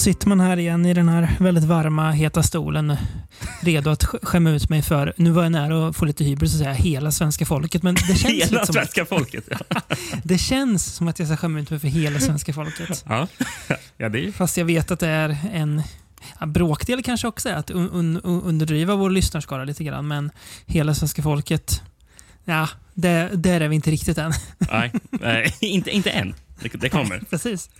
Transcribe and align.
Sitter 0.00 0.28
man 0.28 0.40
här 0.40 0.56
igen 0.56 0.86
i 0.86 0.94
den 0.94 1.08
här 1.08 1.36
väldigt 1.40 1.64
varma, 1.64 2.10
heta 2.10 2.42
stolen. 2.42 2.96
Redo 3.60 3.90
att 3.90 4.04
sk- 4.04 4.18
skämma 4.26 4.50
ut 4.50 4.68
mig 4.68 4.82
för, 4.82 5.14
nu 5.16 5.30
var 5.30 5.42
jag 5.42 5.52
nära 5.52 5.88
att 5.88 5.96
få 5.96 6.04
lite 6.04 6.24
hybris 6.24 6.52
och 6.52 6.58
säga 6.58 6.72
hela 6.72 7.10
svenska 7.12 7.46
folket. 7.46 7.82
Men 7.82 7.94
det 7.94 8.00
känns, 8.00 8.24
Hela 8.50 8.66
som, 8.66 8.72
svenska 8.74 9.04
folket. 9.04 9.44
Ja. 9.68 9.80
det 10.24 10.38
känns 10.38 10.84
som 10.94 11.08
att 11.08 11.18
jag 11.18 11.28
ska 11.28 11.36
skämma 11.36 11.60
ut 11.60 11.70
mig 11.70 11.78
för 11.80 11.88
hela 11.88 12.20
svenska 12.20 12.52
folket. 12.52 13.04
Ja. 13.08 13.26
ja, 13.96 14.08
det 14.08 14.26
är. 14.28 14.32
Fast 14.32 14.56
jag 14.56 14.64
vet 14.64 14.90
att 14.90 15.00
det 15.00 15.08
är 15.08 15.36
en 15.52 15.82
ja, 16.40 16.46
bråkdel 16.46 17.02
kanske 17.02 17.28
också 17.28 17.48
är 17.48 17.54
att 17.54 17.70
un, 17.70 17.90
un, 17.90 18.20
un- 18.20 18.42
underdriva 18.44 18.94
vår 18.96 19.10
lyssnarskara 19.10 19.64
lite 19.64 19.84
grann. 19.84 20.08
Men 20.08 20.30
hela 20.66 20.94
svenska 20.94 21.22
folket, 21.22 21.82
ja, 22.44 22.68
det, 22.94 23.30
där 23.34 23.60
är 23.60 23.68
vi 23.68 23.74
inte 23.76 23.90
riktigt 23.90 24.18
än. 24.18 24.32
Nej, 24.58 24.92
nej, 25.10 25.54
inte, 25.60 25.90
inte 25.90 26.10
än. 26.10 26.34
Det, 26.62 26.68
det 26.68 26.88
kommer. 26.88 27.18
Precis. 27.30 27.70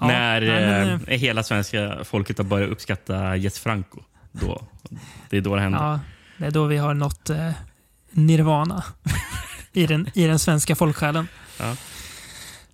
Ja, 0.00 0.06
När 0.06 0.40
nej, 0.40 0.86
men, 0.86 1.00
eh, 1.06 1.18
hela 1.18 1.42
svenska 1.42 2.04
folket 2.04 2.38
har 2.38 2.44
börjat 2.44 2.70
uppskatta 2.70 3.36
Jess 3.36 3.58
Franco. 3.58 4.00
Då, 4.32 4.62
det 5.30 5.36
är 5.36 5.40
då 5.40 5.54
det 5.54 5.60
händer. 5.60 5.78
Ja, 5.78 6.00
det 6.38 6.46
är 6.46 6.50
då 6.50 6.66
vi 6.66 6.76
har 6.76 6.94
nått 6.94 7.30
eh, 7.30 7.50
nirvana 8.10 8.84
i 9.72 9.86
den, 9.86 10.08
i 10.14 10.26
den 10.26 10.38
svenska 10.38 10.76
folksjälen. 10.76 11.28
Ja. 11.60 11.76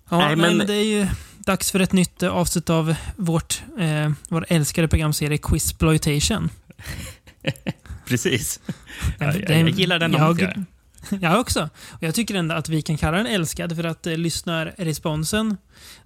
Ja, 0.09 0.17
Nej, 0.17 0.35
men... 0.35 0.57
men- 0.57 0.67
det 0.67 0.73
är 0.75 0.83
ju 0.99 1.07
dags 1.37 1.71
för 1.71 1.79
ett 1.79 1.93
nytt 1.93 2.23
eh, 2.23 2.29
avsnitt 2.29 2.69
av 2.69 2.95
vårt, 3.15 3.61
eh, 3.79 4.11
vår 4.29 4.45
älskade 4.49 4.87
programserie 4.87 5.37
Quizploitation. 5.37 6.49
Precis. 8.07 8.59
Ja, 9.19 9.25
Den- 9.25 9.39
jag, 9.39 9.47
den- 9.47 9.59
jag 9.59 9.69
gillar 9.69 9.99
den 9.99 10.13
jag, 10.13 10.41
jag. 10.41 10.63
jag 11.21 11.39
också. 11.39 11.69
Och 11.89 12.03
jag 12.03 12.15
tycker 12.15 12.35
ändå 12.35 12.55
att 12.55 12.69
vi 12.69 12.81
kan 12.81 12.97
kalla 12.97 13.17
den 13.17 13.27
älskad 13.27 13.75
för 13.75 13.83
att 13.83 14.07
eh, 14.07 14.17
lyssnarresponsen 14.17 15.57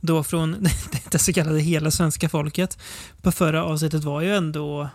då 0.02 0.24
från 0.24 0.68
det 1.12 1.20
så 1.20 1.34
kallade 1.34 1.60
hela 1.60 1.92
svenska 1.92 2.30
folket 2.30 2.78
på 3.22 3.32
förra 3.32 3.64
avsnittet 3.64 4.04
var 4.04 4.22
ju 4.22 4.36
ändå 4.36 4.90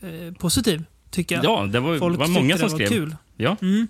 eh, 0.00 0.34
positiv, 0.38 0.84
tycker 1.10 1.34
jag. 1.34 1.44
Ja, 1.44 1.66
det 1.66 1.80
var, 1.80 1.98
Folk 1.98 2.18
var 2.18 2.28
många 2.28 2.58
som 2.58 2.70
skrev. 2.70 2.88
kul. 2.88 3.16
Ja, 3.36 3.56
Mm. 3.62 3.86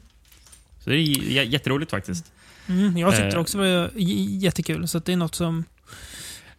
så 0.85 0.91
det 0.91 0.97
är 0.97 1.43
jätteroligt 1.43 1.91
faktiskt. 1.91 2.33
Mm, 2.69 2.97
jag 2.99 3.11
tyckte 3.17 3.37
Eh. 3.37 3.41
också 3.41 3.59
det 3.59 3.77
var 3.81 3.91
jättekul. 3.97 4.89
Så 4.89 4.99
det 4.99 5.13
är 5.13 5.17
något 5.17 5.35
som... 5.35 5.65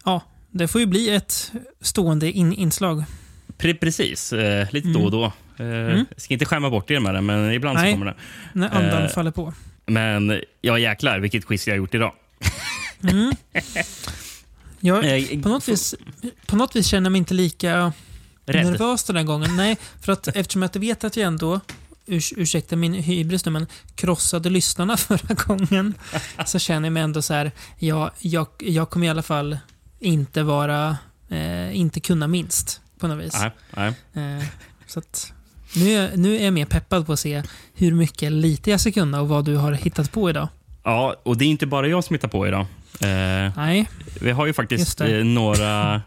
Ja, 0.04 0.22
det 0.50 0.68
får 0.68 0.80
ju 0.80 0.86
bli 0.86 1.10
ett 1.10 1.52
stående 1.80 2.32
in 2.32 2.52
inslag. 2.52 3.04
Pre 3.58 3.74
precis, 3.74 4.32
eh, 4.32 4.68
lite 4.72 4.88
Mm. 4.88 5.00
då 5.00 5.04
och 5.06 5.10
då. 5.12 5.32
Eh, 5.60 5.66
Mm. 5.66 6.06
Ska 6.16 6.34
inte 6.34 6.44
skämma 6.46 6.70
bort 6.70 6.90
er 6.90 7.00
med 7.00 7.14
det, 7.14 7.20
men 7.20 7.52
ibland 7.52 7.78
Nej. 7.78 7.92
så 7.92 7.94
kommer 7.98 8.06
det. 8.06 8.14
När 8.52 8.68
andan 8.76 9.02
Eh. 9.02 9.08
faller 9.08 9.30
på. 9.30 9.54
Men 9.86 10.40
ja, 10.60 10.78
jäklar 10.78 11.18
vilket 11.18 11.46
quiz 11.46 11.66
jag 11.66 11.74
har 11.74 11.78
gjort 11.78 11.94
idag. 11.94 12.12
Mm. 13.02 13.32
Jag, 14.80 15.04
Eh, 15.32 15.42
på, 15.42 15.48
något 15.48 15.68
vis, 15.68 15.94
på 16.46 16.56
något 16.56 16.76
vis 16.76 16.86
känner 16.86 17.06
jag 17.06 17.12
mig 17.12 17.18
inte 17.18 17.34
lika 17.34 17.92
Rädd. 18.46 18.66
nervös 18.66 19.04
den 19.04 19.16
här 19.16 19.22
gången. 19.24 19.56
Nej, 19.56 19.76
för 20.00 20.12
att 20.12 20.28
eftersom 20.28 20.62
jag 20.62 20.76
vet 20.76 21.04
att 21.04 21.16
jag 21.16 21.26
ändå, 21.26 21.60
urs, 22.06 22.32
ursäkta 22.36 22.76
min 22.76 22.94
hybris 22.94 23.44
nu, 23.44 23.52
men 23.52 23.66
krossade 23.94 24.50
lyssnarna 24.50 24.96
förra 24.96 25.34
gången, 25.34 25.94
så 26.46 26.58
känner 26.58 26.86
jag 26.86 26.92
mig 26.92 27.02
ändå 27.02 27.22
så 27.22 27.34
här, 27.34 27.50
ja, 27.78 28.10
jag, 28.18 28.46
jag 28.58 28.90
kommer 28.90 29.06
i 29.06 29.10
alla 29.10 29.22
fall 29.22 29.58
inte 30.00 30.42
vara, 30.42 30.96
eh, 31.28 31.76
inte 31.76 32.00
kunna 32.00 32.26
minst 32.26 32.80
på 32.98 33.08
något 33.08 33.24
vis. 33.24 33.34
Nej, 33.76 33.92
nej. 34.14 34.38
Eh, 34.38 34.44
så 34.86 34.98
att, 34.98 35.32
nu, 35.76 35.90
är, 35.92 36.16
nu 36.16 36.36
är 36.36 36.44
jag 36.44 36.54
mer 36.54 36.64
peppad 36.64 37.06
på 37.06 37.12
att 37.12 37.20
se 37.20 37.42
hur 37.74 37.92
mycket 37.94 38.32
lite 38.32 38.70
jag 38.70 38.80
ska 38.80 38.92
kunna 38.92 39.20
och 39.20 39.28
vad 39.28 39.44
du 39.44 39.56
har 39.56 39.72
hittat 39.72 40.12
på 40.12 40.30
idag. 40.30 40.48
Ja, 40.84 41.16
och 41.22 41.36
det 41.38 41.44
är 41.44 41.48
inte 41.48 41.66
bara 41.66 41.86
jag 41.88 42.04
som 42.04 42.14
hittar 42.14 42.28
på 42.28 42.46
idag. 42.48 42.66
Eh, 43.00 43.52
Nej, 43.56 43.88
vi 44.20 44.30
har 44.30 44.46
ju 44.46 44.52
faktiskt 44.52 44.98
det. 44.98 45.18
eh, 45.18 45.24
några 45.24 46.02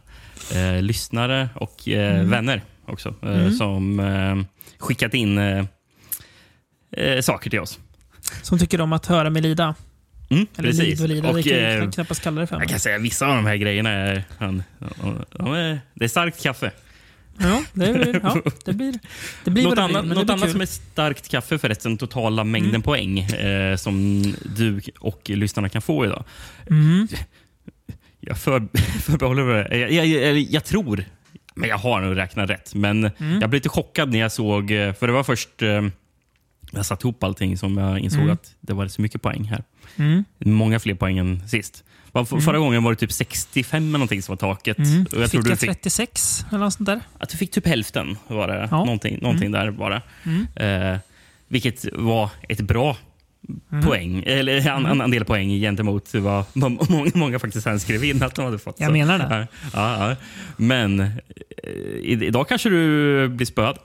eh, 0.53 0.81
lyssnare 0.81 1.49
och 1.55 1.87
eh, 1.89 2.15
Mm. 2.15 2.29
vänner 2.29 2.61
också 2.85 3.15
eh, 3.23 3.29
Mm. 3.39 3.51
som 3.53 3.99
eh, 3.99 4.35
skickat 4.79 5.13
in 5.13 5.39
saker 7.21 7.49
till 7.49 7.59
oss. 7.59 7.79
som 8.41 8.59
tycker 8.59 8.81
om 8.81 8.93
att 8.93 9.05
höra 9.05 9.29
mig 9.29 9.41
lida. 9.41 9.75
Mm, 10.29 10.47
Eller 10.57 10.69
precis. 10.69 10.85
lid 10.99 11.01
och 11.01 11.09
lida, 11.09 11.33
det 11.33 11.39
Och, 11.39 11.43
kan 11.45 11.53
eh, 11.53 11.59
jag 11.73 11.93
knappast 11.93 12.21
kalla 12.23 12.41
det 12.41 12.47
för. 12.47 12.59
jag 12.59 12.69
kan 12.69 12.79
säga 12.79 12.97
vissa 12.97 13.27
av 13.27 13.35
de 13.35 13.45
här 13.45 13.55
grejerna 13.55 13.89
är, 13.89 14.23
de 15.37 15.53
är, 15.53 15.79
det 15.93 16.05
är 16.05 16.09
starkt 16.09 16.43
kaffe. 16.43 16.71
Ja, 17.37 17.63
det, 17.73 17.93
blir, 17.93 18.19
ja, 18.23 18.41
det 18.65 18.73
blir, 18.73 18.99
det 19.43 19.51
blir 19.51 19.63
Något 19.63 19.75
det 19.75 19.75
blir, 19.75 19.83
annat, 19.83 20.05
men 20.05 20.15
något 20.17 20.25
blir 20.25 20.35
annat 20.35 20.51
som 20.51 20.61
är 20.61 20.65
starkt 20.65 21.29
kaffe 21.29 21.57
förresten, 21.57 21.97
totala 21.97 22.43
mängden 22.43 22.69
Mm. 22.69 22.81
poäng 22.81 23.19
eh, 23.19 23.75
som 23.75 24.23
du 24.55 24.81
och 24.99 25.21
lyssnarna 25.29 25.69
kan 25.69 25.81
få 25.81 26.05
idag. 26.05 26.23
Mm. 26.69 27.07
Jag 28.19 28.37
för, 28.37 28.67
förbehåller 29.01 29.43
mig 29.43 29.79
jag, 29.79 29.91
jag, 29.91 30.07
jag, 30.07 30.37
jag 30.39 30.65
tror, 30.65 31.05
men 31.55 31.69
jag 31.69 31.77
har 31.77 32.01
nog 32.01 32.17
räknat 32.17 32.49
rätt. 32.49 32.75
Men 32.75 32.97
Mm. 33.17 33.41
jag 33.41 33.49
blev 33.49 33.53
lite 33.53 33.69
chockad 33.69 34.11
när 34.11 34.19
jag 34.19 34.31
såg, 34.31 34.71
eh, 34.71 34.93
för 34.93 35.07
det 35.07 35.13
var 35.13 35.23
först 35.23 35.61
eh, 35.61 35.81
jag 36.71 36.85
satte 36.85 37.07
ihop 37.07 37.23
allting 37.23 37.57
som 37.57 37.77
jag 37.77 37.99
insåg 37.99 38.21
Mm. 38.21 38.33
att 38.33 38.55
det 38.61 38.73
var 38.73 38.87
så 38.87 39.01
mycket 39.01 39.21
poäng 39.21 39.43
här. 39.43 39.63
Mm. 39.95 40.23
Många 40.39 40.79
fler 40.79 40.93
poäng 40.95 41.17
än 41.17 41.47
sist. 41.47 41.83
Var- 42.11 42.27
Mm. 42.31 42.41
Förra 42.41 42.59
gången 42.59 42.83
var 42.83 42.91
det 42.91 42.95
typ 42.97 43.11
65 43.11 43.83
eller 43.83 43.91
någonting 43.91 44.21
som 44.21 44.31
var 44.31 44.37
taket. 44.37 44.77
Mm. 44.77 45.01
Och 45.11 45.13
jag 45.13 45.21
Fick 45.21 45.31
tror 45.31 45.41
du 45.43 45.49
jag 45.49 45.59
fick, 45.59 45.69
36 45.69 46.45
eller 46.49 46.59
något 46.59 46.73
sånt 46.73 46.85
där? 46.87 46.99
att 47.19 47.29
du 47.29 47.37
fick 47.37 47.51
typ 47.51 47.67
hälften. 47.67 48.17
Var 48.27 48.47
det. 48.47 48.67
Ja. 48.71 48.77
Någonting, 48.85 49.19
någonting 49.21 49.51
där 49.51 49.71
bara. 49.71 50.01
Mm. 50.23 50.47
Eh, 50.93 50.99
vilket 51.47 51.85
var 51.93 52.29
ett 52.49 52.61
bra 52.61 52.97
Mm. 53.71 53.83
poäng, 53.85 54.23
eller 54.27 54.67
en, 54.69 54.85
en, 54.85 55.01
en 55.01 55.11
del 55.11 55.25
poäng 55.25 55.49
gentemot 55.49 56.13
vad 56.13 56.43
må- 56.53 56.69
många, 56.89 57.11
många 57.13 57.39
faktiskt 57.39 57.63
sen 57.63 57.79
skrev 57.79 58.03
in 58.03 58.23
att 58.23 58.35
de 58.35 58.45
hade 58.45 58.59
fått. 58.59 58.79
Jag 58.79 58.87
Så, 58.87 58.93
menar 58.93 59.19
det. 59.19 59.47
Ja, 59.73 60.09
ja. 60.09 60.15
Men 60.57 60.99
eh, 60.99 61.09
idag 62.03 62.47
kanske 62.47 62.69
du 62.69 63.27
blir 63.27 63.45
spöad. 63.45 63.77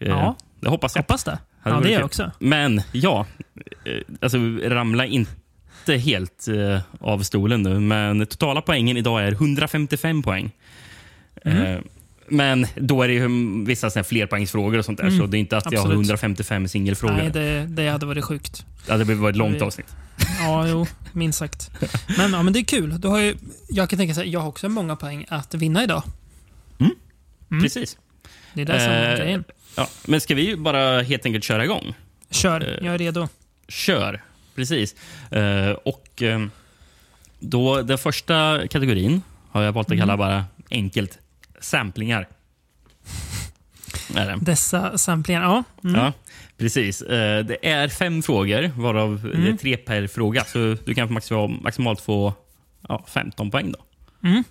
Eh, 0.00 0.08
Ja. 0.08 0.36
Det 0.60 0.68
hoppas 0.68 0.94
jag. 0.94 1.02
Hoppas 1.02 1.24
det. 1.24 1.38
Ja, 1.64 1.80
det 1.82 1.88
är 1.88 1.92
jag 1.92 2.04
också. 2.04 2.30
Men 2.38 2.82
ja, 2.92 3.26
eh, 3.84 3.92
alltså 4.20 4.38
ramla 4.64 5.06
inte 5.06 5.32
helt 5.96 6.48
eh, 6.48 6.80
av 7.00 7.22
stolen 7.22 7.62
nu. 7.62 7.80
Men 7.80 8.26
totala 8.26 8.62
poängen 8.62 8.96
idag 8.96 9.22
är 9.22 9.32
155 9.32 10.22
poäng. 10.22 10.50
Mm. 11.44 11.62
Eh, 11.74 11.80
men 12.28 12.66
då 12.76 13.02
är 13.02 13.08
det 13.08 13.14
ju 13.14 13.28
vissa 13.64 13.90
såna 13.90 14.04
flerpoängsfrågor 14.04 14.78
och 14.78 14.84
sånt 14.84 14.98
där. 14.98 15.06
Mm, 15.06 15.18
Så 15.20 15.26
det 15.26 15.36
är 15.36 15.38
inte 15.38 15.56
att 15.56 15.72
jag 15.72 15.80
har 15.80 15.86
absolut. 15.86 15.96
155 15.96 16.68
singelfrågor. 16.68 17.16
Nej, 17.16 17.30
det, 17.30 17.66
det 17.68 17.88
hade 17.88 18.06
varit 18.06 18.24
sjukt. 18.24 18.66
Det 18.86 18.92
hade 18.92 19.04
blivit 19.04 19.28
ett 19.30 19.36
långt 19.36 19.62
avsnitt. 19.62 19.86
Ja, 20.40 20.68
jo, 20.68 20.86
minst 21.12 21.38
sagt. 21.38 21.70
Men, 22.16 22.32
ja, 22.32 22.42
men 22.42 22.52
det 22.52 22.58
är 22.58 22.64
kul. 22.64 23.00
Då 23.00 23.08
har 23.08 23.18
ju, 23.18 23.34
jag 23.68 23.90
kan 23.90 23.98
tänka 23.98 24.14
så 24.14 24.20
här, 24.20 24.28
jag 24.28 24.40
har 24.40 24.48
också 24.48 24.68
många 24.68 24.96
poäng 24.96 25.24
att 25.28 25.54
vinna 25.54 25.82
idag. 25.84 26.02
Mm. 26.80 27.62
Precis. 27.62 27.96
Det 28.54 28.62
är 28.62 28.66
det 28.66 28.80
som 28.80 28.92
är 28.92 29.12
Eh, 29.12 29.18
grejen. 29.18 29.44
Ja, 29.76 29.88
men 30.06 30.20
ska 30.20 30.34
vi 30.34 30.56
bara 30.56 31.02
helt 31.02 31.26
enkelt 31.26 31.44
köra 31.44 31.64
igång? 31.64 31.94
Kör, 32.30 32.60
eh, 32.60 32.86
jag 32.86 32.94
är 32.94 32.98
redo. 32.98 33.28
Kör! 33.68 34.22
Precis. 34.58 34.94
Eh, 35.30 35.70
och 35.70 36.22
eh, 36.22 36.46
då 37.38 37.82
Den 37.82 37.98
första 37.98 38.60
kategorin 38.70 39.22
har 39.50 39.62
jag 39.62 39.72
valt 39.72 39.90
att 39.90 39.98
kalla 39.98 40.12
Mm. 40.12 40.18
bara 40.18 40.44
enkelt 40.70 41.18
samplingar. 41.60 42.28
Dessa 44.40 44.98
samplingar, 44.98 45.42
ja. 45.42 45.64
Mm. 45.84 46.00
Ja, 46.00 46.12
precis. 46.58 47.02
Eh, 47.02 47.44
det 47.44 47.68
är 47.70 47.88
fem 47.88 48.22
frågor, 48.22 48.70
varav 48.76 49.22
det 49.22 49.28
är 49.30 49.34
Mm. 49.34 49.56
tre 49.58 49.76
per 49.76 50.06
fråga. 50.06 50.44
Så 50.44 50.76
du 50.84 50.94
kan 50.94 51.12
maximal, 51.12 51.50
maximalt 51.62 52.00
få 52.00 52.34
ja, 52.88 53.04
15 53.08 53.50
poäng. 53.50 53.72
Då. 53.72 53.78
Mm. 54.28 54.44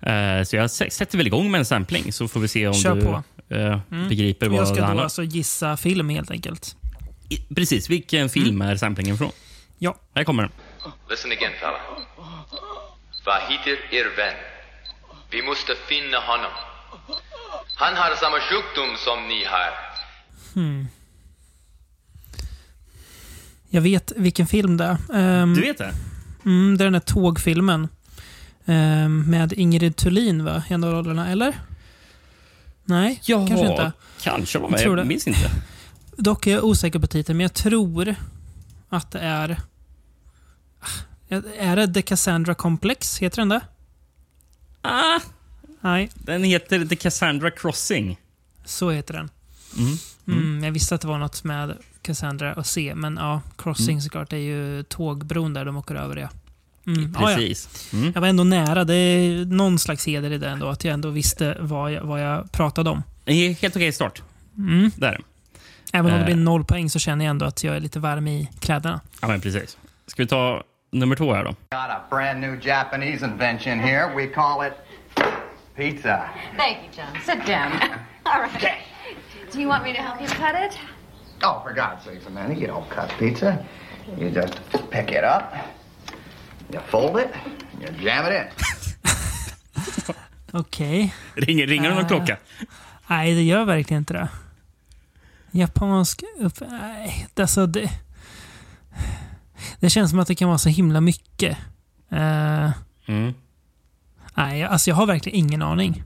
Eh, 0.00 0.44
så 0.44 0.56
jag 0.56 0.70
sätter 0.70 1.18
väl 1.18 1.26
igång 1.26 1.50
med 1.50 1.58
en 1.58 1.64
sampling, 1.64 2.12
så 2.12 2.28
får 2.28 2.40
vi 2.40 2.48
se 2.48 2.66
om 2.68 2.74
Kör 2.74 2.94
du 2.94 3.02
på. 3.02 3.22
eh, 3.48 3.80
Mm. 3.90 4.08
begriper 4.08 4.48
vad 4.48 4.56
Jag 4.58 4.62
det 4.62 4.66
ska 4.66 4.76
då 4.76 4.82
handlar 4.82 5.02
om. 5.02 5.06
alltså 5.06 5.22
gissa 5.22 5.76
film 5.76 6.08
helt 6.08 6.30
enkelt. 6.30 6.76
Precis, 7.54 7.90
vilken 7.90 8.28
film 8.28 8.62
är 8.62 8.76
samplingen 8.76 9.18
från? 9.18 9.30
Ja. 9.78 9.96
Här 10.14 10.24
kommer 10.24 10.42
den. 10.42 10.52
Listen 11.10 11.32
again, 11.32 11.52
fella. 11.60 11.78
Vad 13.24 13.40
heter 13.42 13.94
er 13.94 14.16
vän? 14.16 14.34
Vi 15.30 15.42
måste 15.42 15.72
finna 15.88 16.18
honom. 16.18 16.50
Han 17.76 17.94
har 17.96 18.14
samma 18.16 18.36
sjukdom 18.40 18.96
som 18.96 19.28
ni 19.28 19.44
har. 19.44 19.72
Jag 23.68 23.80
vet 23.82 24.12
vilken 24.16 24.46
film 24.46 24.76
det 24.76 24.84
är. 24.84 24.96
Ehm, 25.14 25.54
Du 25.54 25.60
vet 25.60 25.78
det? 25.78 25.94
Mm, 26.44 26.76
det 26.78 26.82
är 26.82 26.86
den 26.86 26.92
där 26.92 27.00
tågfilmen. 27.00 27.88
Ehm, 28.66 29.30
med 29.30 29.52
Ingrid 29.52 29.96
Thulin 29.96 30.44
va? 30.44 30.62
i 30.70 30.72
en 30.72 30.84
av 30.84 30.92
rollerna, 30.92 31.28
eller? 31.30 31.54
Nej, 32.84 33.20
kanske 33.26 33.66
inte. 33.66 33.92
kanske 34.22 34.58
var 34.58 34.64
Jag 34.68 34.70
med. 34.72 34.80
Jag 34.80 34.96
det. 34.96 35.04
minns 35.04 35.26
inte. 35.26 35.50
Dock 36.16 36.46
är 36.46 36.50
jag 36.52 36.64
osäker 36.64 36.98
på 36.98 37.06
titeln, 37.06 37.36
men 37.36 37.44
jag 37.44 37.54
tror 37.54 38.14
att 38.88 39.10
det 39.10 39.18
är... 39.20 39.60
Ah, 40.80 41.36
Är 41.58 41.76
det 41.76 41.94
The 41.94 42.02
Cassandra 42.02 42.54
Complex? 42.54 43.18
Heter 43.18 43.36
den 43.36 43.48
det? 43.48 43.60
Ah, 44.82 45.20
Nej, 45.80 46.10
den 46.14 46.44
heter 46.44 46.84
The 46.86 46.96
Cassandra 46.96 47.50
Crossing. 47.50 48.18
så 48.64 48.90
heter 48.90 49.14
den. 49.14 49.30
Mm. 49.78 49.96
Mm, 50.26 50.64
jag 50.64 50.72
visste 50.72 50.94
att 50.94 51.00
det 51.00 51.08
var 51.08 51.18
något 51.18 51.44
med 51.44 51.76
Cassandra 52.02 52.54
och 52.54 52.66
C, 52.66 52.92
men 52.96 53.16
ja, 53.16 53.40
Crossing 53.58 54.02
såklart. 54.02 54.30
Det 54.30 54.36
är 54.36 54.40
ju 54.40 54.82
tågbron 54.82 55.54
där 55.54 55.64
de 55.64 55.76
åker 55.76 55.94
över, 55.94 56.16
ja. 56.16 56.28
Mm. 56.86 57.14
Ja, 57.20 57.30
ja. 57.30 57.36
Precis. 57.36 57.92
Mm. 57.92 58.12
Jag 58.14 58.20
var 58.20 58.28
ändå 58.28 58.44
nära. 58.44 58.84
Det 58.84 58.94
är 58.94 59.44
någon 59.44 59.78
slags 59.78 60.06
heder 60.06 60.30
i 60.30 60.38
det 60.38 60.48
ändå. 60.48 60.68
Att 60.68 60.84
jag 60.84 60.94
ändå 60.94 61.10
visste 61.10 61.56
vad 61.60 61.92
jag, 61.92 62.02
vad 62.02 62.20
jag 62.22 62.52
pratade 62.52 62.90
om. 62.90 63.02
Helt 63.26 63.76
okej 63.76 63.92
start. 63.92 64.22
Mm. 64.58 64.90
Där. 64.96 65.20
Även 65.92 66.06
om 66.12 66.18
det 66.18 66.18
Eh. 66.20 66.24
blir 66.24 66.36
noll 66.36 66.64
poäng 66.64 66.90
så 66.90 66.98
känner 66.98 67.24
jag 67.24 67.30
ändå 67.30 67.46
att 67.46 67.64
jag 67.64 67.76
är 67.76 67.80
lite 67.80 67.98
varm 68.00 68.28
i 68.28 68.50
kläderna. 68.60 69.00
Ja, 69.20 69.28
men 69.28 69.40
precis. 69.40 69.78
Ska 70.06 70.22
vi 70.22 70.26
ta 70.28 70.62
nummer 70.90 71.16
två 71.16 71.34
här 71.34 71.44
då? 71.44 71.50
Got 71.50 71.56
a 71.72 72.00
brand 72.10 72.40
new 72.40 72.66
Japanese 72.66 73.24
invention 73.24 73.78
here. 73.80 74.14
We 74.16 74.26
call 74.26 74.66
it 74.66 74.72
pizza. 75.76 76.20
Thank 76.56 76.76
you, 76.76 76.88
John. 76.96 77.20
Sit 77.26 77.46
down. 77.46 77.72
All 78.22 78.40
right. 78.40 78.78
Do 79.52 79.60
you 79.60 79.68
want 79.68 79.84
me 79.84 79.94
to 79.94 80.02
help 80.02 80.20
you 80.20 80.28
cut 80.28 80.54
it? 80.72 80.78
Oh, 81.44 81.62
for 81.62 81.72
God's 81.74 82.04
sakes, 82.04 82.26
Amanda, 82.26 82.54
you 82.54 82.66
don't 82.66 82.88
cut 82.88 83.18
pizza. 83.18 83.56
You 84.18 84.28
just 84.28 84.60
pick 84.90 85.10
it 85.10 85.24
up, 85.24 85.42
you 86.72 86.80
fold 86.90 87.16
it, 87.20 87.28
you 87.80 87.88
jam 88.04 88.26
it 88.26 88.32
in. 88.32 88.46
Okej. 90.60 91.14
Ringer, 91.34 91.66
ringer 91.66 91.88
det 91.88 91.94
någon 91.94 92.04
Eh. 92.04 92.08
klocka? 92.08 92.36
Nej, 93.06 93.34
det 93.34 93.42
gör 93.42 93.64
verkligen 93.64 94.00
inte 94.02 94.12
det. 94.14 94.28
Japansk 95.56 96.22
upp... 96.38 96.60
Nej, 96.70 97.26
alltså 97.34 97.66
det... 97.66 97.90
Det 99.80 99.90
känns 99.90 100.10
som 100.10 100.18
att 100.18 100.28
det 100.28 100.34
kan 100.34 100.48
vara 100.48 100.58
så 100.58 100.68
himla 100.68 101.00
mycket. 101.00 101.58
Eh, 102.10 102.70
Mm. 103.08 103.34
nej, 104.34 104.62
alltså 104.62 104.90
jag 104.90 104.94
har 104.96 105.06
verkligen 105.06 105.38
ingen 105.38 105.62
aning. 105.62 106.02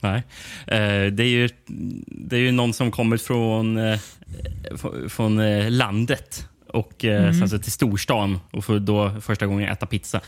Nej. 0.00 0.22
Eh, 0.66 1.12
det, 1.12 1.22
är 1.22 1.28
ju, 1.28 1.48
det 2.06 2.36
är 2.36 2.40
ju 2.40 2.52
någon 2.52 2.72
som 2.72 2.90
kommer 2.90 3.16
från, 3.16 3.76
eh, 3.78 3.98
från 5.08 5.38
eh, 5.40 5.70
landet 5.70 6.48
och 6.68 7.04
eh, 7.04 7.32
sen 7.32 7.48
så 7.48 7.58
till 7.58 7.72
storstan 7.72 8.40
och 8.50 8.64
får 8.64 8.78
då 8.78 9.20
första 9.20 9.46
gången 9.46 9.68
äta 9.72 9.86
pizza. 9.86 10.20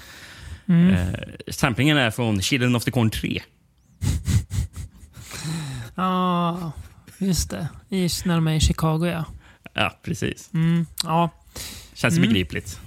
Eh, 0.67 1.09
samplingen 1.49 1.97
är 1.97 2.11
från 2.11 2.41
Children 2.43 2.77
of 2.77 2.85
the 2.85 2.91
Corn 2.91 3.11
3. 3.11 3.43
Ja, 5.95 6.73
just 7.25 7.51
det. 7.51 7.69
I, 7.89 8.09
när 8.25 8.35
de 8.35 8.49
är 8.49 8.55
i 8.55 8.61
Chicago, 8.61 9.07
ja. 9.07 9.25
Ja, 9.73 9.99
precis. 10.03 10.51
Mm, 10.55 10.87
ja. 11.05 11.31
Känns 11.93 12.19
begripligt. 12.19 12.81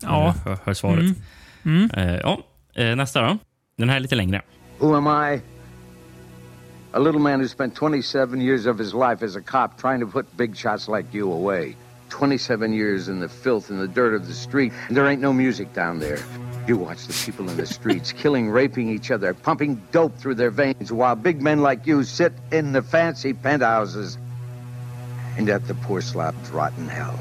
Ja. 0.00 0.34
Hör, 0.44 0.58
hör 0.64 0.74
svaret. 0.74 1.16
Mm. 1.62 1.90
Eh, 1.90 2.16
ja, 2.16 2.38
eh, 2.74 2.96
nästa 2.96 3.22
då. 3.22 3.38
Den 3.76 3.88
här 3.88 3.96
är 3.96 4.00
lite 4.00 4.14
längre. 4.14 4.42
Who 4.78 4.94
am 4.94 5.34
I? 5.34 5.40
A 6.92 6.98
little 6.98 7.20
man 7.20 7.40
who 7.40 7.48
spent 7.48 7.74
27 7.74 8.40
years 8.40 8.66
of 8.66 8.78
his 8.78 8.94
life 8.94 9.24
as 9.24 9.36
a 9.36 9.40
cop 9.40 9.80
trying 9.80 10.00
to 10.00 10.06
put 10.06 10.36
big 10.36 10.56
shots 10.56 10.88
like 10.88 11.18
you 11.18 11.32
away. 11.32 11.76
27 12.08 12.72
years 12.72 13.08
in 13.08 13.20
the 13.20 13.28
filth 13.28 13.70
and 13.70 13.80
the 13.80 14.00
dirt 14.00 14.14
of 14.14 14.26
the 14.26 14.34
street, 14.34 14.72
and 14.88 14.96
there 14.96 15.08
ain't 15.08 15.22
no 15.22 15.32
music 15.32 15.72
down 15.74 15.98
there. 15.98 16.18
You 16.66 16.78
watch 16.78 17.06
the 17.06 17.12
people 17.26 17.50
in 17.50 17.56
the 17.58 17.66
streets 17.66 18.12
killing, 18.12 18.48
raping 18.48 18.88
each 18.88 19.10
other, 19.10 19.34
pumping 19.34 19.82
dope 19.92 20.16
through 20.16 20.36
their 20.36 20.50
veins, 20.50 20.90
while 20.90 21.14
big 21.14 21.42
men 21.42 21.60
like 21.60 21.86
you 21.86 22.04
sit 22.04 22.32
in 22.52 22.72
the 22.72 22.80
fancy 22.80 23.34
penthouses 23.34 24.16
and 25.36 25.48
at 25.50 25.66
the 25.66 25.74
poor 25.74 26.00
slobs 26.00 26.50
rot 26.50 26.72
in 26.78 26.88
hell. 26.88 27.18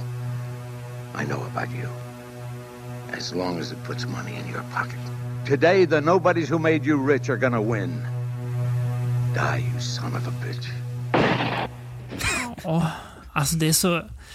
I 1.14 1.26
know 1.26 1.44
about 1.52 1.70
you. 1.72 1.90
As 3.12 3.34
long 3.34 3.60
as 3.60 3.72
it 3.72 3.84
puts 3.84 4.08
money 4.08 4.36
in 4.36 4.48
your 4.48 4.64
pocket. 4.74 5.00
Today, 5.46 5.86
the 5.86 6.00
nobodies 6.00 6.48
who 6.48 6.58
made 6.58 6.86
you 6.86 6.96
rich 6.96 7.30
are 7.30 7.38
gonna 7.38 7.62
win. 7.62 8.02
Die, 9.36 9.58
you 9.74 9.80
son 9.80 10.16
of 10.16 10.28
a 10.28 10.32
bitch. 10.42 10.68
Alltså 13.34 13.56
det 13.56 13.68
är 13.68 13.74
så... 13.74 13.90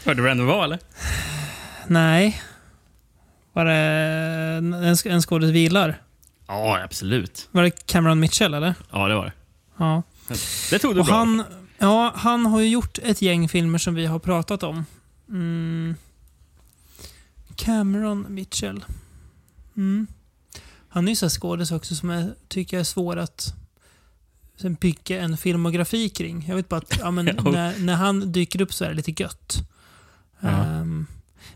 Hörde 0.04 0.20
du 0.20 0.22
vem 0.22 0.38
det 0.38 0.44
var 0.44 0.64
eller? 0.64 0.78
Nej. 1.86 2.42
Var 3.58 3.64
det 3.64 3.74
en, 3.74 4.74
en 5.04 5.22
skådis 5.22 5.50
vilar? 5.50 6.02
Ja, 6.46 6.80
absolut. 6.84 7.48
Var 7.50 7.62
det 7.62 7.86
Cameron 7.86 8.20
Mitchell, 8.20 8.54
eller? 8.54 8.74
Ja, 8.90 9.08
det 9.08 9.14
var 9.14 9.24
det. 9.24 9.32
Ja. 9.76 10.02
Det 10.70 10.78
tog 10.78 10.94
du 10.94 11.00
Och 11.00 11.06
bra. 11.06 11.14
han, 11.14 11.44
ja, 11.78 12.12
han 12.16 12.46
har 12.46 12.60
ju 12.60 12.68
gjort 12.68 12.98
ett 13.02 13.22
gäng 13.22 13.48
filmer 13.48 13.78
som 13.78 13.94
vi 13.94 14.06
har 14.06 14.18
pratat 14.18 14.62
om. 14.62 14.84
Mm. 15.28 15.94
Cameron 17.56 18.26
Mitchell. 18.28 18.84
Mm. 19.76 20.06
Han 20.88 21.08
är 21.08 21.12
ju 21.12 21.16
så 21.16 21.26
här 21.26 21.30
skådis 21.30 21.70
också 21.70 21.94
som 21.94 22.10
jag 22.10 22.30
tycker 22.48 22.78
är 22.78 22.84
svår 22.84 23.16
att 23.16 23.54
sen 24.60 24.74
bygga 24.74 25.20
en 25.20 25.36
filmografi 25.36 26.08
kring. 26.08 26.44
Jag 26.48 26.56
vet 26.56 26.68
bara 26.68 26.76
att 26.76 26.98
ja, 27.00 27.10
men 27.10 27.24
när, 27.44 27.78
när 27.78 27.94
han 27.94 28.32
dyker 28.32 28.60
upp 28.60 28.72
så 28.74 28.84
är 28.84 28.88
det 28.88 28.94
lite 28.94 29.22
gött. 29.22 29.56
Ja. 30.40 30.84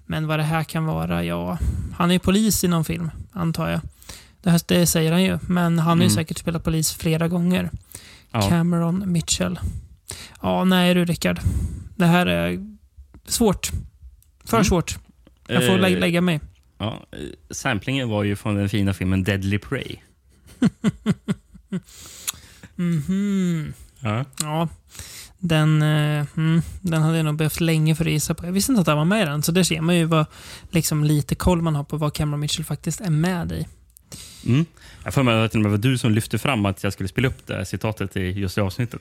Men 0.06 0.26
vad 0.26 0.38
det 0.38 0.42
här 0.42 0.64
kan 0.64 0.84
vara, 0.84 1.24
ja... 1.24 1.58
Han 1.96 2.10
är 2.10 2.14
ju 2.14 2.18
polis 2.18 2.64
i 2.64 2.68
någon 2.68 2.84
film, 2.84 3.10
antar 3.32 3.68
jag. 3.70 3.80
Det, 4.42 4.50
här, 4.50 4.60
det 4.66 4.86
säger 4.86 5.12
han 5.12 5.22
ju, 5.22 5.38
men 5.48 5.78
han 5.78 5.98
har 5.98 6.04
ju 6.04 6.10
Mm. 6.10 6.14
säkert 6.14 6.38
spelat 6.38 6.64
polis 6.64 6.92
flera 6.92 7.28
gånger. 7.28 7.70
Ja. 8.30 8.48
Cameron 8.48 9.12
Mitchell. 9.12 9.60
Ja, 10.42 10.64
nej 10.64 10.94
du 10.94 11.04
Rickard. 11.04 11.40
Det 11.96 12.06
här 12.06 12.26
är 12.26 12.66
svårt. 13.26 13.70
För 14.44 14.56
Mm. 14.56 14.64
svårt. 14.64 14.98
Jag 15.46 15.66
får 15.66 15.74
Eh, 15.74 15.80
lä- 15.80 15.98
lägga 16.00 16.20
mig. 16.20 16.40
Ja, 16.78 17.00
eh, 17.12 17.18
samplingen 17.50 18.08
var 18.08 18.24
ju 18.24 18.36
från 18.36 18.54
den 18.54 18.68
fina 18.68 18.94
filmen 18.94 19.22
Deadly 19.24 19.58
Prey. 19.58 19.96
Mhm. 22.76 23.72
Ja. 24.00 24.24
Ja. 24.42 24.68
Den, 25.44 25.82
eh, 25.82 26.26
mm, 26.36 26.62
den 26.80 27.02
hade 27.02 27.16
jag 27.16 27.24
nog 27.24 27.36
behövt 27.36 27.60
länge 27.60 27.94
för 27.94 28.04
att 28.04 28.10
gissa 28.10 28.34
på. 28.34 28.46
Jag 28.46 28.52
visste 28.52 28.72
inte 28.72 28.80
att 28.80 28.86
han 28.86 28.96
var 28.96 29.04
med 29.04 29.22
i 29.22 29.24
den, 29.26 29.42
så 29.42 29.52
där 29.52 29.62
ser 29.62 29.80
man 29.80 29.96
ju 29.96 30.04
vad, 30.04 30.26
liksom, 30.70 31.04
lite 31.04 31.34
koll 31.34 31.62
man 31.62 31.74
har 31.76 31.84
på 31.84 31.96
vad 31.96 32.14
Cameron 32.14 32.40
Mitchell 32.40 32.64
faktiskt 32.64 33.00
är 33.00 33.10
med 33.10 33.52
i. 33.52 33.66
Mm. 34.46 34.66
Jag 35.04 35.14
får 35.14 35.22
mig 35.22 35.44
att 35.44 35.52
det 35.52 35.68
var 35.68 35.78
du 35.78 35.98
som 35.98 36.10
lyfte 36.12 36.38
fram 36.38 36.66
att 36.66 36.84
jag 36.84 36.92
skulle 36.92 37.08
spela 37.08 37.28
upp 37.28 37.46
det 37.46 37.54
här 37.54 37.64
citatet 37.64 38.16
i 38.16 38.20
just 38.20 38.54
det 38.54 38.62
avsnittet. 38.62 39.00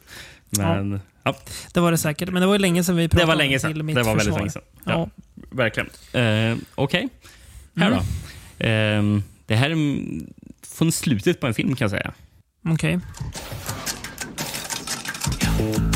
Men 0.49 0.99
ja. 1.23 1.35
Det 1.73 1.79
var 1.79 1.91
det 1.91 1.97
säkert, 1.97 2.29
men 2.29 2.41
det 2.41 2.47
var 2.47 2.59
länge 2.59 2.83
sedan 2.83 2.95
vi 2.95 3.03
det 3.03 3.09
pratade 3.09 3.27
var 3.27 3.33
om 3.33 3.37
länge 3.37 3.55
det 3.55 3.59
sedan. 3.59 3.73
till 3.73 3.83
mitt 3.83 3.95
Det 3.95 4.03
var 4.03 4.15
väldigt 4.15 4.25
försvar. 4.25 4.39
länge 4.39 4.51
sedan. 4.51 4.61
Ja, 4.85 4.91
Ja. 4.91 5.09
Verkligen. 5.51 5.89
Eh, 6.51 6.57
Okej, 6.75 7.09
här 7.75 7.89
då. 7.91 7.95
Eh, 8.65 9.21
det 9.45 9.55
här 9.55 9.65
är 9.69 9.73
mm, 9.73 10.27
från 10.67 10.91
slutet 10.91 11.39
på 11.39 11.47
en 11.47 11.53
film 11.53 11.75
kan 11.75 11.85
jag 11.85 11.91
säga. 11.91 12.11
Okej. 12.69 12.99
Come 15.57 15.90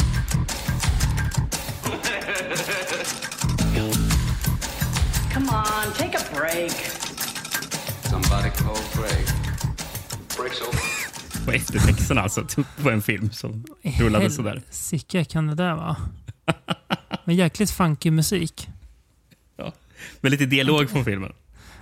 På 11.46 11.52
eftertexten 11.52 12.18
alltså, 12.18 12.46
på 12.84 12.90
en 12.90 13.02
film 13.02 13.32
som 13.32 13.64
rullade 14.00 14.32
sådär. 14.32 14.62
Helsike 14.66 15.24
kan 15.24 15.48
det 15.48 15.56
där 15.56 15.75
vara? 15.75 15.96
Med 17.25 17.36
jäkligt 17.36 17.72
funky 17.72 18.12
musik. 18.12 18.68
Ja. 19.58 19.74
Med 20.22 20.32
lite 20.32 20.46
dialog 20.46 20.90
från 20.90 21.06
filmen. 21.06 21.32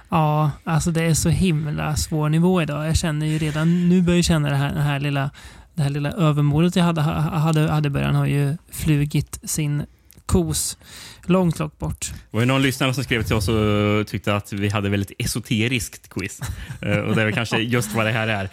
Ja, 0.09 0.51
alltså 0.63 0.91
det 0.91 1.03
är 1.03 1.13
så 1.13 1.29
himla 1.29 1.95
svår 1.95 2.29
nivå 2.29 2.61
idag. 2.61 2.87
Jag 2.87 2.97
känner 2.97 3.25
ju 3.25 3.37
redan 3.37 3.89
nu 3.89 4.01
börjar 4.01 4.17
jag 4.17 4.25
känna 4.25 4.49
det 4.49 4.55
här, 4.55 4.73
det 4.73 4.81
här 4.81 4.99
lilla 4.99 5.29
det 5.75 5.83
här 5.83 5.89
lilla 5.89 6.11
övermodet 6.11 6.75
jag 6.75 6.83
hade, 6.83 7.01
hade, 7.01 7.71
hade 7.71 7.89
början 7.89 8.15
har 8.15 8.25
ju 8.25 8.57
flugit 8.71 9.39
sin 9.43 9.85
kos 10.25 10.77
långt, 11.25 11.59
långt 11.59 11.79
bort. 11.79 12.11
Det 12.11 12.17
var 12.31 12.39
ju 12.39 12.45
någon 12.45 12.61
lyssnare 12.61 12.93
som 12.93 13.03
skrev 13.03 13.23
till 13.23 13.35
oss 13.35 13.47
och 13.47 14.07
tyckte 14.07 14.35
att 14.35 14.53
vi 14.53 14.69
hade 14.69 14.89
väldigt 14.89 15.11
esoteriskt 15.19 16.09
quiz. 16.09 16.41
Eh, 16.81 16.97
och 16.97 17.15
det 17.15 17.21
är 17.21 17.25
väl 17.25 17.33
kanske 17.33 17.57
just 17.57 17.93
vad 17.93 18.05
det 18.05 18.11
här 18.11 18.27
är. 18.27 18.49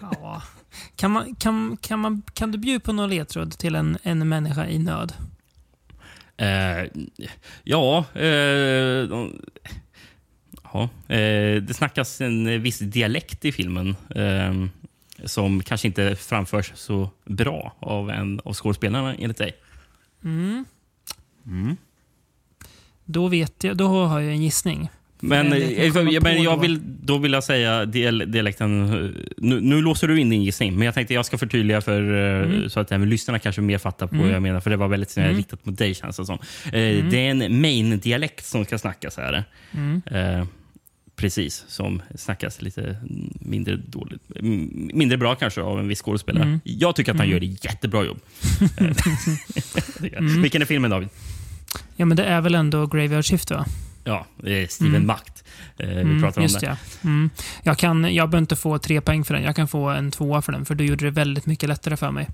Ja. 0.00 0.42
Kan, 0.96 1.10
man, 1.10 1.34
kan, 1.34 1.76
kan, 1.76 1.98
man, 1.98 2.22
kan 2.34 2.52
du 2.52 2.58
bjuda 2.58 2.80
på 2.80 2.92
någon 2.92 3.10
ledtråd 3.10 3.58
till 3.58 3.74
en, 3.74 3.98
en 4.02 4.28
människa 4.28 4.66
i 4.66 4.78
nöd? 4.78 5.12
Eh, 6.36 6.84
ja, 7.62 7.98
eh, 8.14 9.08
de, 9.08 9.40
ja 10.72 10.88
eh, 11.08 11.62
det 11.62 11.74
snackas 11.74 12.20
en 12.20 12.62
viss 12.62 12.78
dialekt 12.78 13.44
i 13.44 13.52
filmen 13.52 13.96
eh, 14.14 14.54
som 15.24 15.62
kanske 15.62 15.88
inte 15.88 16.16
framförs 16.16 16.72
så 16.74 17.10
bra 17.24 17.76
av 17.80 18.10
en 18.10 18.40
av 18.44 18.54
skådespelarna 18.54 19.14
enligt 19.14 19.38
dig. 19.38 19.56
Då 23.04 23.28
vet 23.28 23.64
jag, 23.64 23.76
då 23.76 23.88
har 23.88 24.20
jag 24.20 24.32
en 24.32 24.42
gissning. 24.42 24.88
Men, 25.20 25.48
Men 25.48 25.62
eh, 25.62 25.92
på 25.92 26.02
men 26.22 26.42
jag 26.42 26.60
vill, 26.60 26.80
då 26.82 27.18
vill 27.18 27.32
jag 27.32 27.44
säga 27.44 27.84
dial, 27.84 28.32
dialekten... 28.32 28.84
eh, 29.04 29.10
Nu, 29.36 29.60
nu 29.60 29.82
låser 29.82 30.08
du 30.08 30.20
in 30.20 30.30
din 30.30 30.42
gissning, 30.44 30.76
men 30.76 30.86
jag 30.86 30.94
tänkte 30.94 31.14
jag 31.14 31.26
ska 31.26 31.38
förtydliga 31.38 31.80
för, 31.80 32.00
eh, 32.14 32.50
Mm. 32.50 32.70
så 32.70 32.80
att 32.80 32.92
även 32.92 33.08
lyssnarna 33.08 33.38
kanske 33.38 33.62
mer 33.62 33.78
fattar 33.78 34.06
på 34.06 34.16
vad 34.16 34.30
jag 34.30 34.42
menar. 34.42 34.60
För 34.60 34.70
det 34.70 34.76
var 34.76 34.88
väldigt 34.88 35.16
mm. 35.16 35.36
riktat 35.36 35.66
mot 35.66 35.78
dig 35.78 35.94
känns 35.94 36.16
det 36.16 36.24
som. 36.24 36.38
Mm. 36.72 37.10
Det 37.10 37.26
är 37.26 37.30
en 37.30 37.60
main-dialekt 37.60 38.46
som 38.46 38.64
ska 38.64 38.78
snackas 38.78 39.16
här. 39.16 39.44
Eh, 40.06 40.44
precis, 41.20 41.64
som 41.68 42.02
snackas 42.14 42.62
lite 42.62 42.96
mindre 43.40 43.76
dåligt. 43.76 44.22
m- 44.36 44.90
Mindre 44.94 45.18
bra 45.18 45.34
kanske 45.34 45.60
av 45.62 45.78
en 45.80 45.88
viss 45.88 46.02
skådespelare. 46.02 46.42
Mm. 46.44 46.60
Jag 46.64 46.96
tycker 46.96 47.12
att 47.12 47.18
han 47.18 47.28
gör 47.28 47.44
ett 47.44 47.64
jättebra 47.64 48.04
jobb. 48.04 48.20
Mm. 50.18 50.42
Vilken 50.42 50.62
är 50.62 50.66
filmen 50.66 50.90
David? 50.90 51.08
Ja, 51.96 52.04
men 52.04 52.16
det 52.16 52.24
är 52.24 52.40
väl 52.40 52.54
ändå 52.54 52.86
Graveyard 52.86 53.24
Shift, 53.24 53.50
va? 53.50 53.64
Ja, 54.04 54.26
det 54.42 54.62
är 54.62 54.66
Steven 54.66 54.94
Mm. 54.94 55.06
Makt. 55.06 55.44
Eh, 55.80 55.88
vi 55.94 56.00
Mm, 56.00 56.22
pratar 56.22 56.40
om 56.40 56.42
just 56.42 56.60
det. 56.60 56.66
det. 57.02 57.08
Mm. 57.08 57.30
Jag, 57.62 57.78
kan, 57.78 58.14
jag 58.14 58.30
behöver 58.30 58.38
inte 58.42 58.56
få 58.56 58.78
tre 58.78 59.00
poäng 59.00 59.24
för 59.24 59.34
den. 59.34 59.42
Jag 59.42 59.56
kan 59.56 59.68
få 59.68 59.88
en 59.88 60.10
tvåa 60.10 60.42
för 60.42 60.52
den, 60.52 60.64
för 60.64 60.74
du 60.74 60.84
gjorde 60.86 61.04
det 61.04 61.10
väldigt 61.10 61.46
mycket 61.46 61.68
lättare 61.68 61.96
för 61.96 62.10
mig. 62.10 62.28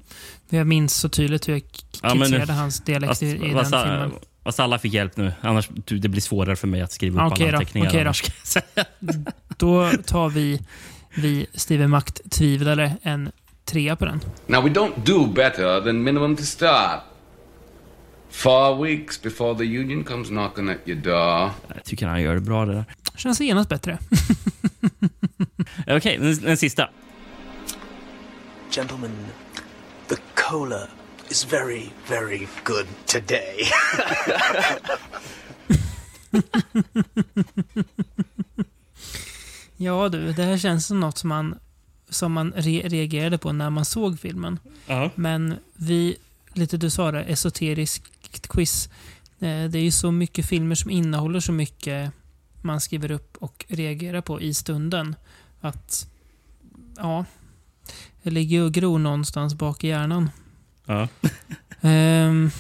Jag 0.49 0.67
minns 0.67 0.95
så 0.95 1.09
tydligt 1.09 1.49
hur 1.49 1.53
jag 1.53 1.63
k- 1.63 1.69
Ja, 2.03 2.09
men- 2.09 2.19
kritiserade 2.19 2.53
hans 2.53 2.81
dialekt 2.81 3.09
Fast, 3.11 3.23
i, 3.23 3.27
i 3.27 3.39
den 3.39 3.53
fast, 3.53 3.71
filmen. 3.85 4.13
fast 4.45 4.61
alla 4.61 4.79
fick 4.79 4.93
hjälp 4.93 5.17
nu. 5.17 5.33
Annars 5.41 5.69
det 5.85 6.09
blir 6.09 6.21
svårare 6.21 6.57
för 6.57 6.69
mig 6.69 6.81
att 6.83 6.93
skriva 6.93 7.27
upp 7.27 7.33
Okej 7.33 7.45
alla 7.49 7.53
då, 7.53 7.59
anteckningar. 7.59 7.89
okej 7.89 8.05
då. 8.75 8.85
Då 9.57 9.91
tar 10.07 10.29
vi, 10.29 10.61
vi 11.15 11.47
Steven 11.55 11.91
Makt-tvivlare 11.91 12.93
en 13.03 13.31
trea 13.65 13.97
på 13.97 14.05
den. 14.05 14.21
Now, 14.47 14.65
we 14.65 14.71
don't 14.71 14.93
do 15.05 15.27
better 15.27 15.81
than 15.81 16.03
minimum 16.05 16.37
to 16.37 16.43
start. 16.43 17.01
Four 18.37 18.85
weeks 18.85 19.23
before 19.23 19.55
the 19.55 19.65
union 19.65 20.05
comes 20.05 20.29
knocking 20.29 20.69
at 20.69 20.79
your 20.87 21.01
door. 21.01 21.51
Jag 21.75 21.85
tycker 21.85 22.07
han 22.07 22.23
gör 22.23 22.35
det 22.35 22.41
bra 22.41 22.67
det 22.67 22.73
där. 22.75 22.85
Känns 23.17 23.41
genast 23.41 23.69
bättre. 23.69 23.99
Okej, 25.87 26.19
den, 26.19 26.37
den 26.37 26.57
sista. 26.57 26.89
Gentlemen, 28.71 29.11
the 30.09 30.17
cola 30.35 30.89
is 31.29 31.53
very, 31.53 31.83
very 32.09 32.47
good 32.65 32.87
today. 33.07 33.57
Ja 39.77 40.09
du, 40.09 40.33
det 40.33 40.43
här 40.43 40.59
känns 40.59 40.87
som 40.87 41.01
något 41.01 41.19
som 41.19 41.29
man, 41.29 41.59
som 42.09 42.33
man 42.33 42.53
re 42.57 42.83
reagerade 42.89 43.39
på 43.39 43.53
när 43.53 43.71
man 43.71 43.85
såg 43.85 44.21
filmen. 44.21 44.59
Ja. 44.87 45.11
Men 45.15 45.55
vi, 45.75 46.17
lite 46.53 46.77
du 46.77 46.91
sa 46.91 47.13
det, 47.13 47.23
esoteriskt 47.23 48.16
quiz. 48.33 48.89
Eh, 49.39 49.65
Det 49.71 49.79
är 49.79 49.83
ju 49.83 49.91
så 49.91 50.11
mycket 50.13 50.47
filmer 50.47 50.75
som 50.75 50.91
innehåller 50.91 51.41
så 51.41 51.53
mycket 51.53 52.13
man 52.63 52.81
skriver 52.81 53.11
upp 53.11 53.37
och 53.41 53.65
reagerar 53.69 54.21
på 54.21 54.41
i 54.41 54.55
stunden. 54.55 55.17
Att, 55.61 56.09
ja, 56.97 57.25
det 58.23 58.31
ligger 58.31 58.63
och 58.63 58.73
gror 58.73 58.99
någonstans 58.99 59.55
bak 59.55 59.85
i 59.85 59.89
hjärnan. 59.89 60.31
Ja. 60.87 61.09
Ehm, 61.81 62.51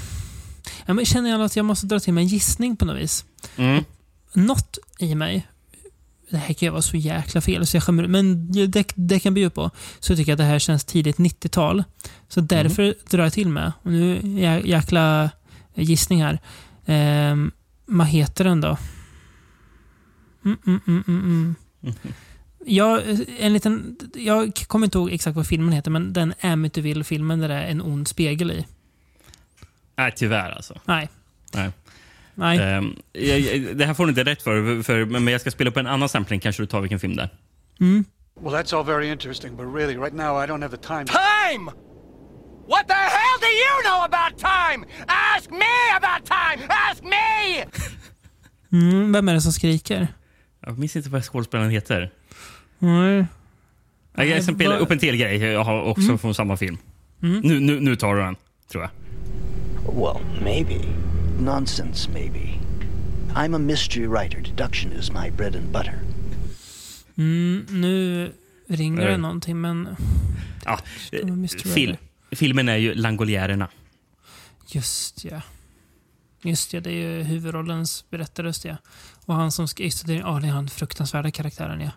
ja, 0.86 0.94
men 0.94 1.04
känner 1.04 1.30
jag 1.30 1.42
att 1.42 1.56
jag 1.56 1.64
måste 1.64 1.86
dra 1.86 2.00
till 2.00 2.12
med 2.14 2.22
en 2.22 2.28
gissning 2.28 2.76
på 2.76 2.84
något 2.84 2.96
vis. 2.96 3.24
Mm. 3.56 3.84
Något 4.32 4.78
i 4.98 5.14
mig, 5.14 5.46
det 6.30 6.36
här 6.36 6.54
kan 6.54 6.66
ju 6.66 6.70
vara 6.70 6.82
så 6.82 6.96
jäkla 6.96 7.40
fel, 7.40 7.66
så 7.66 7.76
jag 7.76 7.82
skämmer, 7.84 8.06
men 8.06 8.52
det, 8.70 8.92
det 8.94 9.20
kan 9.20 9.34
bjuda 9.34 9.50
på. 9.50 9.70
Så 10.00 10.16
tycker 10.16 10.32
jag 10.32 10.34
att 10.34 10.38
det 10.38 10.44
här 10.44 10.58
känns 10.58 10.84
tidigt 10.84 11.16
90-tal. 11.16 11.84
Så 12.28 12.40
därför 12.40 12.94
drar 13.10 13.22
jag 13.24 13.32
till 13.32 13.48
med, 13.48 13.72
och 13.82 13.90
nu 13.92 14.20
jä, 14.40 14.60
jäkla 14.64 15.30
gissning 15.82 16.22
här. 16.22 16.38
Ehm, 16.86 17.50
vad 17.86 18.06
heter 18.06 18.44
den 18.44 18.60
då? 18.60 18.78
Mm, 20.44 20.58
mm, 20.66 20.80
mm, 20.86 21.02
mm, 21.06 21.54
mm. 21.82 21.94
Jag, 22.68 23.02
en 23.38 23.52
liten, 23.52 23.96
jag 24.14 24.54
kommer 24.66 24.86
inte 24.86 24.98
ihåg 24.98 25.10
exakt 25.12 25.36
vad 25.36 25.46
filmen 25.46 25.72
heter, 25.72 25.90
men 25.90 26.12
den 26.12 26.34
Amityville-filmen 26.40 27.40
där 27.40 27.48
det 27.48 27.54
är 27.54 27.66
en 27.70 27.82
ond 27.82 28.08
spegel 28.08 28.50
i. 28.50 28.66
Nej, 29.96 30.12
tyvärr 30.16 30.50
alltså. 30.50 30.80
Nej. 30.84 31.08
Nej. 31.54 31.70
Nej. 32.34 32.56
Jag, 33.12 33.40
jag- 33.40 33.76
det 33.76 33.86
här 33.86 33.94
får 33.94 34.04
du 34.06 34.08
inte 34.10 34.24
rätt 34.24 34.42
för, 34.42 34.82
för, 34.82 35.04
men 35.04 35.26
jag 35.28 35.40
ska 35.40 35.50
spela 35.50 35.70
upp 35.70 35.76
en 35.76 35.86
annan 35.86 36.08
sampling. 36.08 36.40
Kanske 36.40 36.62
du 36.62 36.66
tar 36.66 36.80
vilken 36.80 37.00
film 37.00 37.16
det 37.16 37.22
är. 37.22 37.30
Mm. 37.80 38.04
Well, 38.40 38.54
that's 38.54 38.76
all 38.78 38.84
very 38.86 39.08
interesting, 39.10 39.56
but 39.56 39.66
really, 39.74 39.96
right 39.96 40.14
now, 40.14 40.44
I 40.44 40.46
don't 40.46 40.62
have 40.62 40.76
the 40.76 40.82
time. 40.86 41.04
Time! 41.04 41.70
What 42.68 42.88
the 42.88 42.94
hell 42.94 43.38
do 43.40 43.46
you 43.62 43.74
know 43.84 44.04
about 44.04 44.38
time? 44.38 44.86
Ask 45.06 45.50
me 45.50 45.74
about 45.96 46.26
time! 46.26 46.66
Ask 46.90 47.02
me! 47.02 47.64
Mm, 48.72 49.12
vem 49.12 49.28
är 49.28 49.34
det 49.34 49.40
som 49.40 49.52
skriker? 49.52 50.08
Jag 50.60 50.78
minns 50.78 50.96
inte 50.96 51.08
vad 51.10 51.24
skådespelaren 51.24 51.70
heter. 51.70 52.10
Nej. 52.78 53.26
Jag 54.14 54.44
spela 54.44 54.70
vad- 54.74 54.80
upp 54.82 54.90
en 54.90 54.98
till 54.98 55.16
grej 55.16 55.36
jag 55.36 55.64
har 55.64 55.82
också 55.82 56.04
Mm. 56.04 56.18
från 56.18 56.34
samma 56.34 56.56
film. 56.56 56.78
Mm. 57.22 57.40
Nu, 57.40 57.60
nu, 57.60 57.80
nu 57.80 57.96
tar 57.96 58.14
du 58.14 58.20
den, 58.22 58.36
tror 58.72 58.82
jag. 58.82 58.90
well, 59.94 60.24
maybe. 60.44 60.80
Nonsense, 61.40 62.10
maybe. 62.10 62.58
I'm 63.34 63.54
a 63.56 63.58
mystery 63.58 64.06
writer. 64.06 64.40
Deduction 64.40 64.92
is 64.92 65.10
my 65.12 65.30
bread 65.30 65.56
and 65.56 65.66
butter. 65.72 65.98
Mm, 67.18 67.66
nu 67.70 68.32
ringer 68.68 69.08
det 69.08 69.16
någonting, 69.16 69.60
men 69.60 69.96
Ja, 70.64 70.78
det 71.10 71.18
filmen 72.32 72.68
är 72.68 72.76
ju 72.76 72.94
Langoliärerna. 72.94 73.68
just 74.68 75.24
ja. 75.24 75.40
Just 76.42 76.72
ja, 76.72 76.80
det 76.80 76.90
är 76.90 76.94
ju 76.94 77.22
huvudrollens 77.22 78.04
berättarröst 78.10 78.64
ja. 78.64 78.76
Och 79.26 79.34
han 79.34 79.52
som 79.52 79.68
ska... 79.68 79.82
Just 79.82 80.06
det, 80.06 80.14
ja, 80.14 80.38
det 80.42 80.48
är 80.48 80.52
han 80.52 80.68
fruktansvärda 80.68 81.30
karaktären 81.30 81.80
ja. 81.80 81.90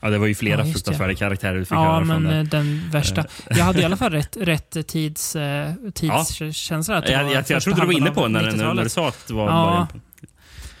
Ja, 0.00 0.10
det 0.10 0.18
var 0.18 0.26
ju 0.26 0.34
flera 0.34 0.66
Ja, 0.66 0.72
fruktansvärda 0.72 1.12
det. 1.12 1.18
karaktärer 1.18 1.58
du 1.58 1.64
fick 1.64 1.72
Ja, 1.72 1.84
höra 1.84 2.04
från 2.06 2.22
men 2.22 2.24
det. 2.24 2.36
eh, 2.38 2.44
den 2.44 2.90
värsta. 2.90 3.20
Eh. 3.20 3.26
Jag 3.58 3.64
hade 3.64 3.80
i 3.80 3.84
alla 3.84 3.96
fall 3.96 4.12
rätt, 4.12 4.36
rätt 4.36 4.86
tids, 4.88 5.36
eh, 5.36 5.74
tidskänsla. 5.94 6.96
att 6.96 7.06
det 7.06 7.12
Jag, 7.12 7.32
jag, 7.32 7.44
jag 7.48 7.62
trodde 7.62 7.80
du 7.80 7.86
var 7.86 7.92
inne 7.92 8.10
på 8.10 8.28
när, 8.28 8.42
när, 8.42 8.46
när 8.50 8.54
90-talet. 8.56 8.84
du 8.84 8.88
sa 8.90 9.08
att 9.08 9.26
det 9.26 9.34
var 9.34 9.46
Ja. 9.48 9.88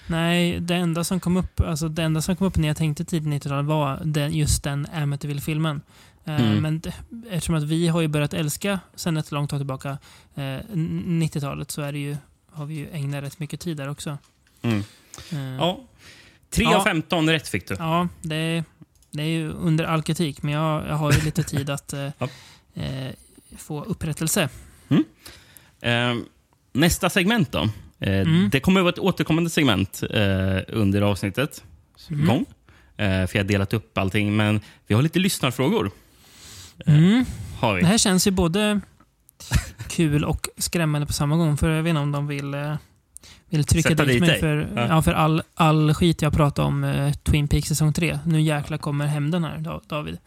Nej, 0.06 0.60
det 0.60 0.74
enda 0.74 1.04
som 1.04 1.20
kom 1.20 1.36
upp, 1.36 1.60
alltså 1.60 1.88
det 1.88 2.02
enda 2.02 2.22
som 2.22 2.36
kom 2.36 2.46
upp 2.46 2.56
när 2.56 2.68
jag 2.68 2.76
tänkte 2.76 3.04
tidigt 3.04 3.44
90-tal 3.44 3.64
var 3.64 4.00
den, 4.04 4.32
just 4.34 4.62
den 4.64 4.86
Amityville-filmen. 4.94 5.80
Eh, 6.28 6.40
Mm. 6.40 6.62
Men 6.62 6.82
eftersom 7.30 7.54
att 7.54 7.62
vi 7.64 7.88
har 7.88 8.00
ju 8.00 8.08
börjat 8.08 8.34
älska 8.34 8.80
sen 8.94 9.16
ett 9.16 9.30
långt 9.32 9.50
tag 9.50 9.58
tillbaka 9.60 9.88
eh, 10.34 10.44
n- 10.44 11.22
90-talet 11.22 11.70
så 11.70 11.82
är 11.82 11.92
det 11.92 11.98
ju, 11.98 12.16
har 12.52 12.66
vi 12.66 12.74
ju 12.74 12.88
ägnat 12.92 13.24
rätt 13.24 13.38
mycket 13.38 13.60
tid 13.60 13.76
där 13.76 13.88
också. 13.88 14.18
Mm. 14.62 14.82
Eh, 15.32 15.38
Ja. 15.56 15.80
3 16.50 16.64
Ja. 16.64 16.76
av 16.76 16.84
15 16.84 17.30
rätt 17.30 17.48
fick 17.48 17.68
du. 17.68 17.74
Ja, 17.78 18.08
det, 18.22 18.64
det 19.10 19.22
är 19.22 19.26
ju 19.26 19.50
under 19.50 19.84
all 19.84 20.02
kritik, 20.02 20.42
men 20.42 20.54
jag, 20.54 20.86
jag 20.88 20.94
har 20.94 21.12
ju 21.12 21.20
lite 21.20 21.42
tid 21.42 21.70
att 21.70 21.92
eh, 21.92 22.08
Ja. 22.18 22.28
eh, 22.74 23.12
få 23.56 23.84
upprättelse. 23.84 24.48
Eh, 25.80 26.14
nästa 26.72 27.10
segment 27.10 27.52
då. 27.52 27.58
Eh, 27.98 28.20
Mm. 28.20 28.48
Det 28.52 28.60
kommer 28.60 28.80
att 28.80 28.84
vara 28.84 28.92
ett 28.92 28.98
återkommande 28.98 29.50
segment 29.50 30.02
eh, 30.10 30.58
under 30.68 31.02
avsnittet. 31.02 31.64
Mm. 32.10 32.26
Gång. 32.26 32.44
Eh, 32.96 33.26
för 33.26 33.36
jag 33.38 33.44
har 33.44 33.48
delat 33.48 33.72
upp 33.72 33.98
allting, 33.98 34.36
men 34.36 34.60
vi 34.86 34.94
har 34.94 35.02
lite 35.02 35.18
lyssnarfrågor. 35.18 35.90
Eh, 36.86 36.94
Mm. 36.98 37.24
Har 37.60 37.74
vi. 37.74 37.80
Det 37.80 37.86
här 37.86 37.98
känns 37.98 38.26
ju 38.26 38.30
både 38.30 38.80
kul 39.88 40.24
och 40.24 40.48
skrämmande 40.58 41.06
på 41.06 41.12
samma 41.12 41.36
gång. 41.36 41.56
För 41.56 41.70
jag 41.70 41.82
vet 41.82 41.90
inte 41.90 42.00
om 42.00 42.12
de 42.12 42.26
vill, 42.26 42.54
eh, 42.54 42.74
vill 43.48 43.64
trycka 43.64 43.88
Sätta 43.88 44.04
dit, 44.04 44.12
dit 44.12 44.20
mig 44.20 44.30
dig. 44.30 44.40
för, 44.40 44.68
Ja. 44.76 44.86
ja. 44.88 45.02
för 45.02 45.12
all, 45.12 45.42
all 45.54 45.94
skit 45.94 46.22
jag 46.22 46.32
pratade 46.32 46.68
om 46.68 46.84
eh, 46.84 47.12
Twin 47.12 47.48
Peaks 47.48 47.68
säsong 47.68 47.92
3. 47.92 48.18
Nu 48.26 48.40
jäklar 48.40 48.78
kommer 48.78 49.06
hämnden 49.06 49.44
här, 49.44 49.58
Da- 49.58 49.80
David. 49.88 50.18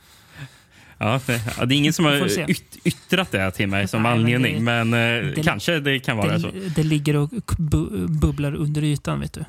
Ja, 0.98 1.20
det, 1.26 1.42
ja, 1.58 1.66
det 1.66 1.76
är 1.76 1.78
ingen 1.78 1.94
som 1.94 2.06
har 2.06 2.50
yt, 2.50 2.78
yttrat 2.84 3.32
det 3.32 3.52
till 3.52 3.68
mig 3.68 3.88
som 3.88 4.04
Nej, 4.04 4.12
men 4.12 4.20
anledning, 4.20 4.56
det- 4.56 4.62
men, 4.84 4.94
eh, 4.94 5.34
det- 5.36 5.44
kanske 5.44 5.80
det 5.80 6.00
kan 6.00 6.18
vara 6.18 6.40
så. 6.40 6.48
Det, 6.52 6.70
det 6.76 6.84
ligger 6.84 7.16
och 7.16 7.30
bu, 7.58 8.08
bubblar 8.08 8.56
under 8.56 8.84
ytan, 8.84 9.20
vet 9.20 9.34
du. 9.34 9.46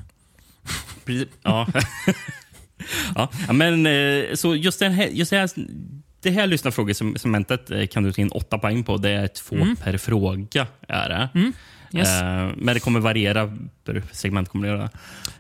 Precis. 1.05 1.29
Ja. 1.43 1.67
ja. 3.15 3.29
men 3.53 3.87
så 4.37 4.55
just, 4.57 4.79
den 4.79 4.93
här, 4.93 5.07
just 5.07 5.31
det 5.31 5.37
här, 5.39 5.51
det 6.23 6.31
här 6.31 6.47
lyssnarfrågesegmentet 6.47 7.71
eh, 7.71 7.87
kan 7.87 8.03
du 8.03 8.13
ta 8.13 8.21
in 8.23 8.29
åtta 8.29 8.59
poäng 8.59 8.85
på. 8.85 8.97
Det 8.97 9.11
är 9.11 9.27
två 9.29 9.57
Mm. 9.57 9.77
per 9.77 9.99
fråga. 9.99 10.67
Är 10.89 11.09
det. 11.09 11.29
Mm. 11.35 11.53
Yes. 11.95 12.23
Eh, 12.23 12.51
men 12.57 12.75
det 12.75 12.81
kommer 12.81 13.01
variera 13.01 13.57
per 13.85 14.03
segment. 14.13 14.49
Kommer 14.49 14.67
det 14.69 14.75
göra. 14.75 14.89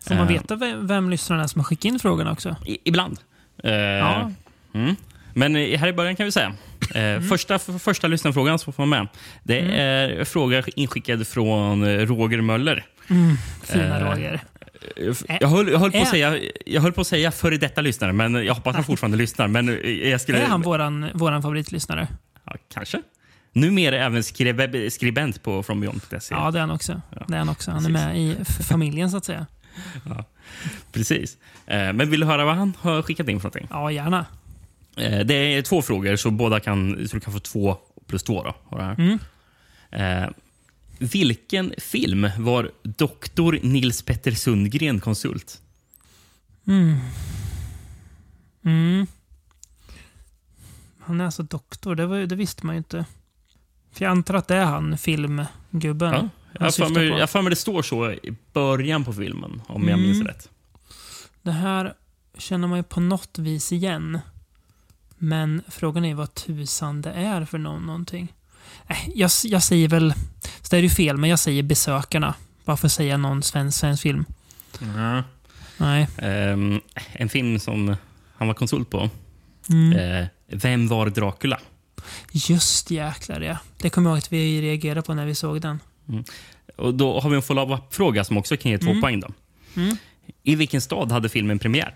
Får 0.09 0.15
man 0.15 0.27
Eh, 0.29 0.33
veta 0.33 0.57
vem, 0.57 0.87
vem 0.87 1.11
lyssnarna 1.11 1.43
är 1.43 1.47
som 1.47 1.59
har 1.61 1.65
skickat 1.65 1.85
in 1.85 1.99
frågorna 1.99 2.33
också? 2.33 2.57
i, 2.67 2.79
ibland. 2.85 3.19
Ja. 3.63 4.31
mm. 4.75 4.97
Men 5.35 5.55
här 5.55 5.87
i 5.89 5.93
början 5.93 6.17
kan 6.17 6.27
vi 6.27 6.33
säga. 6.33 6.53
Eh, 6.95 7.21
första, 7.21 7.59
första 7.59 8.07
lyssnarfrågan 8.07 8.59
som 8.59 8.73
får 8.73 8.87
vara 8.87 8.99
med. 9.03 9.09
Det 9.43 9.59
Mm. 9.61 9.73
är 9.81 10.19
en 10.21 10.27
fråga 10.27 10.63
inskickad 10.77 11.27
från 11.27 11.99
Roger 12.07 12.41
Möller. 12.41 12.85
Mm, 13.11 13.37
fina 13.63 14.01
Roger. 14.13 14.41
Jag 15.41 15.49
höll, 15.49 15.69
jag, 15.69 15.79
höll 15.79 15.93
på 15.93 15.99
att 15.99 16.09
säga, 16.09 16.39
jag 16.67 16.81
höll 16.83 16.93
på 16.93 17.01
att 17.01 17.07
säga 17.07 17.31
före 17.31 17.57
detta 17.57 17.81
lyssnare, 17.81 18.13
men 18.13 18.35
jag 18.35 18.55
hoppas 18.55 18.75
han 18.75 18.85
fortfarande 18.85 19.17
lyssnar. 19.17 19.49
Men 19.49 19.69
eh, 19.69 19.75
jag 20.09 20.21
skulle, 20.21 20.39
Är 20.39 20.47
han 20.47 20.63
våran, 20.63 21.07
våran 21.15 21.43
favoritlyssnare? 21.43 22.09
ja, 22.45 22.57
kanske. 22.75 23.03
Numera 23.53 23.97
även 24.05 24.23
skribe, 24.25 24.91
skribent 24.91 25.43
på 25.43 25.63
FromBeyond.se. 25.63 26.35
Ja, 26.35 26.51
det 26.51 26.59
är 26.59 26.61
han 26.61 26.71
också. 26.71 27.01
Det 27.29 27.35
är 27.35 27.39
han 27.39 27.49
också. 27.49 27.71
Han 27.71 27.85
är 27.87 27.91
med 27.91 28.19
i 28.19 28.37
familjen, 28.45 29.11
så 29.11 29.17
att 29.17 29.25
säga. 29.25 29.47
Ja, 30.09 30.25
precis. 30.93 31.37
Eh, 31.67 31.93
Men 31.93 32.11
vill 32.11 32.21
du 32.21 32.27
höra 32.27 32.45
vad 32.45 32.55
han 32.55 32.73
har 32.81 33.03
skickat 33.03 33.29
in 33.29 33.41
för 33.41 33.49
någonting? 33.49 33.67
Ja, 33.71 33.91
gärna. 33.91 34.27
Eh, 34.97 35.19
Det 35.21 35.35
är 35.35 35.63
två 35.63 35.83
frågor, 35.83 36.17
så 36.17 36.31
båda 36.31 36.61
kan, 36.61 37.09
så 37.09 37.17
du 37.17 37.21
kan 37.21 37.33
få 37.33 37.39
två 37.39 37.77
plus 38.07 38.23
två. 38.23 38.43
Då. 38.71 38.79
Mm. 38.79 39.19
Vilken 40.99 41.75
film 41.79 42.31
var 42.39 42.71
doktor 42.83 43.59
Nils 43.63 44.03
Petter 44.03 44.33
Sundgren 44.33 45.01
konsult? 45.01 45.63
Mm. 46.67 46.97
Mm. 48.65 49.07
Han 51.01 51.21
är 51.21 51.25
alltså 51.25 51.43
doktor, 51.43 51.95
det, 51.95 52.07
var, 52.07 52.19
det 52.19 52.37
visste 52.37 52.67
man 52.67 52.75
ju 52.75 52.79
inte. 52.79 53.05
För 53.93 54.05
jag 54.05 54.11
antar 54.11 54.35
att 54.35 54.49
det 54.49 54.57
är 54.57 54.65
han, 54.65 54.99
filmgubben. 54.99 56.13
Ja, 56.13 56.29
Jag 56.61 56.75
för 56.75 56.89
mig- 56.89 57.09
jag 57.09 57.31
för 57.31 57.43
mig 57.43 57.51
det 57.51 57.57
står 57.57 57.83
så 57.83 58.11
i 58.11 58.37
början 58.53 59.05
på 59.05 59.13
filmen, 59.13 59.63
om 59.67 59.83
jag 59.89 59.99
Mm. 59.99 60.03
minns 60.11 60.27
rätt. 60.27 60.49
Det 61.43 61.53
här 61.53 61.95
känner 62.39 62.69
man 62.69 62.79
ju 62.79 62.83
på 62.83 63.01
något 63.01 63.39
vis 63.39 63.73
igen. 63.73 64.19
Men 65.19 65.63
frågan 65.69 66.05
är 66.05 66.15
vad 66.15 66.35
tusan 66.35 67.03
det 67.03 67.11
är 67.13 67.45
för 67.45 67.59
nå- 67.59 67.79
någonting. 67.81 68.33
Äh, 68.89 68.97
jag, 69.15 69.31
jag 69.45 69.63
säger 69.63 69.89
väl... 69.89 70.15
Så 70.43 70.69
det 70.71 70.77
är 70.77 70.81
ju 70.83 70.91
fel, 70.91 71.17
men 71.17 71.31
jag 71.31 71.39
säger 71.39 71.63
Besökarna. 71.63 72.35
Bara 72.65 72.77
för 72.77 72.87
att 72.87 72.93
säga 72.93 73.17
någon 73.17 73.43
svensk, 73.43 73.79
svensk 73.79 74.03
film. 74.03 74.25
Ja. 74.97 75.23
Nej. 75.77 76.09
Ehm, 76.19 76.81
en 77.13 77.29
film 77.29 77.59
som 77.59 77.97
han 78.37 78.49
var 78.49 78.55
konsult 78.55 78.91
på. 78.91 79.11
Mm. 79.71 79.93
Eh, 79.99 80.27
Vem 80.47 80.89
var 80.89 81.07
Dracula? 81.11 81.61
Just 82.33 82.91
jäklar 82.91 83.41
ja. 83.41 83.57
Det 83.79 83.91
kommer 83.91 84.11
jag 84.11 84.15
ihåg 84.17 84.19
att 84.19 84.33
vi 84.33 84.63
reagerade 84.63 85.03
på 85.03 85.15
när 85.15 85.27
vi 85.27 85.35
såg 85.35 85.61
den. 85.61 85.81
Mm. 86.09 86.25
Och 86.77 86.95
då 86.95 87.21
har 87.21 87.31
vi 87.31 87.37
en 87.37 87.43
follow-up-fråga 87.43 88.25
som 88.25 88.37
också 88.37 88.57
kan 88.57 88.71
ge 88.71 88.79
två 88.79 88.91
Mm. 88.91 89.01
poäng. 89.03 89.21
Då. 89.21 89.29
Mm. 89.77 89.97
I 90.43 90.55
vilken 90.55 90.81
stad 90.81 91.13
hade 91.13 91.29
filmen 91.29 91.59
premiär? 91.59 91.95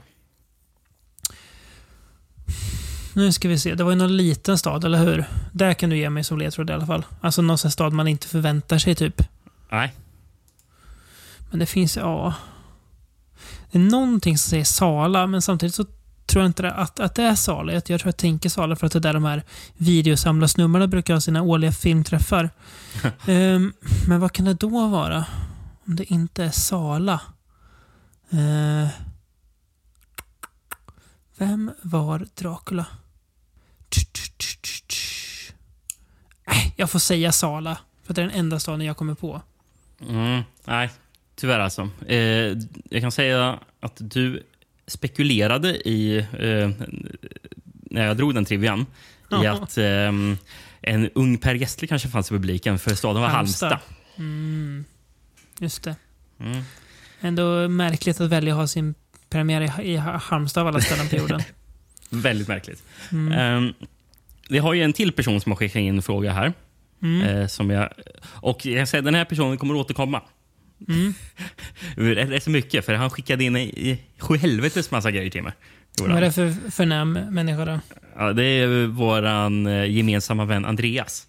Nu 3.17 3.33
ska 3.33 3.49
vi 3.49 3.59
se. 3.59 3.75
Det 3.75 3.85
var 3.85 3.91
ju 3.91 3.97
någon 3.97 4.17
liten 4.17 4.59
stad, 4.59 4.85
eller 4.85 4.99
hur? 4.99 5.25
Där 5.53 5.75
kan 5.75 5.91
du 5.91 5.97
ge 5.97 6.11
mig 6.11 6.25
som 6.25 6.39
ledtråd 6.39 6.71
i 6.71 6.73
alla 6.73 6.87
fall. 6.87 7.07
Alltså 7.21 7.43
någon 7.43 7.59
sån 7.59 7.71
stad 7.71 7.93
man 7.93 8.09
inte 8.09 8.29
förväntar 8.29 8.79
sig, 8.79 8.95
typ. 8.95 9.23
Nej. 9.71 9.95
Men 11.51 11.59
det 11.59 11.67
finns, 11.67 11.97
ja... 11.97 12.35
Det 13.71 13.79
är 13.79 13.83
någonting 13.83 14.39
som 14.39 14.51
säger 14.51 14.65
Sala, 14.65 15.27
men 15.27 15.43
samtidigt 15.43 15.75
så 15.75 15.85
tror 16.27 16.43
jag 16.43 16.49
inte 16.49 16.71
att, 16.71 17.01
att 17.01 17.15
det 17.15 17.23
är 17.23 17.35
Sala. 17.35 17.73
Jag, 17.73 17.85
tror 17.85 18.01
jag 18.05 18.17
tänker 18.17 18.49
Sala 18.49 18.77
för 18.77 18.87
att 18.87 18.93
det 18.93 18.99
är 18.99 19.01
där 19.01 19.13
de 19.13 19.25
här 19.25 19.43
videosamlarsnubbarna 19.77 20.87
brukar 20.87 21.15
ha 21.15 21.21
sina 21.21 21.43
årliga 21.43 21.73
filmträffar. 21.73 22.51
Ehm, 23.27 23.73
men 24.09 24.21
vad 24.21 24.33
kan 24.33 24.45
det 24.45 24.55
då 24.55 24.89
vara? 24.89 25.25
Om 25.87 25.97
det 25.97 26.13
inte 26.13 26.45
är 26.45 26.51
Sala? 26.51 27.21
Eh, 28.31 28.89
vem 31.39 31.71
var 31.83 32.27
Dracula? 32.35 32.87
Nej, 36.47 36.75
jag 36.77 36.91
får 36.91 36.99
säga 36.99 37.33
Sala. 37.33 37.79
För 38.05 38.15
det 38.15 38.23
är 38.23 38.27
den 38.27 38.39
enda 38.39 38.61
staden 38.61 38.87
jag 38.87 38.97
kommer 38.97 39.15
på. 39.15 39.43
Mm, 40.09 40.43
nej, 40.65 40.91
tyvärr 41.37 41.59
alltså. 41.59 41.91
Eh, 42.07 42.19
jag 42.91 43.01
kan 43.01 43.13
säga 43.13 43.59
att 43.81 43.97
du 43.97 44.43
spekulerade 44.87 45.89
i, 45.89 46.19
eh, 46.19 46.71
när 47.91 48.07
jag 48.07 48.17
drog 48.17 48.35
den 48.35 48.45
trivian, 48.45 48.87
i 49.43 49.47
att 49.47 49.79
ehm, 49.79 50.39
en 50.81 51.11
ung 51.15 51.39
Per 51.39 51.55
Gessle 51.55 51.89
kanske 51.89 52.09
fanns 52.09 52.31
i 52.31 52.35
publiken, 52.35 52.79
för 52.79 52.95
staden 52.95 53.23
var 53.23 53.29
Halmstad. 53.29 53.79
Mm, 54.17 54.85
just 55.59 55.83
det. 55.83 55.97
Mm. 56.41 56.63
Ändå 57.21 57.69
märkligt 57.69 58.21
att 58.21 58.31
välja 58.31 58.53
att 58.53 58.59
ha 58.59 58.67
sin 58.67 58.95
premiär 59.29 59.81
i, 59.81 59.93
i 59.93 59.97
Halmstad 59.97 60.61
av 60.61 60.67
alla 60.67 60.81
ställen 60.81 61.09
på 61.09 61.17
jorden. 61.17 61.43
Väldigt 62.11 62.49
märkligt. 62.49 62.83
Mm. 63.13 63.33
Ehm, 63.33 63.75
vi 64.49 64.59
har 64.59 64.75
ju 64.75 64.83
en 64.83 64.93
till 64.93 65.13
person 65.13 65.41
som 65.41 65.53
har 65.53 65.57
skickat 65.57 65.77
in 65.81 65.97
en 65.97 66.03
fråga 66.03 66.33
här. 66.33 66.53
Mm. 67.03 67.23
Eh, 67.23 67.47
som 67.47 67.71
jag, 67.71 67.89
och 68.25 68.67
jag 68.67 68.89
säga, 68.89 69.03
den 69.03 69.15
här 69.15 69.25
personen 69.25 69.59
kommer 69.59 69.75
återkomma. 69.75 70.23
Mm. 70.89 71.15
Rätt 72.15 72.29
rätt 72.31 72.43
så 72.43 72.51
mycket, 72.51 72.85
för 72.87 72.95
han 72.95 73.11
skickade 73.11 73.45
in 73.45 73.57
i 73.57 73.99
sjuhelvetes 74.19 74.91
massa 74.91 75.11
grejer 75.11 75.31
till 75.31 75.43
mig. 75.43 75.53
Vad 76.01 76.11
är 76.17 76.21
det 76.21 76.33
för 76.33 76.71
förnäm 76.71 77.13
människa 77.13 77.65
då? 77.65 77.81
Ja, 78.19 78.33
det 78.33 78.45
är 78.45 78.87
våran 78.87 79.67
eh, 79.67 79.85
gemensamma 79.91 80.45
vän 80.45 80.65
Andreas. 80.65 81.27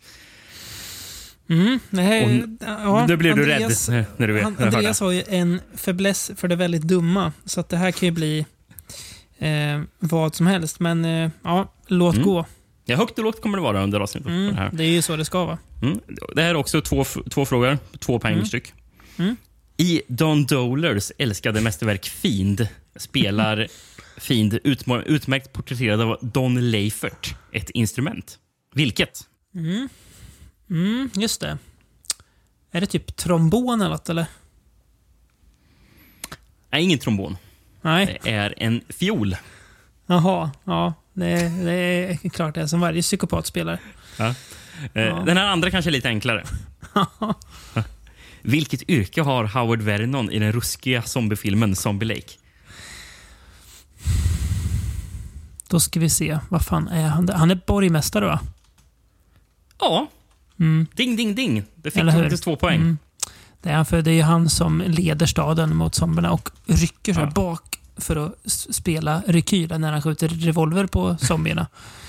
Mm, 1.50 1.80
nej, 1.90 2.44
Och 2.44 2.50
ja, 2.68 3.06
nu 3.08 3.18
blev 3.18 3.36
du 3.36 3.42
Andreas, 3.54 3.90
rädd 3.90 4.06
när 4.18 4.28
du 4.28 4.34
vet- 4.34 4.44
han, 4.44 4.56
du. 4.60 4.64
Andreas 4.64 5.00
har 5.00 5.12
ju 5.12 5.24
en 5.30 5.62
fäbless 5.76 6.32
för 6.36 6.48
det 6.48 6.56
väldigt 6.56 6.82
dumma. 6.82 7.32
Så 7.46 7.60
att 7.60 7.70
det 7.70 7.78
här 7.78 7.92
kan 7.92 8.06
ju 8.08 8.12
bli 8.12 8.46
eh, 9.40 9.82
vad 10.00 10.36
som 10.36 10.48
helst. 10.48 10.80
Men 10.80 11.06
eh, 11.06 11.30
ja, 11.44 11.74
låt 11.88 12.16
Mm. 12.16 12.26
gå. 12.28 12.46
Ja, 12.90 12.96
högt 12.98 13.18
och 13.18 13.24
lågt 13.24 13.42
kommer 13.42 13.58
det 13.58 13.62
vara 13.64 13.84
under 13.84 14.00
avsnittet. 14.00 14.28
Mm, 14.30 14.48
Det, 14.56 14.62
här. 14.62 14.70
det 14.74 14.84
är 14.84 14.90
ju 14.90 15.02
så 15.02 15.16
det 15.16 15.26
ska 15.26 15.46
vara. 15.46 15.58
Mm. 15.82 16.00
det 16.36 16.42
här 16.42 16.50
är 16.50 16.56
också 16.56 16.82
två, 16.82 17.04
två 17.30 17.46
frågor, 17.46 17.78
två 18.00 18.20
poäng 18.20 18.34
Mm. 18.34 18.46
styck. 18.46 18.74
Mm. 19.18 19.36
I 19.78 20.02
Don 20.08 20.46
Dolers 20.46 21.12
älskade 21.18 21.62
mästerverk 21.62 22.06
Fiend 22.06 22.68
spelar 22.96 23.68
Fiend 24.18 24.54
utmärkt 24.64 25.54
porträtterad 25.54 26.02
av 26.02 26.18
Don 26.22 26.72
Leifert 26.72 27.36
ett 27.52 27.70
instrument. 27.70 28.40
Vilket? 28.74 29.20
Mm. 29.56 29.90
Mm, 30.70 31.10
just 31.16 31.42
det. 31.42 31.58
Är 32.72 32.82
det 32.82 32.88
typ 32.88 33.16
trombon 33.16 33.82
eller 33.82 33.90
något 33.92 34.10
eller? 34.10 34.26
Nej, 36.72 36.84
ingen 36.84 37.00
trombon. 37.00 37.38
Nej. 37.82 38.20
Det 38.24 38.32
är 38.32 38.54
en 38.58 38.82
fiol. 38.90 39.36
Jaha, 40.06 40.52
ja. 40.64 40.94
Det, 41.20 41.50
det 41.66 41.74
är 42.24 42.30
klart 42.30 42.56
det 42.56 42.62
är 42.62 42.68
som 42.68 42.80
varje 42.80 43.02
psykopat 43.02 43.46
spelar. 43.46 43.80
Ja. 44.18 44.26
Eh, 44.94 45.04
Ja. 45.04 45.24
Den 45.26 45.38
här 45.38 45.46
andra 45.46 45.72
kanske 45.72 45.90
är 45.90 45.92
lite 45.92 46.08
enklare. 46.08 46.44
Vilket 48.42 48.90
yrke 48.90 49.22
har 49.22 49.44
Howard 49.46 49.82
Vernon 49.82 50.32
i 50.32 50.40
den 50.40 50.52
ruskiga 50.52 51.02
zombiefilmen 51.02 51.76
Zombie 51.76 52.06
Lake? 52.06 52.34
Då 55.70 55.80
ska 55.80 56.00
vi 56.00 56.10
se. 56.10 56.40
Vad 56.50 56.66
fan 56.66 56.88
är 56.88 57.08
han? 57.08 57.30
Han 57.30 57.52
är 57.52 57.60
borgmästare 57.68 58.26
va? 58.26 58.40
Ja. 59.80 60.08
Mm. 60.60 60.88
Ding, 60.94 61.16
ding, 61.16 61.36
ding. 61.36 61.64
Det 61.76 61.92
fick 61.92 62.04
faktiskt 62.04 62.44
två 62.44 62.56
poäng. 62.56 62.76
Mm. 62.82 62.98
Det 63.62 63.70
är 63.70 63.76
han, 63.76 63.86
för 63.86 64.02
det 64.02 64.12
är 64.12 64.24
han 64.24 64.50
som 64.50 64.84
leder 64.88 65.26
staden 65.26 65.76
mot 65.76 65.96
zombierna 65.96 66.32
och 66.32 66.50
rycker 66.66 67.14
så 67.14 67.20
Ja. 67.20 67.26
bak 67.36 67.77
för 67.98 68.16
att 68.16 68.34
spela 68.46 69.22
rekyl 69.28 69.80
när 69.80 69.92
han 69.92 70.02
skjuter 70.02 70.28
revolver 70.28 70.86
på 70.88 71.18
zombierna. 71.22 71.68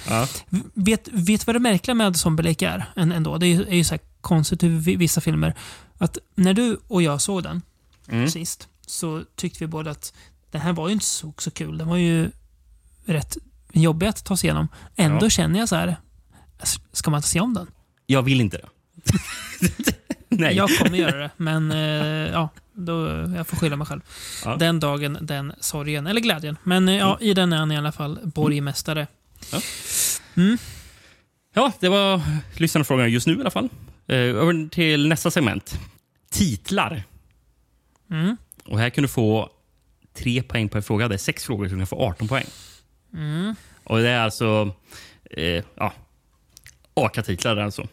Ja. 0.08 0.26
Vet, 0.74 1.08
vet 1.12 1.46
vad 1.46 1.56
det 1.56 1.60
märkliga 1.60 1.94
med 1.94 2.16
Zombie 2.16 2.42
Lake 2.42 2.68
är? 2.68 2.84
än- 2.96 3.12
Ändå? 3.12 3.38
Det 3.38 3.46
är 3.46 3.48
ju, 3.48 3.62
är 3.62 3.74
ju 3.76 3.84
så 3.84 3.94
här 3.94 4.00
konstigt 4.20 4.62
vi- 4.62 4.96
vissa 4.96 5.20
filmer... 5.20 5.54
Att 5.98 6.18
när 6.34 6.54
du 6.54 6.78
och 6.88 7.02
jag 7.02 7.20
såg 7.20 7.42
den 7.42 7.62
Mm. 8.08 8.28
sist 8.30 8.68
så 8.86 9.22
tyckte 9.36 9.58
vi 9.64 9.66
båda 9.66 9.90
att 9.90 10.12
den 10.50 10.60
här 10.60 10.72
var 10.72 10.88
ju 10.88 10.92
inte 10.92 11.04
så, 11.06 11.32
så 11.38 11.50
kul. 11.50 11.78
Den 11.78 11.88
var 11.88 11.96
ju 11.96 12.30
rätt 13.04 13.36
jobbig 13.72 14.06
att 14.06 14.24
ta 14.24 14.36
sig 14.36 14.46
igenom. 14.48 14.68
Ändå 14.96 15.26
Ja. 15.26 15.30
känner 15.30 15.58
jag 15.58 15.68
så 15.68 15.76
här. 15.76 15.96
s- 16.62 16.78
Ska 16.92 17.10
man 17.10 17.18
inte 17.18 17.28
se 17.28 17.40
om 17.40 17.54
den? 17.54 17.66
Jag 18.06 18.22
vill 18.22 18.40
inte 18.40 18.56
det. 18.56 18.68
Nej. 20.28 20.56
Jag 20.56 20.70
kommer 20.78 20.98
göra 20.98 21.16
det, 21.18 21.30
men 21.36 21.72
eh, 21.72 21.78
ja, 22.32 22.48
då, 22.78 23.08
jag 23.36 23.46
får 23.46 23.56
skylla 23.56 23.76
mig 23.76 23.86
själv. 23.86 24.00
Ja. 24.44 24.56
Den 24.56 24.80
dagen, 24.80 25.18
den 25.20 25.52
sorgen. 25.60 26.06
Eller 26.06 26.20
glädjen. 26.20 26.56
Men 26.62 26.88
eh, 26.88 26.96
ja, 26.96 27.18
i 27.20 27.34
den 27.34 27.52
är 27.52 27.56
han 27.56 27.72
i 27.72 27.76
alla 27.76 27.92
fall 27.92 28.18
borgmästare. 28.24 29.06
Ja. 29.52 29.60
Mm. 30.36 30.58
Ja, 31.54 31.72
det 31.80 31.88
var 31.88 32.20
lyssnarfrågan 32.56 33.10
just 33.10 33.26
nu 33.26 33.36
i 33.36 33.40
alla 33.40 33.50
fall. 33.50 33.68
Eh, 34.06 34.16
över 34.16 34.68
till 34.68 35.08
nästa 35.08 35.30
segment. 35.30 35.78
Titlar. 36.30 37.02
Mm. 38.10 38.36
Och 38.64 38.78
här 38.78 38.90
kan 38.90 39.02
du 39.02 39.08
få 39.08 39.50
tre 40.14 40.42
poäng 40.42 40.68
per 40.68 40.80
fråga. 40.80 41.08
Det 41.08 41.14
är 41.14 41.18
sex 41.18 41.44
frågor 41.44 41.68
så 41.68 41.74
du 41.74 41.80
kan 41.80 41.86
få 41.86 42.02
18 42.02 42.28
poäng. 42.28 42.46
Mm. 43.14 43.54
Och 43.84 43.98
det 43.98 44.08
är 44.08 44.20
alltså 44.20 44.74
eh, 45.30 45.64
ja, 45.74 45.92
AKA-titlar 46.94 47.56
alltså. 47.56 47.88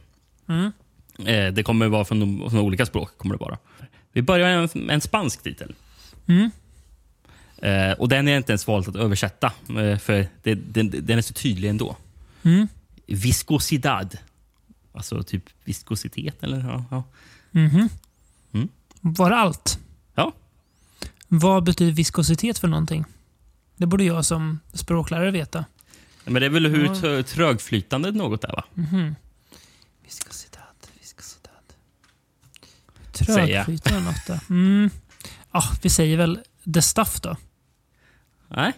Mm. 0.47 0.71
Eh, 1.25 1.53
det 1.53 1.63
kommer 1.63 1.87
vara 1.87 2.05
från, 2.05 2.49
från 2.49 2.59
olika 2.59 2.85
språk. 2.85 3.17
kommer 3.17 3.35
det 3.35 3.39
vara. 3.39 3.57
Vi 4.15 4.21
börjar 4.21 4.61
med 4.61 4.75
en, 4.75 4.89
en 4.89 5.01
spansk 5.01 5.43
titel. 5.43 5.75
Mm. 6.27 6.51
Eh, 7.57 7.91
och 7.91 8.09
Den 8.09 8.27
är 8.27 8.37
inte 8.37 8.51
ens 8.51 8.67
valt 8.67 8.87
att 8.87 8.95
översätta, 8.95 9.53
eh, 9.69 9.97
för 9.97 10.27
det, 10.43 10.55
den, 10.55 10.89
den 11.05 11.17
är 11.17 11.21
så 11.21 11.33
tydlig 11.33 11.69
ändå. 11.69 11.95
Mm. 12.43 12.67
Viscosidad. 13.05 14.17
Alltså 14.93 15.23
typ 15.23 15.43
viskositet. 15.63 16.43
Eller, 16.43 16.59
ja, 16.59 16.85
ja. 16.91 17.03
Mhm. 17.51 17.89
Mm. 18.53 18.67
Var 19.01 19.29
det 19.29 19.35
allt? 19.35 19.79
Ja. 20.15 20.31
Vad 21.27 21.63
betyder 21.63 21.91
viskositet 21.91 22.57
för 22.59 22.67
någonting? 22.67 23.05
Det 23.77 23.85
borde 23.85 24.03
jag 24.03 24.25
som 24.25 24.59
språklärare 24.73 25.31
veta. 25.31 25.65
Men 26.25 26.33
det 26.33 26.45
är 26.45 26.49
väl 26.49 26.65
hur 26.65 26.85
Ja. 26.85 26.93
trö- 26.93 27.23
trögflytande 27.23 28.11
något 28.11 28.43
är, 28.43 28.51
va? 28.51 28.63
Viskositet, 28.73 29.15
viskositet. 30.03 30.44
Trögflytande 33.17 33.99
något 33.99 34.27
då. 34.27 34.39
Mm. 34.49 34.89
Ja, 35.51 35.63
vi 35.81 35.89
säger 35.89 36.17
väl 36.17 36.39
the 36.73 36.81
stuff 36.81 37.19
då. 37.21 37.37
Nej. 38.47 38.73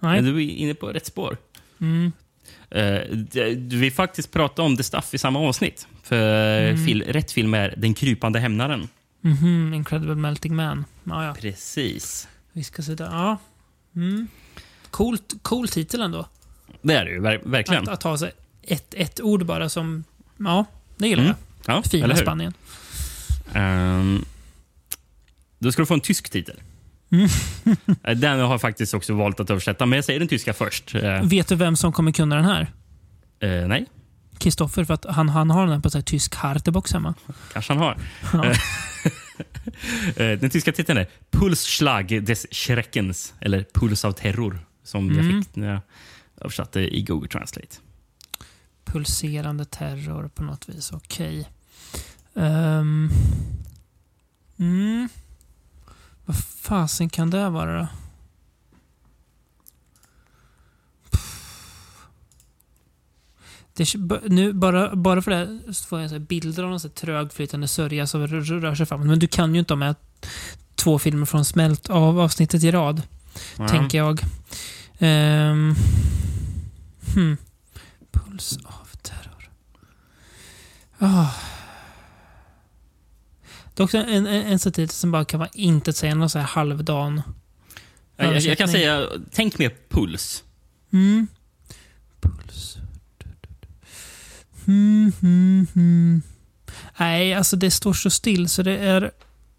Nej. 0.00 0.22
Du 0.22 0.36
är 0.36 0.50
inne 0.50 0.74
på 0.74 0.86
rätt 0.86 1.06
spår. 1.06 1.36
Mm. 1.80 2.12
Eh, 2.70 3.00
det- 3.16 3.54
vi 3.76 3.90
faktiskt 3.90 4.32
pratade 4.32 4.66
om 4.66 4.76
The 4.76 4.82
Stuff 4.82 5.14
i 5.14 5.18
samma 5.18 5.38
avsnitt. 5.38 5.86
För 6.02 6.60
Mm. 6.70 6.86
fil, 6.86 7.02
rätt 7.02 7.32
film 7.32 7.54
är 7.54 7.74
Den 7.76 7.94
krypande 7.94 8.38
hämnaren. 8.40 8.88
Mhm, 9.20 9.74
Incredible 9.74 10.14
Melting 10.14 10.56
Man. 10.56 10.84
Ja, 11.04 11.24
ja. 11.24 11.34
Precis. 11.34 12.28
Viskositet. 12.52 13.08
Ja. 13.10 13.38
Mm. 13.96 14.28
Coolt, 14.90 15.34
cool 15.42 15.68
titel 15.68 16.02
ändå. 16.02 16.26
Det 16.82 16.94
är 16.94 17.04
det 17.04 17.10
ju, 17.10 17.20
ver- 17.20 17.40
verkligen. 17.50 17.82
Att, 17.82 17.88
att 17.88 18.02
ha 18.02 18.18
sig 18.18 18.32
ett, 18.62 18.94
ett 18.94 19.20
ord 19.20 19.46
bara 19.46 19.68
som... 19.68 20.04
Ja, 20.36 20.64
det 20.96 21.08
gillar 21.08 21.22
Mm. 21.24 21.34
jag. 21.66 21.76
Ja, 21.76 21.82
Fina 21.82 22.04
eller? 22.04 22.14
Spanien. 22.16 22.52
Ehm, 23.54 24.24
då 25.58 25.72
ska 25.72 25.82
du 25.82 25.86
få 25.86 25.94
en 25.94 26.00
tysk 26.00 26.30
titel. 26.30 26.60
Mm. 27.12 27.28
Eh, 28.04 28.16
Den 28.16 28.40
har 28.40 28.50
jag 28.50 28.60
faktiskt 28.60 28.94
också 28.94 29.14
valt 29.14 29.40
att 29.40 29.50
översätta, 29.50 29.86
men 29.86 29.96
jag 29.96 30.04
säger 30.04 30.18
den 30.18 30.28
tyska 30.28 30.52
först. 30.52 30.94
Eh, 30.94 31.22
Vet 31.22 31.48
du 31.48 31.54
vem 31.54 31.76
som 31.76 31.92
kommer 31.92 32.12
kunna 32.12 32.36
den 32.36 32.44
här? 32.44 32.72
eh, 33.40 33.68
nej, 33.68 33.86
Kristoffer, 34.38 34.84
för 34.84 34.94
att 34.94 35.04
han, 35.08 35.28
han 35.28 35.50
har 35.50 35.66
den 35.66 35.82
på 35.82 35.90
så 35.90 35.98
här 35.98 36.02
tysk 36.02 36.34
Hartebox 36.34 36.92
hemma. 36.92 37.14
kanske 37.52 37.72
han 37.72 37.82
har. 37.82 37.96
Ja. 38.32 38.54
Den 40.16 40.50
tyska 40.50 40.72
titeln 40.72 40.98
är 40.98 41.06
Pulsschlag 41.30 42.24
des 42.24 42.46
Schreckens, 42.50 43.34
eller 43.40 43.64
Puls 43.74 44.04
av 44.04 44.12
terror, 44.12 44.66
som 44.84 45.10
Mm. 45.10 45.16
jag 45.34 45.44
fick 45.44 45.56
när 45.56 45.68
jag 45.72 45.80
översatte 46.40 46.80
i 46.80 47.02
Google 47.02 47.28
Translate. 47.28 47.76
Pulserande 48.84 49.64
terror 49.64 50.28
på 50.34 50.42
något 50.42 50.68
vis. 50.68 50.92
Okej. 50.92 51.48
Ehm. 52.34 53.10
mm. 54.58 55.08
Vad 56.24 56.36
fasen 56.36 57.08
kan 57.08 57.30
det 57.30 57.48
vara 57.48 57.80
då? 57.80 57.88
Det, 63.74 63.94
nu, 64.28 64.52
bara, 64.52 64.96
bara 64.96 65.22
för 65.22 65.30
det 65.30 65.74
så 65.74 65.86
får 65.86 66.00
jag 66.00 66.10
så 66.10 66.18
bilder 66.18 66.62
av 66.62 66.70
någon 66.70 66.80
så 66.80 66.88
här 66.88 66.94
trögflytande 66.94 67.68
sörja 67.68 68.06
som 68.06 68.26
rör, 68.26 68.74
sig 68.74 68.86
framåt. 68.86 69.06
Men 69.06 69.18
du 69.18 69.26
kan 69.26 69.54
ju 69.54 69.58
inte 69.58 69.72
ha 69.74 69.78
med 69.78 69.94
två 70.74 70.98
filmer 70.98 71.26
från 71.26 71.44
Smält 71.44 71.90
av 71.90 72.20
avsnittet 72.20 72.62
i 72.64 72.70
rad. 72.70 73.02
Ja. 73.58 73.68
Tänker 73.68 73.98
jag. 73.98 74.20
Um, 74.98 75.76
hmm. 77.14 77.36
Puls 78.10 78.58
av 78.64 78.88
terror. 79.02 79.50
Ah. 80.98 81.34
Det 83.74 83.82
är 83.82 83.84
också 83.84 83.98
en, 83.98 84.26
en, 84.26 84.26
en 84.26 84.88
som 84.88 85.10
bara 85.10 85.24
kan 85.24 85.40
vara 85.40 85.50
intetsägande 85.54 86.24
och 86.24 86.30
så 86.30 86.38
här 86.38 86.46
halvdan. 86.46 87.22
Jag, 88.16 88.34
jag, 88.34 88.42
jag 88.42 88.58
kan 88.58 88.68
säga, 88.68 89.08
tänk 89.30 89.58
mer 89.58 89.74
puls. 89.88 90.44
Mm. 90.92 91.26
Puls. 92.20 92.78
Mm, 94.66 95.12
mm, 95.22 95.66
mm. 95.74 96.22
Nej, 96.98 97.34
alltså 97.34 97.56
det 97.56 97.70
står 97.70 97.92
så 97.92 98.10
still 98.10 98.48
så 98.48 98.62
det 98.62 98.78
är 98.78 99.10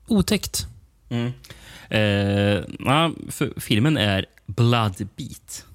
otäckt. 0.08 0.68
Mm. 1.10 1.28
Eh, 1.90 2.64
för 3.30 3.60
filmen 3.60 3.98
är 3.98 4.26
Bloodbeat. 4.46 5.66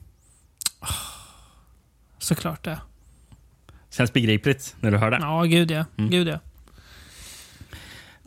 Såklart 2.18 2.64
det. 2.64 2.80
Känns 3.90 4.12
begripligt 4.12 4.76
när 4.80 4.90
du 4.90 4.96
hör 4.96 5.10
det. 5.10 5.18
Ja, 5.20 5.42
gud 5.42 5.70
ja. 5.70 5.84
Mm. 5.96 6.10
Gud 6.10 6.28
ja. 6.28 6.38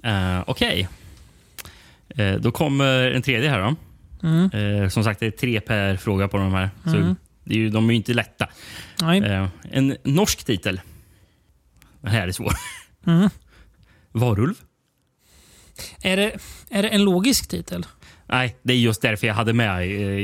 Eh, 0.03 0.43
Okej. 0.47 0.87
Eh, 2.09 2.33
då 2.35 2.51
kommer 2.51 3.11
en 3.11 3.21
tredje 3.21 3.49
här. 3.49 3.59
då. 3.59 3.75
Mm. 4.27 4.81
Eh, 4.83 4.89
som 4.89 5.03
sagt, 5.03 5.19
det 5.19 5.25
är 5.25 5.31
tre 5.31 5.61
per 5.61 5.97
fråga 5.97 6.27
på 6.27 6.37
de 6.37 6.53
här. 6.53 6.69
Så 6.83 6.95
Mm. 6.97 7.15
det 7.43 7.53
är 7.53 7.57
ju, 7.57 7.69
de 7.69 7.85
är 7.89 7.89
ju 7.93 7.97
inte 7.97 8.13
lätta. 8.13 8.47
Nej. 9.01 9.19
Eh, 9.23 9.47
en 9.71 9.97
norsk 10.03 10.43
titel. 10.43 10.81
Den 12.01 12.11
här 12.11 12.27
är 12.27 12.31
svår. 12.31 12.53
Mm. 13.07 13.29
Varulv? 14.11 14.53
Är, 16.03 16.17
det, 16.17 16.31
är 16.69 16.83
det 16.83 16.89
en 16.89 17.03
logisk 17.03 17.47
titel? 17.49 17.85
Nej, 18.27 18.55
det 18.63 18.73
är 18.73 18.77
just 18.77 19.01
därför 19.01 19.27
jag 19.27 19.33
hade 19.33 19.53
med 19.53 19.67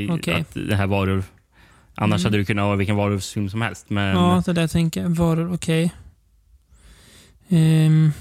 eh, 0.06 0.14
Okej. 0.14 0.34
att 0.34 0.54
det 0.54 0.76
här 0.76 0.86
varulv. 0.86 1.24
Annars 1.94 2.20
Mm. 2.20 2.24
hade 2.24 2.38
det 2.38 2.44
kunnat 2.44 2.64
vara 2.64 2.76
vilken 2.76 2.96
varulvsfilm 2.96 3.50
som 3.50 3.62
helst. 3.62 3.90
Men 3.90 4.16
Ja, 4.16 4.42
det 4.46 4.52
där 4.52 4.68
tänker 4.68 5.02
jag. 5.02 5.08
Varor, 5.10 5.54
okej. 5.54 5.92
Ehm. 7.48 8.12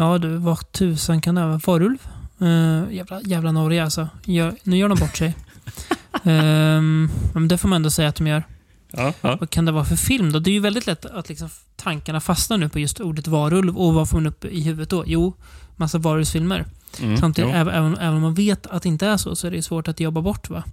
Ja 0.00 0.18
du, 0.18 0.36
vad 0.36 0.72
tusan 0.72 1.20
kan 1.20 1.34
det 1.34 1.46
vara? 1.46 1.60
Varulv? 1.66 1.98
Uh, 2.42 2.94
jävla, 2.94 3.20
jävla 3.22 3.52
Norge 3.52 3.84
alltså. 3.84 4.08
Gör, 4.24 4.54
nu 4.62 4.76
gör 4.76 4.88
de 4.88 4.98
bort 4.98 5.16
sig. 5.16 5.36
Ehm, 6.24 7.10
men 7.34 7.48
det 7.48 7.58
får 7.58 7.68
man 7.68 7.76
ändå 7.76 7.90
säga 7.90 8.08
att 8.08 8.16
de 8.16 8.26
gör. 8.26 8.44
Ja, 8.90 9.12
ja. 9.20 9.36
Vad 9.40 9.50
kan 9.50 9.64
det 9.64 9.72
vara 9.72 9.84
för 9.84 9.96
film 9.96 10.32
då? 10.32 10.38
Det 10.38 10.50
är 10.50 10.52
ju 10.52 10.60
väldigt 10.60 10.86
lätt 10.86 11.04
att 11.06 11.28
liksom 11.28 11.48
tankarna 11.76 12.20
fastnar 12.20 12.58
nu 12.58 12.68
på 12.68 12.78
just 12.78 13.00
ordet 13.00 13.26
varulv. 13.26 13.78
Och 13.78 13.94
vad 13.94 14.08
får 14.08 14.16
man 14.16 14.26
upp 14.26 14.44
i 14.44 14.60
huvudet 14.62 14.90
då? 14.90 15.04
Jo, 15.06 15.34
massa 15.76 15.98
varulvsfilmer. 15.98 16.64
Mm, 17.00 17.16
Samtidigt, 17.16 17.54
även, 17.54 17.74
även, 17.74 17.96
även 17.96 18.14
om 18.14 18.22
man 18.22 18.34
vet 18.34 18.66
att 18.66 18.82
det 18.82 18.88
inte 18.88 19.06
är 19.06 19.16
så, 19.16 19.36
så 19.36 19.46
är 19.46 19.50
det 19.50 19.62
svårt 19.62 19.88
att 19.88 20.00
jobba 20.00 20.22
bort. 20.22 20.50
va? 20.50 20.64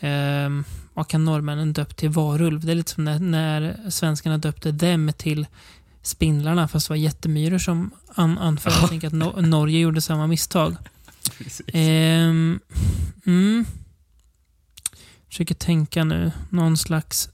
Ehm, 0.00 0.64
vad 0.94 1.08
kan 1.08 1.24
norrmännen 1.24 1.72
döpt 1.72 1.96
till 1.96 2.08
varulv? 2.08 2.64
Det 2.64 2.72
är 2.72 2.76
lite 2.76 2.92
som 2.92 3.04
när, 3.04 3.18
när 3.18 3.90
svenskarna 3.90 4.38
döpte 4.38 4.72
dem 4.72 5.12
till 5.16 5.46
spindlarna, 6.02 6.68
fast 6.68 6.86
det 6.88 6.92
var 6.92 6.96
jättemyror 6.96 7.58
som 7.58 7.90
an, 8.14 8.38
anförde. 8.38 8.76
Jag 8.80 8.88
tänker 8.88 9.06
att 9.06 9.12
no, 9.12 9.40
Norge 9.40 9.78
gjorde 9.78 10.00
samma 10.00 10.26
misstag. 10.26 10.76
Ehm, 11.66 12.60
mm. 13.26 13.64
Försöker 15.28 15.54
tänka 15.54 16.04
nu. 16.04 16.32
Någon 16.50 16.76
slags 16.76 17.28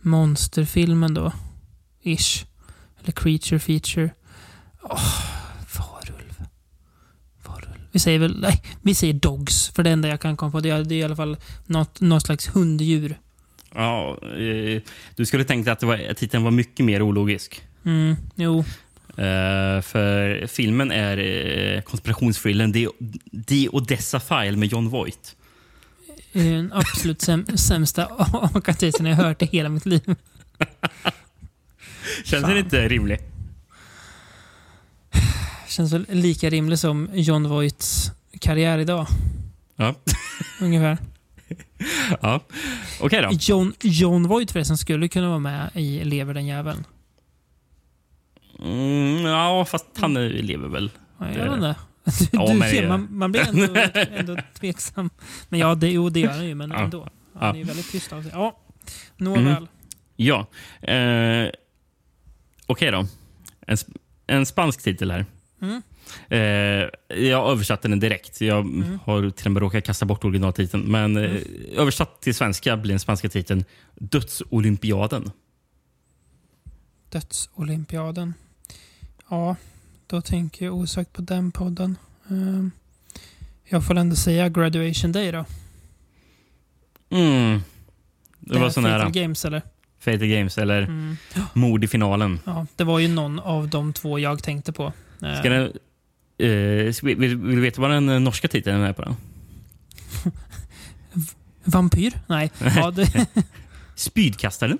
monsterfilmen 0.00 1.14
då. 1.14 1.32
Ish. 2.02 2.46
Eller 3.00 3.12
creature 3.12 3.58
feature. 3.58 4.10
Åh, 4.82 5.22
varulv. 5.76 6.44
Varulv. 7.44 7.88
Vi 7.92 7.98
säger 7.98 8.18
väl, 8.18 8.40
nej, 8.40 8.62
vi 8.82 8.94
säger 8.94 9.14
dogs. 9.14 9.68
För 9.68 9.82
det 9.82 9.90
enda 9.90 10.08
jag 10.08 10.20
kan 10.20 10.36
komma 10.36 10.52
på 10.52 10.60
det 10.60 10.70
är, 10.70 10.84
det 10.84 10.94
är 10.94 10.98
i 10.98 11.04
alla 11.04 11.16
fall 11.16 11.36
något, 11.66 12.00
något 12.00 12.26
slags 12.26 12.48
hunddjur. 12.48 13.18
Ja, 13.78 14.18
eh, 14.22 14.82
du 15.16 15.26
skulle 15.26 15.44
tänkt 15.44 15.68
att, 15.68 15.80
det 15.80 15.86
var, 15.86 16.10
att 16.10 16.16
titeln 16.16 16.44
var 16.44 16.50
mycket 16.50 16.86
mer 16.86 17.02
ologisk. 17.02 17.62
Mm, 17.84 18.16
jo. 18.34 18.58
Eh, 19.08 19.80
för 19.82 20.46
filmen 20.46 20.90
är 20.90 21.18
uh, 21.18 21.80
konspirationsthrillern 21.80 22.72
The, 22.72 22.88
The 23.46 23.68
Odessa 23.68 24.20
File 24.20 24.56
med 24.56 24.68
John 24.68 24.88
Voight. 24.88 25.36
Eh, 26.32 26.44
Den 26.44 26.72
absolut 26.72 27.20
säm, 27.20 27.46
sämsta 27.56 28.06
akatisen 28.54 29.06
jag 29.06 29.16
hört 29.16 29.42
i 29.42 29.46
hela 29.46 29.68
mitt 29.68 29.86
liv. 29.86 30.14
Känns 32.24 32.46
det 32.46 32.58
inte 32.58 32.88
rimligt? 32.88 33.22
Känns 35.68 35.92
väl 35.92 36.06
lika 36.08 36.50
rimlig 36.50 36.78
som 36.78 37.08
John 37.12 37.48
Voights 37.48 38.10
karriär 38.40 38.78
idag. 38.78 39.06
Ja. 39.76 39.94
Ungefär. 40.60 40.98
ja. 42.20 42.40
Okej 43.00 43.22
då. 43.22 43.28
John, 43.32 43.72
John 43.82 44.22
Voight 44.28 44.50
förresten 44.50 44.78
skulle 44.78 45.08
kunna 45.08 45.28
vara 45.28 45.38
med 45.38 45.70
i 45.74 46.04
Lever 46.04 46.34
den 46.34 46.46
jäveln. 46.46 46.84
Mm, 48.58 49.24
ja, 49.24 49.64
fast 49.64 49.86
han 50.00 50.16
eh, 50.16 50.22
lever 50.22 50.68
väl. 50.68 50.90
Ja, 51.18 51.24
Det- 51.24 51.32
jag 51.34 51.44
vet 51.44 51.52
inte. 51.54 51.74
Ja, 52.32 52.52
Du, 52.52 52.60
ser, 52.60 52.82
det- 52.82 52.88
man, 52.88 53.08
man 53.10 53.32
blir 53.32 53.48
ändå, 53.48 53.80
ändå 54.18 54.36
tveksam. 54.60 55.10
Men 55.48 55.60
ja, 55.60 55.74
det, 55.74 55.90
jo, 55.90 56.08
det 56.08 56.20
gör 56.20 56.30
han 56.32 56.46
ju, 56.46 56.54
men 56.54 56.70
Ja. 56.70 56.78
ändå. 56.78 57.00
Han 57.34 57.42
Ja. 57.48 57.50
är 57.54 57.56
ju 57.58 57.64
väldigt 57.64 57.92
tyst 57.92 58.12
av 58.12 58.22
sig. 58.22 58.30
Ja, 58.34 58.58
nåväl. 59.16 59.46
Mm. 59.46 59.66
Ja. 60.16 60.46
Eh, 60.92 61.50
Okej 62.66 62.90
då. 62.90 63.06
En, 63.66 63.76
en 64.26 64.46
spansk 64.46 64.82
titel 64.82 65.10
här. 65.10 65.26
Mm. 65.62 65.82
Eh, 66.28 66.38
jag 67.18 67.50
översatte 67.50 67.88
den 67.88 68.00
direkt. 68.00 68.40
Jag 68.40 68.58
Mm. 68.60 68.98
har 69.04 69.30
till 69.30 69.46
och 69.46 69.52
med 69.52 69.60
råkat 69.60 69.84
kasta 69.84 70.06
bort 70.06 70.24
originaltiteln. 70.24 70.82
Men 70.82 71.16
eh, 71.16 71.40
översatt 71.76 72.20
till 72.22 72.34
svenska 72.34 72.76
blir 72.76 72.92
den 72.92 73.00
spanska 73.00 73.28
titeln 73.28 73.64
Dödsolympiaden. 73.94 75.30
Dödsolympiaden. 77.10 78.34
Ja, 79.30 79.56
då 80.06 80.20
tänker 80.20 80.64
jag 80.64 80.74
osökt 80.74 81.12
på 81.12 81.22
den 81.22 81.50
podden. 81.52 81.96
Ehm, 82.30 82.70
jag 83.64 83.86
får 83.86 83.96
ändå 83.96 84.16
säga 84.16 84.48
Graduation 84.48 85.12
Day 85.12 85.32
då. 85.32 85.44
Mm. 87.10 87.60
Det 88.40 88.54
var 88.54 88.60
här 88.60 88.70
så 88.70 88.80
nära. 88.80 88.98
Fatal 88.98 89.12
Games 89.22 89.44
eller? 89.44 89.62
Fatal 90.00 90.26
Games 90.28 90.58
eller 90.58 90.82
Mm. 90.82 91.16
Mord 91.52 91.84
i 91.84 91.88
finalen. 91.88 92.40
Ja, 92.46 92.66
det 92.76 92.84
var 92.84 92.98
ju 92.98 93.08
någon 93.08 93.38
av 93.40 93.68
de 93.68 93.92
två 93.92 94.18
jag 94.18 94.42
tänkte 94.42 94.72
på. 94.72 94.92
Ska 95.18 95.48
den, 95.48 95.72
eh, 96.38 96.94
vi- 97.02 97.14
vill, 97.14 97.36
vill 97.36 97.56
du 97.56 97.60
veta 97.60 97.80
vad 97.80 97.90
den 97.90 98.08
eh, 98.08 98.20
norska 98.20 98.48
titeln 98.48 98.80
är 98.82 98.92
på 98.92 99.02
den? 99.02 99.16
Vampyr? 101.64 102.12
Nej. 102.26 102.50
Ja, 102.76 102.90
det, 102.90 103.26
Spydkastaren. 103.94 104.78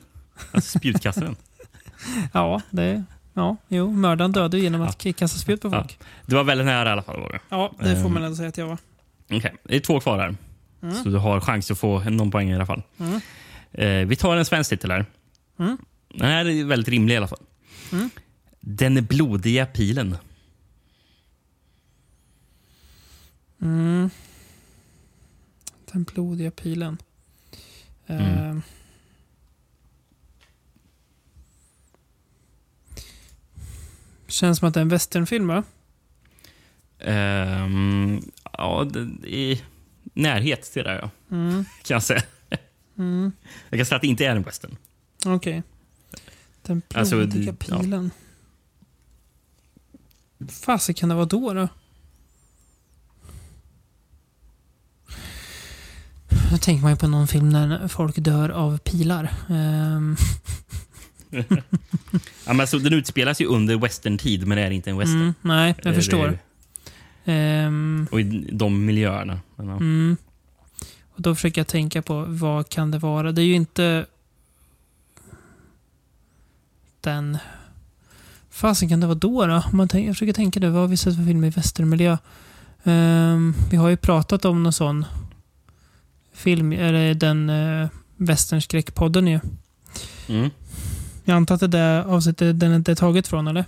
Alltså 0.52 0.78
spjutkastaren. 0.78 1.36
ja, 2.32 2.60
det, 2.70 3.04
ja 3.34 3.56
jo, 3.68 3.92
mördaren 3.92 4.32
dödade 4.32 4.56
ju 4.56 4.62
genom 4.62 4.82
att 4.82 4.98
kasta 5.16 5.38
spjut 5.38 5.60
på 5.62 5.68
Ja. 5.68 5.80
folk. 5.82 5.98
Det 6.26 6.34
var 6.34 6.44
väldigt 6.44 6.66
nära 6.66 6.88
i 6.88 6.92
alla 6.92 7.02
fall. 7.02 7.20
Var 7.20 7.32
det. 7.32 7.40
Ja, 7.48 7.72
det 7.80 8.02
får 8.02 8.08
man 8.08 8.22
ändå 8.22 8.36
säga 8.36 8.48
att 8.48 8.58
jag 8.58 8.66
var. 8.66 8.78
Okej, 9.30 9.54
det 9.64 9.76
är 9.76 9.80
två 9.80 10.00
kvar 10.00 10.18
här. 10.18 10.36
Mm. 10.82 10.94
Så 10.94 11.08
du 11.08 11.16
har 11.16 11.40
chans 11.40 11.70
att 11.70 11.78
få 11.78 12.00
någon 12.00 12.30
poäng 12.30 12.50
i 12.50 12.54
alla 12.54 12.66
fall. 12.66 12.82
Mm. 12.98 13.20
Eh, 13.72 14.08
vi 14.08 14.16
tar 14.16 14.36
en 14.36 14.44
svensk 14.44 14.70
titel 14.70 14.90
här. 14.90 15.06
Mm. 15.58 15.76
Den 16.14 16.26
här 16.28 16.44
är 16.44 16.64
väldigt 16.64 16.88
rimlig 16.88 17.14
i 17.14 17.16
alla 17.16 17.28
fall. 17.28 17.38
Mm. 17.92 18.10
Den 18.60 19.04
blodiga 19.04 19.66
pilen. 19.66 20.16
Mm. 23.62 24.10
Den 25.92 26.04
blodiga 26.04 26.50
pilen. 26.50 26.98
Mm. 28.06 28.22
Ehm. 28.26 28.62
Känns 34.26 34.58
som 34.58 34.68
att 34.68 34.74
det 34.74 34.80
är 34.80 34.82
en 34.82 34.88
westernfilm, 34.88 35.46
va? 35.48 35.64
Ehm, 36.98 38.20
ja, 38.52 38.86
i 39.24 39.62
närhet 40.02 40.62
till 40.72 40.84
det, 40.84 40.94
ja. 41.02 41.10
Mm. 41.36 41.64
Kan 41.82 41.94
jag 41.94 42.02
säga. 42.02 42.22
Mm. 42.98 43.32
Jag 43.68 43.78
kan 43.78 43.86
säga 43.86 43.96
att 43.96 44.02
det 44.02 44.08
inte 44.08 44.26
är 44.26 44.36
en 44.36 44.42
western. 44.42 44.76
Okej. 45.26 45.62
Den 46.62 46.82
Alltså, 46.94 47.16
blodiga 47.16 47.54
ja. 47.68 47.78
pilen. 47.78 48.10
Vad 50.38 50.50
fasen 50.50 50.94
kan 50.94 51.08
det 51.08 51.14
vara 51.14 51.26
då? 51.26 51.54
då? 51.54 51.68
Då 56.50 56.58
tänker 56.58 56.82
man 56.82 56.92
ju 56.92 56.96
på 56.96 57.08
någon 57.08 57.28
film 57.28 57.48
när 57.48 57.88
folk 57.88 58.16
dör 58.18 58.48
av 58.48 58.78
pilar. 58.78 59.32
Ehm, 59.48 60.16
ja, 62.46 62.52
men 62.52 62.60
alltså, 62.60 62.78
den 62.78 62.92
utspelas 62.92 63.40
ju 63.40 63.46
under 63.46 63.76
western-tid, 63.78 64.46
men 64.46 64.58
det 64.58 64.64
är 64.64 64.70
inte 64.70 64.90
en 64.90 64.98
western. 64.98 65.20
mm, 65.20 65.34
nej, 65.42 65.74
jag 65.82 65.92
det 65.92 65.96
förstår. 65.96 66.26
är- 66.28 66.38
Ehm, 67.24 68.06
Och 68.10 68.20
i 68.20 68.48
de 68.52 68.86
miljöerna. 68.86 69.40
Men, 69.56 69.66
ja. 69.68 69.76
Mm. 69.76 70.16
Och 71.14 71.22
då 71.22 71.34
försöker 71.34 71.60
jag 71.60 71.68
tänka 71.68 72.02
på 72.02 72.24
vad 72.28 72.68
kan 72.68 72.90
det 72.90 72.98
vara? 72.98 73.32
Det 73.32 73.42
är 73.42 73.46
ju 73.46 73.54
inte 73.54 74.06
den... 77.00 77.38
Fasen 78.50 78.88
kan 78.88 79.00
det 79.00 79.06
vara 79.06 79.18
då? 79.18 79.46
då? 79.46 79.62
Man 79.72 79.88
tänker, 79.88 80.06
jag 80.06 80.16
försöker 80.16 80.32
tänka 80.32 80.60
det. 80.60 80.70
Vad 80.70 80.80
har 80.80 80.88
vi 80.88 80.96
sett 80.96 81.16
för 81.16 81.24
film 81.24 81.44
i 81.44 81.50
västermiljö? 81.50 82.18
Ehm, 82.84 83.54
vi 83.70 83.76
har 83.76 83.88
ju 83.88 83.96
pratat 83.96 84.44
om 84.44 84.62
någon 84.62 84.72
sån 84.72 85.04
film, 86.38 86.72
eller 86.72 87.14
den 87.14 87.50
uh, 87.50 87.88
västernskräckpodden 88.16 89.26
ju. 89.26 89.40
Mm. 90.28 90.50
Jag 91.24 91.36
antar 91.36 91.54
att 91.54 91.60
det 91.60 91.66
där 91.66 92.02
avsnittet 92.02 92.60
den 92.60 92.74
inte 92.74 92.90
är 92.90 92.96
taget 92.96 93.28
från, 93.28 93.48
eller? 93.48 93.64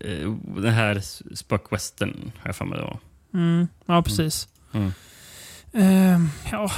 Eh, 0.00 0.32
Den 0.56 0.72
här 0.74 1.02
spökwestern, 1.34 2.32
har 2.38 2.48
jag 2.48 2.56
för 2.56 2.64
mig 2.64 2.78
det 2.78 2.84
var. 2.84 2.98
Mm. 3.34 3.68
Ja, 3.86 4.02
precis. 4.02 4.48
Mm. 4.72 4.92
Ehm, 5.72 6.30
ja. 6.52 6.70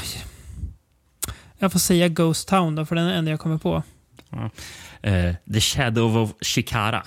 Jag 1.58 1.72
får 1.72 1.78
säga 1.78 2.08
Ghost 2.08 2.48
Town 2.48 2.74
då, 2.74 2.86
för 2.86 2.94
den 2.94 3.04
är 3.04 3.08
den 3.08 3.18
enda 3.18 3.30
jag 3.30 3.40
kommer 3.40 3.58
på. 3.58 3.82
Ja. 4.30 4.50
Eh, 5.02 5.34
The 5.52 5.60
Shadow 5.60 6.16
of 6.16 6.32
Shikara. 6.40 7.02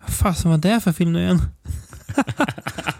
Vad 0.00 0.10
fasen 0.10 0.50
var 0.50 0.58
det 0.58 0.80
för 0.80 0.92
film 0.92 1.12
nu 1.12 1.22
igen? 1.22 1.42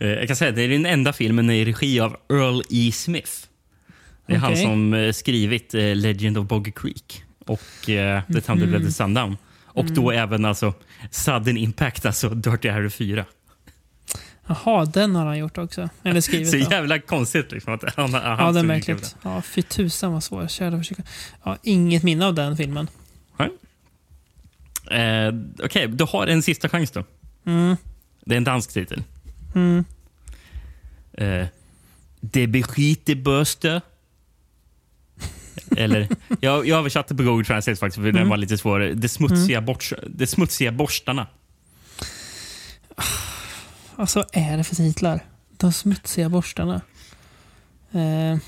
Eh, 0.00 0.08
jag 0.08 0.26
kan 0.26 0.36
säga 0.36 0.48
att 0.48 0.56
det 0.56 0.62
är 0.62 0.68
den 0.68 0.86
enda 0.86 1.12
filmen 1.12 1.50
i 1.50 1.64
regi 1.64 2.00
av 2.00 2.16
Earl 2.28 2.62
E. 2.70 2.92
Smith. 2.92 3.32
Det 4.26 4.34
är 4.34 4.38
han 4.38 4.52
Okej. 4.52 4.64
som 4.64 4.94
eh, 4.94 5.12
skrivit 5.12 5.74
eh, 5.74 5.96
Legend 5.96 6.38
of 6.38 6.46
Boggy 6.46 6.72
Creek 6.72 7.24
och 7.46 7.60
The 7.84 8.40
Thunder. 8.46 8.66
Blood 8.66 8.82
the 8.82 8.92
Sundown. 8.92 9.36
Och 9.64 9.84
då 9.84 10.10
även 10.10 10.44
alltså 10.44 10.74
Sudden 11.10 11.56
Impact, 11.56 12.06
alltså 12.06 12.28
Dirty 12.28 12.68
Harry 12.68 12.90
4. 12.90 13.24
Jaha, 14.46 14.84
den 14.84 15.14
har 15.14 15.26
han 15.26 15.38
gjort 15.38 15.58
också. 15.58 15.88
Eller 16.02 16.20
skrivit. 16.20 16.50
Så 16.50 16.56
då. 16.56 16.70
jävla 16.70 16.98
konstigt 16.98 17.52
liksom 17.52 17.74
att 17.74 17.94
han, 17.96 18.14
han 18.14 18.38
Ja, 18.38 18.52
det 18.52 18.60
är 18.60 18.64
märkligt. 18.64 19.16
Ja, 19.22 19.42
fy 19.42 19.62
tusan 19.62 20.12
vad 20.12 20.22
svår. 20.22 20.48
Kära. 20.48 20.82
Ja, 21.44 21.56
inget 21.62 22.02
minne 22.02 22.26
av 22.26 22.34
den 22.34 22.56
filmen. 22.56 22.88
det. 24.88 24.96
Eh, 24.96 25.34
Okej, 25.64 25.88
du 25.88 26.04
har 26.04 26.26
en 26.26 26.42
sista 26.42 26.68
chans 26.68 26.90
då. 26.90 27.04
Mm. 27.46 27.76
Det 28.24 28.34
är 28.34 28.36
en 28.36 28.44
dansk 28.44 28.72
titel. 28.72 29.02
Mm. 29.54 29.84
Eh, 31.12 31.46
Det 32.20 32.46
beskite 32.46 33.16
börste. 33.16 33.80
Eller, 35.76 36.08
jag, 36.40 36.66
jag 36.66 36.78
översatte 36.78 37.14
på 37.14 37.22
Google 37.22 37.44
Translate 37.44 37.76
faktiskt, 37.80 37.96
för 37.96 38.02
den 38.04 38.16
Mm. 38.16 38.28
var 38.28 38.36
lite 38.36 38.58
svårare. 38.58 38.94
Det 38.94 39.08
smutsiga, 39.08 39.60
bort, 39.60 39.92
det 40.06 40.26
smutsiga 40.26 40.72
borstarna. 40.72 41.26
Alltså, 43.96 44.24
är 44.32 44.56
det 44.56 44.64
för 44.64 44.74
titlar? 44.76 45.20
De 45.56 45.72
smutsiga 45.72 46.28
borstarna. 46.28 46.80
Eh. 47.92 48.38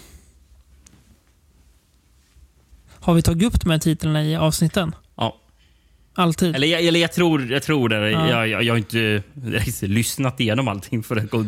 Har 3.01 3.15
vi 3.15 3.23
tagit 3.23 3.47
upp 3.55 3.61
de 3.61 3.71
här 3.71 3.79
titlarna 3.79 4.25
i 4.25 4.37
avsnitten? 4.37 4.95
Alltid? 6.15 6.57
Eller, 6.57 6.67
jag, 6.67 6.85
eller 6.85 7.01
jag 7.01 7.13
tror, 7.13 7.53
jag 7.53 7.63
tror 7.63 7.89
det. 7.89 8.11
Ja. 8.11 8.29
Jag, 8.29 8.49
jag, 8.49 8.63
jag 8.63 8.73
har 8.75 8.79
inte 8.79 9.23
lyssnat 9.87 10.41
igenom 10.41 10.69
allting 10.69 11.03
för 11.03 11.17
att 11.17 11.31
gå, 11.31 11.47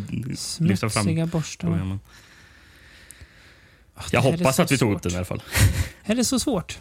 lyfta 0.58 0.88
fram 0.88 1.04
Smutsiga 1.04 1.26
borstarna. 1.26 1.72
programmen. 1.72 2.00
Ah, 3.94 4.02
det 4.10 4.16
Jag 4.16 4.20
hoppas 4.22 4.60
att 4.60 4.72
vi 4.72 4.78
tog 4.78 4.92
upp 4.92 4.96
svårt. 4.96 5.02
den 5.02 5.12
i 5.12 5.16
alla 5.16 5.24
fall. 5.24 5.42
Är 6.04 6.14
det 6.14 6.24
så 6.24 6.38
svårt? 6.38 6.78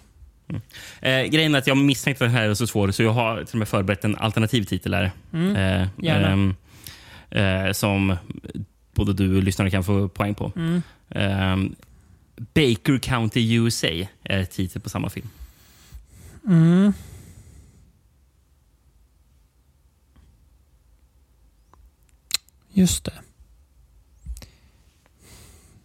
Eh, 1.02 1.24
grejen 1.24 1.56
är 1.56 1.60
att 1.60 1.67
jag 1.67 1.78
misstänkte 1.78 2.26
att 2.26 2.32
den 2.32 2.38
här 2.38 2.50
är 2.50 2.54
så 2.54 2.67
svår, 2.67 2.91
så 2.91 3.04
jag 3.04 3.12
har 3.12 3.43
till 3.43 3.54
och 3.56 3.60
med 3.60 3.67
förberett 3.67 4.06
en 4.06 4.15
alternativ 4.15 4.63
titel 4.63 4.93
här. 4.93 5.12
Mm. 5.34 5.56
Eh, 5.56 6.32
ehm, 6.32 6.56
eh, 7.30 7.72
som 7.72 8.15
både 8.93 9.13
du 9.13 9.38
och 9.38 9.43
lyssnarna 9.43 9.72
kan 9.72 9.84
få 9.84 10.08
poäng 10.08 10.36
på. 10.36 10.52
Mm. 10.56 10.82
Ehm, 11.10 11.76
Baker 12.36 13.00
County 13.00 13.56
USA 13.56 14.08
är 14.24 14.46
titel 14.46 14.82
på 14.82 14.89
samma 14.89 15.10
film. 15.10 15.28
Just 22.74 23.04
det. 23.04 23.14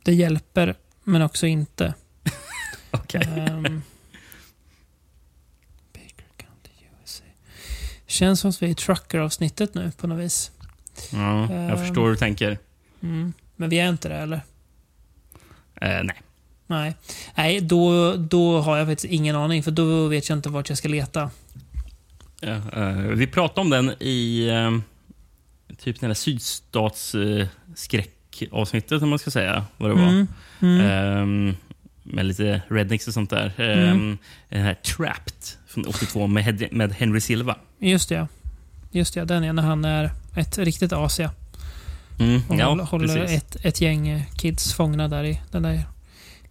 Det 0.03 0.15
hjälper, 0.15 0.75
men 1.05 1.23
också 1.23 1.47
inte. 1.47 1.95
Okej. 2.91 3.23
Ehm. 3.37 3.83
Baker 5.93 6.27
County, 6.37 6.71
USA. 7.03 7.25
Känns 8.07 8.41
som 8.41 8.51
att 8.51 8.63
vi 8.63 8.67
är 8.67 8.71
i 8.71 8.75
trucker-avsnittet 8.75 9.75
nu 9.75 9.91
på 9.97 10.07
något 10.07 10.19
vis. 10.25 10.51
Ja, 11.13 11.41
jag 11.53 11.71
Ehm. 11.71 11.79
förstår 11.79 12.03
hur 12.05 12.11
du 12.11 12.17
tänker. 12.17 12.59
Mm. 13.03 13.33
Men 13.57 13.69
vi 13.71 13.79
är 13.79 13.89
inte 13.89 14.09
det, 14.09 14.17
eller? 14.17 14.41
Eh, 15.81 16.03
nej. 16.05 16.23
Nej, 16.67 16.95
Nej 17.35 17.61
då, 17.61 18.15
då 18.17 18.61
har 18.61 18.77
jag 18.77 18.87
faktiskt 18.87 19.13
ingen 19.13 19.37
aning, 19.37 19.63
för 19.63 19.71
då 19.71 20.07
vet 20.07 20.29
jag 20.29 20.39
inte 20.39 20.49
vart 20.49 20.69
jag 20.69 20.79
ska 20.79 20.89
leta. 20.89 21.31
Ja, 22.41 22.49
eh, 22.73 22.93
vi 22.97 23.27
pratade 23.27 23.61
om 23.61 23.71
den 23.71 23.95
i 24.01 24.49
eh, 24.49 24.79
typ 25.79 26.01
den 26.01 26.11
där 26.11 26.15
sydstatsskräckavsnittet, 26.15 29.03
om 29.03 29.09
man 29.09 29.19
ska 29.19 29.31
säga 29.31 29.65
vad 29.77 29.91
det 29.91 29.95
var. 29.95 30.09
Mm. 30.09 30.27
Mm. 30.61 30.81
Ehm, 30.81 31.57
med 32.03 32.27
lite 32.27 32.63
rednecks 32.69 33.09
och 33.09 33.15
sånt 33.15 33.31
där. 33.31 33.53
Ehm, 33.57 33.89
Mm. 33.89 34.19
Den 34.49 34.63
här 34.63 34.75
Trapped 34.75 35.35
från 35.67 35.87
82 35.87 36.27
med, 36.27 36.69
med 36.73 36.93
Henry 36.93 37.21
Silva. 37.21 37.57
Just 37.79 38.09
det. 38.09 38.29
Just 38.91 39.15
det, 39.15 39.25
den 39.25 39.45
är 39.45 39.53
när 39.53 39.63
han 39.63 39.85
är 39.85 40.11
ett 40.37 40.59
riktigt 40.59 40.93
as, 40.93 41.19
ja. 41.21 41.31
Mm, 42.21 42.41
Och 42.49 42.57
ja, 42.57 42.69
håller, 42.69 42.85
håller 42.85 43.17
precis. 43.17 43.43
ett, 43.43 43.57
ett 43.65 43.81
gäng 43.81 44.25
kids 44.37 44.75
fångna 44.75 45.09
där 45.09 45.25
i 45.25 45.41
den 45.51 45.63
där 45.63 45.83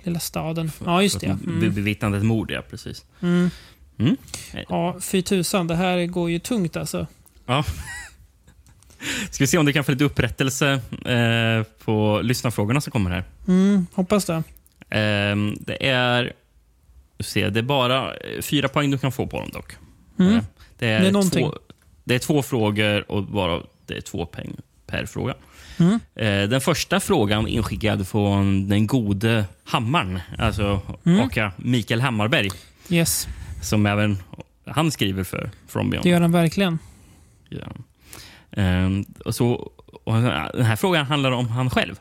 lilla 0.03 0.19
staden. 0.19 0.71
Ja, 0.85 1.01
just 1.03 1.19
det. 1.19 1.27
Mm. 1.27 1.59
Bevittnat 1.59 2.13
ett 2.13 2.23
mord, 2.25 2.51
ja. 2.51 2.61
Precis. 2.69 3.05
Mm. 3.21 3.49
Mm. 3.99 4.17
Ja, 4.69 4.95
fy 5.01 5.21
tusan. 5.21 5.67
Det 5.67 5.75
här 5.75 6.05
går 6.05 6.29
ju 6.29 6.39
tungt 6.39 6.77
alltså. 6.77 7.07
Ja. 7.45 7.63
Ska 9.31 9.43
vi 9.43 9.47
se 9.47 9.57
om 9.57 9.65
du 9.65 9.73
kan 9.73 9.83
få 9.83 9.91
lite 9.91 10.03
upprättelse 10.03 10.71
eh, 11.05 11.63
på 11.85 12.19
lyssnarfrågorna 12.23 12.81
som 12.81 12.91
kommer 12.91 13.09
här. 13.11 13.23
Mm, 13.47 13.87
hoppas 13.93 14.25
det. 14.25 14.43
Ehm, 14.89 15.55
det 15.59 15.87
är... 15.89 16.33
Se, 17.19 17.49
det 17.49 17.59
är 17.59 17.63
bara 17.63 18.13
eh, 18.15 18.41
fyra 18.41 18.67
poäng 18.67 18.91
du 18.91 18.97
kan 18.97 19.11
få 19.11 19.27
på 19.27 19.39
dem 19.39 19.49
dock. 19.53 19.75
Mm. 20.19 20.35
Eh, 20.35 20.43
Det, 20.77 20.87
är 20.87 20.99
Det 21.01 21.07
är 21.07 21.29
två, 21.29 21.53
det 22.03 22.15
är 22.15 22.19
två 22.19 22.43
frågor 22.43 23.11
och 23.11 23.23
bara 23.23 23.61
det 23.85 23.97
är 23.97 24.01
två 24.01 24.25
poäng 24.25 24.55
per 24.87 25.05
fråga. 25.05 25.33
Mm. 25.79 25.99
Eh, 26.15 26.49
Den 26.49 26.61
första 26.61 26.99
frågan 26.99 27.47
inskickad 27.47 28.07
från 28.07 28.67
den 28.69 28.87
gode 28.87 29.45
Hammaren, 29.63 30.19
alltså 30.37 30.81
Mm. 31.05 31.19
aka 31.21 31.51
Mikael 31.57 32.01
Hammarberg, 32.01 32.49
Yes, 32.89 33.27
som 33.61 33.85
även 33.85 34.17
han 34.65 34.91
skriver 34.91 35.23
för 35.23 35.49
From 35.67 35.89
Beyond. 35.89 36.05
det 36.05 36.09
gör 36.09 36.21
han 36.21 36.31
verkligen. 36.31 36.79
Ja. 37.49 37.67
Ehm, 38.51 39.05
och 39.25 39.35
så, 39.35 39.71
och 40.03 40.13
den 40.53 40.65
här 40.65 40.75
frågan 40.75 41.05
handlar 41.05 41.31
om 41.31 41.47
han 41.49 41.69
själv. 41.69 41.95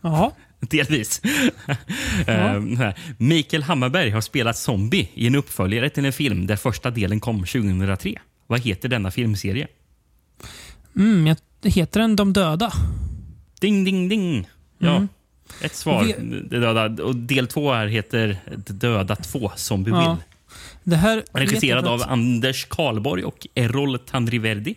Jaha. 0.00 0.30
Delvis. 0.60 1.20
Ehm, 2.26 2.76
här. 2.76 2.98
Mikael 3.18 3.62
Hammarberg 3.62 4.10
har 4.10 4.20
spelat 4.20 4.56
zombie 4.56 5.08
i 5.14 5.26
en 5.26 5.34
uppföljare 5.34 5.90
till 5.90 6.04
en 6.04 6.12
film 6.12 6.46
där 6.46 6.56
första 6.56 6.90
delen 6.90 7.20
kom 7.20 7.38
2003. 7.38 8.14
Vad 8.46 8.60
heter 8.60 8.88
denna 8.88 9.10
filmserie? 9.10 9.66
Mm, 10.96 11.26
jag, 11.26 11.36
heter 11.70 12.00
den 12.00 12.16
De 12.16 12.32
döda? 12.32 12.72
Ding, 13.60 13.84
ding, 13.84 14.08
ding. 14.08 14.48
Ja, 14.78 14.96
Mm. 14.96 15.08
ett 15.62 15.74
svar. 15.74 16.04
Vi- 16.04 16.40
döda. 16.58 17.02
Och 17.04 17.16
del 17.16 17.46
två 17.46 17.72
här 17.72 17.86
heter 17.86 18.36
döda 18.56 19.16
2, 19.16 19.52
Zombie 19.56 19.90
Ja. 19.90 20.18
Det 20.84 20.96
här 20.96 21.16
vet 21.16 21.26
Regisserad 21.32 21.86
av 21.86 22.00
att- 22.02 22.08
Anders 22.08 22.64
Karlborg 22.70 23.24
och 23.24 23.46
Errol 23.54 23.98
Tandriverdi. 23.98 24.74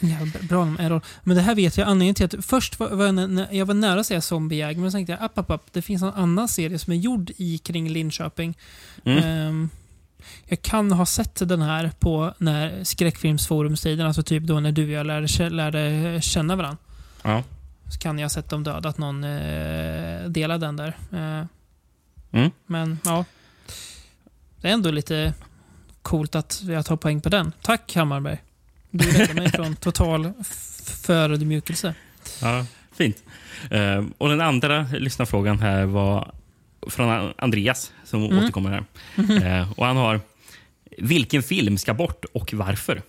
Ja, 0.00 0.40
bra 0.48 0.62
om 0.62 0.76
Errol. 0.80 1.00
Men 1.22 1.36
det 1.36 1.42
här 1.42 1.54
vet 1.54 1.76
jag 1.76 1.88
anledningen 1.88 2.14
till 2.14 2.24
att 2.24 2.44
först 2.44 2.80
var, 2.80 2.88
var 2.88 3.06
jag, 3.06 3.54
jag 3.54 3.66
var 3.66 3.74
nära 3.74 4.00
att 4.00 4.06
säga 4.06 4.20
Zombiejägare, 4.20 4.80
men 4.80 4.90
så 4.90 4.96
tänkte 4.96 5.12
jag 5.12 5.22
app, 5.22 5.38
app, 5.38 5.50
app, 5.50 5.72
det 5.72 5.82
finns 5.82 6.02
en 6.02 6.08
annan 6.08 6.48
serie 6.48 6.78
som 6.78 6.92
är 6.92 6.96
gjord 6.96 7.30
i 7.36 7.58
kring 7.58 7.88
Linköping. 7.88 8.58
Mm. 9.04 9.24
Ehm, 9.24 9.68
jag 10.44 10.62
kan 10.62 10.92
ha 10.92 11.06
sett 11.06 11.48
den 11.48 11.62
här 11.62 11.90
på 11.98 12.34
när 12.38 12.84
skräckfilmsforumstiden, 12.84 14.06
alltså 14.06 14.22
typ 14.22 14.42
då 14.42 14.60
när 14.60 14.72
du 14.72 14.84
och 14.84 14.90
jag 14.90 15.06
lärde, 15.06 15.50
lärde 15.50 16.18
känna 16.22 16.56
varandra. 16.56 16.78
Ja. 17.22 17.42
Så 17.92 17.98
kan 17.98 18.18
jag 18.18 18.24
ha 18.24 18.30
sett 18.30 18.50
dem 18.50 18.64
döda, 18.64 18.88
att 18.88 18.98
någon 18.98 19.24
eh, 19.24 20.24
delade 20.28 20.66
den 20.66 20.76
där. 20.76 20.96
Eh, 21.12 21.46
Mm. 22.30 22.50
Men 22.66 22.98
ja. 23.04 23.24
Det 24.60 24.68
är 24.68 24.72
ändå 24.72 24.90
lite 24.90 25.34
coolt 26.02 26.34
att 26.34 26.62
jag 26.62 26.86
tar 26.86 26.96
poäng 26.96 27.20
på 27.20 27.28
den. 27.28 27.52
Tack 27.62 27.94
Hammarberg. 27.94 28.42
Du 28.90 29.10
räddade 29.10 29.34
mig 29.34 29.50
från 29.52 29.76
total 29.76 30.32
förödmjukelse. 31.02 31.94
Ja, 32.42 32.66
fint. 32.92 33.22
Eh, 33.70 34.04
och 34.18 34.28
den 34.28 34.40
andra 34.40 34.82
lyssnarfrågan 34.92 35.58
här 35.60 35.84
var 35.86 36.34
från 36.88 37.32
Andreas 37.38 37.92
som 38.04 38.24
Mm. 38.24 38.38
återkommer 38.38 38.70
här. 38.70 38.84
Eh, 39.60 39.72
och 39.72 39.86
han 39.86 39.96
har 39.96 40.20
Vilken 40.98 41.42
film 41.42 41.78
ska 41.78 41.94
bort 41.94 42.24
och 42.32 42.54
varför? 42.54 43.02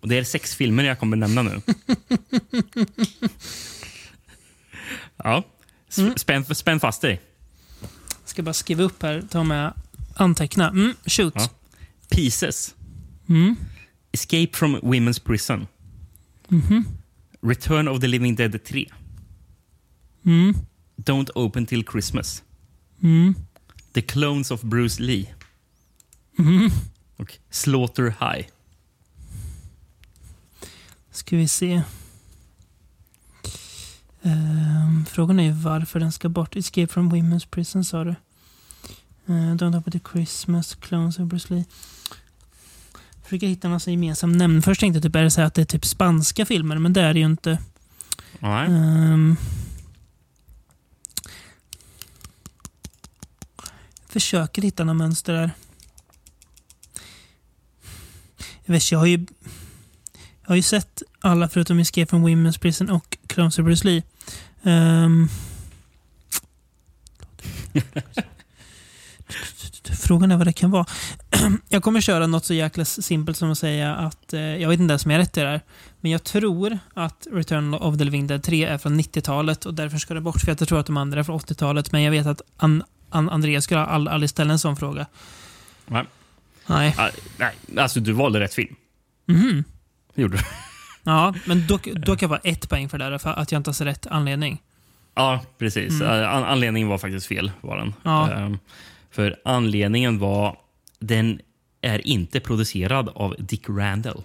Och 0.00 0.08
Det 0.08 0.18
är 0.18 0.24
sex 0.24 0.54
filmer 0.54 0.84
jag 0.84 0.98
kommer 0.98 1.16
nämna 1.16 1.42
nu. 1.42 1.60
ja. 5.16 5.42
Mm. 5.98 6.16
Spänn, 6.16 6.44
spänn 6.54 6.80
fast 6.80 7.00
dig. 7.02 7.20
Ska 8.24 8.42
bara 8.42 8.52
skriva 8.54 8.82
upp 8.82 9.02
här, 9.02 9.22
ta 9.30 9.44
med 9.44 9.72
anteckna. 10.16 10.68
Mm, 10.68 10.94
shoot. 11.06 11.34
Ja. 11.36 11.48
Pieces. 12.10 12.74
Mm. 13.28 13.56
Escape 14.14 14.56
from 14.56 14.80
Women's 14.82 15.18
Prison. 15.18 15.66
Mhm. 16.48 16.84
Return 17.42 17.88
of 17.88 18.00
the 18.00 18.06
Living 18.06 18.36
Dead 18.36 18.64
3. 18.64 18.90
Mm. 20.24 20.54
Don't 20.96 21.30
Open 21.34 21.66
Till 21.66 21.82
Christmas. 21.82 22.42
Mm. 23.02 23.34
The 23.92 24.02
Clones 24.02 24.50
of 24.50 24.62
Bruce 24.62 25.02
Lee. 25.02 25.34
Mm. 26.38 26.70
Och 27.16 27.38
Slaughter 27.50 28.10
High. 28.20 28.46
Ska 31.10 31.36
vi 31.36 31.48
se. 31.48 31.82
Ehm, 34.22 35.04
frågan 35.06 35.40
är 35.40 35.52
varför 35.52 36.00
den 36.00 36.12
ska 36.12 36.28
bort. 36.28 36.56
Escape 36.56 36.92
from 36.92 37.12
Women's 37.12 37.46
Prison 37.50 37.84
sa 37.84 38.04
du. 38.04 38.14
Uh, 39.26 39.54
Don't 39.54 39.76
Open 39.78 40.00
to 40.00 40.08
Christmas, 40.12 40.74
Clones 40.74 41.18
of 41.18 41.26
Bruce 41.28 41.54
Lee. 41.54 41.64
Försöker 43.24 43.46
hitta 43.46 43.68
någon 43.68 43.80
sån 43.80 43.92
gemensam 43.92 44.32
nämnare. 44.32 44.62
Först 44.62 44.80
tänkte 44.80 44.96
jag 44.96 45.02
typ, 45.02 45.16
är 45.16 45.22
det 45.22 45.30
så 45.30 45.40
att 45.40 45.54
det 45.54 45.62
är 45.62 45.66
typ 45.66 45.84
spanska 45.84 46.46
filmer, 46.46 46.78
men 46.78 46.92
det 46.92 47.00
är 47.00 47.14
det 47.14 47.20
ju 47.20 47.26
inte. 47.26 47.58
Nej. 48.40 48.66
Ehm. 48.66 49.36
försöker 54.14 54.62
hitta 54.62 54.84
några 54.84 54.98
mönster 54.98 55.32
där. 55.32 55.50
Jag 58.64 58.72
vet, 58.72 58.92
jag 58.92 58.98
har 58.98 59.06
ju 59.06 59.26
jag 60.42 60.48
har 60.48 60.56
ju 60.56 60.62
sett 60.62 61.02
alla 61.20 61.48
förutom 61.48 61.78
Escape 61.78 62.06
from 62.06 62.28
Women's 62.28 62.60
Prison 62.60 62.90
och 62.90 63.18
Clones 63.26 63.58
of 63.58 63.64
Bruce 63.64 63.84
Lee. 63.84 64.02
Ehm. 69.90 69.96
Frågan 69.96 70.30
är 70.32 70.36
vad 70.36 70.46
det 70.46 70.52
kan 70.52 70.70
vara. 70.70 70.86
Jag 71.68 71.82
kommer 71.82 72.00
köra 72.00 72.26
något 72.26 72.44
så 72.44 72.54
jäkla 72.54 72.84
simpelt 72.84 73.36
som 73.36 73.50
att 73.50 73.58
säga 73.58 73.94
att, 73.94 74.32
eh, 74.32 74.40
jag 74.40 74.68
vet 74.68 74.80
inte 74.80 74.92
ens 74.92 75.04
om 75.04 75.10
jag 75.10 75.18
har 75.18 75.24
rätt 75.24 75.36
i 75.36 75.40
det 75.40 75.46
här, 75.46 75.60
men 76.00 76.10
jag 76.10 76.24
tror 76.24 76.78
att 76.94 77.26
Return 77.32 77.74
of 77.74 77.98
the 77.98 78.04
Living 78.04 78.26
Dead 78.26 78.42
3 78.42 78.64
är 78.64 78.78
från 78.78 79.00
90-talet 79.00 79.66
och 79.66 79.74
därför 79.74 79.98
ska 79.98 80.14
det 80.14 80.20
bort, 80.20 80.40
för 80.40 80.48
jag 80.48 80.68
tror 80.68 80.78
att 80.80 80.86
de 80.86 80.96
andra 80.96 81.20
är 81.20 81.24
från 81.24 81.40
80-talet, 81.40 81.92
men 81.92 82.02
jag 82.02 82.10
vet 82.10 82.26
att 82.26 82.42
An 82.56 82.82
An 83.10 83.30
Andreas 83.30 83.64
skulle 83.64 83.80
all, 83.80 84.08
aldrig 84.08 84.30
ställa 84.30 84.52
en 84.52 84.58
sån 84.58 84.76
fråga. 84.76 85.06
Nej. 85.86 86.04
Nej. 86.66 86.94
Ah, 86.98 87.10
nej, 87.38 87.54
alltså 87.78 88.00
du 88.00 88.12
valde 88.12 88.40
rätt 88.40 88.54
film. 88.54 88.74
Mhm. 89.26 89.64
Det 90.14 90.22
gjorde 90.22 90.36
du. 90.36 90.42
Ja, 91.06 91.34
men 91.44 91.66
då, 91.66 91.78
då 91.94 92.16
kan 92.16 92.18
jag 92.20 92.28
vara 92.28 92.40
ett 92.44 92.68
poäng 92.68 92.88
för 92.88 92.98
det 92.98 93.10
där, 93.10 93.18
för 93.18 93.30
att 93.30 93.52
jag 93.52 93.58
inte 93.58 93.70
har 93.70 93.84
rätt 93.84 94.06
anledning. 94.06 94.62
Ja, 95.14 95.40
precis. 95.58 96.00
Mm. 96.00 96.22
Eh, 96.22 96.34
An 96.34 96.44
anledningen 96.44 96.88
var 96.88 96.98
faktiskt 96.98 97.26
fel. 97.26 97.52
Var 97.60 97.76
den. 97.76 97.94
Ja. 98.02 98.32
Ehm, 98.32 98.58
för 99.14 99.36
anledningen 99.44 100.18
var 100.18 100.58
den 100.98 101.40
är 101.80 102.06
inte 102.06 102.40
producerad 102.40 103.08
av 103.08 103.36
Dick 103.38 103.68
Randall. 103.68 104.22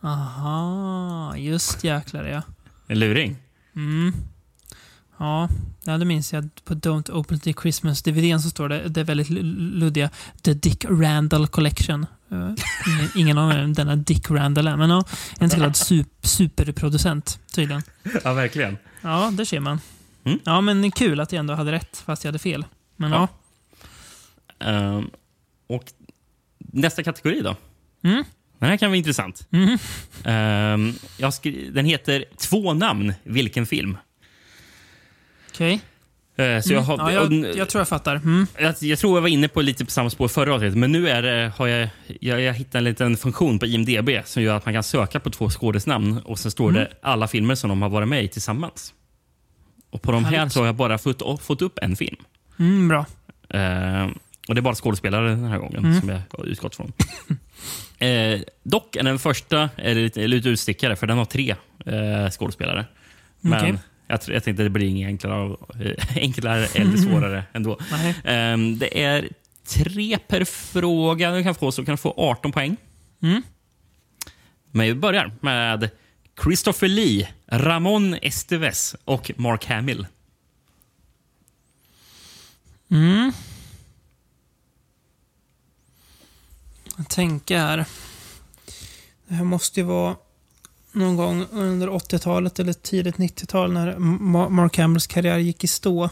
Aha, 0.00 1.36
just 1.36 1.84
jäklar 1.84 2.24
ja. 2.24 2.42
En 2.86 2.98
luring. 2.98 3.36
Mm. 3.76 4.12
Ja, 5.18 5.48
ja, 5.84 5.98
det 5.98 6.04
minns 6.04 6.32
jag. 6.32 6.48
På 6.64 6.74
Don't 6.74 7.10
Open 7.10 7.40
the 7.40 7.52
Christmas 7.52 8.02
DVDn 8.02 8.40
så 8.40 8.50
står 8.50 8.68
det, 8.68 8.88
det 8.88 9.00
är 9.00 9.04
väldigt 9.04 9.30
luddiga, 9.30 10.10
The 10.42 10.54
Dick 10.54 10.84
Randall 10.84 11.46
Collection. 11.46 12.06
Eh, 12.30 12.38
ingen, 12.86 13.10
ingen 13.16 13.38
aning 13.38 13.64
om 13.64 13.72
denna 13.72 13.96
Dick 13.96 14.30
Randall 14.30 14.68
är, 14.68 14.76
men 14.76 14.90
ja, 14.90 15.04
en 15.38 15.50
så 15.50 15.56
kallad 15.56 15.76
sup, 15.76 16.08
superproducent 16.26 17.40
tydligen. 17.54 17.82
Ja, 18.24 18.32
verkligen. 18.32 18.78
Ja, 19.00 19.30
det 19.32 19.46
ser 19.46 19.60
man. 19.60 19.80
Mm. 20.24 20.38
Ja, 20.44 20.60
men 20.60 20.90
kul 20.90 21.20
att 21.20 21.32
jag 21.32 21.40
ändå 21.40 21.54
hade 21.54 21.72
rätt, 21.72 22.02
fast 22.06 22.24
jag 22.24 22.28
hade 22.28 22.38
fel. 22.38 22.64
Men 22.96 23.12
ja. 23.12 23.28
Ehm, 24.60 25.10
och 25.66 25.84
nästa 26.58 27.02
kategori 27.02 27.40
då? 27.40 27.56
Mm. 28.04 28.24
Den 28.58 28.68
här 28.68 28.76
kan 28.76 28.90
vara 28.90 28.96
intressant. 28.96 29.46
Mhm. 29.50 29.78
Ehm, 30.24 30.92
jag 31.18 31.32
den 31.72 31.84
heter 31.84 32.24
Två 32.36 32.74
namn, 32.74 33.14
vilken 33.24 33.66
film? 33.66 33.96
Okej. 35.50 35.80
Eh, 36.36 36.60
så 36.60 36.72
jag, 36.72 36.80
har, 36.80 36.94
Mm. 37.10 37.14
Ja, 37.42 37.46
jag, 37.46 37.56
jag 37.56 37.68
tror 37.68 37.80
jag 37.80 37.88
fattar. 37.88 38.16
Mm. 38.16 38.46
jag, 38.58 38.74
jag 38.80 38.98
tror 38.98 39.16
jag 39.16 39.22
var 39.22 39.28
inne 39.28 39.48
på 39.48 39.60
lite 39.62 39.84
på 39.84 39.90
samma 39.90 40.10
spår 40.10 40.28
förra 40.28 40.54
avsnittet, 40.54 40.78
men 40.78 40.92
nu 40.92 41.08
är 41.08 41.22
det, 41.22 41.52
har 41.56 41.66
jag, 41.66 41.88
jag, 42.20 42.40
jag 42.40 42.54
hittat 42.54 42.74
en 42.74 42.84
liten 42.84 43.16
funktion 43.16 43.58
på 43.58 43.66
IMDB 43.66 44.10
som 44.24 44.42
gör 44.42 44.56
att 44.56 44.64
man 44.64 44.74
kan 44.74 44.82
söka 44.82 45.20
på 45.20 45.30
två 45.30 45.50
skådisnamn 45.50 46.18
och 46.24 46.38
sen 46.38 46.50
står 46.50 46.68
Mm. 46.70 46.82
det 46.82 46.90
alla 47.02 47.28
filmer 47.28 47.54
som 47.54 47.68
de 47.68 47.82
har 47.82 47.88
varit 47.88 48.08
med 48.08 48.24
i 48.24 48.28
tillsammans. 48.28 48.94
Och 49.90 50.02
På 50.02 50.12
de 50.12 50.24
här 50.24 50.36
Härligt. 50.36 50.52
så 50.52 50.60
har 50.60 50.66
jag 50.66 50.74
bara 50.74 50.98
fått, 50.98 51.42
fått 51.42 51.62
upp 51.62 51.78
en 51.82 51.96
film. 51.96 52.16
Mm, 52.58 52.88
bra. 52.88 53.06
Eh, 53.48 54.08
och 54.48 54.54
Det 54.54 54.58
är 54.58 54.62
bara 54.62 54.74
skådespelare 54.74 55.28
den 55.28 55.44
här 55.44 55.58
gången 55.58 55.84
Mm. 55.84 56.00
som 56.00 56.08
jag 56.08 56.20
har 56.30 56.44
utgått 56.44 56.76
från. 56.76 56.92
eh, 57.98 58.40
dock 58.62 58.96
är 58.96 59.02
den 59.02 59.18
första 59.18 59.70
är 59.76 59.94
lite, 59.94 60.26
lite 60.26 60.48
utstickare, 60.48 60.96
för 60.96 61.06
den 61.06 61.18
har 61.18 61.24
tre 61.24 61.54
eh, 61.86 62.30
skådespelare. 62.30 62.86
Men 63.40 63.52
Okej. 63.60 63.78
jag, 64.08 64.20
jag 64.26 64.44
tänkte 64.44 64.50
att 64.50 64.56
det 64.56 64.70
blir 64.70 64.86
inget 64.88 65.06
enklare, 65.06 65.56
eh, 65.80 66.16
enklare 66.16 66.66
eller 66.66 66.96
svårare 66.96 67.44
ändå. 67.52 67.78
Eh, 68.24 68.56
det 68.78 69.02
är 69.02 69.28
tre 69.68 70.18
per 70.18 70.44
fråga 70.44 71.30
du 71.32 71.42
kan 71.42 71.54
få, 71.54 71.72
så 71.72 71.82
du 71.82 71.86
kan 71.86 71.98
få 71.98 72.14
18 72.16 72.52
poäng. 72.52 72.76
Mm. 73.22 73.42
Men 74.70 74.86
vi 74.86 74.94
börjar 74.94 75.32
med 75.40 75.90
Christopher 76.44 76.88
Lee, 76.88 77.28
Ramon 77.46 78.14
Estevez 78.22 78.96
och 79.04 79.30
Mark 79.36 79.64
Hamill. 79.66 80.06
Mm. 82.90 83.32
Jag 86.96 87.08
tänker 87.08 87.58
här. 87.58 87.84
Det 89.28 89.34
här 89.34 89.44
måste 89.44 89.80
ju 89.80 89.86
vara 89.86 90.16
någon 90.92 91.16
gång 91.16 91.46
under 91.52 91.88
80-talet 91.88 92.58
eller 92.58 92.72
tidigt 92.72 93.16
90-tal 93.16 93.72
när 93.72 93.96
Ma- 93.96 94.48
Mark 94.48 94.78
Hamills 94.78 95.06
karriär 95.06 95.38
gick 95.38 95.64
i 95.64 95.66
stå. 95.66 96.10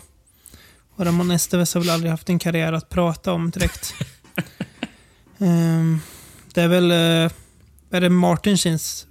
Och 0.97 1.05
Ramon 1.05 1.30
Estevez 1.30 1.74
har 1.74 1.80
väl 1.80 1.91
aldrig 1.91 2.11
haft 2.11 2.28
en 2.28 2.39
karriär 2.39 2.72
att 2.72 2.89
prata 2.89 3.32
om 3.32 3.51
direkt. 3.51 3.95
Ehm, 5.39 6.01
det 6.55 6.62
är 6.62 6.68
väl... 6.68 6.91
eh, 6.91 7.32
är 7.91 8.01
det 8.01 8.11
Martin 8.11 8.57
Sheens 8.57 9.07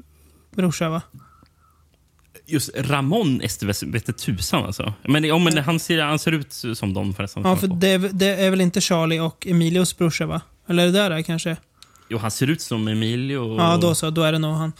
brorsa, 0.55 0.89
va? 0.89 1.01
Just 2.45 2.69
Ramon 2.75 3.41
Estevez 3.41 3.83
vete 3.83 4.13
tusan 4.13 4.63
alltså. 4.65 4.93
Men, 5.07 5.23
ja, 5.23 5.37
men 5.37 5.57
han, 5.57 5.79
ser, 5.79 6.01
han 6.01 6.19
ser 6.19 6.31
ut 6.31 6.63
som 6.73 6.93
dem 6.93 7.13
förresten. 7.13 7.43
Ja, 7.45 7.55
för 7.55 7.67
det 7.67 7.87
är, 7.87 7.99
det 7.99 8.27
är 8.27 8.49
väl 8.49 8.61
inte 8.61 8.81
Charlie 8.81 9.19
och 9.19 9.47
Emilios 9.47 9.97
brorsa, 9.97 10.25
va? 10.25 10.41
Eller 10.67 10.85
det 10.85 10.91
där 10.91 11.11
är, 11.11 11.21
kanske? 11.21 11.57
Jo, 12.09 12.17
han 12.17 12.31
ser 12.31 12.49
ut 12.49 12.61
som 12.61 12.87
Emilio. 12.87 13.57
Ja, 13.57 13.77
då 13.77 13.95
så. 13.95 14.09
Då 14.09 14.21
är 14.21 14.31
det 14.31 14.39
nog 14.39 14.55
han. 14.55 14.73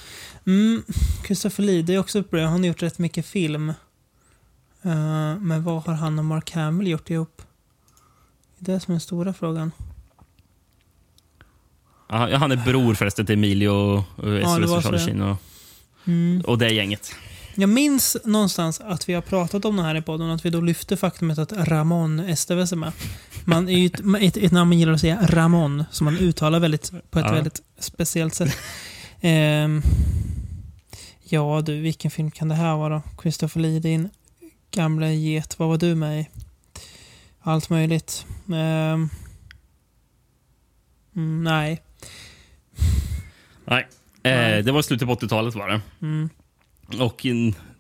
Mm, 0.46 0.84
Christopher 1.26 1.64
Lee, 1.64 1.82
det 1.82 1.94
är 1.94 2.00
också 2.00 2.22
bra. 2.22 2.46
Han 2.46 2.60
har 2.60 2.68
gjort 2.68 2.84
rätt 2.84 3.00
mycket 3.00 3.26
film. 3.26 3.70
Eh, 4.82 5.36
men 5.40 5.64
vad 5.64 5.84
har 5.84 5.94
han 5.94 6.20
och 6.20 6.26
Mark 6.26 6.52
Hamill 6.52 6.88
gjort 6.88 7.10
ihop? 7.10 7.42
Det 8.60 8.72
är 8.72 8.74
det 8.76 8.80
som 8.80 8.92
är 8.92 8.94
den 8.94 9.02
stora 9.02 9.34
frågan. 9.34 9.72
Ja, 12.10 12.38
han 12.38 12.52
är 12.52 12.56
bror 12.56 12.94
förresten 12.94 13.26
till 13.26 13.34
Emilio 13.36 13.70
och 13.70 13.98
och 13.98 14.24
Charlie 14.24 14.68
ja. 14.68 15.00
Sheen 15.06 15.22
och, 15.22 15.38
Mm. 16.06 16.42
och 16.48 16.58
det 16.58 16.70
gänget. 16.74 17.16
Jag 17.56 17.70
minns 17.70 18.18
någonstans 18.26 18.82
att 18.82 19.10
vi 19.10 19.14
har 19.14 19.22
pratat 19.22 19.66
om 19.66 19.78
det 19.78 19.84
här 19.84 19.96
i 19.96 20.02
podden, 20.02 20.30
att 20.30 20.46
vi 20.46 20.50
då 20.50 20.62
lyfte 20.62 20.98
faktumet 20.98 21.38
att 21.38 21.52
Ramon 21.52 22.20
Estevez 22.20 22.72
är 22.72 22.76
med. 22.76 22.92
Man 23.46 23.70
är 23.70 23.78
ju 23.78 23.86
ett, 24.22 24.38
ett, 24.38 24.52
namn 24.52 24.70
man 24.70 24.80
gillar 24.80 24.94
att 24.94 25.02
säga, 25.02 25.20
Ramon, 25.30 25.84
som 25.92 26.06
man 26.06 26.18
uttalar 26.18 26.60
väldigt, 26.60 26.92
på 27.12 27.20
ett 27.20 27.26
Ja. 27.26 27.32
väldigt 27.34 27.62
speciellt 27.80 28.34
sätt. 28.36 28.58
Ehm, 29.22 29.82
ja 31.24 31.62
du, 31.66 31.82
vilken 31.82 32.12
film 32.12 32.32
kan 32.32 32.48
det 32.50 32.56
här 32.56 32.76
vara? 32.76 33.02
Christopher 33.22 33.62
Lee, 33.62 33.80
din 33.80 34.10
gamla 34.72 35.12
get. 35.12 35.60
Vad 35.60 35.70
var 35.70 35.78
du 35.78 35.96
med 35.96 36.20
i? 36.22 36.30
Allt 37.42 37.70
möjligt. 37.70 38.26
Ehm, 38.54 39.10
Mm, 41.16 41.44
nej. 41.44 41.82
Nej. 43.66 43.88
Eh, 44.24 44.64
det 44.66 44.72
var 44.72 44.82
slutet 44.82 45.08
på 45.08 45.16
80-talet 45.16 45.56
var 45.56 45.68
det. 45.70 45.82
Mm. 46.02 46.30
Och 47.00 47.26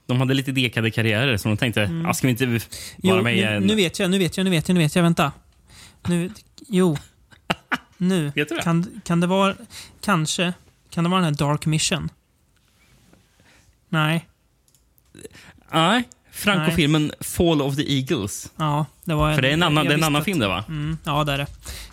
de 0.05 0.20
hade 0.20 0.34
lite 0.34 0.51
dekade 0.51 0.91
karriärer 0.91 1.38
så 1.38 1.47
de 1.49 1.57
tänkte, 1.57 1.82
Mm. 1.82 2.05
ah, 2.05 2.14
ska 2.14 2.28
vi 2.28 2.32
inte 2.32 2.45
vara 2.45 2.59
Jo, 2.97 3.22
med 3.22 3.36
nu, 3.36 3.43
en... 3.43 3.64
nu 3.64 3.76
vet 3.76 3.99
jag, 3.99 4.11
nu 4.11 4.18
vet 4.18 4.38
jag, 4.38 4.43
nu 4.43 4.49
vet 4.49 4.68
jag, 4.68 4.76
nu 4.76 4.82
vet 4.82 4.95
jag. 4.95 5.03
Vänta. 5.03 5.32
Nu, 6.08 6.32
jo. 6.68 6.97
Nu. 7.97 8.32
Vet 8.36 8.49
du 8.49 8.56
det? 8.56 8.62
Kan, 8.62 9.01
kan 9.06 9.20
det 9.20 9.28
vara... 9.28 9.56
Kanske. 10.01 10.54
Kan 10.89 11.04
det 11.04 11.10
vara 11.10 11.22
den 11.22 11.34
här 11.34 11.47
Dark 11.47 11.66
Mission? 11.66 12.10
Nej. 13.89 14.28
Nej. 15.72 16.04
Franco-filmen 16.32 17.12
Fall 17.20 17.62
of 17.62 17.76
the 17.76 17.93
Eagles. 17.97 18.51
Ja, 18.56 18.86
det 19.04 19.14
var 19.14 19.34
För 19.34 19.41
det 19.41 19.49
är 19.49 19.54
en 19.54 19.64
annan, 19.64 19.86
det 19.86 19.91
är 19.91 19.97
en 19.97 20.04
annan 20.04 20.24
film 20.24 20.39
det 20.39 20.47
va? 20.47 20.64
Mm, 20.68 20.97
ja, 21.04 21.24
det 21.24 21.34
är 21.34 21.38
det. 21.38 21.47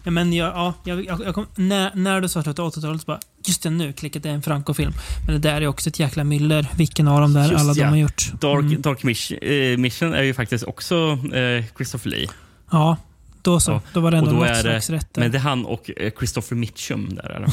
Ja, 0.05 0.11
men 0.11 0.33
jag, 0.33 0.49
ja, 0.49 0.75
jag, 0.85 1.05
jag, 1.05 1.35
kom, 1.35 1.47
när, 1.55 1.91
när 1.95 2.21
du 2.21 2.29
sa 2.29 2.43
slutet 2.43 2.59
av 2.59 2.73
80-talet 2.73 3.01
så 3.01 3.07
bara, 3.07 3.21
just 3.47 3.63
det, 3.63 3.71
nu 3.71 3.93
klickade 3.93 4.29
det 4.29 4.35
en 4.35 4.43
Franco-film. 4.43 4.93
Men 5.27 5.41
det 5.41 5.49
där 5.49 5.61
är 5.61 5.67
också 5.67 5.89
ett 5.89 5.99
jäkla 5.99 6.25
myller. 6.25 6.69
Vilken 6.77 7.09
av 7.09 7.21
dem 7.21 7.33
där 7.33 7.51
Just 7.51 7.61
alla 7.61 7.73
ja. 7.73 7.85
de 7.85 7.91
har 7.91 7.97
gjort. 7.97 8.33
Dark, 8.41 8.61
Mm. 8.61 8.83
Dark 8.83 9.03
Mission, 9.03 9.39
eh, 9.43 9.77
Mission 9.79 10.15
är 10.15 10.23
ju 10.23 10.35
faktiskt 10.35 10.65
också 10.65 11.19
eh, 11.35 11.65
Christopher 11.77 12.11
Lee. 12.11 12.29
Ja, 12.71 12.97
då 13.43 13.61
så. 13.61 13.71
Ja. 13.71 13.83
Då 13.93 14.01
var 14.01 14.11
det 14.11 14.17
ändå 14.17 14.31
Och 14.31 14.35
då 14.37 14.41
något 14.41 14.49
är 14.51 14.55
det- 14.55 14.61
slags 14.61 14.91
rätt 14.91 15.15
där. 15.15 15.23
Men 15.23 15.31
det 15.31 15.39
är 15.39 15.43
han 15.43 15.65
och 15.67 15.91
eh, 15.97 16.13
Christopher 16.19 16.57
Mitchum 16.57 17.15
där. 17.15 17.47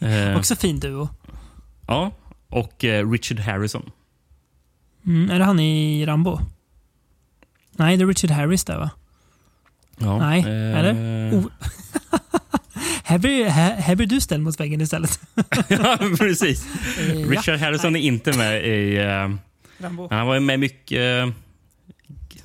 Är 0.00 0.30
eh, 0.30 0.38
Också 0.38 0.56
fin 0.56 0.80
duo. 0.80 1.08
ja, 1.86 2.10
och 2.48 2.84
eh, 2.84 3.10
Richard 3.10 3.38
Harrison. 3.38 3.90
Mm, 5.06 5.30
är 5.30 5.38
det 5.38 5.44
han 5.44 5.60
i 5.60 6.06
Rambo? 6.06 6.40
Nej, 7.72 7.96
det 7.96 8.04
är 8.04 8.06
Richard 8.06 8.30
Harris 8.30 8.64
där 8.64 8.78
va? 8.78 8.90
Ja, 9.98 10.18
Nej, 10.18 10.40
eh, 10.40 10.78
eller? 10.78 10.92
Oh. 11.38 11.46
här, 13.04 13.18
blir, 13.18 13.44
här, 13.48 13.74
här 13.76 13.96
blir 13.96 14.06
du 14.06 14.20
ställd 14.20 14.42
mot 14.42 14.60
väggen 14.60 14.80
istället. 14.80 15.20
ja, 15.68 15.98
precis. 16.18 16.66
Eh. 16.98 17.28
Richard 17.28 17.58
Harrison 17.60 17.96
är 17.96 18.00
inte 18.00 18.36
med 18.36 18.66
i... 18.66 18.96
Eh, 18.96 19.30
Rambo. 19.84 20.08
han 20.10 20.26
var 20.26 20.40
med 20.40 20.60
mycket... 20.60 21.26
Eh, 21.26 21.32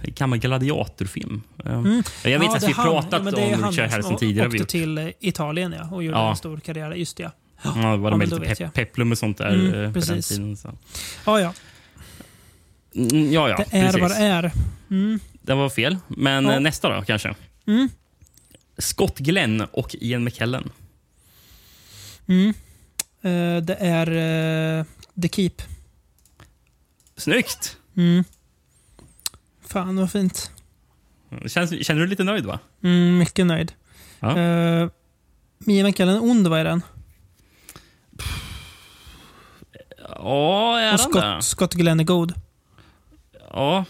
gammal 0.02 0.40
gladiatorfilm. 0.40 1.42
Mm. 1.66 2.04
Jag 2.24 2.40
vet 2.40 2.48
Ja, 2.50 2.56
att 2.58 2.64
vi 2.68 2.72
han. 2.72 2.86
pratat 2.86 3.12
Ja, 3.38 3.46
om 3.46 3.62
han 3.62 3.72
Richard 3.72 3.90
Harrison 3.90 4.18
tidigare. 4.18 4.48
åkte 4.48 4.58
Vi- 4.58 4.66
till 4.66 5.14
Italien 5.20 5.76
ja, 5.80 5.90
och 5.96 6.04
gjorde 6.04 6.18
Ja. 6.18 6.30
en 6.30 6.36
stor 6.36 6.58
karriär. 6.60 6.92
Just 6.92 7.18
det, 7.18 7.24
ja. 7.24 7.32
Ja, 7.64 7.72
det 7.72 7.98
var 7.98 8.12
Ja, 8.12 8.18
då 8.18 8.18
lite 8.18 8.40
vet 8.40 8.58
pe 8.58 8.64
jag. 8.64 8.74
peplum 8.74 9.12
och 9.12 9.18
sånt 9.18 9.38
där 9.38 9.54
Mm, 9.54 9.74
eh, 9.84 9.94
på 9.94 10.00
den 10.00 10.22
tiden. 10.22 10.58
Så. 10.58 10.74
Ja, 11.26 11.40
ja. 11.42 11.54
Mm, 12.96 13.32
ja, 13.32 13.50
ja, 13.50 13.58
Det 13.72 13.78
är 13.78 13.86
precis. 13.86 14.02
vad 14.02 14.12
det 14.12 14.16
är. 14.18 14.52
Mm. 14.92 15.20
Det 15.42 15.54
var 15.54 15.70
fel. 15.70 15.98
Men 16.08 16.46
Ja. 16.46 16.54
eh, 16.54 16.60
nästa 16.60 16.96
då, 16.96 17.02
kanske? 17.06 17.36
Mm. 17.68 17.90
Scott 18.78 19.18
Glenn 19.20 19.62
och 19.62 19.96
Ian 20.00 20.24
McKellen. 20.24 20.70
Mm. 22.28 22.50
Eh, 23.22 23.64
det 23.64 23.76
är 23.80 24.08
eh, 24.80 24.86
The 25.22 25.30
Keep. 25.30 25.52
Snyggt! 27.18 27.78
Mm. 27.98 28.24
Fan 29.68 29.96
vad 29.96 30.12
fint. 30.12 30.52
Känns, 31.48 31.86
känner 31.88 32.00
du 32.00 32.06
dig 32.06 32.10
lite 32.10 32.24
nöjd, 32.24 32.46
va? 32.46 32.60
Mm, 32.84 33.18
mycket 33.18 33.46
nöjd. 33.46 33.72
Ja. 34.20 34.38
Uh, 34.84 34.90
Mia 35.58 35.84
McKellen 35.84 36.20
ond, 36.20 36.48
vad 36.48 36.60
är 36.60 36.64
den? 36.66 36.82
Ja, 40.10 40.80
är 40.80 40.94
Och 40.94 41.00
han 41.00 41.12
det? 41.12 41.20
Scott, 41.42 41.44
Scott 41.44 41.74
Glenn 41.74 42.00
är 42.00 42.04
god. 42.04 42.34
Ja. 43.52 43.86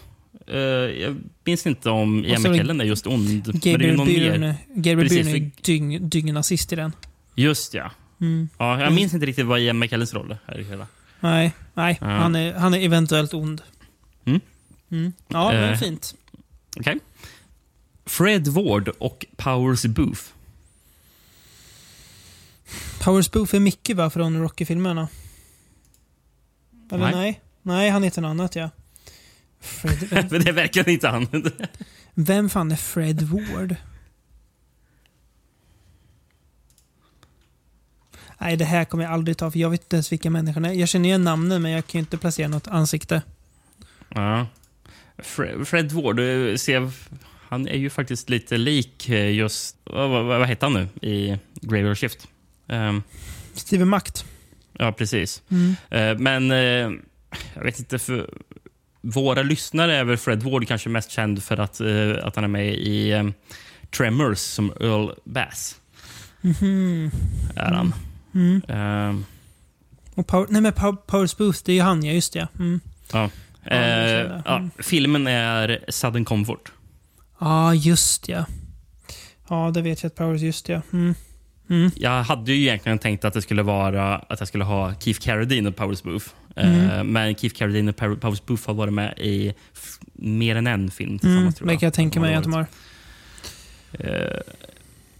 eh, 0.46 0.56
jag 0.58 1.16
minns 1.44 1.66
inte 1.66 1.90
om 1.90 2.24
Ian 2.24 2.42
McKellen 2.42 2.80
är 2.80 2.84
just 2.84 3.06
ond. 3.06 3.44
Gabriel 3.62 3.96
Byrne 4.06 4.56
är 4.76 5.50
dyng, 5.62 6.08
dyngnazist 6.08 6.72
i 6.72 6.76
den. 6.76 6.92
Just 7.34 7.74
ja. 7.74 7.90
Mm. 8.20 8.48
ja. 8.58 8.70
Jag 8.72 8.80
Mm. 8.80 8.94
minns 8.94 9.14
inte 9.14 9.26
riktigt 9.26 9.46
vad 9.46 9.60
Ian 9.60 9.78
McKellens 9.78 10.14
roll 10.14 10.30
är 10.30 10.38
här 10.46 10.58
i 10.60 10.64
hela. 10.64 10.86
Nej, 11.20 11.52
nej 11.74 11.98
Ja. 12.00 12.06
han, 12.06 12.34
är, 12.36 12.54
han 12.54 12.74
är 12.74 12.78
eventuellt 12.80 13.34
ond. 13.34 13.62
Mm. 14.24 14.40
Mm. 14.90 15.12
Ja, 15.28 15.52
men 15.52 15.72
Eh. 15.72 15.78
fint. 15.78 16.14
Okej. 16.76 16.98
Fred 18.06 18.48
Ward 18.48 18.88
och 18.88 19.26
Powers 19.36 19.84
Booth. 19.84 20.22
Power 23.00 23.22
Spoof 23.22 23.54
är 23.54 23.60
Mickey 23.60 23.94
va, 23.94 24.10
från 24.10 24.40
Rocky-filmerna? 24.42 25.08
Eller 26.90 27.04
Nej. 27.04 27.14
nej. 27.14 27.40
nej? 27.62 27.90
han 27.90 28.02
heter 28.02 28.22
något 28.22 28.30
annat 28.30 28.56
ja. 28.56 28.70
Fred, 29.60 30.08
Men 30.30 30.44
det 30.44 30.52
verkar 30.52 30.88
inte 30.88 31.08
han. 31.08 31.50
vem 32.14 32.48
fan 32.48 32.72
är 32.72 32.76
Fred 32.76 33.22
Ward? 33.22 33.76
Nej, 38.38 38.56
det 38.56 38.64
här 38.64 38.84
kommer 38.84 39.04
jag 39.04 39.12
aldrig 39.12 39.36
ta 39.36 39.50
för 39.50 39.58
jag 39.58 39.70
vet 39.70 39.82
inte 39.82 39.96
ens 39.96 40.12
vilka 40.12 40.30
människorna 40.30 40.68
är. 40.68 40.72
Jag 40.72 40.88
känner 40.88 41.08
igen 41.08 41.24
namnen 41.24 41.62
men 41.62 41.70
jag 41.70 41.86
kan 41.86 41.98
ju 41.98 42.00
inte 42.00 42.18
placera 42.18 42.48
något 42.48 42.68
ansikte. 42.68 43.22
Ja. 44.08 44.46
Fred, 45.18 45.68
Fred 45.68 45.92
Ward, 45.92 46.20
eh, 46.20 46.56
ser, 46.56 46.90
han 47.48 47.68
är 47.68 47.76
ju 47.76 47.90
faktiskt 47.90 48.30
lite 48.30 48.56
lik 48.58 49.08
eh, 49.08 49.30
just... 49.30 49.76
Vad, 49.84 50.10
vad, 50.10 50.24
vad 50.24 50.48
heter 50.48 50.66
han 50.66 50.74
nu 50.74 51.08
i 51.08 51.38
Graveyard 51.60 51.98
Shift? 51.98 52.28
Um, 52.68 53.02
Steven 53.54 53.88
Macht. 53.88 54.24
ja, 54.78 54.92
precis. 54.92 55.42
Mm. 55.50 55.76
Eh, 55.90 56.18
men 56.18 56.50
eh, 56.50 56.90
jag 57.54 57.64
vet 57.64 57.78
inte, 57.78 57.98
för 57.98 58.30
våra 59.00 59.42
lyssnare 59.42 59.96
är 59.96 60.04
väl 60.04 60.16
Fred 60.16 60.42
Ward 60.42 60.68
kanske 60.68 60.88
mest 60.88 61.10
känd 61.10 61.42
för 61.42 61.56
att, 61.56 61.80
att 62.24 62.34
han 62.36 62.44
är 62.44 62.48
med 62.48 62.74
i 62.74 63.10
eh, 63.12 63.24
Tremors 63.96 64.38
som 64.38 64.72
Earl 64.80 65.10
Bass. 65.24 65.80
Mhm. 66.40 67.10
Är 67.56 67.72
han. 67.72 67.94
Mm. 68.34 68.62
Eh, 68.68 69.22
Och 70.14 70.26
Power, 70.26 70.46
nej 70.50 70.62
men 70.62 70.72
Power, 71.06 71.26
Spoof, 71.26 71.62
det 71.62 71.72
är 71.72 71.76
ju 71.76 71.82
han 71.82 72.04
ja, 72.04 72.12
just 72.12 72.32
det. 72.32 72.48
Mm. 72.58 72.80
ja. 73.12 73.30
Eh, 73.64 73.78
ja, 74.44 74.56
Mm. 74.56 74.70
filmen 74.78 75.26
är 75.26 75.84
Sudden 75.88 76.24
Comfort. 76.24 76.72
Ja, 77.38 77.74
just 77.74 78.28
ja. 78.28 78.46
Ja, 79.48 79.70
det 79.74 79.82
vet 79.82 80.02
jag 80.02 80.10
att 80.10 80.14
Powers, 80.16 80.42
just 80.42 80.68
ja. 80.68 80.80
Mm. 80.92 81.14
Mm. 81.70 81.90
Jag 81.96 82.22
hade 82.22 82.52
ju 82.52 82.60
egentligen 82.62 82.98
tänkt 82.98 83.24
att 83.24 83.34
det 83.34 83.42
skulle 83.42 83.62
vara 83.62 84.16
att 84.16 84.38
jag 84.40 84.48
skulle 84.48 84.64
ha 84.64 84.94
Keith 85.00 85.20
Carradine 85.20 85.68
och 85.68 85.76
Powers 85.76 86.02
Booth. 86.02 86.26
Mm. 86.56 86.90
Eh, 86.90 87.04
men 87.04 87.34
Keith 87.34 87.56
Carradine 87.56 87.88
och 87.90 87.96
Power- 87.96 88.16
Powers 88.16 88.42
Booth 88.46 88.66
har 88.66 88.74
varit 88.74 88.92
med 88.92 89.14
i 89.18 89.54
mer 90.14 90.56
än 90.56 90.66
en 90.66 90.90
film 90.90 91.08
Mm. 91.10 91.18
tillsammans. 91.18 91.54
tror 91.54 91.66
Det 91.66 91.72
jag. 91.72 91.80
kan 91.80 91.86
jag 91.86 91.94
tänka 91.94 92.20
mig 92.20 92.34
att 92.34 92.42
de 92.44 92.52
har. 92.52 92.66
Eh, 93.92 94.40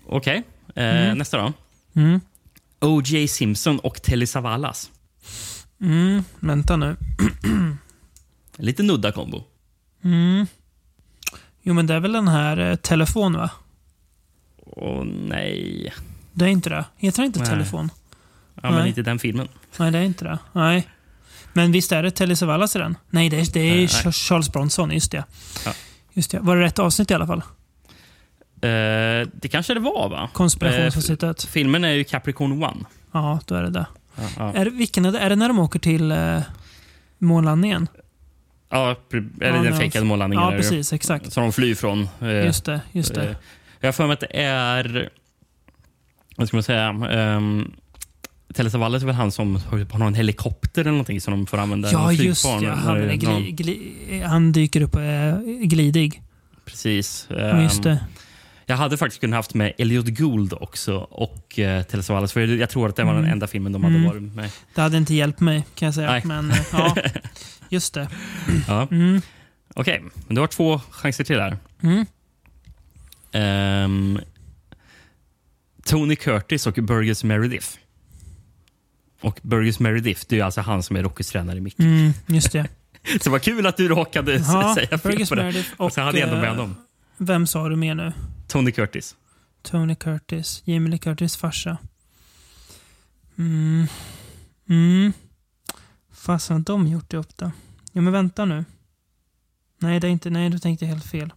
Okej, 0.07 0.43
Eh, 0.75 0.85
Mm. 1.07 1.19
nästa 1.19 1.39
då. 1.39 1.53
Mm. 2.01 2.21
O.J. 2.81 3.29
Simpson 3.29 3.79
och 3.79 4.03
Telly 4.03 4.27
Savalas. 4.27 4.91
Mm. 5.81 6.25
Vänta 6.41 6.77
nu. 6.77 6.97
Lite 8.57 8.83
nudda 8.83 9.13
kombo. 9.13 9.45
Mm. 10.05 10.47
Jo, 11.69 11.75
men 11.75 11.87
det 11.87 11.95
är 11.95 12.01
väl 12.01 12.13
den 12.13 12.29
här 12.29 12.57
eh, 12.71 12.77
telefon 12.77 13.33
va? 13.37 13.51
Åh 14.67 15.05
nej. 15.05 15.93
Det 16.33 16.45
är 16.45 16.49
inte 16.49 16.71
det? 16.71 16.85
Heter 16.97 17.23
det 17.23 17.27
inte 17.27 17.39
Nej. 17.39 17.49
telefon? 17.49 17.91
Ja, 18.55 18.61
men 18.63 18.75
Nej. 18.75 18.89
inte 18.89 19.03
den 19.03 19.19
filmen. 19.19 19.49
Nej, 19.79 19.91
det 19.93 19.99
är 19.99 20.03
inte 20.03 20.25
det. 20.25 20.39
Nej. 20.53 20.89
Men 21.53 21.73
visst 21.73 21.93
är 21.93 22.03
det 22.03 22.11
Telly 22.11 22.37
Savalas 22.37 22.77
i 22.77 22.79
den? 22.79 22.97
Nej, 23.11 23.29
det 23.29 23.37
är, 23.41 23.53
det 23.53 23.61
är 23.61 23.71
Nej, 23.71 23.77
nej. 23.79 23.87
Ch- 23.87 24.13
Charles 24.29 24.53
Bronson. 24.53 24.91
Just 24.91 25.11
det. 25.13 25.25
Ja. 25.65 25.73
Just 26.13 26.31
det. 26.31 26.39
Var 26.41 26.57
det 26.57 26.63
rätt 26.63 26.79
avsnitt 26.79 27.11
i 27.11 27.15
alla 27.15 27.27
fall? 27.27 27.43
Eh, 28.61 29.29
det 29.33 29.49
kanske 29.51 29.75
det 29.75 29.81
var, 29.81 30.09
va? 30.09 30.29
Konspirationsavsnittet. 30.33 31.45
Eh, 31.45 31.49
filmen 31.51 31.85
är 31.85 31.91
ju 31.93 32.05
Capricorn 32.05 32.53
One. 32.65 32.85
Ja, 33.13 33.41
då 33.47 33.55
är 33.55 33.63
det 33.63 33.71
det. 33.71 33.87
Ja, 34.17 34.23
ja. 34.39 34.53
Är, 34.53 34.65
det- 34.65 34.71
vilken 34.71 35.05
är 35.05 35.13
det? 35.13 35.19
Är 35.19 35.29
det 35.31 35.37
när 35.37 35.49
de 35.49 35.59
åker 35.59 35.79
till 35.79 36.13
eh, 36.13 36.41
månlandningen? 37.19 37.89
Ja, 38.71 38.97
eller 39.11 39.57
Ja, 39.57 39.63
den 39.63 39.77
fejkade 39.77 40.05
månlandningen. 40.05 40.45
Ja, 40.45 40.51
precis. 40.51 40.93
Exakt. 40.93 41.33
Som 41.33 41.43
de 41.43 41.53
flyr 41.53 41.75
från. 41.75 42.09
eh, 42.21 42.45
Just 42.45 42.65
det. 42.65 42.81
Just 42.93 43.15
det. 43.15 43.29
eh, 43.29 43.37
Jag 43.81 43.89
har 43.89 43.93
för 43.93 44.07
mig 44.07 44.15
att 44.15 44.21
det 44.21 44.41
är... 44.43 45.09
Vad 46.37 46.49
ska 46.49 46.57
man 46.57 46.63
säga? 46.65 46.91
Um, 47.37 47.73
Tele 48.55 48.71
Savalas 48.71 49.03
är 49.03 49.07
väl 49.07 49.15
han 49.15 49.33
som 49.33 49.57
har 49.91 49.99
någon 49.99 50.15
helikopter 50.15 50.81
eller 50.81 50.91
någonting 50.91 51.21
som 51.21 51.31
de 51.33 51.47
får 51.47 51.59
använda. 51.59 51.93
Ja, 51.93 52.13
just 52.13 52.45
ja. 52.45 52.71
Han, 52.75 52.99
någon- 53.01 53.19
gli, 53.19 53.51
gli, 53.53 54.21
han 54.23 54.53
dyker 54.53 54.81
upp 54.81 54.95
och 54.95 55.03
är 55.03 55.43
glidig. 55.67 56.23
Precis. 56.65 57.27
Ja, 57.31 57.63
just 57.63 57.77
Ehm, 57.77 57.83
det. 57.83 58.05
Jag 58.69 58.77
hade 58.77 58.97
faktiskt 58.97 59.21
kunnat 59.21 59.37
haft 59.37 59.55
med 59.55 59.73
Elliot 59.79 60.07
Gould 60.07 60.53
också 60.53 60.97
och 60.97 61.59
uh, 61.59 61.83
Tele 61.83 62.03
Savalas. 62.03 62.33
För 62.33 62.41
jag 62.41 62.71
tror 62.71 62.89
att 62.89 62.97
det 62.97 63.05
var 63.05 63.13
den 63.13 63.21
Mm. 63.21 63.33
enda 63.33 63.47
filmen 63.47 63.73
de 63.73 63.85
Mm. 63.85 63.95
hade 64.05 64.07
varit 64.15 64.35
med 64.35 64.51
Det 64.75 64.81
hade 64.81 64.97
inte 64.97 65.15
hjälpt 65.15 65.41
mig, 65.41 65.67
kan 65.75 65.87
jag 65.87 65.95
säga. 65.95 66.11
Nej. 66.11 66.23
Men 66.25 66.51
eh, 66.51 66.57
ja, 66.73 66.97
just 67.69 67.95
det. 67.95 68.09
Ja. 68.69 68.89
Mm. 68.91 69.21
Okej, 69.75 70.03
men 70.27 70.35
du 70.35 70.41
har 70.41 70.49
två 70.49 70.81
chanser 70.91 71.25
till 71.25 71.41
här. 71.41 71.57
Mm. 71.83 72.07
Ehm, 73.33 74.21
Tony 75.85 76.17
Curtis 76.17 76.67
och 76.67 76.73
Burgess 76.75 77.25
Meredith. 77.25 77.67
Och 79.21 79.39
Burgess 79.43 79.81
Meredith, 79.81 80.23
det 80.29 80.41
är 80.41 80.45
alltså 80.45 80.61
han 80.61 80.83
som 80.83 80.97
är 80.97 81.03
Rockys 81.03 81.29
tränare 81.31 81.57
i 81.57 81.61
Mickey. 81.61 81.83
Mm, 81.85 82.13
just 82.27 82.53
det. 82.53 82.67
Så 83.21 83.31
var 83.31 83.39
kul 83.39 83.67
att 83.67 83.77
du 83.77 83.89
råkade 83.89 84.33
Ja, 84.33 84.75
säga 84.75 84.87
fel 84.89 84.99
Burgess 85.03 85.29
på 85.29 85.35
det. 85.35 85.43
Meredith 85.43 85.69
Och 85.77 85.93
så 85.93 86.01
hade 86.01 86.19
jag 86.19 86.29
ändå 86.29 86.41
med 86.41 86.49
eh, 86.51 86.55
honom. 86.57 86.75
Vem 87.19 87.47
sa 87.47 87.69
du 87.69 87.77
mer 87.77 87.95
nu? 87.95 88.13
Tony 88.47 88.73
Curtis. 88.73 89.17
Tony 89.63 89.95
Curtis. 89.95 90.63
Jamie 90.65 90.91
Lee 90.91 90.99
Curtis 90.99 91.37
farsa. 91.37 91.79
Mm. 93.39 93.87
Mm. 94.69 95.13
Fasen 96.13 96.57
har 96.57 96.63
de 96.65 96.87
gjort 96.87 97.13
ihop 97.13 97.37
då? 97.37 97.51
Ja 97.93 98.01
men 98.01 98.13
vänta 98.13 98.45
nu. 98.45 98.65
Nej, 99.79 100.01
det 100.01 100.07
är 100.07 100.11
inte, 100.11 100.31
nej, 100.31 100.51
du 100.51 100.59
tänkte 100.59 100.87
helt 100.87 101.07
fel. 101.07 101.33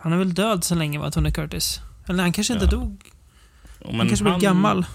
Han 0.00 0.12
är 0.12 0.16
väl 0.16 0.34
död 0.34 0.64
så 0.64 0.74
länge 0.74 0.98
va, 0.98 1.10
Tony 1.10 1.30
Curtis? 1.32 1.80
Eller 2.06 2.22
han 2.22 2.32
kanske 2.32 2.52
inte 2.52 2.64
Ja. 2.64 2.70
dog? 2.70 3.10
Ja, 3.80 3.90
han 3.96 4.06
kanske 4.08 4.24
blev 4.24 4.38
gammal? 4.38 4.86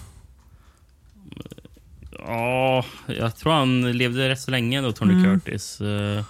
Ja, 2.18 2.84
jag 3.06 3.36
tror 3.36 3.52
han 3.52 3.92
levde 3.92 4.28
rätt 4.28 4.40
så 4.40 4.50
länge 4.50 4.80
då, 4.80 4.92
Tony 4.92 5.12
Mm. 5.12 5.24
Curtis. 5.40 5.80
Eh, 5.80 6.24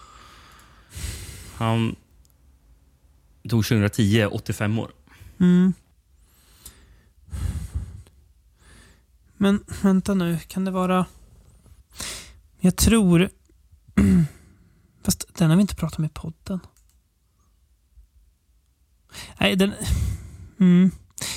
han 1.57 1.97
dog 3.43 3.65
2010, 3.65 4.25
85 4.25 4.79
år. 4.79 4.93
Mm. 5.41 5.73
Men 9.37 9.65
vänta 9.83 10.15
nu, 10.15 10.39
kan 10.39 10.65
det 10.65 10.71
vara... 10.71 11.07
Jag 12.61 12.77
tror... 12.77 13.31
Fast 15.05 15.35
den 15.35 15.51
har 15.51 15.57
vi 15.57 15.61
inte 15.61 15.77
pratat 15.77 15.99
om 15.99 16.05
i 16.05 16.09
podden. 16.09 16.61
Nej, 19.41 19.57
den... 19.57 19.73
Mm. 20.61 20.91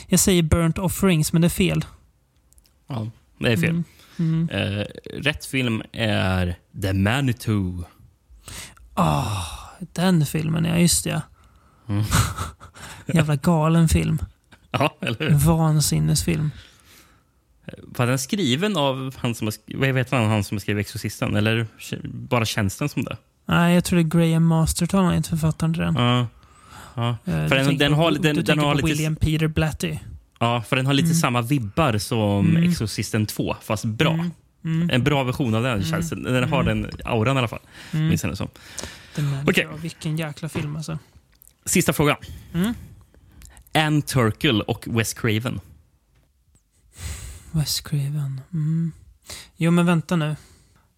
Jag 0.08 0.20
säger 0.20 0.44
Burnt 0.44 0.78
Offerings, 0.78 1.34
men 1.34 1.42
det 1.42 1.48
är 1.48 1.50
fel. 1.50 1.86
Ja, 2.88 3.12
det 3.40 3.52
är 3.52 3.58
fel. 3.58 3.70
Mm. 3.70 3.84
Mm. 4.20 4.50
Eh, 4.50 4.86
rätt 5.14 5.46
film 5.46 5.84
är 5.92 6.60
The 6.82 6.94
Manitou. 6.94 7.84
Ah, 8.94 9.67
den 9.94 10.26
filmen, 10.26 10.66
ja. 10.66 10.78
Just 10.78 11.04
det, 11.04 11.10
ja. 11.10 11.22
Mm. 11.90 12.04
Jävla 13.06 13.36
galen 13.36 13.88
film. 13.90 14.20
Ja, 14.72 14.98
eller 15.02 15.20
hur? 15.20 15.30
Vansinnesfilm. 15.38 16.52
Var 17.84 18.08
den 18.08 18.20
skriven 18.20 18.78
av 18.78 19.14
han 19.18 19.36
som 19.36 19.48
har, 19.48 19.54
vad 19.78 19.90
vet 19.90 20.12
man, 20.12 20.26
han 20.30 20.44
som 20.44 20.60
skrivit 20.60 20.86
Exorcisten? 20.88 21.36
Eller 21.36 21.68
bara 22.04 22.46
känns 22.46 22.78
som 22.92 23.04
det? 23.04 23.18
Nej, 23.46 23.74
jag 23.74 23.84
tror 23.84 23.98
det 24.00 24.04
är 24.18 24.28
Graham 24.30 24.46
Masterton, 24.46 25.04
han 25.04 25.14
är 25.14 25.18
inte 25.18 25.30
författaren 25.30 25.74
till 25.74 25.82
den. 25.84 25.96
Ja. 25.96 26.28
ja. 26.96 27.10
Eh, 27.10 27.16
För 27.26 27.50
du 27.50 27.56
den, 27.56 27.66
tänker 27.66 27.86
den 27.86 27.94
har, 27.94 28.12
du 28.12 28.18
den, 28.18 28.36
den 28.36 28.46
tänker 28.46 28.64
har 28.66 28.72
på 28.72 28.78
lite... 28.78 28.88
William 28.88 29.16
Peter 29.16 29.48
Blatty. 29.48 29.98
Ja, 30.40 30.62
för 30.68 30.76
den 30.76 30.86
har 30.86 30.94
lite 30.94 31.06
Mm. 31.08 31.16
samma 31.18 31.42
vibbar 31.42 31.98
som 31.98 32.48
Mm. 32.50 32.70
Exorcisten 32.70 33.26
2, 33.26 33.56
fast 33.62 33.86
bra. 33.86 34.14
Mm. 34.14 34.32
Mm. 34.64 34.90
En 34.90 35.04
bra 35.04 35.24
version 35.24 35.56
av 35.56 35.64
den 35.64 35.84
känns 35.84 36.10
det. 36.10 36.16
Den 36.32 36.50
har 36.50 36.62
Mm. 36.62 36.82
den 36.82 36.92
auran 37.06 37.36
i 37.36 37.40
alla 37.40 37.48
fall. 37.48 37.60
Mm. 37.92 38.08
Minns 38.08 38.24
jag 38.24 38.38
som. 38.38 38.48
Den 39.16 39.46
ja, 39.56 39.76
vilken 39.76 40.18
jäkla 40.18 40.50
film 40.50 40.76
alltså. 40.76 41.00
Sista 41.66 41.94
frågan. 41.94 42.18
Mm. 42.54 42.74
Ann 43.74 44.02
Turkel 44.02 44.62
och 44.62 44.88
Wes 44.88 45.14
Craven. 45.14 45.60
Wes 47.52 47.82
Craven. 47.82 48.42
Mm. 48.54 48.92
Jo, 49.58 49.72
men 49.72 49.86
vänta 49.86 50.16
nu. 50.16 50.36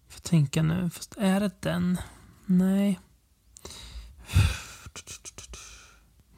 Får 0.08 0.20
tänka 0.20 0.62
nu. 0.62 0.90
Fast 0.94 1.16
är 1.18 1.40
det 1.40 1.50
den? 1.60 1.98
Nej. 2.46 2.98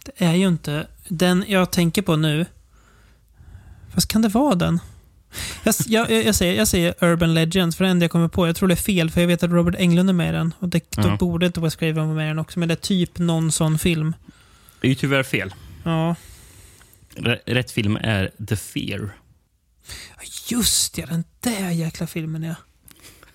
Det 0.04 0.24
är 0.24 0.34
ju 0.34 0.48
inte 0.48 0.86
den 1.08 1.44
jag 1.48 1.70
tänker 1.70 2.02
på 2.02 2.16
nu. 2.16 2.46
Fast 3.94 4.08
kan 4.08 4.22
det 4.22 4.28
vara 4.28 4.54
den? 4.54 4.80
Jag, 5.64 5.74
jag, 5.86 6.24
jag, 6.24 6.34
säger, 6.34 6.54
jag 6.54 6.68
säger 6.68 6.94
Urban 7.04 7.34
Legends, 7.34 7.76
för 7.76 7.84
det 7.84 7.90
enda 7.90 8.04
jag 8.04 8.10
kommer 8.10 8.28
på. 8.28 8.46
Jag 8.46 8.56
tror 8.56 8.68
det 8.68 8.74
är 8.74 8.76
fel, 8.76 9.10
för 9.10 9.20
jag 9.20 9.28
vet 9.28 9.42
att 9.42 9.50
Robert 9.50 9.74
Englund 9.78 10.08
är 10.08 10.14
med 10.14 10.28
i 10.28 10.32
den. 10.32 10.54
Och 10.58 10.68
det, 10.68 10.90
då 10.90 11.08
Ja. 11.08 11.16
borde 11.16 11.46
inte 11.46 11.60
Wes 11.60 11.76
Craven 11.76 11.94
vara 12.06 12.16
med 12.16 12.24
i 12.24 12.28
den 12.28 12.38
också, 12.38 12.58
men 12.58 12.68
det 12.68 12.74
är 12.74 12.76
typ 12.76 13.18
någon 13.18 13.52
sån 13.52 13.78
film. 13.78 14.14
Det 14.80 14.86
är 14.86 14.88
ju 14.88 14.94
tyvärr 14.94 15.22
fel. 15.22 15.54
Ja. 15.84 16.14
R- 17.16 17.40
Rätt 17.46 17.70
film 17.70 17.96
är 18.02 18.30
The 18.48 18.56
Fear. 18.56 19.10
Just 20.50 20.98
ja, 20.98 21.06
den 21.06 21.24
där 21.40 21.70
jäkla 21.70 22.06
filmen 22.06 22.42
ja. 22.42 22.54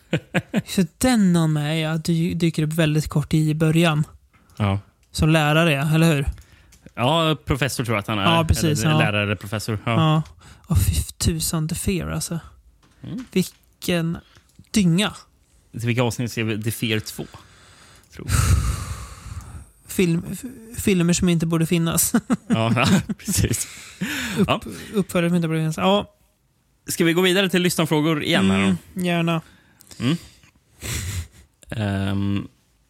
Så 0.68 0.86
den 0.98 1.36
har 1.36 1.48
med 1.48 1.82
ja, 1.82 1.98
dy, 1.98 2.34
dyker 2.34 2.64
upp 2.64 2.74
väldigt 2.74 3.08
kort 3.08 3.34
i 3.34 3.54
början. 3.56 4.04
Ja. 4.58 4.80
Som 5.12 5.30
lärare, 5.30 5.82
eller 5.96 6.14
hur? 6.16 6.26
Ja, 6.96 7.38
professor 7.46 7.86
tror 7.86 7.96
jag 7.96 8.00
att 8.02 8.08
han 8.08 8.20
är. 8.20 8.24
Ja, 8.24 8.46
precis, 8.48 8.80
Eller, 8.84 8.92
ja. 8.92 8.98
Lärare 9.00 9.36
professor. 9.36 9.80
Ja. 9.86 9.92
Ja. 9.92 10.24
Åh 10.68 10.78
fy 10.78 10.94
tusan, 11.18 11.68
The 11.68 11.76
Fear 11.76 12.10
alltså. 12.10 12.40
Mm. 13.04 13.26
Vilken 13.32 14.18
dynga. 14.72 15.14
Till 15.72 15.88
vilka 15.88 16.04
avsnitt 16.04 16.32
ser 16.32 16.44
vi 16.44 16.64
The 16.64 16.72
Fear 16.72 17.00
2? 17.00 17.26
Tror. 18.14 18.28
Film, 19.88 20.26
filmer 20.78 21.14
som 21.14 21.30
inte 21.30 21.46
borde 21.46 21.66
finnas. 21.66 22.14
Ja, 22.48 22.74
ja, 22.76 23.02
precis. 23.18 23.68
Ja. 24.48 24.62
Uppförare 24.94 25.30
som 25.30 25.36
inte 25.36 25.48
borde 25.48 25.60
finnas. 25.60 25.78
Ja, 25.78 26.18
Ska 26.88 27.06
vi 27.06 27.14
gå 27.14 27.22
vidare 27.22 27.50
till 27.50 27.62
lyssnarfrågor 27.62 28.24
igen? 28.24 28.52
Här 28.52 28.64
mm, 28.64 28.78
gärna. 28.94 29.42
Mm. 30.00 30.18
Ehm, 31.70 32.48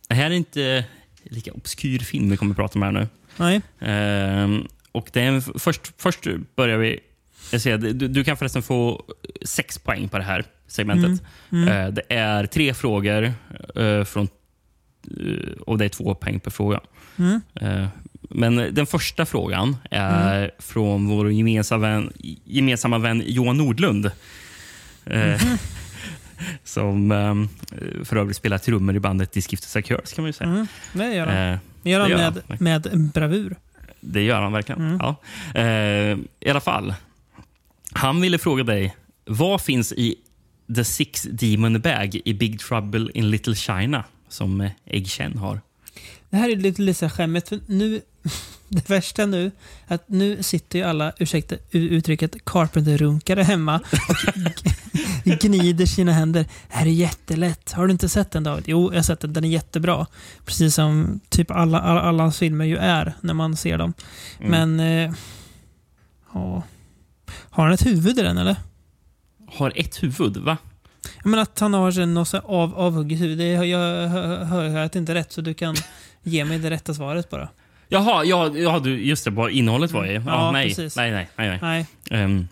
det 0.08 0.16
här 0.16 0.26
är 0.26 0.36
inte 0.36 0.86
lika 1.24 1.52
obskyr 1.52 2.00
film 2.00 2.30
vi 2.30 2.38
kommer 2.38 2.52
att 2.52 2.58
prata 2.58 2.80
om 2.80 2.82
här 2.82 2.92
nu. 2.92 3.08
Nej. 3.38 3.62
Ehm, 3.80 4.68
och 4.92 5.10
det 5.14 5.22
är 5.22 5.28
en, 5.28 5.42
först, 5.42 5.94
först 5.98 6.28
börjar 6.56 6.78
vi... 6.78 7.00
Jag 7.52 7.62
ser, 7.62 7.78
du, 7.78 7.94
du 7.94 8.24
kan 8.24 8.38
förresten 8.38 8.64
få 8.64 9.04
sex 9.46 9.78
poäng 9.78 10.10
på 10.10 10.18
det 10.18 10.24
här 10.24 10.44
segmentet. 10.68 11.24
Mm, 11.52 11.68
mm. 11.68 11.88
Eh, 11.88 11.94
det 11.94 12.14
är 12.14 12.46
tre 12.46 12.74
frågor 12.74 13.34
eh, 13.76 14.04
från, 14.04 14.28
eh, 15.20 15.52
och 15.62 15.78
det 15.78 15.86
är 15.86 15.90
två 15.90 16.16
poäng 16.16 16.40
per 16.40 16.52
fråga. 16.52 16.80
Mm. 17.18 17.42
Men 18.30 18.56
den 18.56 18.86
första 18.86 19.26
frågan 19.26 19.78
är 19.92 20.52
från 20.60 21.08
vår 21.08 21.32
gemensamma 21.32 21.88
vän, 21.88 22.14
gemensamma 22.46 22.98
vän 22.98 23.24
Johan 23.26 23.58
Nordlund. 23.58 24.12
Eh, 25.06 25.42
Som 26.64 27.12
eh, 27.12 27.36
för 28.04 28.16
övrigt 28.16 28.38
spelar 28.38 28.58
trummor 28.58 28.96
i 28.96 29.00
bandet 29.00 29.32
Disgifted 29.32 29.86
Curse 29.86 30.16
kan 30.16 30.24
man 30.24 30.30
ju 30.30 30.34
säga. 30.34 30.50
Mm, 30.50 30.68
det 30.94 31.14
gör 31.14 31.28
han. 31.28 31.60
Det 31.84 31.90
gör 31.90 32.00
han 32.00 32.34
med, 32.48 32.62
med 32.62 33.12
bravur. 33.14 33.56
det 34.00 34.22
gör 34.22 34.42
han 34.42 34.52
verkligen. 34.52 34.82
Mm. 34.82 34.98
Ja. 35.02 35.16
I 36.40 36.50
alla 36.50 36.60
fall. 36.60 36.94
Han 37.98 38.22
ville 38.22 38.38
fråga 38.38 38.64
dig, 38.64 38.96
vad 39.26 39.62
finns 39.62 39.92
i 39.92 40.16
The 40.76 40.84
Six 40.84 41.24
Demon 41.24 41.82
Bag 41.82 42.22
i 42.26 42.34
Big 42.34 42.60
Trouble 42.60 43.12
in 43.14 43.30
Little 43.30 43.56
China 43.56 44.04
som 44.30 44.62
eh, 44.62 44.72
Egg 44.86 45.08
Chen 45.08 45.38
har? 45.38 45.62
Det 46.30 46.38
här 46.38 46.50
är 46.50 46.56
lite, 46.56 46.82
lite 46.82 47.10
skämmigt, 47.10 47.50
för 47.50 47.60
nu... 47.68 48.02
Det 48.70 48.90
värsta 48.90 49.26
nu, 49.26 49.52
att 49.88 50.10
nu 50.10 50.44
sitter 50.44 50.80
ju 50.80 50.86
alla, 50.86 51.14
ursäkta 51.20 51.56
uttrycket, 51.72 52.46
carpenter-runkare 52.46 53.44
hemma 53.44 53.82
och 55.26 55.40
gnider 55.42 55.86
sina 55.86 56.12
händer. 56.12 56.44
Det 56.44 56.76
här 56.76 56.86
är 56.86 56.90
jättelätt. 56.90 57.72
Har 57.72 57.88
du 57.88 57.92
inte 57.92 58.10
sett 58.10 58.32
den 58.32 58.44
David? 58.44 58.64
Jo, 58.68 58.92
jag 58.92 58.98
har 58.98 59.04
sett 59.04 59.20
den. 59.20 59.34
Den 59.34 59.44
är 59.44 59.50
jättebra. 59.50 60.06
Precis 60.46 60.76
som 60.76 61.20
typ 61.30 61.52
alla, 61.52 61.80
alla, 61.80 62.02
alla 62.02 62.24
hans 62.24 62.40
filmer 62.40 62.66
ju 62.66 62.78
är 62.78 63.14
när 63.22 63.34
man 63.34 63.56
ser 63.56 63.78
dem. 63.78 63.94
Mm. 64.40 64.52
Men... 64.52 64.80
Eh, 64.80 65.14
ja. 66.34 66.64
Har 67.50 67.64
han 67.64 67.74
ett 67.74 67.86
huvud 67.86 68.20
i 68.20 68.22
den 68.22 68.38
eller? 68.38 68.56
Har 69.48 69.74
ett 69.76 70.04
huvud, 70.04 70.38
va? 70.38 70.58
Jag 71.24 71.30
menar 71.30 71.44
att 71.44 71.60
han 71.60 71.74
har 71.74 72.06
något 72.06 72.34
av, 72.34 72.76
avhugget 72.80 73.22
huvud. 73.22 73.38
Det, 73.38 73.52
jag 73.52 73.66
jag 73.68 74.10
hör, 74.46 74.78
att 74.78 74.92
det 74.92 75.00
inte 75.00 75.12
är 75.12 75.14
rätt, 75.14 75.32
så 75.32 75.42
du 75.42 75.54
kan 75.54 75.76
ge 76.24 76.46
mig 76.46 76.60
det 76.60 76.70
rätta 76.70 76.94
svaret 76.94 77.30
bara. 77.30 77.50
Jaha, 77.90 78.24
ja, 78.24 78.58
ja 78.58 78.80
du, 78.80 79.06
just 79.06 79.26
det. 79.26 79.32
Vad 79.32 79.52
innehållet 79.52 79.92
var 79.92 80.06
i. 80.06 80.14
Ja, 80.14 80.20
Mm. 80.20 80.28
Ja, 80.34 80.52
nej, 80.52 80.68
precis. 80.70 80.96
nej, 80.96 81.12
nej, 81.12 81.30
nej, 81.36 81.48
nej. 81.50 81.60
Nej. 81.62 81.86
Ehm, 82.22 82.48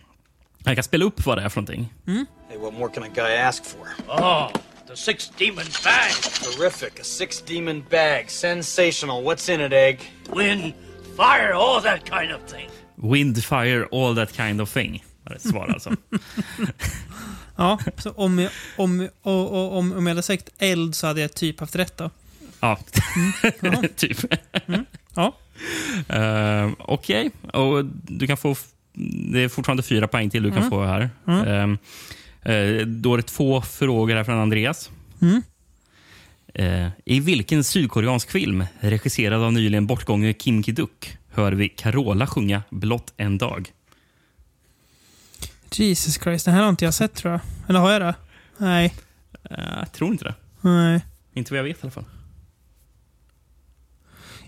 jag 0.64 0.76
kan 0.76 0.84
spela 0.84 1.06
upp 1.06 1.26
vad 1.26 1.38
det 1.38 1.42
är 1.44 1.50
för 1.50 1.62
någonting. 1.62 1.94
Hey, 2.50 2.58
what 2.58 2.74
more 2.74 2.90
can 2.94 3.04
a 3.04 3.08
guy 3.16 3.38
ask 3.38 3.64
for? 3.66 3.88
Oh, 4.08 4.48
the 4.88 4.96
six 4.96 5.32
demon 5.38 5.66
bag. 5.84 6.12
Terrific. 6.44 7.00
A 7.00 7.04
six 7.04 7.42
demon 7.42 7.84
bag. 7.90 8.26
Sensational. 8.30 9.24
What's 9.24 9.54
in 9.54 9.62
it, 9.62 9.74
Egg? 9.74 10.00
Wind, 10.36 10.74
fire, 11.18 11.54
all 11.54 11.82
that 11.82 12.00
kind 12.10 12.32
of 12.32 12.42
thing. 12.52 12.70
Wind, 12.96 13.44
fire, 13.44 13.88
all 13.92 14.16
that 14.16 14.36
kind 14.36 14.62
of 14.62 14.74
thing. 14.74 15.04
Var 15.24 15.36
ett 15.36 15.42
svar 15.50 15.68
alltså. 15.74 15.92
Ja, 17.58 17.80
så 17.98 18.12
om 18.12 18.40
jag, 18.40 18.52
om, 18.78 19.10
om, 19.22 19.94
om 19.94 20.06
jag 20.08 20.12
hade 20.12 20.22
sagt 20.24 20.50
eld 20.58 20.96
så 20.96 21.08
hade 21.08 21.22
jag 21.22 21.34
typ 21.34 21.60
haft 21.60 21.76
rätt 21.76 21.98
då. 21.98 22.10
Ja, 22.60 22.80
Ja. 23.62 23.84
typ. 23.96 24.18
Ja. 25.16 25.36
Ehm, 26.10 26.76
Okej, 26.80 27.32
och 27.54 27.86
du 28.08 28.28
kan 28.28 28.38
få... 28.38 28.56
Det 29.32 29.40
är 29.44 29.50
fortfarande 29.50 29.84
fyra 29.84 30.08
poäng 30.08 30.30
till 30.30 30.44
du 30.44 30.50
kan 30.50 30.58
Mm. 30.58 30.70
få 30.70 30.84
här. 30.86 31.10
Mm. 31.28 31.78
Eh, 32.42 32.86
då 32.88 33.14
är 33.14 33.18
det 33.18 33.24
två 33.24 33.62
frågor 33.62 34.16
här 34.16 34.24
från 34.24 34.40
Andreas. 34.40 34.90
Mm. 35.22 35.42
Eh, 36.54 36.90
I 37.06 37.20
vilken 37.20 37.64
sydkoreansk 37.64 38.32
film, 38.32 38.66
regisserad 38.80 39.42
av 39.44 39.54
nyligen 39.54 39.88
bortgångne 39.88 40.34
Kim 40.34 40.62
Ki-Duk, 40.64 41.18
hör 41.36 41.52
vi 41.52 41.70
Carola 41.70 42.28
sjunga 42.28 42.64
Blott 42.70 43.14
en 43.18 43.38
dag? 43.38 43.72
Jesus 45.72 46.20
Christ, 46.24 46.46
den 46.46 46.54
här 46.54 46.62
har 46.62 46.70
inte 46.70 46.86
jag 46.86 46.94
sett 46.94 47.14
tror 47.14 47.32
jag. 47.32 47.42
Eller 47.68 47.80
har 47.80 47.92
jag 47.92 48.02
det? 48.02 48.16
Nej. 48.58 48.94
Eh, 49.50 49.78
jag 49.80 49.92
tror 49.92 50.12
inte 50.12 50.24
det. 50.26 50.36
Nej. 50.62 51.06
Inte 51.34 51.54
vad 51.54 51.60
jag 51.60 51.64
vet 51.64 51.78
i 51.78 51.80
alla 51.82 51.92
fall. 51.92 52.06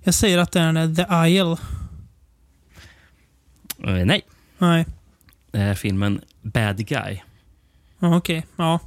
Jag 0.03 0.13
säger 0.13 0.37
att 0.37 0.51
det 0.51 0.59
är 0.59 0.95
The 0.95 1.31
Isle. 1.31 1.57
Eh, 3.99 4.05
nej. 4.05 4.21
Nej. 4.57 4.85
Det 5.51 5.59
är 5.59 5.75
filmen 5.75 6.21
Bad 6.41 6.77
Guy. 6.87 7.19
Okej, 7.99 8.45
ja. 8.55 8.79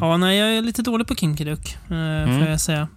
Ja, 0.00 0.16
nej, 0.16 0.38
jag 0.38 0.56
är 0.56 0.62
lite 0.62 0.82
dålig 0.82 1.06
på 1.06 1.14
Kinky 1.14 1.44
Duck, 1.44 1.76
eh, 1.90 1.96
Mm. 1.96 2.38
får 2.38 2.48
jag 2.48 2.60
säga. 2.60 2.88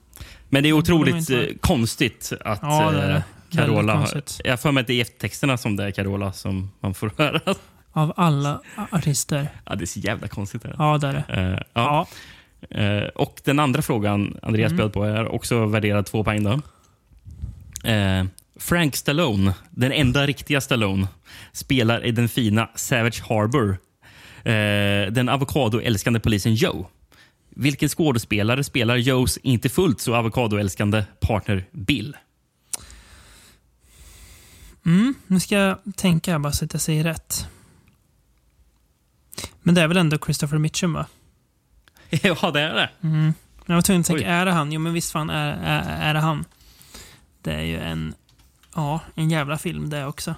Men 0.49 0.63
det 0.63 0.69
är 0.69 0.73
Det 0.73 0.79
otroligt 0.79 1.29
vara. 1.29 1.41
eh, 1.43 1.55
konstigt 1.61 2.33
att 2.45 2.59
Ja, 2.61 2.91
det 2.91 2.97
det. 3.07 3.23
Carola... 3.53 4.07
Jag 4.43 4.51
har 4.51 4.57
för 4.57 4.71
mig 4.71 4.81
att 4.81 4.87
det 4.87 4.93
är 4.93 4.95
i 4.95 5.01
eftertexterna 5.01 5.57
som 5.57 5.75
det 5.75 5.83
är 5.83 5.91
Carola 5.91 6.33
som 6.33 6.71
man 6.79 6.93
får 6.93 7.11
höra. 7.17 7.55
Av 7.91 8.13
alla 8.15 8.61
artister. 8.91 9.47
Ja, 9.65 9.75
det 9.75 9.83
är 9.83 9.85
så 9.85 9.99
jävla 9.99 10.27
konstigt. 10.27 10.61
Det. 10.61 10.75
Ja, 10.77 10.97
det 10.97 11.07
är 11.07 11.13
det. 11.27 11.41
Eh, 11.53 11.59
ja. 11.73 12.07
Eh, 12.69 13.03
och 13.03 13.41
den 13.43 13.59
andra 13.59 13.81
frågan 13.81 14.37
Andreas 14.41 14.71
Mm. 14.71 14.77
bjöd 14.77 14.93
på 14.93 15.03
är 15.03 15.27
också 15.27 15.65
värderad 15.65 16.05
två 16.05 16.23
poäng. 16.23 16.43
Då. 16.43 16.51
Eh, 17.89 18.25
Frank 18.59 18.95
Stallone, 18.95 19.53
den 19.69 19.91
enda 19.91 20.27
riktiga 20.27 20.61
Stallone, 20.61 21.07
spelar 21.51 22.05
i 22.05 22.11
den 22.11 22.29
fina 22.29 22.69
Savage 22.75 23.21
Harbor 23.29 23.77
den 25.11 25.29
avokadoälskande 25.29 26.19
polisen 26.19 26.55
Joe. 26.55 26.87
Vilken 27.49 27.89
skådespelare 27.89 28.63
spelar 28.63 28.95
Joes 28.95 29.37
inte 29.37 29.69
fullt 29.69 30.01
så 30.01 30.15
avokadoälskande 30.15 31.03
partner 31.21 31.65
Bill? 31.71 32.15
Mm, 34.85 35.13
nu 35.27 35.39
ska 35.39 35.55
jag 35.55 35.77
tänka 35.95 36.39
bara 36.39 36.53
så 36.53 36.65
att 36.65 36.73
jag 36.73 36.81
säger 36.81 37.03
rätt. 37.03 37.47
Men 39.61 39.75
det 39.75 39.81
är 39.81 39.87
väl 39.87 39.97
ändå 39.97 40.17
Christopher 40.17 40.57
Mitchum, 40.57 40.93
va? 40.93 41.05
ja, 42.09 42.51
det 42.51 42.61
är 42.61 42.73
det. 42.73 42.89
Mm. 43.01 43.33
Jag 43.65 43.75
var 43.75 43.81
tvungen 43.81 44.01
att 44.01 44.07
tänka, 44.07 44.23
Oj. 44.23 44.29
är 44.29 44.45
det 44.45 44.51
han? 44.51 44.71
Jo, 44.71 44.79
men 44.79 44.93
visst 44.93 45.11
fan 45.11 45.29
är, 45.29 45.51
är, 45.63 46.09
är 46.09 46.13
det 46.13 46.19
han. 46.19 46.45
Det 47.41 47.53
är 47.53 47.61
ju 47.61 47.77
en, 47.79 48.13
ja, 48.75 48.99
en 49.15 49.29
jävla 49.29 49.57
film 49.57 49.89
det 49.89 50.05
också. 50.05 50.35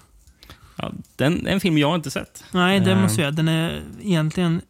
Ja, 0.76 0.92
den 1.16 1.48
är 1.48 1.52
en 1.52 1.60
film 1.60 1.78
jag 1.78 1.96
inte 1.96 2.12
sett. 2.12 2.44
Nej, 2.52 2.80
det 2.80 2.92
Eh, 2.92 3.02
måste 3.02 3.22
jag. 3.22 3.34
Den 3.34 3.48
är 3.48 3.84
egentligen 4.02 4.62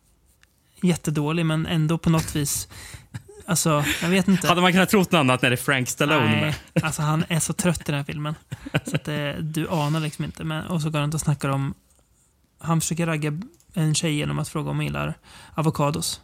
jättedålig, 0.82 1.46
men 1.46 1.66
ändå 1.66 1.98
på 1.98 2.10
något 2.10 2.36
vis... 2.36 2.68
Alltså, 3.48 3.86
jag 4.02 4.10
vet 4.10 4.28
inte. 4.28 4.48
Hade 4.48 4.62
man 4.62 4.72
kunnat 4.72 4.90
tro 4.90 5.00
något 5.00 5.14
annat 5.14 5.42
när 5.42 5.50
det 5.50 5.54
är 5.54 5.58
Frank 5.58 5.90
Stallone 5.90 6.26
med? 6.26 6.42
Nej, 6.42 6.56
alltså 6.84 7.02
han 7.02 7.26
är 7.30 7.40
så 7.40 7.54
trött 7.54 7.80
i 7.80 7.84
den 7.86 7.96
här 7.96 8.04
filmen. 8.04 8.36
Så 8.86 8.96
att 8.96 9.04
det, 9.04 9.38
du 9.42 9.70
anar 9.70 10.00
liksom 10.00 10.26
inte. 10.26 10.44
Men, 10.44 10.66
och 10.66 10.82
så 10.82 10.90
går 10.90 11.00
han 11.00 11.14
och 11.14 11.22
snackar 11.22 11.50
om... 11.50 11.74
Han 12.60 12.82
försöker 12.82 13.06
ragga 13.06 13.40
en 13.74 13.96
tjej 13.96 14.14
genom 14.14 14.40
att 14.40 14.50
fråga 14.50 14.70
om 14.70 14.78
hon 14.78 14.86
gillar 14.86 15.14
avokados. 15.56 16.22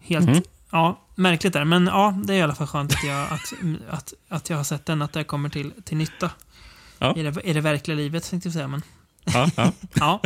Helt... 0.00 0.26
Mhm. 0.26 0.42
Ja, 0.70 1.00
märkligt 1.14 1.52
där. 1.52 1.64
Men 1.64 1.86
ja, 1.86 2.14
det 2.24 2.34
är 2.34 2.38
i 2.38 2.42
alla 2.42 2.54
fall 2.54 2.66
skönt 2.66 2.92
att 2.92 3.04
jag, 3.04 3.32
att, 3.32 3.52
att, 3.90 4.12
att 4.28 4.50
jag 4.50 4.56
har 4.56 4.64
sett 4.64 4.86
den. 4.86 5.02
Att 5.02 5.12
det 5.12 5.24
kommer 5.24 5.48
till, 5.48 5.72
till 5.84 5.96
nytta. 5.96 6.30
Ja. 6.98 7.16
I, 7.16 7.22
det, 7.22 7.40
I 7.44 7.52
det 7.52 7.60
verkliga 7.60 7.96
livet, 7.96 8.30
tänkte 8.30 8.46
jag 8.46 8.54
säga. 8.54 8.68
Men, 8.68 8.82
Ja, 9.24 9.50
ja. 9.56 9.72
ja. 9.94 10.20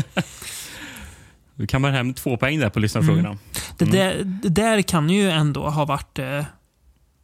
Du 1.57 1.66
kan 1.66 1.80
man 1.82 1.92
hem 1.92 2.14
två 2.14 2.36
poäng 2.36 2.61
där 2.61 2.68
på 2.70 2.80
lyssnarfrågorna. 2.80 3.28
Mm. 3.28 3.38
Det, 3.78 3.84
där, 3.84 4.22
det 4.24 4.48
där 4.48 4.82
kan 4.82 5.11
ju 5.11 5.30
ändå 5.30 5.68
ha 5.68 5.84
varit 5.84 6.18
eh, 6.18 6.44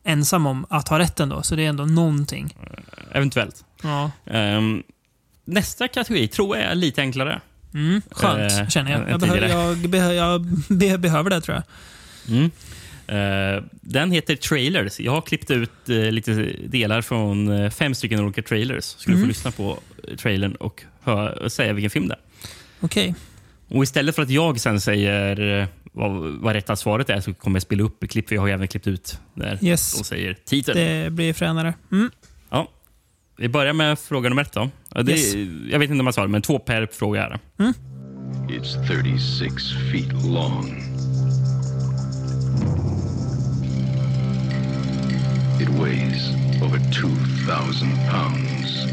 ensam 0.05 0.47
om 0.47 0.67
att 0.71 0.89
ha 0.89 0.99
rätt 0.99 1.21
ändå. 1.21 1.43
Så 1.43 1.57
det 1.57 1.65
är 1.65 1.69
ändå 1.69 1.85
någonting. 1.87 2.57
Eventuellt. 3.13 3.65
Ja. 3.83 4.11
Ehm, 4.27 4.83
nästa 5.45 5.89
kategori 5.89 6.29
tror 6.29 6.57
jag 6.57 6.67
är 6.67 6.75
lite 6.75 7.01
enklare. 7.01 7.41
Mm, 7.75 8.03
skönt, 8.11 8.53
Eh, 8.53 8.69
känner 8.69 8.91
jag. 8.93 9.11
Jag, 9.11 9.21
behö, 9.21 9.33
tidigare. 9.35 9.53
jag, 9.63 9.89
behö, 9.91 10.13
jag 10.13 10.47
be, 10.69 10.99
behöver 10.99 11.31
det, 11.31 11.41
tror 11.41 11.57
jag. 11.57 11.65
Mm. 12.37 12.51
Eh, 13.07 13.63
den 13.81 14.11
heter 14.13 14.37
Trailers. 14.37 15.01
Jag 15.01 15.13
har 15.13 15.21
klippt 15.21 15.51
ut 15.51 15.89
eh, 15.89 15.97
lite 15.97 16.33
delar 16.67 17.03
från 17.03 17.49
eh, 17.65 17.71
fem 17.71 17.95
stycken 17.95 18.21
olika 18.21 18.43
trailers. 18.43 18.85
Skulle 18.85 19.17
Mm. 19.17 19.27
få 19.27 19.29
lyssna 19.29 19.51
på 19.51 19.79
eh, 20.09 20.17
trailern 20.17 20.55
och, 20.55 20.83
hö- 21.03 21.33
och 21.33 21.53
säga 21.53 21.73
vilken 21.73 21.91
film 21.91 22.09
det 22.09 22.15
är. 22.15 22.21
Okej. 22.81 23.15
Och 23.71 23.83
istället 23.83 24.15
för 24.15 24.23
att 24.23 24.31
jag 24.31 24.61
sen 24.61 24.81
säger 24.81 25.61
eh, 25.61 25.67
vad, 25.93 26.13
vad 26.41 26.53
rätta 26.55 26.77
svaret 26.77 27.11
är 27.11 27.21
så 27.21 27.35
kommer 27.35 27.57
jag 27.57 27.63
spela 27.63 27.83
upp 27.83 28.11
klipp. 28.11 28.29
för 28.29 28.35
Jag 28.35 28.43
har 28.43 28.49
även 28.49 28.69
klippt 28.69 28.87
ut 28.87 29.19
där 29.35 29.59
Yes. 29.63 30.01
och 30.01 30.07
säger 30.07 30.35
titeln. 30.45 30.79
Det 30.79 31.11
blir 31.13 31.33
fränare. 31.33 31.75
Mm. 31.93 32.11
Ja. 32.51 32.69
Vi 33.39 33.49
börjar 33.49 33.73
med 33.73 33.99
fråga 33.99 34.29
nummer 34.29 34.43
ett. 34.43 34.53
Då. 34.53 34.71
Ja, 34.95 35.03
det, 35.03 35.13
Yes. 35.13 35.35
Jag 35.71 35.79
vet 35.79 35.91
inte 35.91 36.01
om 36.01 36.07
jag 36.07 36.15
det, 36.25 36.29
men 36.29 36.43
två 36.43 36.59
per 36.59 36.89
fråga. 36.93 37.25
Är 37.27 37.31
det. 37.31 37.73
It's 38.49 38.87
36 38.87 39.63
feet 39.93 40.13
long. 40.27 40.77
It 45.63 45.69
weighs 45.69 46.31
over 46.63 46.79
2,000 46.79 47.89
pounds. 48.11 48.87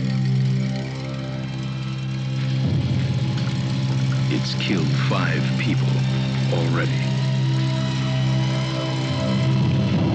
It's 4.30 4.54
killed 4.56 4.92
five 5.10 5.42
people 5.58 5.88
already. 6.54 7.02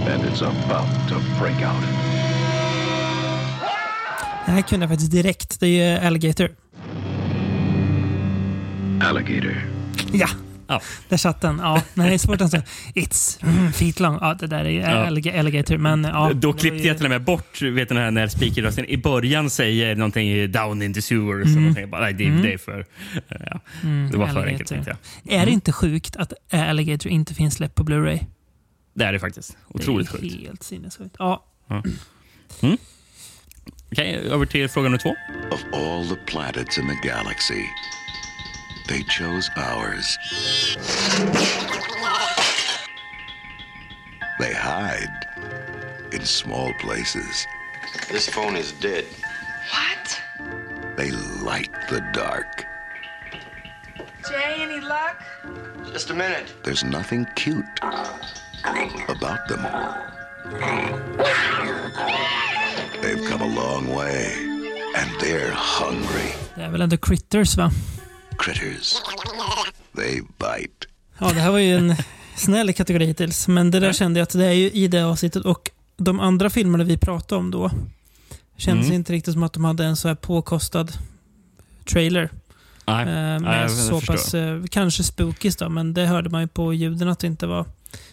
And 0.07 0.25
it's 0.25 0.43
about 0.43 1.09
to 1.09 1.15
break 1.41 1.63
out. 1.63 1.83
Det 4.47 4.53
här 4.53 4.63
kunde 4.63 4.85
jag 4.85 4.91
faktiskt 4.91 5.13
direkt. 5.13 5.61
Det 5.61 5.67
är 5.81 6.07
Alligator. 6.07 6.51
Alligator. 9.01 9.67
Ja! 10.13 10.29
Ja. 10.73 10.81
Där 11.09 11.17
satt 11.17 11.41
den. 11.41 11.59
Ja, 11.63 11.83
är 11.95 12.19
svårt 12.19 12.41
att 12.41 12.51
säga 12.51 12.63
It's 12.95 13.43
mm, 13.47 13.73
feet 13.73 14.01
long. 14.01 14.19
Ja, 14.21 14.35
det 14.41 14.47
där 14.47 14.65
är 14.65 14.69
ju 14.71 14.81
Ja. 14.81 14.89
allig- 15.07 15.39
Alligator. 15.39 15.77
Men 15.77 16.05
ja, 16.05 16.31
Då 16.35 16.53
klippte 16.53 16.79
ju- 16.83 16.87
jag 16.89 16.97
till 16.97 17.07
och 17.07 17.11
med 17.11 17.23
bort 17.25 17.63
vet 17.63 17.89
du, 17.89 17.95
när 17.95 18.29
speakerrösten 18.29 18.85
i 18.85 18.97
början 18.97 19.51
säger 19.51 19.97
någonting 19.97 20.53
down 20.53 20.83
in 20.83 20.95
the 20.95 21.03
sewers. 21.03 21.47
Mm. 21.47 21.75
Jag 21.79 21.89
bara, 21.91 22.01
nej, 22.03 22.13
det, 22.15 22.25
Mm. 22.25 22.43
det 22.43 22.53
är 22.53 22.59
för... 22.59 22.81
eh, 23.29 23.37
Ja. 23.51 23.61
Mm, 23.83 24.11
det 24.11 24.19
var 24.19 24.27
för 24.27 24.31
Alligator. 24.31 24.49
enkelt 24.53 24.69
tänkte 24.69 24.97
jag. 25.23 25.33
Är 25.33 25.37
Mm. 25.37 25.47
det 25.47 25.53
inte 25.53 25.73
sjukt 25.73 26.17
att 26.17 26.33
Alligator 26.53 27.13
inte 27.13 27.35
finns 27.35 27.55
släppt 27.55 27.75
på 27.75 27.85
Blu-ray? 27.85 28.25
Det 28.95 29.05
är 29.05 29.13
det 29.13 29.19
faktiskt. 29.21 29.57
Otroligt 29.69 30.13
det 30.13 30.19
är 30.19 30.21
sjukt. 30.21 30.47
helt 30.47 30.63
sinnessjukt. 30.63 31.17
Ja. 31.19 31.45
Ja. 31.69 31.83
Mm. 32.63 32.77
Okej, 33.93 34.15
över 34.31 34.47
till 34.47 34.69
fråga 34.69 34.85
nummer 34.85 34.99
två. 34.99 35.11
Of 35.53 35.61
all 35.75 36.09
the 36.09 36.15
planets 36.33 36.79
in 36.79 36.85
the 36.89 37.09
galaxy, 37.09 37.63
they 38.89 39.03
chose 39.05 39.51
ours. 39.57 40.19
They 44.39 44.53
hide 44.53 45.27
in 46.13 46.25
small 46.25 46.73
places. 46.81 47.47
This 48.11 48.29
phone 48.29 48.57
is 48.57 48.73
dead. 48.73 49.05
What? 49.71 50.21
They 50.97 51.11
light 51.45 51.71
the 51.91 52.01
dark. 52.13 52.65
Jay, 54.29 54.55
any 54.59 54.81
luck? 54.81 55.23
Just 55.93 56.11
a 56.11 56.15
minute. 56.15 56.53
There's 56.65 56.85
nothing 56.85 57.27
cute 57.37 57.65
about 59.09 59.49
them. 59.49 59.63
They've 63.03 63.25
come 63.31 63.43
a 63.43 63.55
long 63.55 63.95
way, 63.95 64.33
and 64.97 65.11
they're 65.21 65.53
hungry. 65.53 66.35
Det 66.55 66.63
är 66.63 66.69
väl 66.69 66.81
ändå 66.83 66.97
Critters, 66.97 67.57
va? 67.57 67.71
Critters. 68.39 68.95
They 69.97 70.21
bite. 70.21 70.87
Ja, 71.19 71.33
det 71.33 71.41
här 71.41 71.51
var 71.51 71.59
ju 71.59 71.77
en 71.77 71.95
snäll 72.37 72.73
kategori 72.73 73.05
hittills. 73.07 73.49
Men 73.49 73.71
det 73.71 73.81
där 73.81 73.93
kände 73.93 74.21
jag 74.21 74.23
att 74.25 74.33
det 74.33 74.47
är 74.47 74.53
ju 74.53 74.71
i 74.71 74.89
det 74.89 75.03
avsnittet. 75.03 75.45
Och 75.45 75.71
de 75.97 76.21
andra 76.21 76.51
filmerna 76.51 76.85
vi 76.85 76.97
pratade 76.97 77.39
om 77.39 77.51
då 77.51 77.71
kändes 78.57 78.87
Mm. 78.87 78.95
inte 78.97 79.13
riktigt 79.13 79.33
som 79.33 79.43
att 79.43 79.53
de 79.53 79.65
hade 79.65 79.85
en 79.85 79.97
så 79.97 80.09
här 80.09 80.15
påkostad 80.15 80.93
trailer. 81.93 82.31
Nej, 82.87 83.03
Eh, 83.03 83.07
nej, 83.15 83.41
med 83.41 83.63
jag 83.63 83.71
så 83.71 84.01
pass, 84.01 84.35
eh, 84.35 84.63
kanske 84.71 85.03
spookies 85.03 85.57
då, 85.57 85.69
men 85.69 85.95
det 85.95 86.07
hörde 86.07 86.31
man 86.31 86.41
ju 86.41 86.49
på 86.49 86.75
ljuden 86.75 87.09
att 87.09 87.19
det 87.19 87.27
inte 87.27 87.47
var 87.47 87.67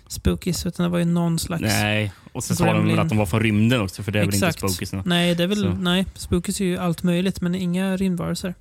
spookies, 0.07 0.65
utan 0.65 0.83
det 0.83 0.89
var 0.89 0.99
ju 0.99 1.05
någon 1.05 1.39
slags... 1.39 1.61
Nej, 1.61 2.11
och 2.33 2.43
sen 2.43 2.57
sa 2.57 2.65
de 2.73 2.87
väl 2.87 2.99
att 2.99 3.09
de 3.09 3.17
var 3.17 3.25
från 3.25 3.39
rymden 3.39 3.81
också, 3.81 4.03
för 4.03 4.11
det 4.11 4.19
är 4.19 4.25
väl 4.25 4.33
inte 4.35 4.47
Exakt. 4.47 4.59
spookies? 4.59 4.93
nu. 4.93 5.01
Nej, 5.05 5.35
det 5.35 5.43
är 5.43 5.47
väl, 5.47 5.61
Så. 5.63 5.69
nej, 5.69 6.05
spookies 6.15 6.61
är 6.61 6.65
ju 6.65 6.77
allt 6.77 7.03
möjligt, 7.03 7.41
men 7.41 7.55
inga 7.55 7.97
rymdvarelser. 7.97 8.55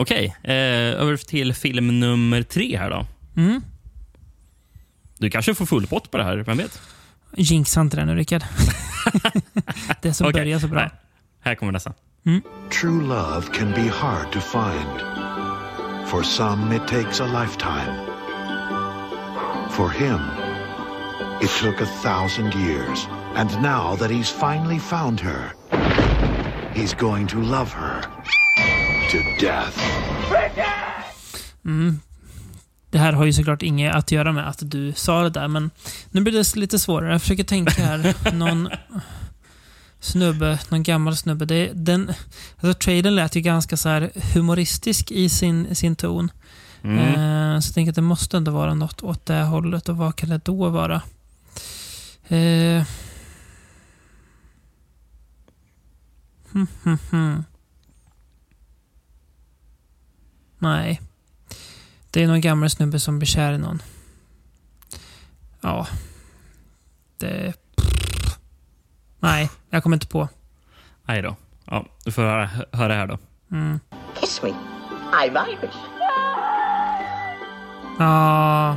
Okej, 0.00 0.36
eh, 0.42 0.54
över 1.00 1.16
till 1.16 1.54
film 1.54 2.00
nummer 2.00 2.42
tre 2.42 2.78
här 2.78 2.90
då. 2.90 3.06
Mm. 3.36 3.62
Du 5.18 5.30
kanske 5.30 5.54
får 5.54 5.66
full 5.66 5.86
pott 5.86 6.10
på 6.10 6.18
det 6.18 6.24
här, 6.24 6.36
vem 6.36 6.56
vet? 6.56 6.80
Jinxa 7.36 7.80
inte 7.80 7.96
det 7.96 8.04
nu, 8.04 8.14
Rickard. 8.16 8.42
det 10.02 10.14
som 10.14 10.26
Okej, 10.26 10.40
börjar 10.42 10.58
så 10.58 10.68
bra. 10.68 10.80
nej. 10.80 10.90
Här 11.40 11.54
kommer 11.54 11.72
nästa. 11.72 11.92
True 12.80 13.02
love 13.02 13.46
can 13.52 13.70
be 13.70 13.88
hard 13.88 14.32
to 14.32 14.40
find. 14.40 15.00
For 16.06 16.22
some, 16.22 16.76
it 16.76 16.88
takes 16.88 17.20
a 17.20 17.26
lifetime. 17.42 17.94
For 19.70 19.90
him, 19.90 20.20
it 21.42 21.50
took 21.62 21.80
a 21.80 21.86
thousand 22.02 22.54
years. 22.54 23.06
And 23.36 23.50
now 23.62 23.96
that 23.96 24.10
he's 24.10 24.30
finally 24.30 24.78
found 24.78 25.20
her, 25.20 25.52
he's 26.74 26.94
going 26.94 27.26
to 27.28 27.38
love 27.40 27.72
her 27.72 27.89
to 29.10 29.18
death. 29.40 29.78
Mm. 31.64 32.00
Det 32.90 32.98
här 32.98 33.12
har 33.12 33.24
ju 33.24 33.32
såklart 33.32 33.62
inget 33.62 33.94
att 33.94 34.12
göra 34.12 34.32
med 34.32 34.48
att 34.48 34.58
du 34.60 34.92
sa 34.92 35.22
det 35.22 35.30
där, 35.30 35.48
men 35.48 35.70
nu 36.10 36.20
blir 36.20 36.32
det 36.32 36.56
lite 36.56 36.78
svårare. 36.78 37.12
Jag 37.12 37.22
försöker 37.22 37.44
tänka 37.44 37.82
här. 37.82 38.32
någon... 38.32 38.68
snubbe, 40.00 40.58
någon 40.68 40.82
gammal 40.82 41.16
snubbe. 41.16 41.44
Det, 41.44 41.70
den, 41.74 42.12
alltså, 42.60 42.74
trailern 42.74 43.14
lät 43.14 43.36
ju 43.36 43.40
ganska 43.40 43.76
så 43.76 43.88
här 43.88 44.10
humoristisk 44.34 45.10
i 45.10 45.28
sin, 45.28 45.74
sin 45.74 45.96
ton. 45.96 46.30
Mm. 46.82 46.98
Eh, 46.98 47.60
så 47.60 47.68
jag 47.68 47.74
tänker 47.74 47.90
att 47.90 47.96
det 47.96 48.02
måste 48.02 48.36
ändå 48.36 48.50
vara 48.52 48.74
något 48.74 49.02
åt 49.02 49.26
det 49.26 49.42
hållet. 49.42 49.88
Och 49.88 49.96
vad 49.96 50.16
kan 50.16 50.28
det 50.28 50.44
då 50.44 50.68
vara? 50.68 51.02
Eh, 52.28 52.84
hmm, 56.52 56.66
hmm, 56.84 56.98
hmm. 57.10 57.44
Nej. 60.60 61.00
Det 62.10 62.22
är 62.22 62.26
någon 62.26 62.40
gammal 62.40 62.70
snubbe 62.70 63.00
som 63.00 63.18
blir 63.18 63.26
kär 63.26 63.52
i 63.52 63.58
någon. 63.58 63.82
Ja. 65.60 65.86
Det... 67.18 67.54
Nej, 69.20 69.50
jag 69.70 69.82
kommer 69.82 69.96
inte 69.96 70.06
på. 70.06 70.28
Nej 71.04 71.22
då. 71.22 71.36
Ja, 71.64 71.86
du 72.04 72.12
får 72.12 72.22
höra, 72.22 72.50
höra 72.72 72.94
här 72.94 73.06
då. 73.06 73.18
Mm. 73.52 73.80
Kiss 74.20 74.42
me. 74.42 74.48
I'm 75.12 75.48
Irish. 75.48 75.76
Ja, 77.98 78.76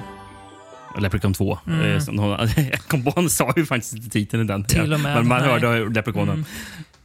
Leprechaun 0.97 1.33
2. 1.33 1.59
Mm. 1.67 1.81
Eh, 1.81 2.67
Jag 2.71 2.79
kom 2.79 3.03
på, 3.03 3.11
hon 3.15 3.29
sa 3.29 3.53
ju 3.55 3.65
faktiskt 3.65 3.93
inte 3.93 4.09
titeln 4.09 4.43
i 4.43 4.45
den. 4.45 4.63
Till 4.63 4.93
och 4.93 4.99
med, 4.99 5.15
Men 5.15 5.27
man 5.27 5.41
hörde 5.41 5.89
Leprechaunen. 5.89 6.33
Mm. 6.33 6.45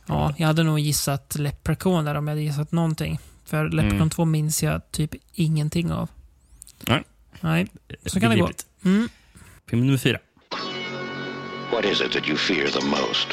ja, 0.06 0.34
jag 0.36 0.46
hade 0.46 0.62
nog 0.62 0.78
gissat 0.78 1.36
Leprechaun 1.38 2.04
där 2.04 2.14
om 2.14 2.26
jag 2.26 2.32
hade 2.32 2.42
gissat 2.42 2.72
någonting. 2.72 3.18
För 3.48 3.64
Leprechaun 3.68 3.96
Mm. 3.96 4.10
2 4.10 4.24
minns 4.24 4.62
jag 4.62 4.92
typ 4.92 5.14
ingenting 5.32 5.92
av. 5.92 6.08
Nej. 6.86 7.04
Nej, 7.40 7.66
så 8.06 8.20
kan 8.20 8.30
det 8.30 8.36
gå. 8.36 8.50
Mm. 8.84 9.08
Film 9.66 9.86
nummer 9.86 9.98
fyra. 9.98 10.18
What 11.72 11.84
is 11.84 12.00
it 12.00 12.12
that 12.12 12.28
you 12.28 12.36
fear 12.36 12.66
the 12.68 12.84
most? 12.86 13.28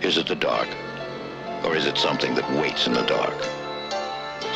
Is 0.00 0.16
it 0.18 0.26
the 0.26 0.34
dark? 0.34 0.68
Or 1.64 1.76
is 1.76 1.86
it 1.86 1.96
something 1.98 2.34
that 2.34 2.50
waits 2.62 2.86
in 2.86 2.94
the 2.94 3.06
dark? 3.08 3.34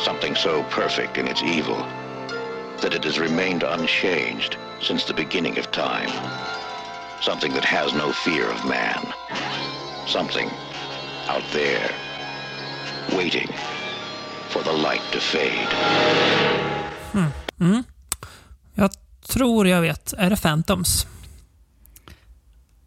Something 0.05 0.35
so 0.35 0.63
perfect 0.69 1.17
in 1.17 1.27
its 1.27 1.43
evil 1.43 1.77
that 2.81 2.93
it 2.93 3.05
has 3.05 3.17
remained 3.19 3.63
unchanged 3.63 4.57
since 4.81 5.05
the 5.07 5.13
beginning 5.13 5.59
of 5.59 5.71
time. 5.71 6.09
Something 7.21 7.53
that 7.53 7.65
has 7.65 7.93
no 7.93 8.11
fear 8.11 8.51
of 8.51 8.65
man. 8.65 8.99
Something 10.07 10.49
out 11.29 11.43
there, 11.53 11.89
waiting 13.15 13.47
for 14.49 14.61
the 14.63 14.71
light 14.71 15.01
to 15.13 15.19
fade. 15.19 15.67
Mm. 17.13 17.29
Mm. 17.59 17.83
Jag 18.75 18.91
tror 19.27 19.67
jag 19.67 19.81
vet. 19.81 20.13
Är 20.17 20.29
det 20.29 20.35
Phantoms? 20.41 21.07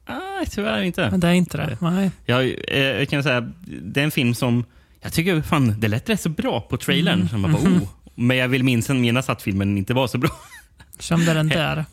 Nej, 0.09 0.47
tyvärr 0.51 0.83
inte. 0.83 1.11
Men 1.11 1.21
det 1.21 1.29
är 1.29 1.33
inte 1.33 1.57
det. 1.57 1.77
Nej. 1.81 2.11
Jag, 2.27 2.43
eh, 2.69 2.79
jag 2.85 3.09
kan 3.09 3.23
säga, 3.23 3.41
det 3.83 4.01
är 4.01 4.05
en 4.05 4.11
film 4.11 4.35
som 4.35 4.65
jag 5.01 5.13
tycker 5.13 5.43
fan, 5.43 5.81
det 5.81 5.89
lät 5.89 6.09
rätt 6.09 6.21
så 6.21 6.29
bra 6.29 6.61
på 6.61 6.77
trailern. 6.77 7.29
Mm. 7.31 7.41
Man 7.41 7.53
bara, 7.53 7.63
Mhm. 7.63 7.83
oh. 7.83 7.89
Men 8.15 8.37
jag 8.37 8.49
vill 8.49 8.65
minnas, 8.65 8.89
minnas 8.89 9.29
att 9.29 9.43
filmen 9.43 9.79
inte 9.79 9.95
var 9.95 10.07
så 10.07 10.19
bra. 10.19 10.31
Som 10.99 11.25
det 11.25 11.31
är 11.31 11.35
den 11.35 11.49
där. 11.59 11.85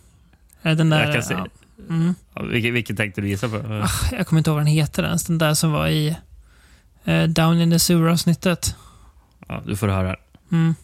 Är 0.62 0.76
den 0.76 0.90
där? 0.90 1.04
Jag 1.06 1.14
kan 1.14 1.24
se. 1.24 1.34
ja. 1.34 1.48
Mm. 1.90 2.16
Ja, 2.34 2.42
vilken, 2.44 2.74
vilken 2.74 2.96
tänkte 2.96 3.22
du 3.22 3.30
gissa 3.30 3.50
på? 3.50 3.86
Jag 4.12 4.28
kommer 4.28 4.38
inte 4.40 4.50
ihåg 4.50 4.56
vad 4.56 4.66
den 4.66 4.74
heter 4.74 5.04
ens. 5.04 5.26
Den 5.26 5.38
där 5.38 5.54
som 5.54 5.72
var 5.72 5.88
i 5.88 6.16
Down 7.28 7.62
in 7.62 7.72
the 7.72 7.80
Sewer-avsnittet. 7.80 8.76
Ja, 9.48 9.62
du 9.66 9.76
får 9.76 9.88
höra. 9.88 10.16
Mm. 10.52 10.76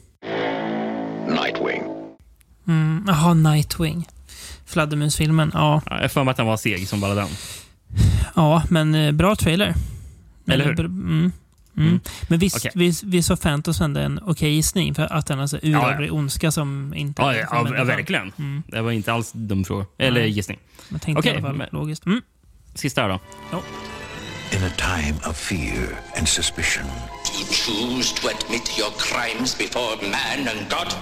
Nightwing. 1.28 1.84
Mm. 2.67 3.05
Nightwing. 3.43 4.07
Fladdermusfilmen. 4.65 5.51
Ja. 5.53 5.82
Ja, 5.89 6.01
jag 6.01 6.11
för 6.11 6.24
mig 6.24 6.32
att 6.32 6.38
den 6.38 6.45
var 6.45 6.57
seg 6.57 6.88
som 6.88 6.99
bara 7.01 7.13
den. 7.15 7.28
ja, 8.36 8.63
men 8.69 8.95
eh, 8.95 9.11
bra 9.11 9.36
trailer. 9.36 9.74
Eller 10.47 10.65
hur? 10.65 10.80
Mm. 10.80 11.09
Mm. 11.09 11.32
Mm. 11.78 11.99
Men 12.28 12.39
visst, 12.39 12.55
Okej. 12.57 12.71
vi, 12.76 12.93
vi 13.03 13.24
såg 13.24 13.41
Phantoms 13.41 13.82
ändå 13.82 13.99
en 13.99 14.19
okej 14.26 14.53
gissning 14.55 14.95
för 14.95 15.13
att 15.13 15.26
den 15.28 15.39
har 15.39 15.47
så 15.47 15.59
Ja, 15.61 16.01
ja. 16.01 16.11
ondska 16.11 16.51
som 16.51 16.93
inte 16.93 17.21
Ja, 17.21 17.36
ja, 17.36 17.67
ja, 17.78 17.84
verkligen. 17.84 18.32
Mm. 18.39 18.63
Det 18.67 18.82
var 18.82 18.91
inte 18.91 19.13
alls 19.13 19.32
dum 19.32 19.63
fråga. 19.63 19.86
Eller 19.97 20.21
gissning. 20.26 20.59
Okej, 20.91 21.41
men- 21.41 21.67
logiskt. 21.71 22.05
Mm. 22.05 22.21
Sista 22.76 23.01
här 23.01 23.09
då. 23.09 23.19
In 24.54 24.62
a 24.64 24.70
time 24.78 25.16
of 25.26 25.36
fear 25.36 25.97
and 26.16 26.28
suspicion, 26.28 26.86
You 27.38 27.45
choose 27.45 28.12
to 28.14 28.28
admit 28.28 28.78
your 28.78 28.91
crimes 28.91 29.56
before 29.56 29.95
man 29.97 30.47
and 30.47 30.70
God? 30.70 30.93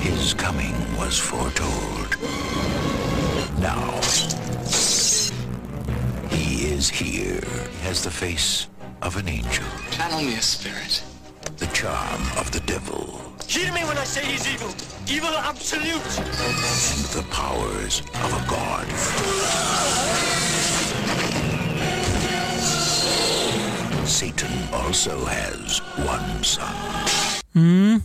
his 0.00 0.32
coming 0.34 0.74
was 0.96 1.18
foretold. 1.18 2.16
Now, 3.60 4.00
he 6.30 6.64
is 6.72 6.88
here. 6.88 7.40
He 7.80 7.86
has 7.86 8.02
the 8.02 8.10
face 8.10 8.68
of 9.02 9.16
an 9.16 9.28
angel, 9.28 9.64
Channel 9.90 10.22
me 10.22 10.34
a 10.36 10.42
spirit. 10.42 11.02
the 11.58 11.66
charm 11.66 12.22
of 12.38 12.50
the 12.52 12.60
devil, 12.60 13.20
Hear 13.46 13.70
me 13.74 13.84
when 13.84 13.98
I 13.98 14.04
say 14.04 14.24
he's 14.24 14.46
evil. 14.48 14.72
Evil 15.06 15.36
absolute. 15.36 16.18
and 16.18 17.04
the 17.18 17.24
powers 17.30 18.00
of 18.24 18.30
a 18.32 18.42
god. 18.48 20.33
Satan 24.14 24.50
also 24.72 25.10
has 25.10 25.82
one 25.98 26.44
son. 26.44 26.64
Mm. 27.54 28.00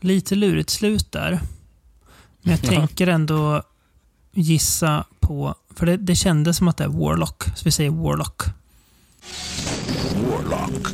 Lite 0.00 0.34
lurigt 0.34 0.70
slut 0.70 1.12
där. 1.12 1.40
Men 2.42 2.50
jag 2.50 2.60
Ja. 2.64 2.68
tänker 2.78 3.06
ändå 3.06 3.62
gissa 4.32 5.04
på... 5.20 5.54
För 5.76 5.86
det, 5.86 5.96
det 5.96 6.14
kändes 6.14 6.56
som 6.56 6.68
att 6.68 6.76
det 6.76 6.84
är 6.84 6.88
Warlock. 6.88 7.44
Så 7.44 7.64
vi 7.64 7.70
säger 7.70 7.90
Warlock. 7.90 8.42
Warlock. 10.30 10.86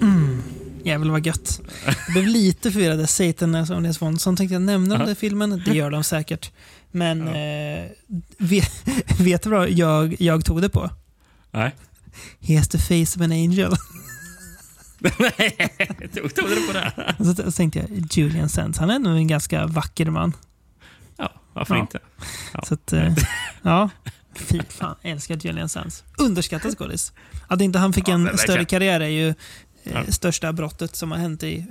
Mm. 0.00 0.42
Jävlar 0.84 1.12
vad 1.12 1.26
gött. 1.26 1.60
Jag 1.86 1.94
blev 2.12 2.26
lite 2.26 2.72
förvirrad. 2.72 3.10
Satan 3.10 3.54
är 3.54 3.64
som 3.64 3.82
Nils 3.82 4.02
Wonsson 4.02 4.36
tänkte 4.36 4.54
jag 4.54 4.62
nämna 4.62 4.98
den 4.98 5.06
där 5.06 5.14
filmen. 5.14 5.62
Det 5.64 5.74
gör 5.74 5.90
de 5.90 6.04
säkert. 6.04 6.52
Men 6.90 7.28
eh, 7.28 7.84
vet, 8.38 8.72
vet 9.20 9.42
du 9.42 9.50
vad 9.50 9.70
jag, 9.70 10.16
jag 10.18 10.44
tog 10.44 10.62
det 10.62 10.68
på? 10.68 10.90
Nej. 11.50 11.74
He 12.40 12.56
has 12.56 12.68
the 12.68 12.78
face 12.78 13.16
of 13.18 13.22
an 13.22 13.32
angel. 13.32 13.70
Tog 16.14 16.34
tog 16.34 16.48
du 16.48 16.66
på 16.66 16.72
det? 16.72 17.14
Och 17.18 17.26
så, 17.26 17.52
tänkte 17.52 17.78
jag, 17.78 17.88
Julian 18.12 18.48
Sands, 18.48 18.78
han 18.78 18.90
är 18.90 18.98
nog 18.98 19.16
en 19.16 19.26
ganska 19.26 19.66
vacker 19.66 20.10
man. 20.10 20.32
Ja, 21.16 21.32
varför 21.52 21.74
Ja. 21.74 21.80
inte? 21.80 21.98
Ja. 22.54 22.62
Så 22.68 22.74
att, 22.74 22.92
eh, 22.92 23.14
ja. 23.62 23.90
Fy 24.34 24.60
fan, 24.68 24.96
jag 25.02 25.12
älskar 25.12 25.36
Julian 25.36 25.68
Sands. 25.68 26.04
Underskattad 26.18 26.78
skådis. 26.78 27.12
Att 27.46 27.60
inte 27.60 27.78
han 27.78 27.92
fick 27.92 28.08
Ja, 28.08 28.14
en 28.14 28.38
större 28.38 28.64
karriär 28.64 29.00
är 29.00 29.08
ju 29.08 29.28
eh, 29.28 29.34
Ja. 29.82 30.12
största 30.12 30.52
brottet 30.52 30.96
som 30.96 31.10
har 31.10 31.18
hänt 31.18 31.42
i 31.42 31.66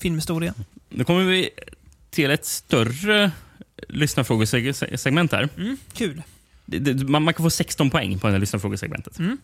filmhistorien. 0.00 0.54
Nu 0.88 1.04
kommer 1.04 1.24
vi 1.24 1.50
till 2.10 2.30
ett 2.30 2.46
större 2.46 3.30
lyssnarfrågesegment 3.88 5.32
här. 5.32 5.48
Mm, 5.56 5.76
kul. 5.92 6.22
Man 7.08 7.34
kan 7.34 7.44
få 7.44 7.50
16 7.50 7.90
poäng 7.90 8.18
på 8.18 8.26
det 8.26 8.32
här 8.32 8.40
lyssnarfrågesegmentet. 8.40 9.18
Mm. 9.18 9.38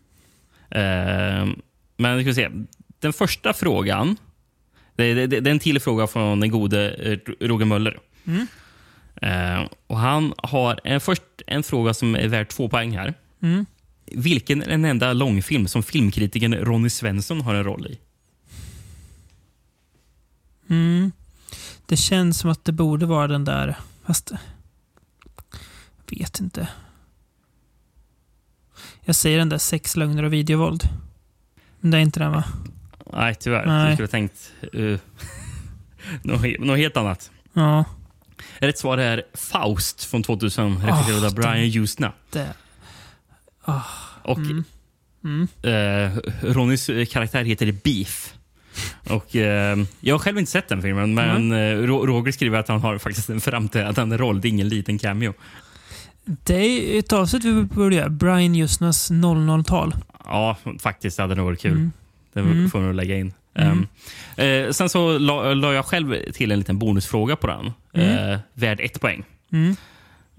Eh, 0.71 1.47
men 1.97 2.17
vi 2.17 2.25
ska 2.25 2.35
se. 2.35 2.51
Den 2.99 3.13
första 3.13 3.53
frågan, 3.53 4.17
det, 4.97 5.15
det, 5.15 5.27
det 5.27 5.51
är 5.51 5.53
en 5.53 5.59
till 5.59 5.81
fråga 5.81 6.07
från 6.07 6.41
den 6.41 6.51
gode 6.51 6.91
eh, 6.91 7.19
Roger 7.47 7.67
Möller. 7.67 7.99
Mm. 8.25 8.47
Eh, 9.17 9.69
och 9.87 9.99
han 9.99 10.35
har 10.39 10.81
en, 10.85 11.01
först 11.01 11.23
en 11.47 11.63
fråga 11.63 11.95
som 11.95 12.15
är 12.15 12.29
värd 12.29 12.49
två 12.49 12.69
poäng 12.69 12.97
här. 12.97 13.15
Mm. 13.43 13.67
Vilken 14.07 14.63
är 14.63 14.67
den 14.67 14.85
enda 14.85 15.13
långfilm 15.13 15.69
som 15.69 15.83
filmkritikern 15.83 16.55
Ronny 16.55 16.91
Svensson 16.91 17.41
har 17.41 17.55
en 17.55 17.65
roll 17.65 17.87
i? 17.87 17.99
Mm. 20.71 21.13
Det 21.87 21.97
känns 21.97 22.39
som 22.39 22.51
att 22.51 22.65
det 22.65 22.73
borde 22.73 23.07
vara 23.07 23.27
den 23.27 23.45
där, 23.45 23.77
fast... 24.07 24.33
Jag 26.07 26.19
vet 26.19 26.41
inte. 26.41 26.69
Jag 29.05 29.17
säger 29.17 29.39
den 29.39 29.49
där 29.49 29.59
sex 29.59 29.97
lögner 29.97 30.23
och 30.23 30.33
videovåld. 30.33 30.89
Men 31.81 31.91
det 31.91 31.97
är 31.99 32.03
inte 32.03 32.21
den 32.21 32.33
va? 32.33 32.45
Nej, 33.13 33.35
tyvärr. 33.35 33.67
Nej. 33.67 33.85
Jag 33.85 33.93
skulle 33.93 34.07
ha 34.07 34.11
tänkt 34.11 34.53
uh, 34.75 34.99
något, 36.23 36.59
något 36.59 36.79
helt 36.79 36.97
annat. 36.97 37.31
Ja. 37.53 37.85
Rätt 38.59 38.79
svar 38.79 38.99
är 38.99 39.23
Faust 39.35 40.05
från 40.05 40.23
2000, 40.23 40.77
regisserad 40.87 41.25
av 41.25 41.35
Brian. 41.35 41.87
Det... 42.31 42.49
Ah. 43.65 43.81
Och 44.23 44.39
Mm. 44.39 44.65
Mm. 45.25 45.49
eh, 45.63 46.19
Ronnys 46.43 46.89
eh, 46.89 47.07
karaktär 47.07 47.45
heter 47.45 47.73
Beef. 47.85 48.35
Och, 49.11 49.37
eh, 49.37 49.77
jag 50.01 50.15
har 50.15 50.19
själv 50.19 50.39
inte 50.39 50.51
sett 50.53 50.69
den 50.69 50.83
filmen, 50.83 51.15
men 51.15 51.53
eh, 51.53 51.77
Ro- 51.77 52.07
Roger 52.07 52.33
skriver 52.33 52.59
att 52.59 52.69
han 52.69 52.81
har 52.81 52.99
faktiskt 52.99 53.31
en 53.31 53.41
framträdande 53.41 54.17
roll. 54.17 54.41
Det 54.41 54.49
är 54.49 54.51
ingen 54.51 54.69
liten 54.69 54.99
cameo. 54.99 55.35
Det 56.25 56.55
är 56.55 56.99
ett 56.99 57.13
avsnitt 57.13 57.45
vi 57.45 57.63
borde 57.63 57.97
göra. 57.97 58.09
Brian 58.09 58.55
Justnas 58.55 59.11
00-tal. 59.11 59.95
Ja, 60.25 60.57
faktiskt. 60.81 61.17
Det 61.17 61.23
hade 61.23 61.35
nog 61.35 61.45
varit 61.47 61.61
kul. 61.61 61.73
Mm. 61.73 61.93
Det 62.33 62.41
Mm. 62.41 62.71
får 62.71 62.79
vi 62.81 62.87
nog 62.87 62.95
lägga 62.95 63.17
in. 63.17 63.33
Mm. 63.55 63.87
Ehm, 64.37 64.67
eh, 64.67 64.71
sen 64.73 64.89
så 64.89 65.19
la, 65.19 65.55
la 65.55 65.73
jag 65.73 65.85
själv 65.85 66.33
till 66.33 66.53
en 66.53 66.59
liten 66.59 66.79
bonusfråga 66.79 67.37
på 67.37 67.47
den. 67.47 67.73
Mm. 67.93 68.31
Eh, 68.33 68.39
värd 68.55 68.81
ett 68.81 69.01
poäng. 69.01 69.25
Mm. 69.53 69.77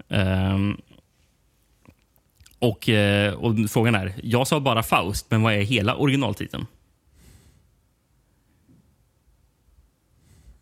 Ehm, 0.08 0.76
Och, 2.58 2.88
eh, 2.88 3.32
och 3.34 3.54
frågan 3.70 3.94
är, 3.94 4.14
jag 4.22 4.46
sa 4.46 4.60
bara 4.60 4.82
Faust, 4.82 5.26
men 5.30 5.42
vad 5.42 5.52
är 5.54 5.60
hela 5.62 5.94
originaltiteln? 5.96 6.66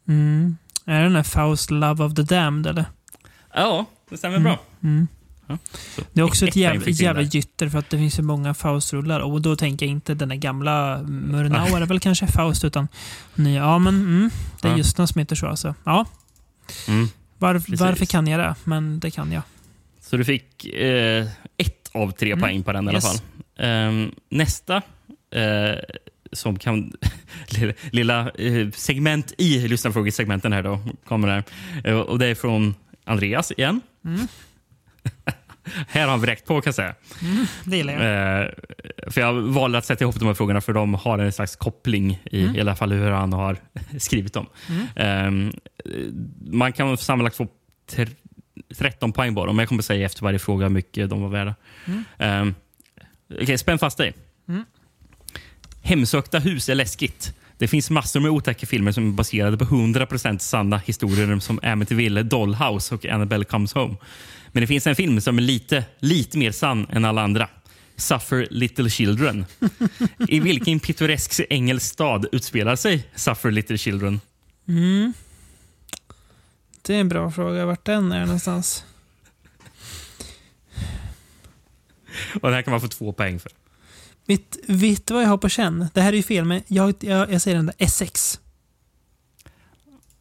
Mm. 0.08 0.56
Är 0.84 1.02
den 1.02 1.16
här 1.16 1.22
Faust 1.22 1.70
Love 1.70 2.04
of 2.04 2.14
the 2.14 2.22
Damned 2.22 2.66
eller? 2.66 2.84
Ja, 3.54 3.84
det 4.10 4.16
stämmer 4.16 4.38
bra. 4.38 4.58
Mm. 4.82 5.08
Ja, 5.46 5.58
Det 6.12 6.20
är 6.20 6.24
också 6.24 6.46
ett 6.46 6.56
jävla, 6.56 6.88
jävla 6.90 7.22
gytter 7.22 7.68
för 7.68 7.78
att 7.78 7.90
det 7.90 7.98
finns 7.98 8.14
så 8.14 8.22
många 8.22 8.54
Faust-rullar. 8.54 9.20
Och 9.20 9.42
då 9.42 9.56
tänker 9.56 9.86
jag 9.86 9.90
inte 9.90 10.14
den 10.14 10.28
där 10.28 10.36
gamla 10.36 11.02
Murnau, 11.02 11.76
är 11.76 11.80
det 11.80 11.86
väl 11.86 12.00
kanske 12.00 12.26
Faust, 12.26 12.64
utan 12.64 12.88
nya. 13.34 13.60
Ja, 13.60 13.78
men 13.78 13.94
mm, 13.94 14.30
det 14.62 14.68
är 14.68 14.72
Ja. 14.72 14.78
just 14.78 14.98
någon 14.98 15.08
som 15.08 15.18
heter 15.18 15.36
så 15.36 15.46
alltså. 15.46 15.74
Ja, 15.84 16.06
Mm. 16.88 17.08
var, 17.38 17.62
varför 17.76 18.06
kan 18.06 18.26
jag 18.26 18.40
det? 18.40 18.54
Men 18.64 19.00
det 19.00 19.10
kan 19.10 19.32
jag. 19.32 19.42
Så 20.00 20.16
du 20.16 20.24
fick 20.24 20.64
eh, 20.64 21.26
ett 21.56 21.90
av 21.92 22.10
tre 22.10 22.32
Mm. 22.32 22.40
poäng 22.42 22.62
på 22.62 22.72
den 22.72 22.84
i 22.84 22.88
alla 22.88 22.96
Yes. 22.96 23.04
fall. 23.04 23.20
Ehm, 23.58 24.10
nästa, 24.28 24.76
eh, 25.30 25.74
som 26.32 26.58
kan... 26.58 26.92
lilla 27.48 27.72
lilla 27.90 28.30
eh, 28.30 28.70
segment 28.70 29.32
i 29.38 29.68
lyssnarfrågesegmenten 29.68 30.52
här 30.52 30.62
då, 30.62 30.80
kommer 31.08 31.28
här. 31.28 31.44
Eh, 31.84 31.94
och 31.98 32.18
det 32.18 32.26
är 32.26 32.34
från 32.34 32.74
Andreas 33.04 33.52
igen. 33.56 33.80
Mm. 34.04 34.28
Här 35.88 36.02
har 36.02 36.10
han 36.10 36.20
vräkt 36.20 36.46
på 36.46 36.60
kan 36.60 36.68
jag 36.68 36.74
säga. 36.74 36.94
Mm, 37.22 37.46
det 37.64 37.76
gillar 37.76 37.92
jag. 37.92 38.42
Eh, 38.42 38.48
för 39.10 39.20
jag 39.20 39.32
valde 39.32 39.78
att 39.78 39.84
sätta 39.84 40.04
ihop 40.04 40.14
de 40.18 40.26
här 40.26 40.34
frågorna 40.34 40.60
för 40.60 40.72
de 40.72 40.94
har 40.94 41.18
en 41.18 41.32
slags 41.32 41.56
koppling 41.56 42.22
i, 42.24 42.42
Mm. 42.42 42.56
i 42.56 42.60
alla 42.60 42.76
fall 42.76 42.92
hur 42.92 43.10
han 43.10 43.32
har 43.32 43.56
skrivit 43.98 44.32
dem. 44.32 44.46
Mm. 44.96 45.46
Eh, 45.46 45.50
man 46.50 46.72
kan 46.72 46.96
sammanlagt 46.96 47.36
få 47.36 47.48
ter- 47.90 48.08
13 48.78 49.12
poäng 49.12 49.34
dem, 49.34 49.46
men 49.46 49.58
jag 49.58 49.68
kommer 49.68 49.82
säga 49.82 50.06
efter 50.06 50.22
varje 50.22 50.38
fråga 50.38 50.64
hur 50.66 50.70
mycket 50.70 51.10
de 51.10 51.22
var 51.22 51.28
värda. 51.28 51.54
Mm. 51.86 52.04
Eh, 52.18 52.54
Okej, 53.42 53.58
spänn 53.58 53.78
fast 53.78 53.98
dig. 53.98 54.14
Mm. 54.48 54.64
Hemsökta 55.82 56.38
hus 56.38 56.68
är 56.68 56.74
läskigt. 56.74 57.34
Det 57.58 57.68
finns 57.68 57.90
massor 57.90 58.20
med 58.20 58.30
otäcka 58.30 58.66
filmer 58.66 58.92
som 58.92 59.08
är 59.08 59.12
baserade 59.12 59.56
på 59.58 59.64
100% 59.64 60.38
sanna 60.38 60.78
historier 60.78 61.38
som 61.38 61.60
Amityville, 61.62 62.22
Dollhouse 62.22 62.94
och 62.94 63.06
Annabelle 63.06 63.44
Comes 63.44 63.72
Home. 63.74 63.94
Men 64.54 64.60
det 64.60 64.66
finns 64.66 64.86
en 64.86 64.96
film 64.96 65.20
som 65.20 65.38
är 65.38 65.42
lite, 65.42 65.84
lite 65.98 66.38
mer 66.38 66.52
sann 66.52 66.86
än 66.90 67.04
alla 67.04 67.22
andra. 67.22 67.48
Suffer 67.96 68.48
Little 68.50 68.90
Children. 68.90 69.46
I 70.28 70.40
vilken 70.40 70.80
pittoresk 70.80 71.40
engelsk 71.50 71.86
stad 71.86 72.26
utspelar 72.32 72.76
sig 72.76 73.08
Suffer 73.14 73.50
Little 73.50 73.78
Children? 73.78 74.20
Mm. 74.68 75.12
Det 76.82 76.94
är 76.94 77.00
en 77.00 77.08
bra 77.08 77.30
fråga. 77.30 77.66
Vart 77.66 77.84
den 77.84 78.12
är 78.12 78.20
någonstans? 78.20 78.84
Och 82.42 82.48
det 82.48 82.54
här 82.54 82.62
kan 82.62 82.70
man 82.70 82.80
få 82.80 82.88
två 82.88 83.12
poäng 83.12 83.40
för. 83.40 83.52
Vet, 84.26 84.56
vet 84.68 85.06
du 85.06 85.14
vad 85.14 85.22
jag 85.22 85.28
har 85.28 85.38
på 85.38 85.48
känn? 85.48 85.86
Det 85.94 86.00
här 86.00 86.12
är 86.12 86.16
ju 86.16 86.22
fel, 86.22 86.44
men 86.44 86.62
jag, 86.66 86.94
jag, 87.00 87.32
jag 87.32 87.42
säger 87.42 87.56
den 87.56 87.66
där 87.66 87.74
Essex. 87.78 88.40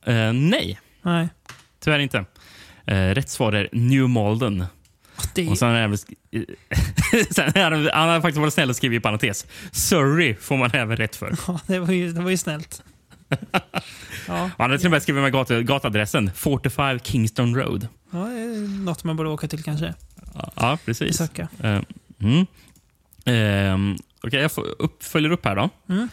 Eh, 0.06 0.34
nej, 0.34 0.80
Nej. 1.02 1.30
tyvärr 1.80 2.00
inte. 2.00 2.26
Eh, 2.86 2.96
rätt 2.96 3.30
svar 3.30 3.54
är 3.54 3.70
New 3.72 4.10
Malden. 4.10 4.66
Det 5.36 5.50
Och 5.50 5.58
sen 5.58 5.68
han 5.68 5.78
även 5.78 5.98
sen 7.32 7.52
har 7.56 7.72
han, 7.72 7.90
han 7.94 8.10
har 8.10 8.22
faktiskt 8.22 8.40
varit 8.40 8.54
snäll 8.54 8.70
och 8.70 8.76
skrivit 8.76 9.00
i 9.00 9.02
parentes. 9.02 9.46
Surrey 9.72 10.36
får 10.36 10.58
man 10.58 10.72
även 10.74 10.98
rätt 10.98 11.16
för. 11.16 11.36
Ja, 11.48 11.60
det 11.68 11.80
var 11.80 11.94
ju, 11.94 12.12
det 12.12 12.22
var 12.22 12.30
ju 12.30 12.38
snällt. 12.38 12.84
Ja, 14.28 14.50
Han 14.58 14.72
har 14.72 14.78
till 14.78 14.88
och 14.88 14.92
med 14.92 15.02
skrivit 15.02 15.22
med 15.24 15.32
gat 15.32 15.50
gatadressen 15.50 16.32
45 16.36 17.00
Kingston 17.00 17.56
Road. 17.56 17.88
ja, 18.12 18.20
det 18.20 18.40
är 18.40 18.84
något 18.84 19.04
man 19.04 19.16
borde 19.18 19.30
åka 19.30 19.48
till 19.48 19.64
kanske. 19.64 19.94
Ja, 20.56 20.78
precis. 20.86 21.08
Besöka. 21.08 21.48
Eh, 21.64 21.82
mm. 22.20 22.46
Ehm, 23.26 23.98
Okej, 24.24 24.42
jag 24.42 24.52
får 24.52 24.82
upp, 24.82 25.04
följer 25.04 25.32
upp 25.32 25.46
här 25.46 25.56
då. 25.56 25.70
Mm. 25.90 26.08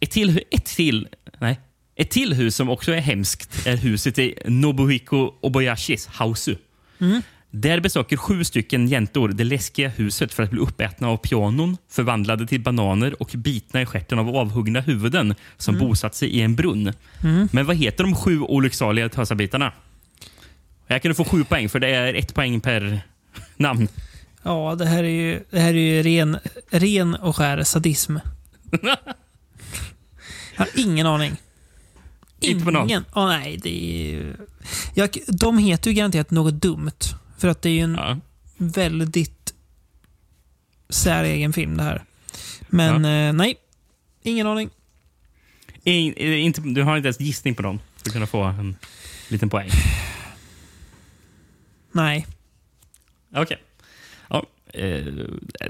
Ett, 0.00 0.10
till, 0.10 0.40
ett, 0.50 0.64
till, 0.64 1.08
nej, 1.38 1.60
ett 1.98 2.10
till 2.10 2.34
hus 2.34 2.56
som 2.56 2.68
också 2.68 2.92
är 2.92 3.00
hemskt 3.00 3.66
är 3.66 3.76
huset 3.76 4.18
i 4.18 4.34
Nobuhiko 4.44 5.32
Obayashis 5.40 6.06
Hausu. 6.06 6.56
Mm. 7.00 7.22
Där 7.50 7.80
besöker 7.80 8.16
sju 8.16 8.44
stycken 8.44 8.88
jäntor 8.88 9.28
det 9.28 9.44
läskiga 9.44 9.88
huset 9.88 10.34
för 10.34 10.42
att 10.42 10.50
bli 10.50 10.60
uppätna 10.60 11.08
av 11.08 11.16
pianon, 11.16 11.76
förvandlade 11.90 12.46
till 12.46 12.60
bananer 12.60 13.22
och 13.22 13.30
bitna 13.34 13.82
i 13.82 13.86
stjärten 13.86 14.18
av 14.18 14.36
avhuggna 14.36 14.80
huvuden 14.80 15.34
som 15.56 15.74
Mm. 15.74 15.88
bosatt 15.88 16.14
sig 16.14 16.28
i 16.28 16.40
en 16.40 16.54
brunn. 16.54 16.92
Mm. 17.24 17.48
Men 17.52 17.66
vad 17.66 17.76
heter 17.76 18.04
de 18.04 18.14
sju 18.14 18.40
olycksaliga 18.40 19.08
tösabitarna? 19.08 19.72
Jag 20.86 21.02
kan 21.02 21.14
få 21.14 21.24
sju 21.24 21.44
poäng, 21.44 21.68
för 21.68 21.80
det 21.80 21.88
är 21.88 22.14
ett 22.14 22.34
poäng 22.34 22.60
per 22.60 23.00
namn. 23.56 23.88
Ja, 24.42 24.74
det 24.78 24.86
här 24.86 25.04
är 25.04 25.08
ju, 25.08 25.44
det 25.50 25.60
här 25.60 25.74
är 25.74 25.96
ju 25.96 26.02
ren, 26.02 26.38
ren 26.70 27.14
och 27.14 27.36
skär 27.36 27.62
sadism. 27.62 28.16
Jag 30.56 30.64
har 30.64 30.68
ingen 30.76 31.06
aning. 31.06 31.36
Inte 32.40 32.64
på 32.64 32.70
någon? 32.70 33.04
Åh, 33.14 33.26
nej, 33.28 33.56
det 33.62 34.14
är. 34.14 34.36
Jag, 34.94 35.10
de 35.28 35.58
heter 35.58 35.90
ju 35.90 35.96
garanterat 35.96 36.30
något 36.30 36.54
dumt. 36.54 36.90
För 37.38 37.48
att 37.48 37.62
det 37.62 37.68
är 37.70 37.74
ju 37.74 37.80
en 37.80 38.20
väldigt 38.58 39.54
säregen 40.88 41.52
film 41.52 41.76
det 41.76 41.82
här. 41.82 42.02
Men 42.68 43.04
eh, 43.04 43.32
nej, 43.32 43.54
ingen 44.22 44.46
aning. 44.46 44.70
I, 45.84 45.92
i- 45.92 46.38
inte, 46.38 46.60
du 46.60 46.82
har 46.82 46.96
inte 46.96 47.06
ens 47.06 47.20
gissning 47.20 47.54
på 47.54 47.62
dem 47.62 47.80
för 47.96 48.08
att 48.08 48.12
kunna 48.12 48.26
få 48.26 48.42
en 48.44 48.76
liten 49.28 49.50
poäng. 49.50 49.70
Nej. 51.92 52.26
Okej. 53.34 53.58
Ja, 54.28 54.46
eh, 54.74 55.04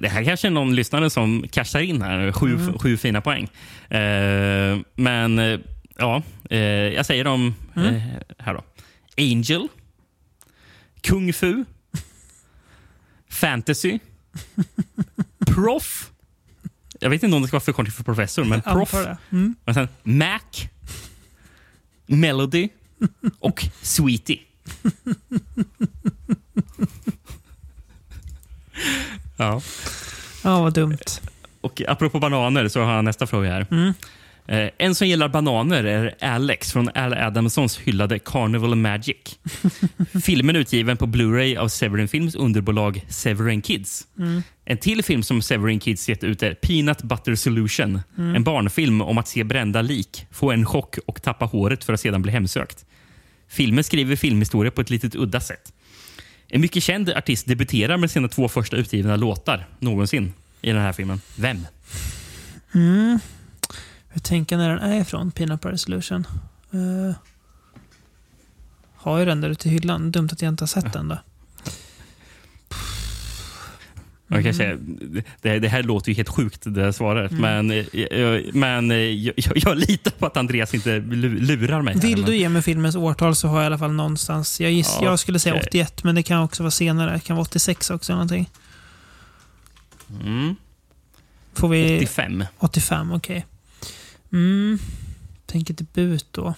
det 0.01 0.09
här 0.09 0.25
kanske 0.25 0.49
är 0.49 0.51
någon 0.51 0.75
lyssnare 0.75 1.11
som 1.11 1.45
cashar 1.51 1.81
in 1.81 2.03
här. 2.03 2.33
Sju, 2.33 2.55
Mm. 2.55 2.79
sju 2.79 2.97
fina 2.97 3.21
poäng. 3.21 3.45
Eh, 3.91 4.79
men 4.95 5.39
eh, 5.39 5.61
ja, 5.99 6.23
eh, 6.51 6.59
jag 6.59 7.07
säger 7.07 7.25
dem 7.25 7.55
Mm. 7.77 7.95
eh, 7.95 8.03
här 8.39 8.55
då. 8.55 8.65
Angel. 9.17 9.69
Kung 11.01 11.33
Fu. 11.33 11.65
Fantasy. 13.31 13.99
Proff. 15.47 16.11
Jag 17.01 17.11
vet 17.11 17.23
inte 17.23 17.37
om 17.37 17.43
det 17.43 17.49
ska 17.49 17.55
vara 17.55 17.65
förkortning 17.65 17.93
för 17.93 18.05
professor, 18.05 18.45
men 18.45 18.63
proff. 18.63 18.95
Mm. 19.31 19.55
Och 19.65 19.75
sen 19.75 19.89
Mac. 20.03 20.41
Melody. 22.07 22.69
Och 23.39 23.65
Sweetie. 23.83 24.41
ja. 29.37 29.61
Ja, 30.45 30.63
vad 30.63 30.75
dumt. 30.75 30.99
Och 31.61 31.83
apropå 31.89 32.19
bananer 32.19 32.69
så 32.69 32.83
har 32.85 32.95
jag 32.95 33.05
nästa 33.05 33.27
fråga 33.27 33.51
här. 33.51 33.67
Mm. 33.71 33.93
Eh, 34.49 34.71
en 34.79 34.95
som 34.95 35.09
gillar 35.09 35.29
bananer 35.29 35.85
är 35.85 36.15
Alex 36.21 36.73
från 36.73 36.89
Al 36.95 37.15
Adamsons 37.15 37.79
hyllade 37.79 38.19
Carnival 38.19 38.75
Magic. 38.75 39.39
Filmen 40.25 40.57
är 40.57 40.61
utgiven 40.61 40.97
på 40.97 41.07
Blu-ray 41.07 41.57
av 41.57 41.69
Severin 41.69 42.09
Films 42.09 42.35
underbolag 42.35 43.05
Severin 43.09 43.63
Kids. 43.63 44.07
Mm. 44.19 44.43
En 44.65 44.79
till 44.79 45.03
film 45.03 45.23
som 45.23 45.43
Severin 45.43 45.81
Kids 45.81 46.09
gett 46.09 46.25
ut 46.25 46.43
är 46.43 46.55
Peanut 46.55 47.03
Butter 47.03 47.35
Solution. 47.35 48.01
Mm. 48.19 48.35
En 48.37 48.45
barnfilm 48.45 49.01
om 49.01 49.19
att 49.19 49.29
se 49.29 49.45
brända 49.45 49.83
lik, 49.83 50.27
få 50.31 50.53
en 50.53 50.67
chock 50.67 50.99
och 51.07 51.23
tappa 51.23 51.45
håret 51.45 51.85
för 51.85 51.93
att 51.93 52.01
sedan 52.01 52.23
bli 52.23 52.33
hemsökt. 52.33 52.85
Filmen 53.49 53.85
skriver 53.85 54.17
filmhistoria 54.17 54.71
på 54.71 54.81
ett 54.81 54.91
litet 54.91 55.15
udda 55.15 55.41
sätt. 55.41 55.73
En 56.49 56.61
mycket 56.61 56.83
känd 56.83 57.11
artist 57.11 57.47
debuterar 57.47 57.97
med 57.97 58.11
sina 58.11 58.29
två 58.29 58.49
första 58.49 58.77
utgivna 58.77 59.17
låtar 59.17 59.67
någonsin 59.79 60.33
i 60.63 60.71
den 60.73 60.83
här 60.83 60.93
filmen. 60.93 61.21
Vem? 61.37 61.67
Mm. 62.75 63.19
Hur 64.19 64.23
tänker 64.23 64.57
jag 64.59 64.63
när 64.63 64.69
den 64.77 64.93
är 64.93 65.01
ifrån? 65.01 65.31
Peanut 65.31 65.61
Butter 65.61 65.77
Solution. 65.77 66.27
Uh, 66.75 67.15
har 68.95 69.19
ju 69.19 69.25
den 69.25 69.41
där 69.41 69.49
ute 69.51 69.69
i 69.69 69.71
hyllan. 69.73 70.11
Dumt 70.13 70.29
att 70.33 70.43
jag 70.43 70.49
inte 70.49 70.63
har 70.63 70.67
sett 70.69 70.93
den 70.93 71.09
då. 71.09 71.19
Man 74.27 74.43
kan 74.43 74.53
Mm. 74.53 74.55
säga, 74.55 74.77
det, 75.43 75.59
det 75.59 75.69
här 75.69 75.83
låter 75.83 76.09
ju 76.09 76.15
helt 76.15 76.29
sjukt, 76.29 76.63
det 76.65 76.83
här 76.85 76.93
svaret. 76.93 77.31
Mm. 77.31 77.67
Men, 77.67 77.71
eh, 77.79 78.01
jag, 78.19 78.55
men 78.55 78.91
eh, 78.91 78.97
jag, 78.97 79.35
jag 79.55 79.77
litar 79.77 80.11
på 80.11 80.27
att 80.27 80.37
Andreas 80.37 80.75
inte 80.75 80.91
lu- 80.99 81.41
lurar 81.41 81.83
mig. 81.83 81.95
Vill 81.99 82.25
du 82.25 82.37
ge 82.37 82.49
mig 82.49 82.63
filmens 82.63 82.97
årtal 82.97 83.35
så 83.37 83.49
har 83.49 83.57
jag 83.57 83.65
i 83.65 83.67
alla 83.67 83.79
fall 83.79 83.93
någonstans. 83.93 84.61
Jag, 84.61 84.73
giss, 84.73 84.97
Ja, 85.01 85.07
jag 85.07 85.19
skulle 85.19 85.39
säga 85.39 85.55
okej. 85.55 85.67
81, 85.69 86.05
men 86.05 86.15
det 86.15 86.23
kan 86.23 86.43
också 86.43 86.63
vara 86.63 86.71
senare. 86.71 87.13
Det 87.13 87.21
kan 87.21 87.37
vara 87.37 87.43
86 87.43 87.91
också. 87.91 88.13
Någonting. 88.13 88.51
Mm. 90.23 90.57
Får 91.55 91.69
vi... 91.69 91.97
85. 91.97 92.45
85, 92.59 93.13
okej. 93.13 93.47
Mm. 94.33 94.79
Tänker 95.47 95.75
debut 95.75 96.27
då. 96.31 96.55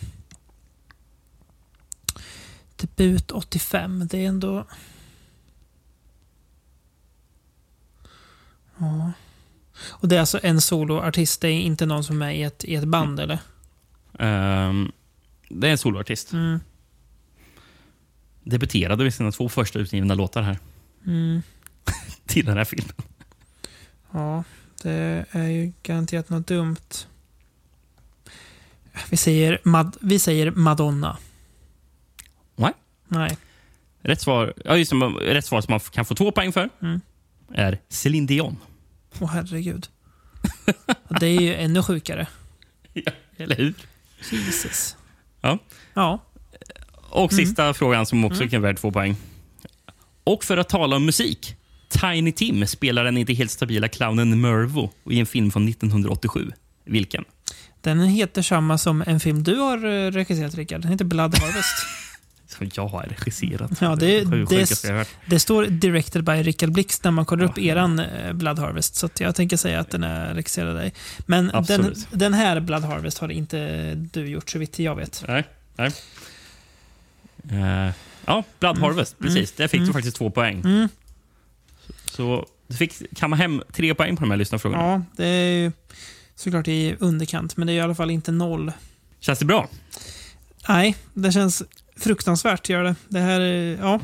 Debut 2.76 3.30
85, 3.30 4.06
det 4.10 4.18
är 4.18 4.28
ändå... 4.28 4.66
Ja. 8.78 9.12
Och 9.88 10.08
det 10.08 10.16
är 10.16 10.20
alltså 10.20 10.40
en 10.42 10.60
soloartist, 10.60 11.40
det 11.40 11.48
är 11.48 11.60
inte 11.60 11.86
någon 11.86 12.04
som 12.04 12.16
är 12.16 12.26
med 12.26 12.38
i 12.38 12.42
ett, 12.42 12.64
i 12.64 12.74
ett 12.74 12.84
band 12.84 13.20
eller? 13.20 13.38
Ehm, 14.18 14.92
det 15.48 15.66
är 15.66 15.72
en 15.72 15.78
soloartist. 15.78 16.32
Mm. 16.32 16.60
Debuterade 18.42 19.04
med 19.04 19.14
sina 19.14 19.32
två 19.32 19.48
första 19.48 19.78
utgivna 19.78 20.14
låtar 20.14 20.42
här. 20.42 20.58
Mm. 21.06 21.42
till 22.26 22.46
den 22.46 22.56
här 22.56 22.64
filmen. 22.64 22.94
Ja, 24.10 24.44
det 24.82 25.26
är 25.30 25.48
ju 25.48 25.72
garanterat 25.82 26.28
något 26.28 26.46
dumt. 26.46 27.06
Vi 29.10 29.16
säger, 29.16 29.58
Mad 29.64 29.96
vi 30.00 30.18
säger 30.18 30.50
Madonna. 30.50 31.16
Nej. 32.56 32.72
Nej. 33.08 33.36
Rätt 34.02 34.20
svar, 34.20 34.54
ja, 34.64 34.76
just 34.76 34.90
det, 34.90 34.96
rätt 35.06 35.44
svar 35.44 35.60
som 35.60 35.72
man 35.72 35.80
kan 35.80 36.04
få 36.04 36.14
två 36.14 36.32
poäng 36.32 36.52
för 36.52 36.68
Mm. 36.82 37.00
är 37.54 37.78
Céline 37.88 38.26
Dion. 38.26 38.56
Åh 39.20 39.28
herregud. 39.32 39.86
det 41.20 41.26
är 41.26 41.40
ju 41.40 41.54
ännu 41.54 41.82
sjukare. 41.82 42.26
Eller 43.36 43.56
hur? 43.56 43.74
Jesus. 44.32 44.96
Ja. 45.40 45.58
Ja. 45.94 46.18
Och 47.10 47.32
Mm. 47.32 47.44
sista 47.46 47.74
frågan 47.74 48.06
som 48.06 48.24
också 48.24 48.48
kan 48.48 48.62
vara 48.62 48.72
värd 48.72 48.78
två 48.80 48.92
poäng. 48.92 49.16
Och 50.24 50.44
för 50.44 50.56
att 50.56 50.68
tala 50.68 50.96
om 50.96 51.06
musik. 51.06 51.56
Tiny 51.88 52.32
Tim 52.32 52.66
spelar 52.66 53.04
den 53.04 53.16
inte 53.16 53.32
helt 53.32 53.50
stabila 53.50 53.88
clownen 53.88 54.40
Mervo 54.40 54.90
i 55.10 55.20
en 55.20 55.26
film 55.26 55.50
från 55.50 55.68
1987. 55.68 56.50
Vilken? 56.84 57.24
Den 57.80 58.00
heter 58.00 58.42
samma 58.42 58.78
som 58.78 59.02
en 59.06 59.20
film 59.20 59.42
du 59.42 59.56
har 59.56 59.76
eh, 59.86 60.10
regisserat, 60.10 60.54
Rickard. 60.54 60.80
Den 60.80 60.90
heter 60.92 61.04
Blood 61.04 61.38
Harvest. 61.38 61.74
Som 62.46 62.70
jag 62.74 62.86
har 62.88 63.02
regisserat. 63.02 63.70
Ja, 63.80 63.96
det, 63.96 64.24
det, 64.24 64.90
hört. 64.90 65.08
det 65.26 65.40
står 65.40 65.66
directed 65.66 66.24
by 66.24 66.32
Rickard 66.32 66.72
Blix 66.72 67.04
när 67.04 67.10
man 67.10 67.24
kollar 67.24 67.44
upp 67.44 67.58
eran 67.58 67.98
eh, 67.98 68.32
Blood 68.32 68.58
Harvest. 68.58 68.94
Så 68.96 69.08
jag 69.18 69.34
tänker 69.34 69.56
säga 69.56 69.80
att 69.80 69.90
den 69.90 70.04
är 70.04 70.34
regisserad 70.34 70.68
av 70.68 70.74
dig. 70.74 70.92
Men 71.18 71.46
den, 71.66 71.94
den 72.10 72.34
här 72.34 72.60
Blood 72.60 72.84
Harvest 72.84 73.18
har 73.18 73.28
inte 73.28 73.92
du 73.94 74.28
gjort, 74.28 74.50
så 74.50 74.58
vitt 74.58 74.78
jag 74.78 74.94
vet. 74.94 75.24
Nej. 75.28 75.44
nej. 75.76 75.90
Eh, 77.50 77.92
ja, 78.26 78.44
Blood 78.58 78.76
Mm. 78.76 78.82
Harvest. 78.88 79.18
Precis. 79.18 79.36
Mm. 79.50 79.54
Där 79.56 79.68
fick 79.68 79.78
Mm. 79.78 79.86
du 79.86 79.92
faktiskt 79.92 80.16
två 80.16 80.30
poäng. 80.30 80.60
Mm. 80.64 80.88
Så 82.04 82.46
du 82.66 82.76
fick 82.76 83.16
kamma 83.16 83.36
hem 83.36 83.62
tre 83.72 83.94
poäng 83.94 84.16
på 84.16 84.20
de 84.20 84.30
här 84.30 84.38
lyssnarfrågorna. 84.38 84.82
Ja, 84.82 85.02
det 85.16 85.26
är 85.26 85.72
såklart 86.40 86.68
i 86.68 86.96
underkant, 87.00 87.56
men 87.56 87.66
det 87.66 87.72
är 87.72 87.74
i 87.74 87.80
alla 87.80 87.94
fall 87.94 88.10
inte 88.10 88.32
noll. 88.32 88.72
Känns 89.20 89.38
det 89.38 89.44
bra? 89.44 89.68
Nej, 90.68 90.96
det 91.14 91.32
känns 91.32 91.62
fruktansvärt, 91.96 92.68
gör 92.68 92.84
det. 92.84 92.94
Det 93.08 93.18
här, 93.20 93.40
är- 93.40 93.78
ja. 93.80 94.00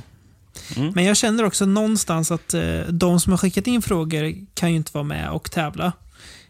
Mm. 0.76 0.92
Men 0.94 1.04
jag 1.04 1.16
känner 1.16 1.44
också 1.44 1.66
någonstans 1.66 2.30
att 2.30 2.54
eh, 2.54 2.80
de 2.88 3.20
som 3.20 3.32
har 3.32 3.38
skickat 3.38 3.66
in 3.66 3.82
frågor 3.82 4.34
kan 4.54 4.70
ju 4.70 4.76
inte 4.76 4.90
vara 4.94 5.04
med 5.04 5.30
och 5.30 5.50
tävla. 5.50 5.92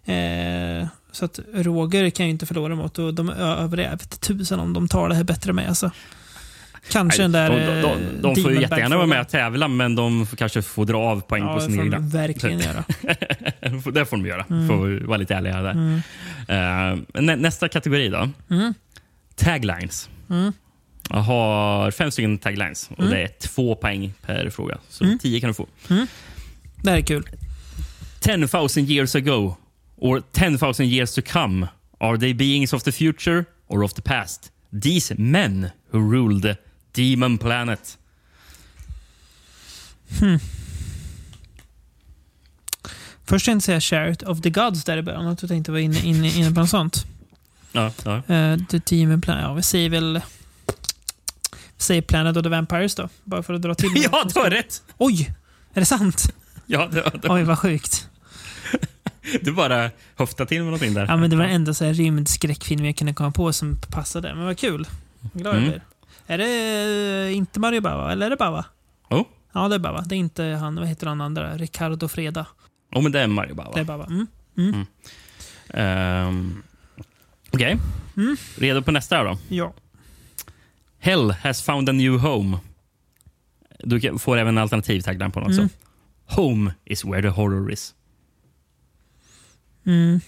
Eh, 0.04 0.86
så 1.12 1.24
att 1.24 1.40
Roger 1.54 2.10
kan 2.10 2.26
ju 2.26 2.30
inte 2.30 2.46
förlora 2.46 2.74
mot 2.74 2.98
och 2.98 3.14
de 3.14 3.30
övriga 3.30 3.90
vet 3.90 4.20
tusen 4.20 4.60
om 4.60 4.72
de 4.72 4.88
tar 4.88 5.08
det 5.08 5.14
här 5.14 5.24
bättre 5.24 5.52
med. 5.52 5.68
Alltså. 5.68 5.90
Kanske 6.90 7.22
den 7.22 7.32
där 7.32 7.50
de, 7.50 7.56
de, 7.66 7.82
de, 7.82 8.22
de 8.22 8.38
eh, 8.38 8.42
får 8.44 8.52
ju 8.52 8.60
jättegärna 8.60 8.96
vara 8.96 9.06
med 9.06 9.20
och 9.20 9.28
tävla, 9.28 9.68
men 9.68 9.94
de 9.94 10.26
kanske 10.36 10.62
får 10.62 10.84
dra 10.84 10.98
av 10.98 11.20
poäng 11.20 11.42
Ja, 11.42 11.48
på 11.54 11.58
det 11.58 11.64
sin 11.64 11.74
får 11.74 11.82
de 11.82 11.84
egna. 11.94 11.98
verkligen 11.98 12.58
göra. 12.60 12.84
det 13.90 14.06
får 14.06 14.16
de 14.16 14.26
göra. 14.26 14.44
Mm. 14.50 14.68
Får 14.68 14.86
vi 14.86 14.98
vara 14.98 15.18
lite 15.18 15.34
ärliga 15.34 15.62
där. 15.62 15.70
Mm. 15.70 16.00
Eh, 17.14 17.22
nä, 17.22 17.36
nästa 17.36 17.68
kategori 17.68 18.08
då. 18.08 18.28
Mm. 18.50 18.74
Taglines. 19.34 20.10
Mm. 20.30 20.52
Jag 21.10 21.16
har 21.16 21.90
fem 21.90 22.10
stycken 22.10 22.38
taglines 22.38 22.90
och 22.90 22.98
Mm. 22.98 23.10
det 23.10 23.22
är 23.22 23.28
två 23.28 23.74
poäng 23.74 24.12
per 24.22 24.50
fråga. 24.50 24.78
Så 24.88 25.04
Mm. 25.04 25.18
tio 25.18 25.40
kan 25.40 25.48
du 25.48 25.54
få. 25.54 25.68
Det 26.82 26.90
här 26.90 26.98
är 26.98 27.02
kul. 27.02 27.28
10,000 28.20 28.84
years 28.90 29.14
ago 29.16 29.56
or 29.96 30.22
10,000 30.32 30.86
years 30.86 31.14
to 31.14 31.22
come 31.32 31.68
are 32.00 32.18
they 32.18 32.34
beings 32.34 32.72
of 32.72 32.82
the 32.82 32.92
future 32.92 33.44
or 33.66 33.82
of 33.82 33.94
the 33.94 34.02
past? 34.02 34.52
These 34.82 35.14
men 35.18 35.70
who 35.92 35.98
rule 36.12 36.40
the 36.42 36.56
demon 36.92 37.38
planet. 37.38 37.98
Hmm. 40.20 40.36
Först 43.28 43.46
tänkte 43.46 43.72
jag 43.72 43.82
säga 43.82 44.00
Chariot 44.00 44.22
of 44.22 44.40
the 44.40 44.50
Gods 44.50 44.84
där 44.84 44.96
i 44.96 45.02
början. 45.02 45.26
Att 45.26 45.38
du 45.38 45.48
tänkte 45.48 45.72
vara 45.72 45.80
inne, 45.80 46.00
inne, 46.00 46.28
inne 46.28 46.50
på 46.50 46.60
något 46.60 46.70
sånt. 46.70 47.06
Ja, 47.72 47.92
ja. 48.04 48.16
Uh, 48.16 48.58
the 48.66 48.78
Demon 48.78 49.20
Planet. 49.20 49.42
Ja, 49.42 49.54
vi 49.54 49.62
säger 49.62 49.90
väl... 49.90 50.20
Vi 51.76 51.82
säger 51.82 52.02
Planet 52.02 52.36
of 52.36 52.42
the 52.42 52.48
Vampires 52.48 52.94
då. 52.94 53.08
Bara 53.24 53.42
för 53.42 53.54
att 53.54 53.62
dra 53.62 53.74
till 53.74 53.90
Ja, 54.12 54.24
du 54.34 54.40
har 54.40 54.50
rätt! 54.50 54.82
Oj! 54.98 55.34
Är 55.74 55.80
det 55.80 55.86
sant? 55.86 56.34
Ja, 56.66 56.88
det, 56.92 57.10
det, 57.22 57.28
Oj, 57.28 57.42
vad 57.42 57.58
sjukt. 57.58 58.08
Du 59.42 59.52
bara 59.52 59.90
höftade 60.16 60.48
till 60.48 60.58
med 60.58 60.66
någonting 60.66 60.94
där. 60.94 61.06
Ja, 61.06 61.16
men 61.16 61.30
det 61.30 61.36
var 61.36 61.44
den 61.44 61.54
enda 61.54 61.74
så 61.74 61.84
här 61.84 61.94
rymdskräckfilm 61.94 62.84
jag 62.84 62.96
kunde 62.96 63.14
komma 63.14 63.30
på 63.30 63.52
som 63.52 63.76
passade. 63.90 64.34
Men 64.34 64.44
vad 64.44 64.58
kul. 64.58 64.86
Glad 65.32 65.56
jag 65.56 65.62
Mm. 65.62 65.80
Är 66.26 66.38
det 66.38 67.26
eh, 67.26 67.36
inte 67.36 67.60
Mario 67.60 67.80
Bava? 67.80 68.12
Eller 68.12 68.26
är 68.26 68.30
det 68.30 68.36
Bava? 68.36 68.64
Oh. 69.10 69.22
Ja, 69.52 69.68
det 69.68 69.74
är 69.74 69.78
Bava. 69.78 70.00
Det 70.00 70.14
är 70.14 70.16
inte 70.16 70.44
han, 70.44 70.76
vad 70.76 70.88
heter 70.88 71.06
han 71.06 71.20
andra? 71.20 71.56
Ricardo 71.56 72.08
Freda. 72.08 72.46
Oh, 72.96 73.02
men 73.02 73.12
det 73.12 73.20
är 73.20 73.26
Mario 73.26 73.54
Bava. 73.54 73.72
Det 73.74 73.80
är 73.80 73.84
Bava. 73.84 74.04
Mm. 74.06 74.26
Mm. 74.58 74.86
Ehm, 75.70 76.62
Okej. 77.52 77.78
Mm. 78.16 78.36
Redo 78.58 78.82
på 78.82 78.90
nästa 78.90 79.24
då? 79.24 79.38
Ja. 79.48 79.74
Hell 80.98 81.30
has 81.30 81.62
found 81.62 81.88
a 81.88 81.92
new 81.92 82.18
home. 82.18 82.58
Du 83.78 84.18
får 84.18 84.36
även 84.36 84.54
en 84.56 84.62
alternativ 84.62 85.00
tagline 85.00 85.32
på 85.32 85.40
den 85.40 85.48
också. 85.48 85.60
Mm. 85.60 85.70
Home 86.26 86.74
is 86.84 87.04
where 87.04 87.22
the 87.22 87.28
horror 87.28 87.72
is. 87.72 87.94
Mm. 89.86 90.20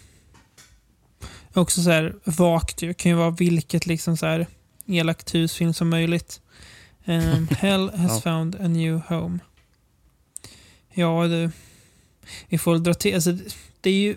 Också 1.53 1.83
så 1.83 1.91
här 1.91 2.15
vagt. 2.25 2.79
Det 2.79 2.95
kan 2.95 3.11
ju 3.13 3.17
vara 3.19 3.31
vilket 3.31 3.87
liksom 3.87 4.17
så 4.17 4.27
här 4.27 4.47
elakt 4.87 5.35
husfilm 5.35 5.73
som 5.75 5.89
möjligt. 5.89 6.41
Um, 7.05 7.49
Hell 7.59 7.91
has 7.91 8.11
Ja. 8.13 8.21
found 8.21 8.55
a 8.61 8.69
new 8.69 9.01
home. 9.09 9.39
Ja, 10.95 11.27
du. 11.27 11.51
Vi 12.49 12.59
får 12.59 12.79
dra 12.79 12.95
till. 12.95 13.15
Alltså, 13.15 13.33
det 13.81 13.91
är 13.91 13.95
ju 13.95 14.17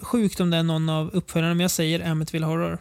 sjukt 0.00 0.40
om 0.40 0.50
det 0.50 0.56
är 0.56 0.62
någon 0.62 0.88
av 0.88 1.10
uppföljarna, 1.10 1.54
men 1.54 1.60
jag 1.60 1.70
säger 1.70 2.10
Amityville 2.10 2.46
Horror. 2.46 2.78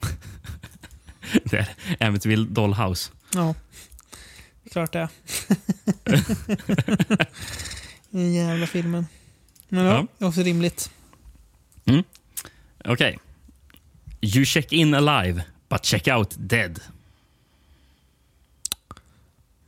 Det 1.44 1.56
är 1.98 2.06
Amityville 2.06 2.46
Dollhouse. 2.50 3.10
Ja. 3.34 3.54
Klart 4.72 4.92
det. 4.92 5.08
Den 8.10 8.32
jävla 8.34 8.66
filmen. 8.66 9.06
Men 9.68 9.84
ja, 9.84 10.06
Ja. 10.18 10.26
också 10.26 10.40
rimligt. 10.42 10.90
Mm. 11.84 12.02
Okej. 12.84 13.18
You 14.20 14.44
check 14.44 14.72
in 14.72 14.94
alive, 14.94 15.44
but 15.68 15.84
check 15.84 16.08
out 16.08 16.34
dead. 16.38 16.80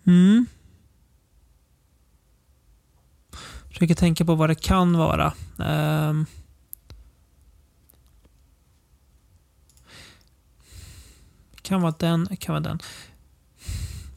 Mm. 0.07 0.47
Försöker 3.73 3.95
tänka 3.95 4.25
på 4.25 4.35
vad 4.35 4.51
det 4.51 4.55
kan 4.55 4.97
vara. 4.97 5.33
Ehm. 5.65 6.27
kan 11.63 11.83
vara 11.83 11.95
den, 11.99 12.37
kan 12.41 12.53
vara 12.53 12.61
den. 12.63 12.79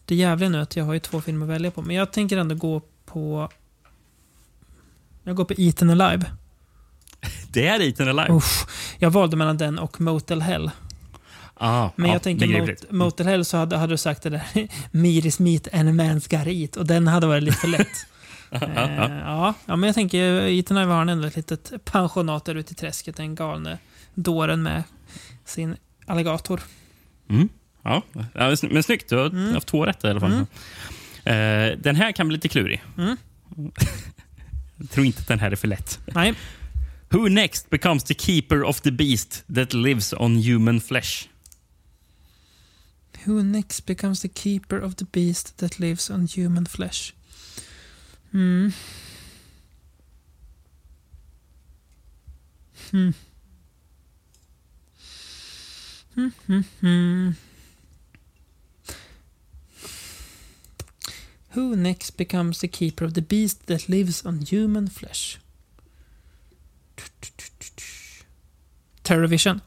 Det 0.05 0.15
jävliga 0.15 0.49
nu 0.49 0.57
är 0.57 0.61
att 0.61 0.75
jag 0.75 0.85
har 0.85 0.93
ju 0.93 0.99
två 0.99 1.21
filmer 1.21 1.45
att 1.45 1.51
välja 1.51 1.71
på, 1.71 1.81
men 1.81 1.95
jag 1.95 2.11
tänker 2.11 2.37
ändå 2.37 2.55
gå 2.55 2.81
på... 3.05 3.49
Jag 5.23 5.35
går 5.35 5.45
på 5.45 5.53
Eaten 5.57 5.89
Alive. 5.89 6.25
Det 7.49 7.67
är 7.67 7.79
Eaten 7.81 8.07
alive. 8.07 8.33
Uff, 8.33 8.65
jag 8.99 9.09
valde 9.09 9.37
mellan 9.37 9.57
den 9.57 9.79
och 9.79 10.01
Motel 10.01 10.41
Hell. 10.41 10.71
Ah, 11.53 11.89
Men 11.95 12.07
ja, 12.07 12.15
jag 12.15 12.21
tänker 12.21 12.47
begripligt. 12.47 12.81
mot, 12.81 12.91
Motel 12.91 13.27
Hell 13.27 13.45
så 13.45 13.57
hade, 13.57 13.77
hade 13.77 13.93
du 13.93 13.97
sagt 13.97 14.23
det 14.23 14.29
där 14.29 14.67
Miris 14.91 15.39
meat 15.39 15.67
and 15.73 15.89
a 15.89 15.91
man's 15.91 16.37
got 16.37 16.47
eat 16.47 16.75
och 16.75 16.85
den 16.85 17.07
hade 17.07 17.27
varit 17.27 17.43
lite 17.43 17.57
för 17.57 17.67
lätt. 17.67 17.87
Ja, 18.49 18.57
Eh, 18.61 19.17
ja. 19.19 19.53
ja, 19.65 19.75
men 19.75 19.87
jag 19.87 19.95
tänker 19.95 20.41
Ethan 20.47 20.77
Ive 20.77 20.91
har 20.91 20.97
han 20.97 21.09
ändå 21.09 21.27
ett 21.27 21.35
litet 21.35 21.85
pensionat 21.85 22.45
där 22.45 22.55
ute 22.55 22.71
i 22.71 22.75
träsket. 22.75 23.15
Den 23.17 23.35
galne 23.35 23.77
dåren 24.15 24.63
med 24.63 24.83
sin 25.45 25.75
alligator. 26.05 26.61
Mm. 27.29 27.49
Ja, 27.83 28.01
men 28.13 28.25
sny- 28.55 28.73
men 28.73 28.83
snyggt. 28.83 29.09
Du 29.09 29.15
har 29.17 29.25
Mm. 29.25 29.53
haft 29.53 29.67
två 29.67 29.85
rätt 29.85 30.03
i 30.03 30.07
alla 30.07 30.19
fall. 30.19 30.31
Eh, 30.33 31.77
den 31.77 31.95
här 31.95 32.11
kan 32.11 32.27
bli 32.27 32.37
lite 32.37 32.47
klurig. 32.47 32.83
Mm. 32.97 33.17
Jag 34.77 34.89
tror 34.91 35.05
inte 35.05 35.19
att 35.21 35.27
den 35.27 35.39
här 35.39 35.51
är 35.51 35.55
för 35.55 35.67
lätt. 35.67 35.99
Nej. 36.05 36.33
Who 37.09 37.27
next 37.29 37.69
becomes 37.69 38.03
the 38.03 38.13
keeper 38.13 38.63
of 38.63 38.81
the 38.81 38.91
beast 38.91 39.43
that 39.55 39.73
lives 39.73 40.13
on 40.13 40.35
human 40.43 40.81
flesh? 40.81 41.27
Who 43.25 43.43
next 43.43 43.85
becomes 43.85 44.21
the 44.21 44.29
keeper 44.29 44.81
of 44.83 44.95
the 44.95 45.05
beast 45.11 45.57
that 45.57 45.79
lives 45.79 46.09
on 46.09 46.27
human 46.35 46.65
flesh? 46.65 47.13
Mm. 48.35 48.73
Hmm, 52.91 53.11
hmm. 56.81 57.29
Who 61.51 61.75
next 61.75 62.17
becomes 62.17 62.59
the 62.59 62.67
keeper 62.67 63.05
of 63.05 63.13
the 63.13 63.21
beast 63.21 63.67
that 63.67 63.87
lives 63.87 64.25
on 64.25 64.41
human 64.41 64.89
flesh? 64.89 65.39
Terrorvision? 69.01 69.61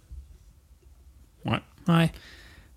Nej. 1.42 1.60
Nej. 1.84 2.12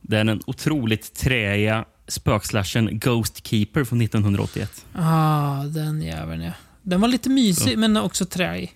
Det 0.01 0.17
är 0.17 0.23
den 0.23 0.41
otroligt 0.45 1.13
träiga 1.13 1.85
spökslashen 2.12 2.99
Ghost 2.99 3.47
Keeper 3.47 3.84
från 3.84 4.01
1981. 4.01 4.86
Ah, 4.93 5.64
den 5.64 6.01
jäveln 6.01 6.41
ja. 6.41 6.51
Den 6.82 7.01
var 7.01 7.07
lite 7.07 7.30
mysig, 7.30 7.78
men 7.78 7.97
också 7.97 8.26
träig. 8.26 8.72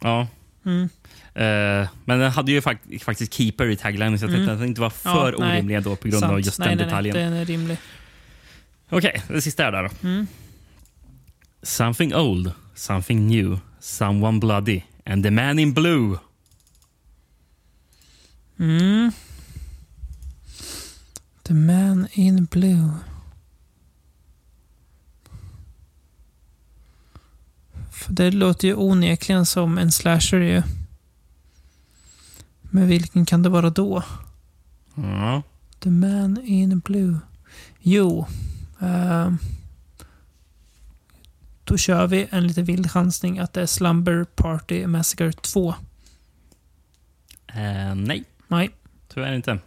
Ja. 0.00 0.26
Mm. 0.64 0.88
Eh, 1.34 1.88
men 2.04 2.18
den 2.18 2.30
hade 2.30 2.52
ju 2.52 2.60
fak- 2.60 3.04
faktiskt 3.04 3.34
Keeper 3.34 3.66
i 3.66 3.76
taglinen, 3.76 4.18
så 4.18 4.24
jag 4.24 4.30
tänkte 4.30 4.42
Mm. 4.42 4.54
att 4.54 4.60
den 4.60 4.68
inte 4.68 4.80
var 4.80 4.90
för 4.90 5.32
Ja, 5.32 5.38
nej. 5.38 5.52
orimlig 5.52 5.74
ändå 5.76 5.96
på 5.96 6.08
grund 6.08 6.24
av 6.24 6.28
Sant. 6.28 6.46
just 6.46 6.58
nej, 6.58 6.68
den 6.68 6.76
nej, 6.78 6.86
detaljen. 6.86 7.16
Nej, 7.16 7.24
den 7.24 7.32
är 7.34 7.44
rimlig. 7.44 7.76
Okej, 8.90 9.22
det 9.28 9.42
sista 9.42 9.66
är 9.66 9.72
där 9.72 9.82
då. 9.82 10.08
Mm. 10.08 10.26
Something 11.62 12.14
old, 12.14 12.52
something 12.74 13.26
new, 13.28 13.58
someone 13.80 14.38
bloody, 14.38 14.82
and 15.06 15.24
the 15.24 15.30
man 15.30 15.58
in 15.58 15.72
blue. 15.74 16.18
Mm. 18.60 19.12
The 21.42 21.54
man 21.54 22.06
in 22.12 22.44
blue. 22.44 22.90
För 27.90 28.12
det 28.12 28.30
låter 28.30 28.68
ju 28.68 28.74
onekligen 28.74 29.46
som 29.46 29.78
en 29.78 29.92
slasher 29.92 30.40
ju. 30.40 30.62
Men 32.62 32.86
vilken 32.86 33.26
kan 33.26 33.42
det 33.42 33.48
vara 33.48 33.70
då? 33.70 34.02
Ja. 34.94 35.42
The 35.78 35.90
man 35.90 36.38
in 36.44 36.78
blue. 36.78 37.18
Jo. 37.80 38.26
ehm, 38.80 39.38
då 41.64 41.76
kör 41.76 42.06
vi 42.06 42.26
en 42.30 42.46
lite 42.46 42.62
vild 42.62 42.90
chansning 42.90 43.38
att 43.38 43.52
det 43.52 43.62
är 43.62 43.66
Slumber 43.66 44.24
Party 44.24 44.86
Massacre 44.86 45.32
2. 45.32 45.74
Eh, 47.46 47.94
nej, 47.94 48.24
Nej. 48.48 48.70
tyvärr 49.08 49.32
inte. 49.32 49.58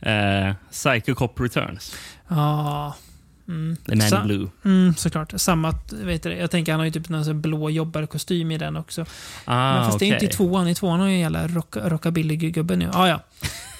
Eh, 0.00 0.54
Psycho 0.70 1.14
Cop 1.14 1.40
Returns. 1.40 1.94
Ja. 2.28 2.94
Mm. 3.48 3.76
The 3.76 3.96
Man 3.96 4.04
in 4.04 4.10
Sa- 4.10 4.24
Blue. 4.24 4.48
Mm, 4.64 4.94
såklart. 4.94 5.32
Samma, 5.36 5.74
vet 5.92 6.22
du, 6.22 6.32
jag 6.32 6.50
tänker 6.50 6.72
han 6.72 6.78
har 6.80 6.84
ju 6.86 6.90
typ 6.92 7.08
här 7.08 7.32
blå 7.32 7.70
jobbarkostym 7.70 8.50
i 8.50 8.58
den 8.58 8.76
också. 8.76 9.04
Ah, 9.44 9.74
men 9.74 9.84
fast 9.86 9.98
det 9.98 10.04
är 10.10 10.12
inte 10.14 10.24
i 10.24 10.28
tvåan. 10.28 10.68
I 10.68 10.74
tvåan 10.74 11.00
har 11.00 11.08
ju 11.08 11.18
jävla 11.18 11.46
rock, 11.48 11.76
rockabilly-gubbe 11.76 12.76
nu. 12.76 12.90
Ah, 12.92 13.08
ja, 13.08 13.20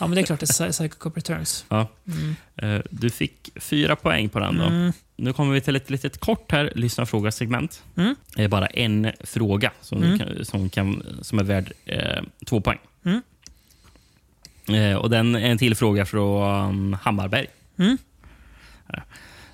ja. 0.01 0.07
men 0.07 0.11
det 0.15 0.21
är 0.21 0.27
klart 0.27 0.41
det 0.41 0.61
är 0.61 0.73
Psycho 0.73 0.99
Cop 0.99 1.17
Returns. 1.17 1.65
Ja. 1.69 1.89
Mm. 2.07 2.37
Eh, 2.77 2.83
du 2.91 3.11
fick 3.11 3.51
fyra 3.57 3.97
poäng 3.97 4.29
på 4.29 4.39
den. 4.41 4.59
Då. 4.59 4.65
Mm. 4.65 4.93
Nu 5.17 5.33
kommer 5.33 5.55
vi 5.55 5.61
till 5.61 5.77
ett 5.77 5.91
litet 5.91 6.21
kort 6.21 6.53
här 6.53 6.73
lyssna 6.75 7.07
fråga 7.07 7.33
segment. 7.33 7.83
Mm. 7.97 8.15
Det 8.37 8.45
är 8.45 8.49
bara 8.49 8.67
en 8.67 9.13
fråga 9.25 9.71
som, 9.81 10.03
Mm. 10.03 10.19
kan, 10.19 10.45
som, 10.45 10.71
kan, 10.71 11.03
som 11.23 11.39
är 11.39 11.45
värd 11.45 11.73
eh, 11.85 12.23
två 12.47 12.61
poäng. 12.61 12.79
Mm. 13.05 13.23
Eh, 14.69 14.97
och 14.97 15.11
den 15.11 15.35
är 15.35 15.51
en 15.51 15.59
till 15.59 15.75
fråga 15.75 16.07
från 16.07 16.95
Hammarberg. 16.95 17.47
Mm. 17.79 17.99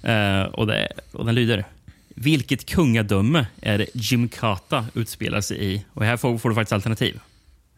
Eh, 0.03 0.43
och, 0.43 0.67
det, 0.67 0.93
och 1.13 1.27
den 1.27 1.35
lyder. 1.35 1.65
Vilket 2.09 2.67
kungadöme 2.67 3.47
är 3.61 3.79
det 3.79 3.87
Jimkata 3.95 4.87
utspelar 4.95 5.41
sig 5.41 5.75
i? 5.75 5.85
Och 5.93 6.05
här 6.05 6.17
får, 6.17 6.39
får 6.39 6.49
du 6.49 6.55
faktiskt 6.55 6.73
alternativ. 6.73 7.21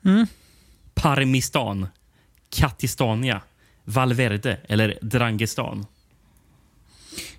Mm. 0.04 0.26
Parmistan, 0.94 1.88
Katistania, 2.50 3.40
Valverde 3.84 4.58
eller 4.68 4.98
Drangestan? 5.02 5.86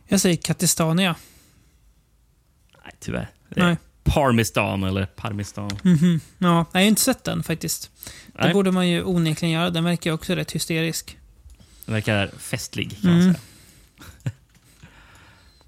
Jag 0.08 0.20
säger 0.20 0.36
Katistania. 0.36 1.16
Nej, 2.84 2.94
tyvärr. 3.00 3.30
Det 3.50 3.64
Nej. 3.64 3.78
Parmistan 4.04 4.84
eller 4.84 5.06
Parmistan. 5.06 5.70
Mhm. 5.84 6.20
Ja, 6.38 6.66
jag 6.72 6.80
har 6.80 6.86
inte 6.88 7.02
sett 7.02 7.24
den 7.24 7.44
faktiskt. 7.44 7.92
Det 8.28 8.44
Nej. 8.44 8.54
borde 8.54 8.72
man 8.72 8.88
ju 8.90 9.04
onekligen 9.04 9.54
göra. 9.54 9.70
Den 9.70 9.84
verkar 9.84 10.12
också 10.12 10.36
rätt 10.36 10.52
hysterisk. 10.52 11.18
Den 11.86 11.94
verkar 11.94 12.32
festlig 12.38 13.02
kan 13.02 13.12
man 13.12 13.22
Mm. 13.22 13.34
säga. 13.34 13.44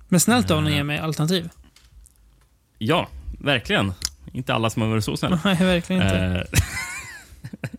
Men 0.07 0.19
snällt 0.19 0.51
av 0.51 0.57
honom 0.57 0.71
att 0.71 0.77
ge 0.77 0.84
mig 0.84 0.97
alternativ. 0.99 1.49
Ja, 2.77 3.07
verkligen. 3.39 3.93
Inte 4.34 4.53
alla 4.53 4.69
som 4.69 4.82
har 4.82 4.89
varit 4.89 5.03
så 5.05 5.17
snälla. 5.17 5.39
Nej, 5.45 5.55
verkligen 5.59 6.01
inte. 6.01 6.17
Eh, 6.17 6.59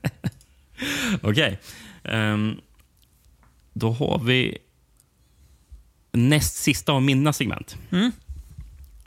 Okej. 1.22 1.60
Ehm, 2.04 2.60
då 3.72 3.92
har 3.92 4.18
vi 4.18 4.58
näst 6.12 6.56
sista 6.56 6.92
av 6.92 7.02
mina 7.02 7.32
segment. 7.32 7.76
Mm. 7.90 8.12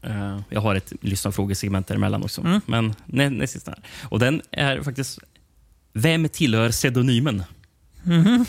Eh, 0.05 0.39
jag 0.49 0.61
har 0.61 0.75
ett 0.75 0.93
lyssnarfrågesegment 1.01 1.87
däremellan 1.87 2.23
också. 2.23 2.41
Mm. 2.41 2.61
Men 2.65 2.93
nä, 3.05 3.29
näst 3.29 3.53
sista. 3.53 3.71
här. 3.71 3.79
Och 4.09 4.19
den 4.19 4.41
är 4.51 4.81
faktiskt 4.81 5.19
Vem 5.93 6.29
tillhör 6.29 6.69
pseudonymen? 6.71 7.43
Mhm. 8.03 8.45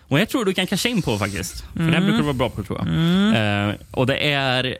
Och 0.00 0.20
jag 0.20 0.28
tror 0.28 0.44
du 0.44 0.54
kan 0.54 0.66
casha 0.66 0.88
in 0.88 1.02
på 1.02 1.18
faktiskt. 1.18 1.60
För 1.60 1.78
det 1.78 1.84
här 1.84 1.90
Mm. 1.90 2.02
brukar 2.02 2.18
du 2.18 2.22
vara 2.24 2.32
bra 2.34 2.50
på 2.50 2.62
tror 2.62 2.78
jag. 2.78 2.88
Mm. 2.88 3.70
Eh, 3.70 3.76
och 3.90 4.06
det 4.06 4.32
är... 4.32 4.78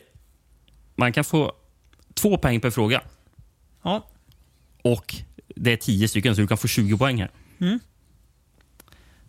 Man 0.96 1.12
kan 1.12 1.24
få 1.24 1.52
två 2.14 2.36
poäng 2.38 2.60
per 2.60 2.70
fråga. 2.70 3.00
Ja. 3.82 4.06
Och 4.82 5.14
det 5.56 5.72
är 5.72 5.76
tio 5.76 6.08
stycken, 6.08 6.34
så 6.34 6.40
du 6.40 6.46
kan 6.46 6.58
få 6.58 6.68
20 6.68 6.98
poäng 6.98 7.20
här. 7.20 7.30
Mm. 7.60 7.80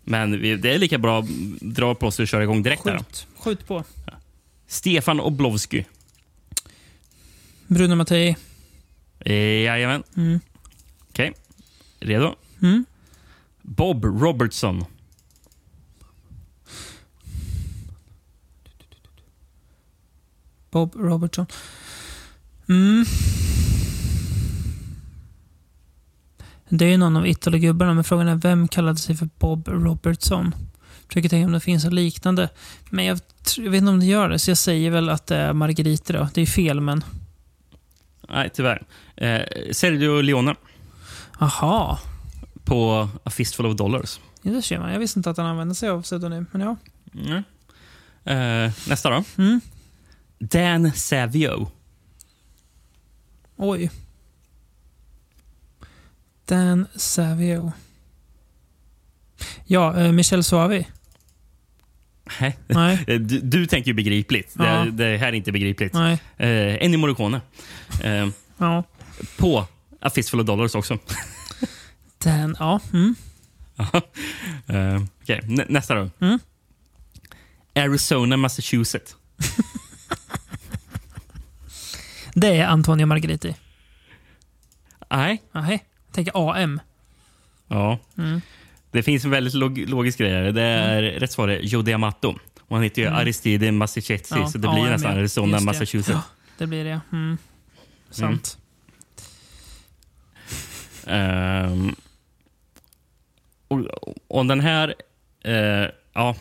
Men 0.04 0.42
vi- 0.42 0.56
det 0.56 0.74
är 0.74 0.78
lika 0.78 0.98
bra 0.98 1.20
att 1.20 1.26
dra 1.62 1.96
på 1.96 2.12
sig 2.12 2.24
och 2.24 2.28
köra 2.28 2.44
igång 2.44 2.64
direkt. 2.64 2.86
Här. 2.86 2.98
Skjut. 2.98 3.28
Skjut 3.40 3.68
på. 3.68 3.84
Stefan 4.68 5.20
Oblowski. 5.20 5.86
Bruno 7.68 7.96
Mattei. 7.96 8.38
Eh, 9.20 9.64
Jajamän. 9.64 10.04
Mm. 10.18 10.40
Okej. 11.10 11.34
Redo? 12.00 12.36
Mm. 12.62 12.86
Bob 13.62 14.06
Robertson. 14.06 14.86
Bob 20.72 20.96
Robertson. 20.96 21.46
Mm. 22.70 23.06
Det 26.70 26.86
är 26.86 26.90
ju 26.90 26.98
någon 26.98 27.18
av 27.18 27.28
Italo-gubbarna, 27.28 27.94
men 27.94 28.04
frågan 28.04 28.28
är 28.28 28.36
vem 28.36 28.68
kallade 28.68 28.98
sig 28.98 29.16
för 29.16 29.30
Bob 29.40 29.68
Robertson? 29.68 30.56
Försöker 31.08 31.30
tänka 31.30 31.46
om 31.46 31.52
det 31.52 31.60
finns 31.60 31.84
något 31.84 31.94
liknande. 31.94 32.50
Men 32.90 33.06
jag, 33.06 33.20
jag 33.58 33.72
vet 33.72 33.78
inte 33.78 33.92
om 33.92 34.00
det 34.00 34.06
gör 34.06 34.30
det, 34.30 34.40
så 34.40 34.52
jag 34.52 34.58
säger 34.58 34.92
väl 34.92 35.10
att 35.10 35.28
det 35.28 35.36
är 35.36 35.54
Margarita 35.54 36.14
då. 36.14 36.28
Det 36.34 36.42
är 36.42 36.46
fel, 36.46 36.82
men... 36.82 37.04
Nej, 38.30 38.50
tyvärr. 38.54 38.86
Eh, 39.16 39.42
Sergio 39.72 40.22
Leone. 40.22 40.56
Aha. 41.40 42.00
På 42.66 43.10
A 43.24 43.30
Fistful 43.30 43.66
of 43.66 43.76
Dollars. 43.78 44.20
Ja, 44.42 44.52
det 44.52 44.62
ser 44.62 44.80
man. 44.80 44.92
Jag 44.92 45.00
visste 45.00 45.20
inte 45.20 45.30
att 45.30 45.38
han 45.38 45.46
använde 45.46 45.76
sig 45.76 45.90
av 45.90 46.02
pseudonym, 46.02 46.46
men 46.52 46.62
ja. 46.62 46.76
Mm. 47.14 47.44
Eh, 48.24 48.72
nästa 48.88 49.10
då. 49.10 49.24
Mm. 49.38 49.62
Dan 50.40 50.92
Savio. 50.92 51.72
Oj. 53.56 53.92
Dan 56.46 56.88
Savio. 56.96 57.72
Ja, 59.66 60.00
eh, 60.00 60.12
Michel 60.12 60.44
Suavi. 60.44 60.88
Nej. 62.68 63.04
Du, 63.20 63.40
du 63.40 63.66
tänker 63.66 63.88
ju 63.88 63.94
begripligt. 63.94 64.56
Ja. 64.60 64.66
Det, 64.86 64.92
det 64.92 65.18
här 65.18 65.28
är 65.28 65.34
inte 65.34 65.52
begripligt. 65.52 65.94
Nej. 65.94 66.14
Eh, 66.38 66.86
Ennio 66.86 66.98
Morricone. 66.98 67.42
Eh, 68.04 68.28
Ja. 68.58 68.84
på 69.38 69.68
A 70.02 70.10
Fistful 70.10 70.40
of 70.40 70.46
Dollars 70.48 70.76
också. 70.76 70.98
Dan, 72.24 72.56
ja. 72.60 72.80
Mm. 72.94 73.16
Eh, 74.68 75.02
nä- 75.48 75.66
nästa 75.70 75.96
då. 75.96 76.10
Mm. 76.20 76.40
Arizona, 77.76 78.38
Massachusetts. 78.38 79.16
Det 82.34 82.48
är 82.58 82.68
Antonio 82.68 83.06
Margheriti. 83.06 83.56
Nej. 85.10 85.44
Nej. 85.52 85.84
Jag 86.08 86.14
tänker 86.16 86.50
AM. 86.52 86.80
Ja. 87.68 88.00
Mm. 88.18 88.42
Det 88.94 89.04
finns 89.04 89.26
en 89.26 89.32
väldigt 89.32 89.54
log 89.54 89.78
logisk 89.90 90.18
grej 90.18 90.32
här. 90.32 90.52
Det 90.52 90.62
är 90.62 91.02
rätt 91.02 91.32
svar 91.32 91.48
är 91.48 91.60
Joe 91.60 91.82
D'Amato. 91.82 92.40
Och 92.62 92.76
han 92.76 92.84
heter 92.84 93.02
ju 93.02 93.08
Mm. 93.08 93.20
Aristide 93.20 93.72
Massachusetts, 93.72 94.32
Ja, 94.32 94.48
så 94.48 94.58
det 94.58 94.68
ja, 94.68 94.74
blir 94.74 94.86
är 94.88 94.92
nästan. 94.92 95.18
Arizona. 95.18 95.60
Massachusetts. 95.60 96.10
Ja, 96.10 96.24
det 96.58 96.68
blir 96.68 96.84
det. 96.84 97.02
Mm. 97.12 97.38
Sant. 98.10 98.58
Ehm, 101.08 101.96
och, 103.68 103.80
och 104.28 104.46
den 104.46 104.60
här... 104.60 104.94
eh, 105.44 105.90
ja. 106.14 106.36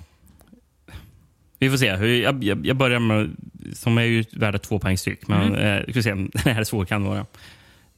Vi 1.58 1.70
får 1.70 1.76
se. 1.76 1.86
Jag, 1.86 2.44
jag, 2.44 2.66
jag 2.66 2.76
börjar 2.76 2.98
med... 2.98 3.36
Som 3.74 3.98
är 3.98 4.02
ju 4.02 4.24
värda 4.32 4.58
två 4.58 4.78
poäng 4.78 4.98
styck. 4.98 5.28
Men 5.28 5.42
Mm. 5.54 5.60
eh, 5.78 5.82
vi 5.86 5.92
får 5.92 6.00
se. 6.00 6.10
Den 6.44 6.54
här 6.54 6.64
svår 6.64 6.84
kan 6.84 7.04
vara. 7.04 7.26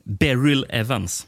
Beryl 0.05 0.67
Evans. 0.69 1.27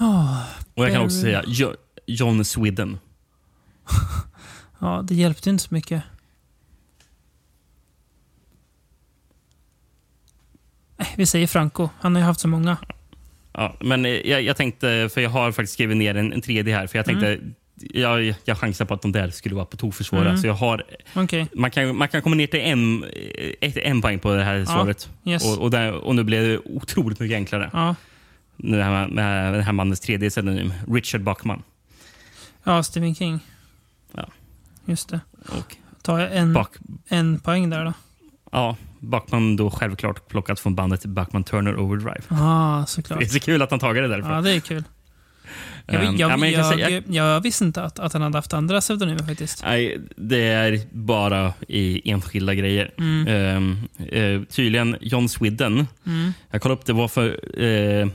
Oh, 0.00 0.42
Och 0.74 0.84
jag 0.84 0.92
kan 0.92 1.02
också 1.02 1.20
säga 1.20 1.42
jo, 1.46 1.74
John 2.06 2.44
Sweden. 2.44 2.98
Ja, 4.78 5.04
det 5.08 5.14
hjälpte 5.14 5.50
inte 5.50 5.64
så 5.64 5.74
mycket. 5.74 6.02
Nej, 10.96 11.08
Vi 11.16 11.26
säger 11.26 11.46
Franco. 11.46 11.88
Han 12.00 12.14
har 12.14 12.22
ju 12.22 12.26
haft 12.26 12.40
så 12.40 12.48
många. 12.48 12.76
Ja, 13.52 13.76
men 13.80 14.04
eh, 14.06 14.10
jag, 14.12 14.42
jag 14.42 14.56
tänkte, 14.56 15.08
för 15.14 15.20
jag 15.20 15.30
har 15.30 15.52
faktiskt 15.52 15.72
skrivit 15.72 15.96
ner 15.96 16.14
en, 16.14 16.32
en 16.32 16.40
tredje 16.40 16.76
här, 16.76 16.86
för 16.86 16.98
jag 16.98 17.06
tänkte 17.06 17.40
jag, 17.74 18.34
jag 18.44 18.58
chansar 18.58 18.84
på 18.84 18.94
att 18.94 19.02
de 19.02 19.12
där 19.12 19.30
skulle 19.30 19.54
vara 19.54 19.64
på 19.64 19.76
tok 19.76 19.94
för 19.94 20.04
svåra. 20.04 20.28
Mm. 20.28 20.36
Så 20.36 20.46
jag 20.46 20.54
har, 20.54 20.84
Okej. 21.14 21.46
man, 21.52 21.70
kan, 21.70 21.96
man 21.96 22.08
kan 22.08 22.22
komma 22.22 22.36
ner 22.36 22.46
till 22.46 22.60
en, 22.60 23.04
ett, 23.60 23.76
en 23.76 24.02
poäng 24.02 24.18
på 24.18 24.34
det 24.34 24.44
här 24.44 24.64
svaret. 24.64 25.10
yes. 25.24 25.44
Och, 25.44 25.62
och, 25.62 25.70
där, 25.70 25.92
och 25.92 26.14
nu 26.14 26.24
blev 26.24 26.48
det 26.48 26.58
otroligt 26.64 27.20
mycket 27.20 27.34
enklare. 27.36 27.70
Ja. 27.72 27.94
Det 28.56 28.82
här, 28.82 29.08
den 29.52 29.62
här 29.62 29.72
mannens 29.72 30.00
tredje 30.00 30.30
pseudonym, 30.30 30.72
Richard 30.88 31.22
Bachman. 31.22 31.62
ja, 32.64 32.82
Stephen 32.82 33.14
King. 33.14 33.40
Ja. 34.12 34.28
Just 34.84 35.08
det. 35.08 35.20
Och 35.48 35.76
Tar 36.02 36.18
jag 36.18 36.36
en, 36.36 36.52
Bach, 36.52 36.68
en 37.08 37.40
poäng 37.40 37.70
där 37.70 37.84
då? 37.84 37.92
ja, 38.52 38.76
Bachman 39.00 39.56
då 39.56 39.70
självklart 39.70 40.28
plockat 40.28 40.60
från 40.60 40.74
bandet 40.74 41.04
Bachman 41.06 41.44
Turner 41.44 41.78
Overdrive. 41.78 42.22
Ah, 42.28 42.86
såklart. 42.86 43.18
Det 43.18 43.24
är 43.24 43.28
så 43.28 43.40
kul 43.40 43.62
att 43.62 43.70
han 43.70 43.80
tagit 43.80 44.02
det 44.02 44.08
därifrån. 44.08 44.32
Ja, 44.32 44.40
det 44.40 44.52
är 44.52 44.60
kul. 44.60 44.84
Jag, 45.86 46.04
Ehm, 46.04 46.16
jag, 46.16 46.30
ja, 46.30 46.36
men 46.36 46.50
jag 46.50 46.80
jag, 46.80 47.02
jag, 47.06 47.40
visste 47.40 47.64
inte 47.64 47.82
att, 47.82 47.98
att 47.98 48.12
han 48.12 48.22
hade 48.22 48.38
haft 48.38 48.52
andra 48.52 48.80
pseudonymer 48.80 49.22
faktiskt. 49.22 49.62
Nej, 49.64 50.00
det 50.16 50.42
är 50.42 50.80
bara 50.92 51.52
i 51.68 52.10
enskilda 52.10 52.54
grejer. 52.54 52.90
Mm. 52.98 53.78
Eh, 53.98 54.42
tydligen 54.42 54.96
John 55.00 55.28
Sweden. 55.28 55.86
Mm. 56.06 56.32
Jag 56.50 56.62
kollade 56.62 56.80
upp 56.80 56.86
det 56.86 56.92
var 56.92 57.08
för 57.08 57.60
eh, 57.62 58.08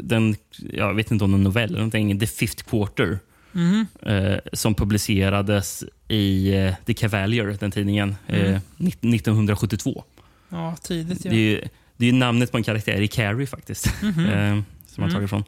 den, 0.00 0.36
jag 0.72 0.94
vet 0.94 1.10
inte 1.10 1.24
om 1.24 1.30
det 1.30 1.34
är 1.34 1.38
en 1.38 1.44
novell 1.44 1.68
eller 1.70 1.78
någonting, 1.78 2.18
The 2.20 2.26
Fifth 2.26 2.64
Quarter. 2.64 3.18
Mhm. 3.52 3.86
Eh, 4.02 4.38
som 4.52 4.74
publicerades 4.74 5.84
i 6.08 6.54
eh, 6.54 6.74
The 6.86 6.94
Cavalier, 6.94 7.56
den 7.60 7.70
tidningen, 7.70 8.16
eh, 8.26 8.40
Mm. 8.48 8.60
1972. 8.78 10.04
Ja, 10.48 10.76
tidigt 10.82 11.24
ja. 11.24 11.30
Det 11.30 11.36
är 11.36 11.40
ju 11.40 11.62
det 11.96 12.06
är 12.08 12.12
namnet 12.12 12.52
på 12.52 12.56
en 12.56 12.62
karaktär 12.64 13.00
i 13.00 13.08
Carrie 13.08 13.46
faktiskt. 13.46 13.86
Mhm. 14.02 14.26
eh, 14.26 14.60
som 14.86 15.02
Mm. 15.04 15.14
tagit 15.14 15.26
ifrån. 15.26 15.44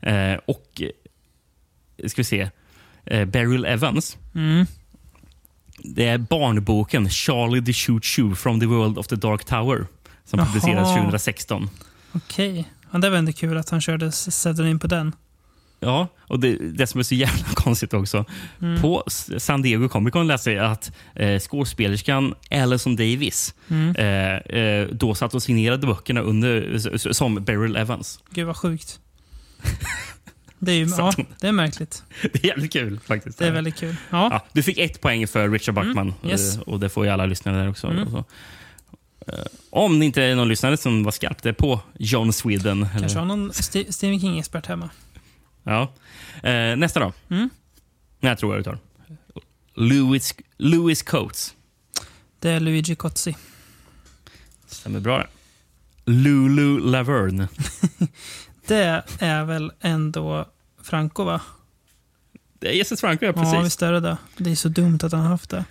Eh, 0.00 0.34
och, 0.46 0.82
eh, 0.82 2.08
ska 2.08 2.20
vi 2.20 2.24
se, 2.24 2.50
Beryl 3.04 3.64
Evans. 3.64 4.16
Mm. 4.34 4.66
Det 5.78 6.06
är 6.08 6.18
barnboken 6.18 7.10
Charlie 7.10 7.64
the 7.64 7.72
Shoot 7.72 8.04
Shoe 8.04 8.34
from 8.34 8.60
the 8.60 8.66
World 8.66 8.98
of 8.98 9.06
the 9.06 9.16
Dark 9.16 9.44
Tower 9.44 9.86
som 10.24 10.38
Jaha. 10.38 10.46
publicerades 10.46 10.94
2016. 10.94 11.68
Okej. 12.12 12.64
Ja, 12.92 12.98
det 12.98 13.10
var 13.10 13.16
ändå 13.18 13.32
kul 13.32 13.56
att 13.56 13.70
han 13.70 13.80
körde 13.80 14.10
pseudonym 14.10 14.78
på 14.78 14.86
den. 14.86 15.12
Ja, 15.80 16.08
och 16.20 16.40
det, 16.40 16.56
det 16.56 16.86
som 16.86 16.98
är 17.00 17.04
så 17.04 17.14
jävla 17.14 17.44
konstigt 17.54 17.94
också. 17.94 18.24
Mm. 18.60 18.80
På 18.82 19.04
San 19.38 19.62
Diego 19.62 19.88
Comic 19.88 20.12
Con 20.12 20.26
läste 20.26 20.50
jag 20.52 20.72
att 20.72 20.92
eh, 21.14 21.38
skådespelerskan 21.40 22.34
Alison 22.50 22.96
Davis 22.96 23.54
Mm. 23.68 23.96
eh, 23.96 24.58
eh, 24.58 24.88
då 24.92 25.14
satt 25.14 25.34
och 25.34 25.42
signerade 25.42 25.86
böckerna 25.86 26.20
under, 26.20 26.78
som 27.12 27.34
Beryl 27.44 27.76
Evans. 27.76 28.20
Gud 28.30 28.46
vad 28.46 28.56
sjukt. 28.56 29.00
Det 30.58 30.72
är 30.72 30.76
ju 30.76 30.86
ja, 30.98 31.12
det 31.40 31.48
är 31.48 31.52
märkligt. 31.52 32.02
Det 32.22 32.44
är 32.44 32.46
jävligt 32.48 32.72
kul 32.72 33.00
faktiskt. 33.06 33.38
Det 33.38 33.46
är 33.46 33.50
väldigt 33.52 33.76
kul. 33.76 33.96
Ja. 34.10 34.28
Ja, 34.32 34.44
du 34.52 34.62
fick 34.62 34.78
ett 34.78 35.00
poäng 35.00 35.26
för 35.28 35.48
Richard 35.48 35.74
Bachman 35.74 36.14
Mm, 36.22 36.30
yes. 36.30 36.56
eh, 36.56 36.62
och 36.62 36.80
det 36.80 36.88
får 36.88 37.04
ju 37.04 37.10
alla 37.10 37.26
lyssnare 37.26 37.56
där 37.56 37.70
också. 37.70 37.86
Mm. 37.86 38.24
Eh, 39.26 39.34
Om 39.70 39.98
det 39.98 40.06
inte 40.06 40.22
är 40.22 40.36
någon 40.36 40.48
lyssnare 40.48 40.76
som 40.76 41.02
var 41.04 41.12
skarp, 41.12 41.42
det 41.42 41.48
är 41.48 41.52
på 41.52 41.80
John 41.98 42.32
Sweden. 42.32 42.80
Kanske 42.92 42.98
Eller, 43.06 43.18
har 43.18 43.24
någon 43.36 43.50
St- 43.50 43.92
Stephen 43.92 44.20
King-expert 44.20 44.66
hemma. 44.66 44.90
ja. 45.62 45.92
eh, 46.42 46.76
nästa 46.76 47.00
då. 47.00 47.12
Mm. 47.28 47.50
Jag 48.20 48.38
tror 48.38 48.54
jag 48.54 48.60
du 48.60 48.64
tar. 48.64 48.78
Louis, 49.74 50.34
Louis 50.58 51.02
Coates. 51.02 51.54
Det 52.38 52.50
är 52.50 52.60
Luigi 52.60 52.94
Cozzi. 52.96 53.36
Stämmer 54.66 55.00
bra 55.00 55.18
det. 55.18 55.26
Lulu 56.04 56.78
Laverne. 56.78 57.48
Det 58.66 59.02
är 59.18 59.44
väl 59.44 59.72
ändå 59.80 60.48
Franco 60.82 61.24
va? 61.24 61.40
Det 62.58 62.68
är 62.68 62.72
Jesus 62.72 63.00
Franco, 63.00 63.24
ja, 63.24 63.32
Ja, 63.36 63.42
precis. 63.42 63.64
visst 63.66 63.82
är 63.82 63.92
det 63.92 64.00
det. 64.00 64.16
Det 64.36 64.50
är 64.50 64.54
så 64.54 64.68
dumt 64.68 64.98
att 65.02 65.12
han 65.12 65.20
har 65.20 65.28
haft 65.28 65.50
det. 65.50 65.64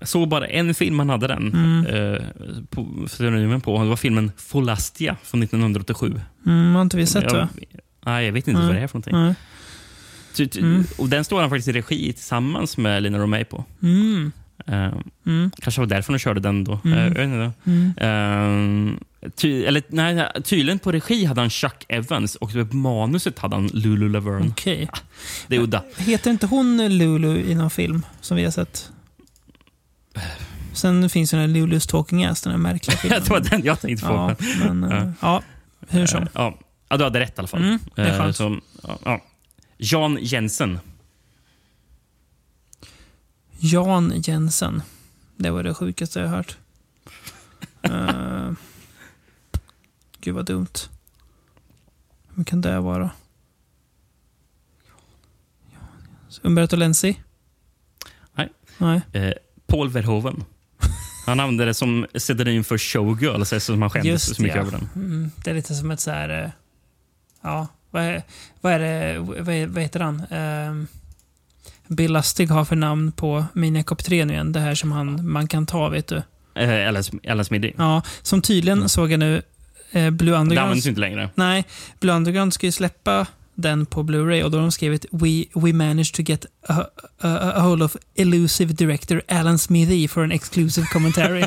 Jag 0.00 0.08
såg 0.08 0.28
bara 0.28 0.46
en 0.46 0.74
film 0.74 0.98
han 0.98 1.08
hade 1.08 1.26
den. 1.26 1.52
Mm. 1.52 1.86
Eh, 1.86 2.20
på, 2.70 3.06
pseudonymen 3.06 3.60
på. 3.60 3.82
Det 3.82 3.88
var 3.88 3.96
filmen 3.96 4.32
Folastia 4.36 5.16
från 5.22 5.42
1987. 5.42 6.20
Mm, 6.46 6.74
har 6.74 6.82
inte 6.82 6.96
vi 6.96 7.06
sett 7.06 7.32
va? 7.32 7.48
Nej, 8.06 8.26
jag 8.26 8.32
vet 8.32 8.48
inte 8.48 8.60
Nej. 8.60 8.66
vad 8.68 8.76
det 8.76 8.82
är 8.82 8.86
för 8.86 8.94
någonting. 8.98 9.14
Nej. 9.16 9.34
Ty, 10.34 10.46
ty, 10.46 10.60
Mm. 10.60 10.84
Och 10.98 11.08
den 11.08 11.24
står 11.24 11.40
han 11.40 11.50
faktiskt 11.50 11.68
i 11.68 11.72
regi 11.72 12.12
tillsammans 12.12 12.76
med 12.76 13.02
Lina 13.02 13.18
Romay 13.18 13.44
på. 13.44 13.64
Mm. 13.82 14.32
Eh, 14.66 14.92
Mm. 15.26 15.50
Kanske 15.60 15.80
var 15.80 15.86
därför 15.86 16.12
de 16.12 16.18
körde 16.18 16.40
den 16.40 16.64
då. 16.64 16.80
Mm. 16.84 16.98
Eh, 16.98 17.04
jag 17.04 17.10
vet 17.10 17.24
inte. 17.24 17.52
Mm. 17.64 18.98
Eh, 19.22 19.30
ty, 19.36 19.64
eller, 19.64 19.82
nej, 19.88 20.26
tydligen 20.44 20.78
på 20.78 20.92
regi 20.92 21.24
hade 21.24 21.40
han 21.40 21.50
Chuck 21.50 21.84
Evans 21.88 22.36
och 22.36 22.52
på 22.70 22.76
manuset 22.76 23.38
hade 23.38 23.56
han 23.56 23.66
Lulu 23.66 24.08
Laverne. 24.08 24.48
Okej. 24.48 24.88
Det 25.48 25.56
är 25.56 25.60
udda. 25.60 25.82
Heter 25.96 26.30
inte 26.30 26.46
hon 26.46 26.98
Lulu 26.98 27.38
i 27.38 27.54
någon 27.54 27.70
film 27.70 28.06
som 28.20 28.36
vi 28.36 28.44
har 28.44 28.50
sett? 28.50 28.90
Sen 30.72 31.10
finns 31.10 31.34
ju 31.34 31.38
den 31.38 31.48
här 31.50 31.54
Lulus 31.60 31.86
Talking 31.86 32.24
Ass, 32.24 32.42
den 32.42 32.50
här 32.50 32.58
märkliga 32.58 32.96
filmen. 33.00 33.22
det 33.24 33.30
var 33.30 33.40
den 33.40 33.64
jag 33.64 33.80
tänkte 33.80 34.06
på. 34.06 34.12
Ja, 34.12 34.36
men, 34.72 34.84
eh, 34.92 35.10
ja, 35.20 35.42
hur 35.88 36.06
som. 36.06 36.22
Eh, 36.22 36.28
Ja, 36.34 36.58
ja, 36.88 36.96
du 36.96 37.04
hade 37.04 37.20
rätt 37.20 37.30
i 37.30 37.38
alla 37.38 37.48
fall. 37.48 37.62
Mm, 37.62 37.78
det 37.94 38.02
är 38.02 38.12
Eh, 38.12 38.18
skönt. 38.18 38.36
så, 38.36 38.60
ja, 38.82 38.98
ja. 39.04 39.20
Jan 39.76 40.18
Jensen. 40.20 40.78
Jan 43.58 44.12
Jensen. 44.24 44.82
Det 45.36 45.50
var 45.50 45.62
det 45.62 45.74
sjukaste 45.74 46.20
jag 46.20 46.28
hört. 46.28 46.56
uh, 47.90 48.52
gud 50.20 50.34
vad 50.34 50.46
dumt. 50.46 50.88
Vem 52.34 52.44
kan 52.44 52.60
det 52.60 52.80
vara? 52.80 53.10
Umberto 56.42 56.76
Lenzi? 56.76 57.20
Nej. 58.34 58.48
Nej. 58.78 59.00
Eh, 59.12 59.32
Paul 59.70 59.88
Verhoeven. 59.88 60.44
Han 61.26 61.40
använde 61.40 61.64
det 61.64 61.74
som 61.74 62.06
pseudonym 62.14 62.64
för 62.64 62.78
showgirl, 62.78 63.42
så 63.44 63.60
som 63.60 63.82
han 63.82 63.90
skämdes 63.90 64.36
så 64.36 64.42
mycket 64.42 64.56
ja. 64.56 64.62
över 64.62 64.70
den. 64.72 64.88
Mm, 64.96 65.30
det 65.44 65.50
är 65.50 65.54
lite 65.54 65.74
som 65.74 65.90
ett 65.90 66.00
så 66.00 66.10
här... 66.10 66.42
eh, 66.44 66.50
Ja, 67.42 67.66
vad 67.90 68.02
är, 68.02 68.22
vad 68.60 68.72
är 68.72 68.78
det... 68.78 69.18
Vad, 69.18 69.48
är, 69.54 69.66
vad 69.66 69.82
heter 69.82 70.00
han? 70.00 70.22
Um, 70.30 70.86
Bill 71.86 72.12
Lustig 72.12 72.48
har 72.48 72.64
för 72.64 72.76
namn 72.76 73.12
på 73.12 73.44
Miniacop 73.52 74.04
3 74.04 74.24
nu 74.24 74.32
igen. 74.32 74.52
Det 74.52 74.60
här 74.60 74.74
som 74.74 74.92
han, 74.92 75.30
man 75.30 75.46
kan 75.48 75.66
ta, 75.66 75.88
vet 75.88 76.06
du. 76.06 76.16
Eh, 76.54 76.70
Ellen, 76.88 77.02
Ellen 77.22 77.44
Smitty. 77.44 77.72
Ja, 77.76 78.02
som 78.22 78.42
tydligen 78.42 78.88
såg 78.88 79.12
jag 79.12 79.18
nu 79.20 79.42
eh, 79.92 80.10
Blue 80.10 80.34
Det 80.34 80.40
Underground. 80.40 80.58
används 80.58 80.86
ju 80.86 80.88
inte 80.90 81.00
längre. 81.00 81.30
Nej, 81.34 81.64
Blue 82.00 82.14
Underground 82.16 82.54
ska 82.54 82.66
ju 82.66 82.72
släppa 82.72 83.26
den 83.60 83.86
på 83.86 84.02
Blu-ray 84.02 84.42
och 84.42 84.50
då 84.50 84.58
har 84.58 84.62
de 84.62 84.72
skrivit 84.72 85.06
We, 85.10 85.44
we 85.54 85.72
managed 85.72 86.14
to 86.14 86.22
get 86.22 86.46
a, 86.68 86.84
a, 87.20 87.38
a 87.54 87.60
hold 87.60 87.82
of 87.82 87.96
elusive 88.14 88.72
director 88.72 89.22
Alan 89.28 89.58
Smithy 89.58 90.08
for 90.08 90.24
an 90.24 90.32
exclusive 90.32 90.86
commentary. 90.86 91.44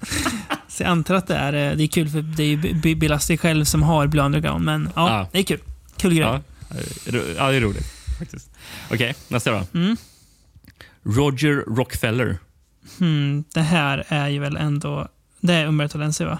Så 0.68 0.82
jag 0.82 0.90
antar 0.90 1.14
att 1.14 1.26
det 1.26 1.34
är, 1.36 1.52
eh, 1.70 1.76
det 1.76 1.82
är 1.84 1.88
kul 1.88 2.08
för 2.08 2.22
det 2.22 2.42
är 2.42 2.46
ju 2.46 2.94
Bill 2.94 3.10
Lustig 3.12 3.40
själv 3.40 3.64
som 3.64 3.82
har 3.82 4.06
Blue 4.06 4.24
Underground, 4.24 4.64
men 4.64 4.88
ja, 4.96 5.08
Ja. 5.10 5.28
det 5.32 5.38
är 5.38 5.42
kul. 5.42 5.60
Kul 5.96 6.14
grej. 6.14 6.26
Ja, 6.26 6.34
eh, 6.70 7.14
ja, 7.36 7.50
det 7.50 7.56
är 7.56 7.60
roligt. 7.60 7.86
faktiskt. 8.18 8.50
Okej, 8.90 9.14
nästa 9.28 9.50
då. 9.50 9.78
Mm. 9.78 9.96
Roger 11.02 11.64
Rockefeller. 11.76 12.38
Hmm, 12.98 13.44
det 13.54 13.60
här 13.60 14.04
är 14.08 14.28
ju 14.28 14.38
väl 14.38 14.56
ändå... 14.56 15.08
Det 15.40 15.54
är 15.54 15.66
Umberto 15.66 15.98
Lenzi, 15.98 16.24
va? 16.24 16.38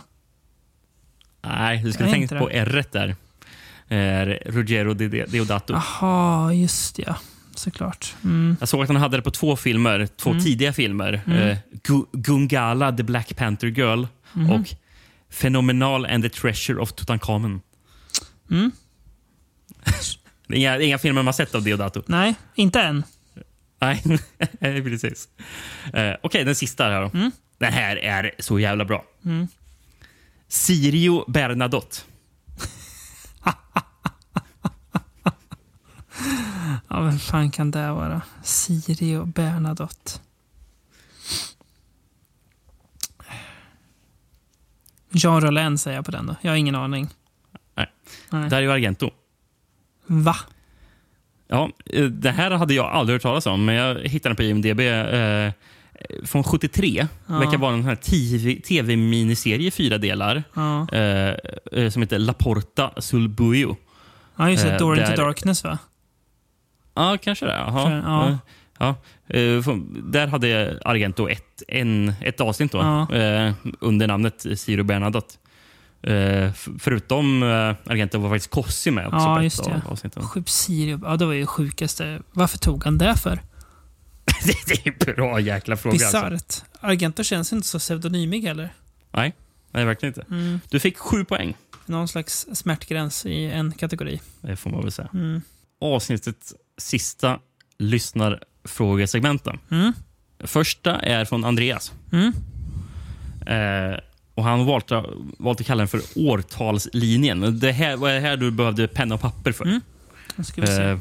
Nej, 1.43 1.83
du 1.85 1.93
skulle 1.93 2.11
tänkt 2.11 2.31
på. 2.39 2.51
R 2.51 2.85
där. 2.93 3.17
Eh, 3.89 4.27
Ruggero 4.47 4.95
Deodato. 4.95 5.73
Jaha, 5.73 6.53
just 6.53 6.99
ja. 6.99 7.17
Såklart. 7.55 8.15
Mm. 8.25 8.57
Jag 8.61 8.69
såg 8.69 8.83
att 8.83 8.89
han 8.89 8.97
hade 8.97 9.17
det 9.17 9.23
på 9.23 9.31
två 9.31 9.57
filmer, 9.57 10.07
två 10.17 10.31
Mm. 10.31 10.45
tidiga 10.45 10.73
filmer. 10.73 11.21
Mm. 11.27 11.39
Eh, 11.49 11.57
Gu- 11.83 12.07
Gungala, 12.13 12.93
The 12.93 13.03
Black 13.03 13.37
Panther 13.37 13.67
Girl 13.69 14.05
Mhm. 14.33 14.51
och 14.51 14.67
Phenomenal 15.41 16.07
and 16.07 16.23
the 16.25 16.29
Treasure 16.31 16.79
of 16.81 16.93
Tutankhamen. 16.93 17.61
Mm. 18.51 18.71
Är 20.49 20.55
inga, 20.57 20.81
inga 20.81 20.99
filmer 20.99 21.23
man 21.23 21.35
sett 21.35 21.55
av 21.55 21.63
Deodato. 21.65 22.03
Nej, 22.07 22.35
inte 22.55 22.81
än. 22.81 23.03
Nej, 23.81 24.03
precis. 24.83 25.29
Eh, 25.93 26.13
Okej, 26.23 26.45
den 26.45 26.55
sista 26.55 26.85
här 26.85 27.03
då. 27.03 27.11
Den 27.59 27.73
här 27.73 27.97
är 27.97 28.31
så 28.39 28.59
jävla 28.59 28.85
bra. 28.85 29.05
Mm. 29.25 29.49
Sirio 30.49 31.25
Bernadotte. 31.31 31.97
Ja, 36.95 37.01
vem 37.01 37.19
fan 37.19 37.51
kan 37.51 37.71
det 37.71 37.93
vara? 37.93 38.23
Siri 38.43 39.17
och 39.17 39.27
Bernadotte. 39.27 40.21
Jean 45.11 45.41
Rollin 45.41 45.79
säger 45.79 45.97
jag 45.99 46.05
på 46.05 46.11
den 46.11 46.27
då. 46.27 46.37
Jag 46.41 46.51
har 46.51 46.57
ingen 46.57 46.75
aning. 46.75 47.09
Nej. 47.75 47.87
Nej. 48.31 48.51
Dario 48.51 48.71
Argento. 48.71 49.11
Va? 50.07 50.37
Ja, 51.49 51.71
eh, 51.87 52.05
det 52.05 52.31
här 52.31 52.51
hade 52.51 52.75
jag 52.75 52.87
aldrig 52.87 53.15
hört 53.15 53.23
talas 53.23 53.47
om, 53.47 53.65
men 53.65 53.75
jag 53.75 54.01
hittade 54.01 54.31
den 54.31 54.37
på 54.37 54.43
IMDB. 54.43 54.81
Eh, 54.81 55.53
från 56.25 56.45
73. 56.45 57.07
Ja. 57.27 57.39
verkar 57.39 57.59
vara 57.59 57.75
en 57.75 57.97
tv-miniserie 58.63 59.67
i 59.67 59.71
fyra 59.71 59.99
delar. 59.99 60.45
Ja. 60.55 60.89
Eh, 60.93 61.35
eh, 61.73 61.91
som 61.91 62.03
heter 62.03 62.19
La 62.19 62.33
Porta 62.33 62.93
sul 62.99 63.29
Buio. 63.29 63.77
Ja, 64.37 64.51
just 64.51 64.65
det. 64.65 64.73
Eh, 64.73 64.79
Door 64.79 64.99
into 64.99 65.17
Darkness, 65.17 65.65
va? 65.65 65.79
Ja, 66.95 67.19
kanske 67.23 67.47
det. 67.47 67.53
Jaha. 67.53 68.03
Ja. 68.05 68.39
Ja. 68.79 68.89
Eh, 69.37 69.77
där 70.05 70.27
hade 70.27 70.79
Argento 70.85 71.29
ett, 71.29 71.63
en, 71.69 72.13
ett 72.21 72.41
avsnitt 72.41 72.73
då, 72.73 72.79
Ja. 72.79 73.15
eh, 73.17 73.53
under 73.81 74.07
namnet 74.07 74.47
Ciro 74.57 74.83
Bernadotte. 74.85 75.35
Eh, 76.03 76.53
förutom 76.79 77.43
Argento 77.87 78.19
var 78.19 78.31
faktiskt 78.31 78.51
Cossi 78.51 78.91
med 78.91 79.07
också 79.07 79.19
Ja, 79.19 79.43
just 79.43 79.65
det. 79.65 79.75
av 79.75 79.93
avsnitten. 79.93 80.23
Sjukt 80.23 80.49
Sirio. 80.49 81.01
Ja, 81.05 81.17
det 81.17 81.27
var 81.27 81.33
ju 81.33 81.41
det 81.41 81.47
sjukaste. 81.47 82.21
Varför 82.33 82.59
tog 82.59 82.85
han 82.85 82.99
det 82.99 83.17
för? 83.17 83.41
det 84.45 84.87
är 84.87 84.89
en 85.09 85.15
bra 85.15 85.41
jäkla 85.41 85.77
fråga. 85.77 85.93
Bisarrt. 85.93 86.33
Alltså. 86.33 86.65
Argento 86.81 87.23
känns 87.23 87.53
inte 87.53 87.69
så 87.69 87.79
pseudonymig 87.79 88.43
heller. 88.43 88.75
Nej, 89.11 89.35
nej, 89.71 89.85
verkligen 89.85 90.15
inte. 90.15 90.27
Mm. 90.35 90.61
Du 90.71 90.81
fick 90.81 90.99
sju 90.99 91.25
poäng. 91.25 91.55
Någon 91.87 92.09
slags 92.09 92.47
smärtgräns 92.53 93.27
i 93.27 93.45
en 93.45 93.73
kategori. 93.73 94.21
Det 94.41 94.57
får 94.57 94.71
man 94.71 94.83
väl 94.83 94.93
säga. 94.93 95.09
Mm. 95.15 95.43
Avsnittets 95.81 96.55
sista 96.79 97.39
lyssnarfrågesegmenten. 97.79 99.59
Mm. 99.71 99.93
Första 100.45 100.99
är 100.99 101.25
från 101.25 101.45
Andreas. 101.45 101.93
Mm. 102.13 102.33
Eh, 103.47 103.99
och 104.35 104.45
Han 104.45 104.59
har 104.59 104.67
valt, 104.67 104.93
att 105.61 105.67
kalla 105.67 105.79
den 105.79 105.89
för 105.89 106.01
årtalslinjen. 106.17 107.59
Det 107.59 107.73
här 107.73 107.97
var 107.97 108.13
det 108.13 108.21
här 108.21 108.37
du 108.37 108.51
behövde 108.51 108.89
penna 108.89 109.15
och 109.15 109.21
papper 109.21 109.53
för. 109.53 109.65
Mm. 109.65 109.81
Eh, 110.57 110.99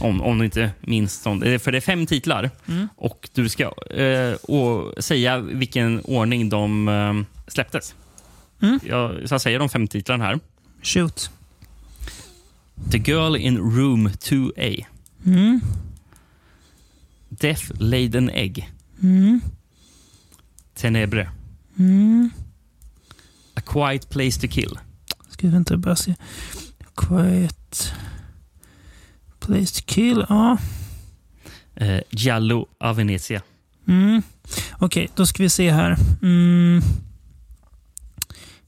om, 0.00 0.22
om 0.22 0.38
du 0.38 0.44
inte 0.44 0.70
minns. 0.80 1.22
För 1.22 1.72
det 1.72 1.78
är 1.78 1.80
fem 1.80 2.06
titlar. 2.06 2.50
Mm. 2.68 2.88
Och 2.96 3.28
Du 3.34 3.48
ska 3.48 3.62
eh, 3.94 4.32
och 4.32 5.04
säga 5.04 5.38
vilken 5.38 6.00
ordning 6.00 6.48
de 6.48 6.88
eh, 6.88 7.40
släpptes. 7.48 7.94
Mm. 8.62 8.80
Jag, 8.86 9.28
så 9.28 9.34
jag 9.34 9.40
säger 9.40 9.58
de 9.58 9.68
fem 9.68 9.88
titlarna 9.88 10.24
här. 10.24 10.38
Shoot. 10.82 11.30
The 12.90 12.98
Girl 12.98 13.36
in 13.36 13.58
Room 13.58 14.08
2A. 14.08 14.86
Mm. 15.26 15.60
Death 17.28 17.70
Laid 17.78 18.14
an 18.14 18.30
Egg. 18.30 18.70
Mm. 19.02 19.40
Tenebre. 20.74 21.30
Mm. 21.78 22.30
A 23.54 23.60
Quiet 23.60 24.10
Place 24.10 24.40
to 24.40 24.48
Kill. 24.48 24.78
Ska 25.28 25.46
vi 25.46 25.52
vänta 25.52 25.76
bara 25.76 25.96
se. 25.96 26.14
Quiet. 26.94 27.92
Place 29.38 29.80
to 29.80 29.86
kill. 29.86 30.26
Ja. 30.28 30.58
Eh, 31.74 32.00
Giallo 32.10 32.66
a 32.78 32.92
Venezia. 32.92 33.42
Mm. 33.88 34.22
Okej, 34.78 35.10
då 35.14 35.26
ska 35.26 35.42
vi 35.42 35.50
se 35.50 35.70
här. 35.70 35.96
Mm. 36.22 36.82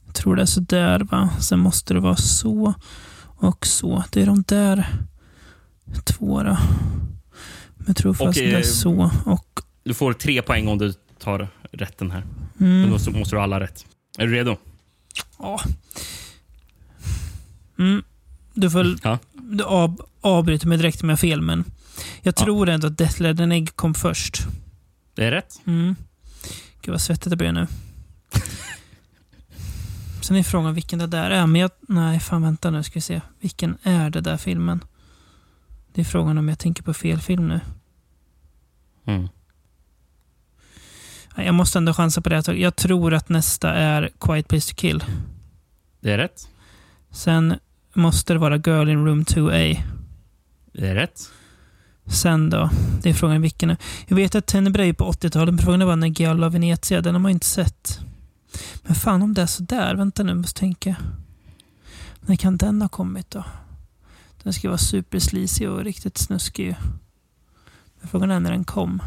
Jag 0.04 0.14
tror 0.14 0.36
det 0.36 0.42
är 0.42 0.46
så 0.46 0.60
där 0.60 1.00
va. 1.00 1.30
Sen 1.40 1.58
måste 1.58 1.94
det 1.94 2.00
vara 2.00 2.16
så 2.16 2.74
och 3.42 3.66
så. 3.66 4.04
Det 4.10 4.22
är 4.22 4.26
de 4.26 4.42
där 4.46 4.86
två 6.04 6.42
då. 6.42 6.56
Men 7.76 7.84
jag 7.86 7.96
tror 7.96 8.14
fast 8.14 8.38
det 8.38 8.52
är 8.52 8.56
eh, 8.56 8.62
så 8.62 9.10
och... 9.24 9.60
Du 9.84 9.94
får 9.94 10.12
tre 10.12 10.42
poäng 10.42 10.68
om 10.68 10.78
du 10.78 10.94
tar 11.18 11.48
rätten 11.72 12.10
här. 12.10 12.24
Mm. 12.60 12.82
Då 12.82 12.88
måste 13.18 13.34
du 13.34 13.36
ha 13.36 13.42
alla 13.44 13.60
rätt. 13.60 13.86
Är 14.18 14.26
du 14.26 14.32
redo? 14.32 14.56
Ja. 15.38 15.60
Mm. 17.78 18.02
Du 18.54 18.70
får 18.70 18.96
Ja. 19.02 19.18
du 19.32 19.64
av, 19.64 20.06
avbryter 20.20 20.66
mig 20.68 20.78
direkt 20.78 21.02
om 21.02 21.08
jag 21.08 21.16
har 21.16 21.20
fel, 21.20 21.40
men 21.40 21.64
jag 22.22 22.36
tror 22.36 22.68
ändå 22.68 22.86
att 22.86 22.98
Death 22.98 23.22
Led 23.22 23.40
an 23.40 23.52
Egg 23.52 23.76
kom 23.76 23.94
först. 23.94 24.42
Det 25.14 25.24
är 25.24 25.30
rätt. 25.30 25.60
Mm. 25.66 25.96
Gud 26.82 26.92
vad 26.92 27.00
svettigt 27.00 27.30
det 27.30 27.36
blir 27.36 27.52
nu. 27.52 27.66
Sen 30.32 30.38
är 30.38 30.42
frågan 30.42 30.74
vilken 30.74 30.98
det 30.98 31.06
där 31.06 31.30
är. 31.30 31.46
Men 31.46 31.60
jag, 31.60 31.70
nej, 31.80 32.20
fan 32.20 32.42
vänta 32.42 32.70
nu 32.70 32.82
ska 32.82 32.94
vi 32.94 33.00
se. 33.00 33.20
Vilken 33.40 33.78
är 33.82 34.10
det 34.10 34.20
där 34.20 34.36
filmen? 34.36 34.84
Det 35.92 36.00
är 36.00 36.04
frågan 36.04 36.38
om 36.38 36.48
jag 36.48 36.58
tänker 36.58 36.82
på 36.82 36.94
fel 36.94 37.20
film 37.20 37.48
nu. 37.48 37.60
Mm. 39.06 39.28
Jag 41.36 41.54
måste 41.54 41.78
ändå 41.78 41.94
chansa 41.94 42.20
på 42.20 42.28
det. 42.28 42.48
Jag 42.48 42.76
tror 42.76 43.14
att 43.14 43.28
nästa 43.28 43.74
är 43.74 44.10
Quiet 44.20 44.48
Place 44.48 44.70
to 44.70 44.76
Kill. 44.76 45.04
Det 46.00 46.12
är 46.12 46.18
rätt. 46.18 46.48
Sen 47.10 47.54
måste 47.92 48.32
det 48.32 48.38
vara 48.38 48.56
Girl 48.56 48.88
in 48.88 49.06
Room 49.06 49.24
2A. 49.24 49.82
Det 50.72 50.88
är 50.88 50.94
rätt. 50.94 51.20
Sen 52.06 52.50
då? 52.50 52.70
Det 53.02 53.10
är 53.10 53.14
frågan 53.14 53.42
vilken. 53.42 53.76
Jag 54.06 54.16
vet 54.16 54.34
att 54.34 54.46
Tenebrae 54.46 54.88
är 54.88 54.92
på 54.92 55.12
80-talet, 55.12 55.54
men 55.54 55.64
frågan 55.64 55.82
är 55.82 55.86
bara 55.86 55.96
när 55.96 56.20
Giallo 56.20 56.48
Venezia. 56.48 57.00
Den 57.00 57.14
har 57.14 57.20
man 57.20 57.30
inte 57.32 57.46
sett. 57.46 58.00
Men 58.82 58.94
fan 58.94 59.22
om 59.22 59.34
det 59.34 59.42
är 59.42 59.46
sådär. 59.46 59.94
Vänta 59.94 60.22
nu, 60.22 60.30
jag 60.30 60.38
måste 60.38 60.60
tänka. 60.60 60.96
När 62.20 62.36
kan 62.36 62.56
den 62.56 62.82
ha 62.82 62.88
kommit 62.88 63.30
då? 63.30 63.44
Den 64.42 64.52
ska 64.52 64.68
vara 64.68 64.78
super 64.78 65.68
och 65.68 65.84
riktigt 65.84 66.18
snuskig. 66.18 66.76
Men 68.00 68.08
frågan 68.08 68.30
är 68.30 68.40
när 68.40 68.50
den 68.50 68.64
kom. 68.64 69.02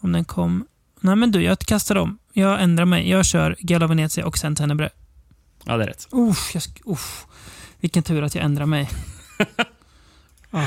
Om 0.00 0.12
den 0.12 0.24
kom... 0.24 0.66
Nej 1.00 1.16
men 1.16 1.30
du, 1.30 1.42
jag 1.42 1.58
kastar 1.58 1.96
om. 1.96 2.18
Jag 2.32 2.62
ändrar 2.62 2.84
mig. 2.84 3.10
Jag 3.10 3.26
kör 3.26 3.56
Giallo 3.58 3.84
av 3.84 3.88
Venezia 3.88 4.26
och 4.26 4.38
sen 4.38 4.56
Tenebrae. 4.56 4.90
Ja, 5.64 5.76
det 5.76 5.84
är 5.84 5.88
rätt. 5.88 6.08
Uff, 6.10 6.54
jag 6.54 6.62
uff. 6.84 7.26
Vilken 7.80 8.02
tur 8.02 8.22
att 8.22 8.34
jag 8.34 8.44
ändrar 8.44 8.66
mig. 8.66 8.90
Ah. 10.56 10.66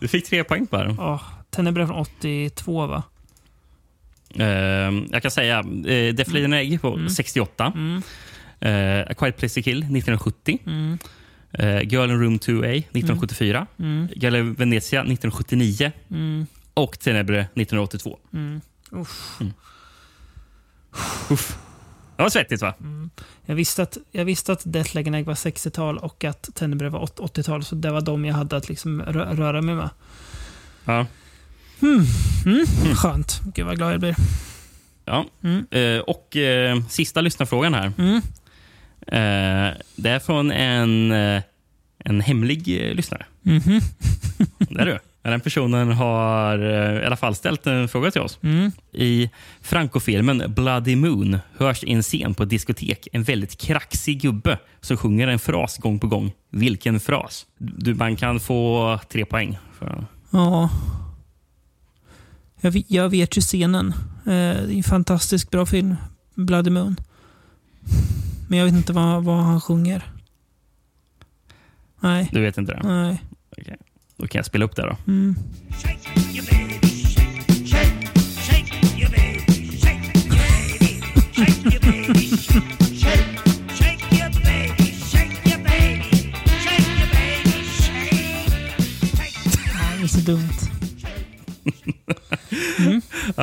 Du 0.00 0.08
fick 0.08 0.26
tre 0.28 0.44
poäng 0.44 0.66
på 0.66 0.76
den. 0.76 0.94
Ja, 0.94 1.20
Tenebrae 1.50 1.86
från 1.86 1.96
82 1.96 2.86
va? 2.86 3.02
Eh, 4.40 4.46
jag 5.12 5.22
kan 5.22 5.30
säga 5.30 5.58
eh, 5.58 6.14
Death 6.14 6.32
Laid 6.32 6.44
an 6.44 6.52
Egg 6.52 6.80
på 6.82 7.00
68. 7.16 7.72
Mm. 7.76 8.02
Eh, 8.60 9.06
A 9.10 9.14
Quiet 9.18 9.36
Place 9.36 9.54
to 9.60 9.64
Kill 9.64 9.78
1970. 9.78 10.58
Mm. 10.66 10.98
Girl 11.88 12.10
in 12.10 12.20
Room 12.22 12.38
2A 12.38 12.64
1974. 12.92 13.66
Mm. 13.78 14.08
Girl 14.14 14.34
in 14.36 14.54
Venezia 14.54 15.00
1979. 15.00 15.92
Mm. 16.10 16.46
Och 16.74 16.98
Tenebre 16.98 17.40
1982. 17.40 18.18
Mm. 18.32 18.60
Uff. 18.90 19.38
Uff. 21.30 21.56
Det 22.16 22.22
var 22.22 22.30
svettigt 22.30 22.62
va? 22.62 22.74
Jag 23.46 23.54
visste 23.54 23.82
att, 23.82 23.98
jag 24.12 24.24
visste 24.24 24.52
att 24.52 24.62
Death 24.64 24.94
Leg 24.94 25.06
and 25.08 25.16
Egg 25.16 25.24
var 25.26 25.34
60-tal 25.34 25.98
och 25.98 26.24
att 26.24 26.48
Tenebrae 26.54 26.90
var 26.90 27.00
åt- 27.02 27.18
80-tal, 27.20 27.64
så 27.64 27.74
det 27.74 27.90
var 27.90 28.00
de 28.00 28.24
jag 28.24 28.34
hade 28.34 28.56
att 28.56 28.68
liksom 28.68 29.02
rö- 29.02 29.36
röra 29.36 29.62
mig 29.62 29.74
med. 29.74 29.90
Ja. 30.84 31.06
Mm. 31.84 32.04
Mm. 32.46 32.66
Skönt. 32.96 33.40
Gud 33.54 33.66
vad 33.66 33.76
glad 33.76 33.92
jag 33.92 34.00
blir. 34.00 34.16
ja. 35.04 35.26
Mm. 35.44 35.66
Eh, 35.70 36.00
och 36.00 36.36
eh, 36.36 36.80
sista 36.88 37.20
lyssnarfrågan 37.20 37.74
här. 37.74 37.92
Mm. 37.98 38.16
Eh, 39.06 39.74
det 39.96 40.10
är 40.10 40.18
från 40.18 40.50
en, 40.50 41.12
eh, 41.12 41.42
en 41.98 42.20
hemlig 42.20 42.88
eh, 42.88 42.94
lyssnare. 42.94 43.26
Det 44.58 44.80
är 44.80 44.86
du. 44.86 44.98
Den 45.22 45.40
personen 45.40 45.92
har 45.92 46.58
eh, 46.58 47.02
i 47.02 47.06
alla 47.06 47.16
fall 47.16 47.34
ställt 47.34 47.66
en 47.66 47.88
fråga 47.88 48.10
till 48.10 48.20
oss. 48.20 48.38
Mm. 48.42 48.72
I 48.92 49.30
Franco-filmen 49.62 50.42
Bloody 50.48 50.96
Moon 50.96 51.38
hörs 51.56 51.84
i 51.84 51.92
en 51.92 52.02
scen 52.02 52.34
på 52.34 52.42
ett 52.42 52.50
diskotek 52.50 53.08
en 53.12 53.22
väldigt 53.22 53.58
kraxig 53.60 54.20
gubbe 54.20 54.58
som 54.80 54.96
sjunger 54.96 55.28
en 55.28 55.38
fras 55.38 55.78
gång 55.78 55.98
på 55.98 56.06
gång. 56.06 56.32
Vilken 56.50 57.00
fras? 57.00 57.46
Du, 57.58 57.94
man 57.94 58.16
kan 58.16 58.40
få 58.40 58.98
tre 59.12 59.24
poäng. 59.24 59.58
För, 59.78 60.06
Ja. 60.30 60.70
Jag, 62.64 62.70
vet- 62.70 62.90
jag 62.90 63.08
vet 63.08 63.36
ju 63.36 63.40
scenen. 63.40 63.88
Eh, 63.92 64.24
det 64.26 64.32
är 64.72 64.76
en 64.76 64.82
fantastiskt 64.82 65.50
bra 65.50 65.66
film. 65.66 65.96
Bloody 66.34 66.70
Moon. 66.70 66.96
Men 68.48 68.58
jag 68.58 68.66
vet 68.66 68.74
inte 68.74 68.92
vad, 68.92 69.24
vad 69.24 69.36
han 69.44 69.60
sjunger. 69.60 70.02
Nej. 72.00 72.28
du 72.32 72.40
vet 72.40 72.58
inte 72.58 72.72
det? 72.72 72.80
Nej. 72.88 73.22
Okej. 73.58 73.76
Då 74.16 74.26
kan 74.26 74.38
jag 74.38 74.46
spela 74.46 74.64
upp 74.64 74.76
det 74.76 74.82
då. 74.82 74.96
Mm. 75.06 75.36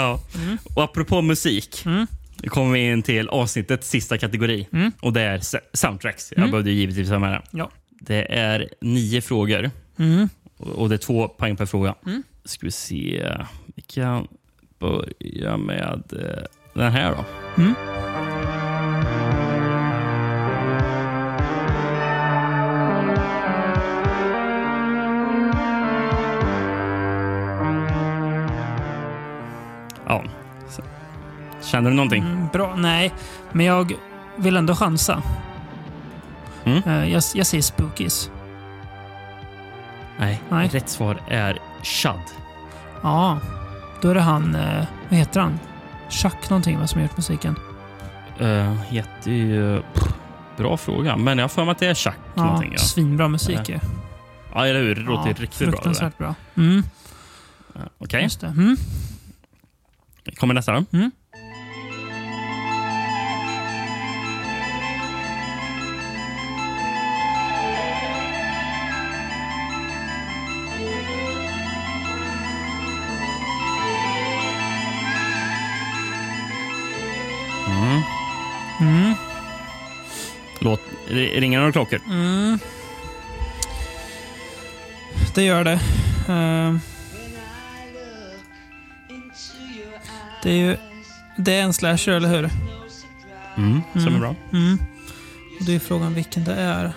Ja. 0.01 0.19
Och 0.75 0.83
apropå 0.83 1.21
musik. 1.21 1.85
Mm. 1.85 2.07
Nu 2.43 2.49
kommer 2.49 2.73
vi 2.73 2.79
in 2.91 3.01
till 3.03 3.29
avsnittets 3.29 3.89
sista 3.89 4.17
kategori. 4.17 4.67
Mm. 4.73 4.91
Och 5.01 5.13
det 5.13 5.21
är 5.21 5.41
soundtracks. 5.77 6.31
Jag 6.31 6.37
Mm. 6.37 6.51
behövde 6.51 6.71
givetvis 6.71 7.09
ha 7.09 7.19
med 7.19 7.31
det. 7.31 7.41
Ja. 7.51 7.71
Det 7.99 8.33
är 8.39 8.69
nio 8.81 9.21
frågor. 9.21 9.71
Mm. 9.99 10.29
Och 10.57 10.89
det 10.89 10.95
är 10.95 10.97
två 10.97 11.27
poäng 11.27 11.55
per 11.57 11.65
fråga. 11.65 11.95
Mm. 12.05 12.23
Ska 12.45 12.65
vi 12.67 12.71
se. 12.71 13.31
Vi 13.75 13.81
kan 13.81 14.27
börja 14.79 15.57
med 15.57 16.03
eh, 16.13 16.43
den 16.73 16.91
här 16.91 17.11
då. 17.15 17.25
Ja. 30.11 30.23
Så- 30.69 30.81
Känner 31.61 31.89
du 31.89 31.95
någonting? 31.95 32.23
Mm, 32.23 32.47
bra. 32.53 32.75
Nej, 32.75 33.13
men 33.51 33.65
jag 33.65 33.93
vill 34.35 34.57
ändå 34.57 34.75
chansa. 34.75 35.21
Mm. 36.63 36.81
Eh, 36.85 37.11
jag, 37.13 37.23
jag 37.33 37.45
säger 37.45 37.61
Spookies. 37.61 38.31
Nej. 40.17 40.41
Nej. 40.49 40.67
Rätt 40.67 40.89
svar 40.89 41.17
är 41.27 41.59
Shud. 41.83 42.13
Ja, 43.03 43.39
då 44.01 44.09
är 44.09 44.15
det 44.15 44.21
han... 44.21 44.55
Eh, 44.55 44.85
vad 45.09 45.19
heter 45.19 45.39
han? 45.39 45.59
Chuck 46.09 46.49
någonting, 46.49 46.79
vad 46.79 46.89
som 46.89 46.99
har 47.01 47.07
gjort 47.07 47.17
musiken. 47.17 47.55
Uh, 48.41 48.93
jätte... 48.93 49.81
pff, 49.93 50.13
bra 50.57 50.77
fråga, 50.77 51.17
men 51.17 51.38
jag 51.38 51.43
har 51.43 51.49
för 51.49 51.63
mig 51.65 51.71
att 51.71 51.79
det 51.79 51.88
är 51.88 51.93
Chuck 51.93 52.13
Ja, 52.35 52.43
någonting. 52.43 52.71
Ja. 52.73 52.79
svinbra 52.79 53.27
musik 53.27 53.69
ju. 53.69 53.79
ja, 54.53 54.65
eller 54.67 54.79
hur? 54.79 54.95
Det 54.95 55.01
låter 55.01 55.29
Ja, 55.29 55.35
riktigt 55.39 55.59
bra. 55.59 55.71
Fruktansvärt 55.71 56.17
bra. 56.17 56.35
Mm, 56.57 56.83
Ja, 57.73 57.79
Okej, 57.97 58.23
just 58.23 58.41
det. 58.41 58.47
Mm. 58.47 58.77
Kommer 60.35 60.53
nästa 60.53 60.72
då. 60.72 60.85
Mm. 60.93 61.11
Mm. 77.68 78.02
Mm. 78.80 79.15
Låt, 80.60 80.81
ringer 81.10 81.60
några 81.60 81.72
klockor? 81.72 81.99
Mm. 82.10 82.60
Det 85.35 85.43
gör 85.43 85.64
det. 85.64 85.80
Eh, 86.30 86.90
det 90.43 90.49
är 90.51 90.55
ju... 90.57 90.77
Det 91.38 91.53
är 91.55 91.61
en 91.63 91.73
slasher, 91.73 92.11
eller 92.11 92.30
hur? 92.30 92.49
Mm, 93.57 93.81
som 93.93 94.15
är 94.15 94.19
bra. 94.19 94.35
Mm. 94.53 94.77
Och 95.59 95.65
det 95.65 95.76
är 95.76 95.80
frågan 95.80 96.13
vilken 96.13 96.43
det 96.43 96.53
är. 96.55 96.93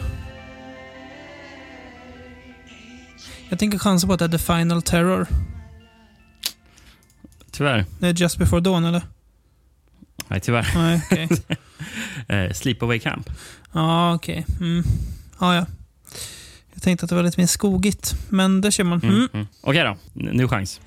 Jag 3.48 3.58
tänker 3.58 3.78
chansa 3.78 4.06
på 4.06 4.12
att 4.12 4.18
det 4.18 4.24
är 4.24 4.28
The 4.28 4.38
Final 4.38 4.82
Terror. 4.82 5.26
Tyvärr. 7.50 7.84
Det 7.98 8.08
är 8.08 8.12
Just 8.14 8.38
Before 8.38 8.60
Dawn, 8.60 8.84
eller? 8.84 9.02
Nej, 10.28 10.40
tyvärr. 10.40 10.66
Nej, 10.74 11.00
okej. 11.10 11.28
Eh, 12.28 12.52
Sleepaway 12.52 12.98
Camp. 12.98 13.30
Ja, 13.72 14.14
okej. 14.14 14.46
Mm. 14.60 14.84
Ja, 15.40 15.54
ja. 15.54 15.66
Jag 16.74 16.82
tänkte 16.82 17.04
att 17.04 17.10
det 17.10 17.16
var 17.16 17.22
lite 17.22 17.40
mer 17.40 17.46
skogigt, 17.46 18.14
men 18.28 18.60
det 18.60 18.70
kör 18.70 18.84
man. 18.84 19.00
Mm. 19.02 19.14
Mm. 19.14 19.28
Mm. 19.32 19.46
Okej 19.60 19.82
då, 19.84 20.20
N- 20.20 20.30
ny 20.36 20.48
chans. 20.48 20.80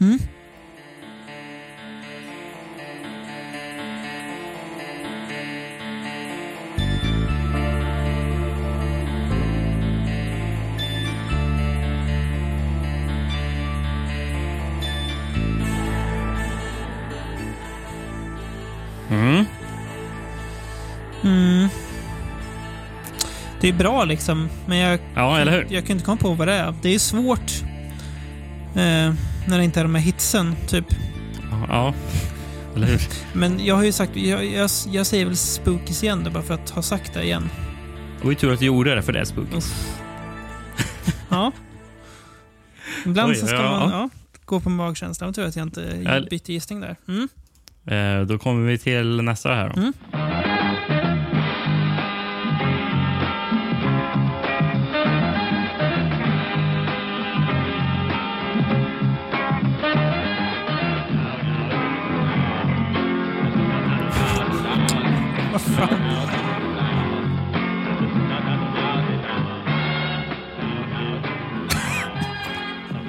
Det 23.67 23.71
är 23.71 23.77
bra 23.77 24.05
liksom, 24.05 24.49
men 24.65 24.77
jag, 24.77 24.99
Ja, 25.15 25.39
eller 25.39 25.51
hur? 25.51 25.67
jag 25.69 25.85
kan 25.85 25.93
inte 25.95 26.05
komma 26.05 26.17
på 26.17 26.33
vad 26.33 26.47
det 26.47 26.53
är. 26.53 26.73
Det 26.81 26.95
är 26.95 26.99
svårt 26.99 27.63
eh, 28.75 29.13
när 29.47 29.57
det 29.57 29.63
inte 29.63 29.79
är 29.79 29.83
de 29.83 29.95
här 29.95 30.01
hitsen, 30.01 30.55
typ. 30.67 30.85
Ja, 31.51 31.65
Ja, 31.69 31.93
eller 32.75 32.87
hur? 32.87 33.01
Men 33.33 33.65
jag 33.65 33.75
har 33.75 33.83
ju 33.83 33.91
sagt, 33.91 34.15
jag, 34.15 34.45
jag, 34.45 34.69
jag 34.91 35.05
säger 35.05 35.25
väl 35.25 35.37
Spookies 35.37 36.03
igen 36.03 36.23
då, 36.23 36.29
bara 36.31 36.43
för 36.43 36.53
att 36.53 36.69
ha 36.69 36.81
sagt 36.81 37.13
det 37.13 37.23
igen. 37.23 37.49
Det 38.17 38.23
var 38.23 38.31
ju 38.31 38.35
tur 38.35 38.53
att 38.53 38.59
du 38.59 38.65
gjorde 38.65 38.95
det 38.95 39.01
för 39.01 39.13
det 39.13 39.19
är 39.19 39.25
Spookies. 39.25 39.97
Ja. 41.29 41.51
Ibland 43.05 43.31
Oj, 43.31 43.35
så 43.35 43.47
ska 43.47 43.55
ja. 43.55 43.79
man 43.79 43.89
ja, 43.89 44.09
gå 44.45 44.59
på 44.59 44.69
magkänsla. 44.69 45.25
Det 45.25 45.29
var 45.29 45.33
tur 45.33 45.45
att 45.47 45.55
jag 45.55 45.67
inte 45.67 46.27
bytte 46.29 46.53
gissning 46.53 46.81
där. 46.81 46.95
Mm. 47.07 47.27
Eh, 47.85 48.27
då 48.27 48.37
kommer 48.39 48.67
vi 48.67 48.77
till 48.77 49.21
nästa 49.21 49.49
här 49.53 49.69
då. 49.69 49.81
Mm. 49.81 49.93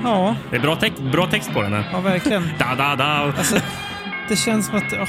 Ja, 0.09 0.37
Det 0.51 0.57
är 0.57 0.61
bra, 0.61 0.77
text, 0.77 1.03
bra 1.03 1.27
text 1.31 1.53
på 1.53 1.63
den 1.63 1.73
här. 1.73 1.89
ja 1.93 2.01
verkligen. 2.01 2.49
Da, 2.59 2.75
da, 2.75 2.97
da. 2.97 3.05
Alltså, 3.39 3.57
det 4.29 4.37
känns 4.37 4.67
som 4.67 4.77
att 4.77 4.93
ja, 4.93 5.07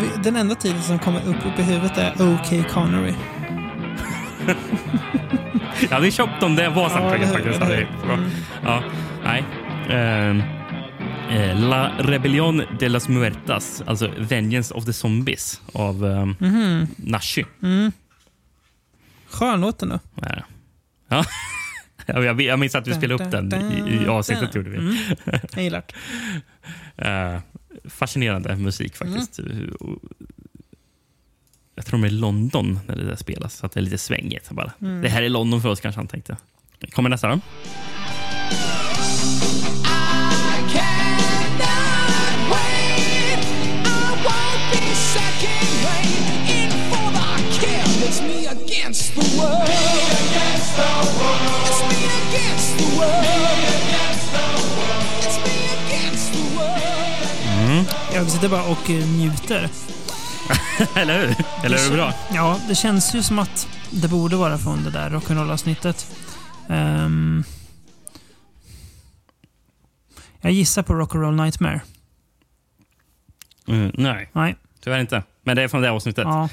vi- 0.00 0.22
den 0.22 0.36
enda 0.36 0.54
titeln 0.54 0.82
som 0.82 0.98
kommer 0.98 1.20
upp, 1.20 1.46
upp 1.46 1.58
i 1.58 1.62
huvudet 1.62 1.98
är 1.98 2.34
OK 2.34 2.68
Connery. 2.70 3.14
Jag 5.80 5.88
hade 5.88 6.10
köpt 6.10 6.42
om 6.42 6.56
det 6.56 6.68
var 6.68 6.88
soundtracket 6.88 7.28
hur, 7.28 7.32
faktiskt. 7.34 7.60
Det. 7.60 7.86
Mm. 8.12 8.30
Ja, 8.64 8.82
nej. 9.24 9.44
Eh, 11.30 11.58
La 11.60 11.90
Rebellion 11.98 12.62
de 12.78 12.88
las 12.88 13.08
Muertas, 13.08 13.82
alltså 13.86 14.10
Vengeance 14.18 14.74
of 14.74 14.84
the 14.84 14.92
Zombies 14.92 15.60
av 15.74 16.04
um, 16.04 16.36
Mhm. 16.40 16.86
Nashi. 16.96 17.44
Mm. 17.62 17.92
Skön 19.30 19.60
låt 19.60 19.78
den 19.78 19.88
då. 19.88 19.98
Ja. 20.14 20.28
Ja. 21.08 21.24
Ja, 22.06 22.22
jag, 22.24 22.40
jag 22.42 22.58
minns 22.58 22.74
att 22.74 22.86
vi 22.86 22.94
spelade 22.94 23.24
upp 23.24 23.30
den 23.30 23.52
i, 23.72 23.94
i 24.04 24.06
avsnittet. 24.08 24.54
Gjorde 24.54 24.70
vi. 24.70 24.76
Mm. 24.76 24.96
Jag 25.54 25.64
gillar 25.64 25.82
det. 25.86 25.94
Eh, 27.08 27.40
fascinerande 27.84 28.56
musik 28.56 28.96
faktiskt. 28.96 29.38
Och- 29.80 29.98
Jag 31.74 31.86
tror 31.86 31.98
de 31.98 32.04
är 32.04 32.08
i 32.08 32.10
London 32.10 32.80
när 32.88 32.96
det 32.96 33.04
där 33.04 33.16
spelas, 33.16 33.54
så 33.56 33.66
att 33.66 33.72
det 33.72 33.80
är 33.80 33.82
lite 33.82 33.98
svängigt. 33.98 34.50
Bara. 34.50 34.72
Mm. 34.80 35.02
Det 35.02 35.08
här 35.08 35.22
är 35.22 35.28
London 35.28 35.62
för 35.62 35.68
oss 35.68 35.80
kanske 35.80 35.98
han 35.98 36.08
tänkte. 36.08 36.36
Kommer 36.92 37.08
nästa 37.10 37.28
då. 37.28 37.40
Mm. 57.46 57.84
Jag 58.14 58.30
sitter 58.30 58.48
bara 58.48 58.62
och 58.64 58.90
eh, 58.90 59.06
njuter. 59.06 59.68
Eller 60.96 61.18
hur? 61.26 61.34
Eller 61.64 61.78
är 61.78 61.90
det 61.90 61.96
bra? 61.96 62.14
Ja, 62.34 62.60
det 62.68 62.74
känns 62.74 63.14
ju 63.14 63.22
som 63.22 63.38
att 63.38 63.68
det 63.90 64.08
borde 64.08 64.36
vara 64.36 64.58
från 64.58 64.84
det 64.84 64.90
där 64.90 65.10
rock'n'roll-avsnittet. 65.10 66.06
Um, 66.68 67.44
jag 70.40 70.52
gissar 70.52 70.82
på 70.82 70.92
Rock'n'Roll 70.92 71.44
Nightmare. 71.44 71.80
Mm, 73.68 73.90
nej, 73.94 74.30
Nej. 74.32 74.56
tyvärr 74.80 74.98
inte. 75.00 75.22
Men 75.44 75.56
det 75.56 75.62
är 75.62 75.68
från 75.68 75.82
det 75.82 75.90
avsnittet. 75.90 76.24
Ja, 76.24 76.48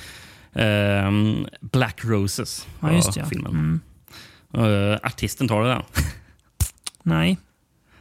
Ehm, 0.53 1.47
Black 1.61 2.05
Roses 2.05 2.67
ja 2.79 2.91
just 2.91 3.13
det. 3.13 3.19
Ja. 3.19 3.25
filmen. 3.25 3.81
Mm. 4.53 4.91
Eh, 4.93 4.99
artisten 5.03 5.47
tar 5.47 5.63
det 5.63 5.67
där. 5.69 5.83
Nej. 7.03 7.37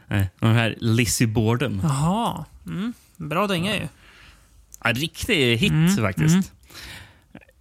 Nej, 0.06 0.30
Den 0.40 0.54
här 0.54 0.76
Lizzie 0.80 1.26
Borden. 1.26 1.80
Jaha. 1.82 2.44
Mm. 2.66 2.92
Bra 3.16 3.46
dänga 3.46 3.76
ju. 3.76 3.88
Ja, 4.84 4.92
riktig 4.92 5.56
hit 5.56 5.70
Mm, 5.70 5.96
faktiskt. 5.96 6.52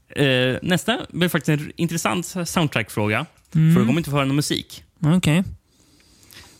Eh, 0.10 0.58
nästa 0.62 1.06
blir 1.10 1.30
faktiskt 1.30 1.62
en 1.62 1.72
intressant 1.76 2.26
soundtrack-fråga. 2.46 3.26
Mm. 3.56 3.74
För 3.74 3.82
du 3.82 3.88
kommer 3.88 4.00
inte 4.00 4.10
få 4.10 4.16
höra 4.16 4.26
någon 4.26 4.36
musik. 4.36 4.84
Okej. 5.00 5.44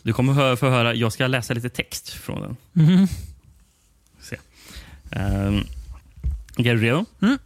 Du 0.04 0.14
kommer 0.14 0.56
få 0.56 0.70
höra, 0.70 0.94
jag 0.94 1.14
ska 1.14 1.28
läsa 1.28 1.54
lite 1.54 1.70
text 1.70 2.10
från 2.10 2.42
den. 2.42 2.58
Mhm. 2.74 3.08
Se. 4.22 4.38
Um, 5.20 5.64
du 6.56 6.78
redo? 6.82 7.06
Mm. 7.22 7.38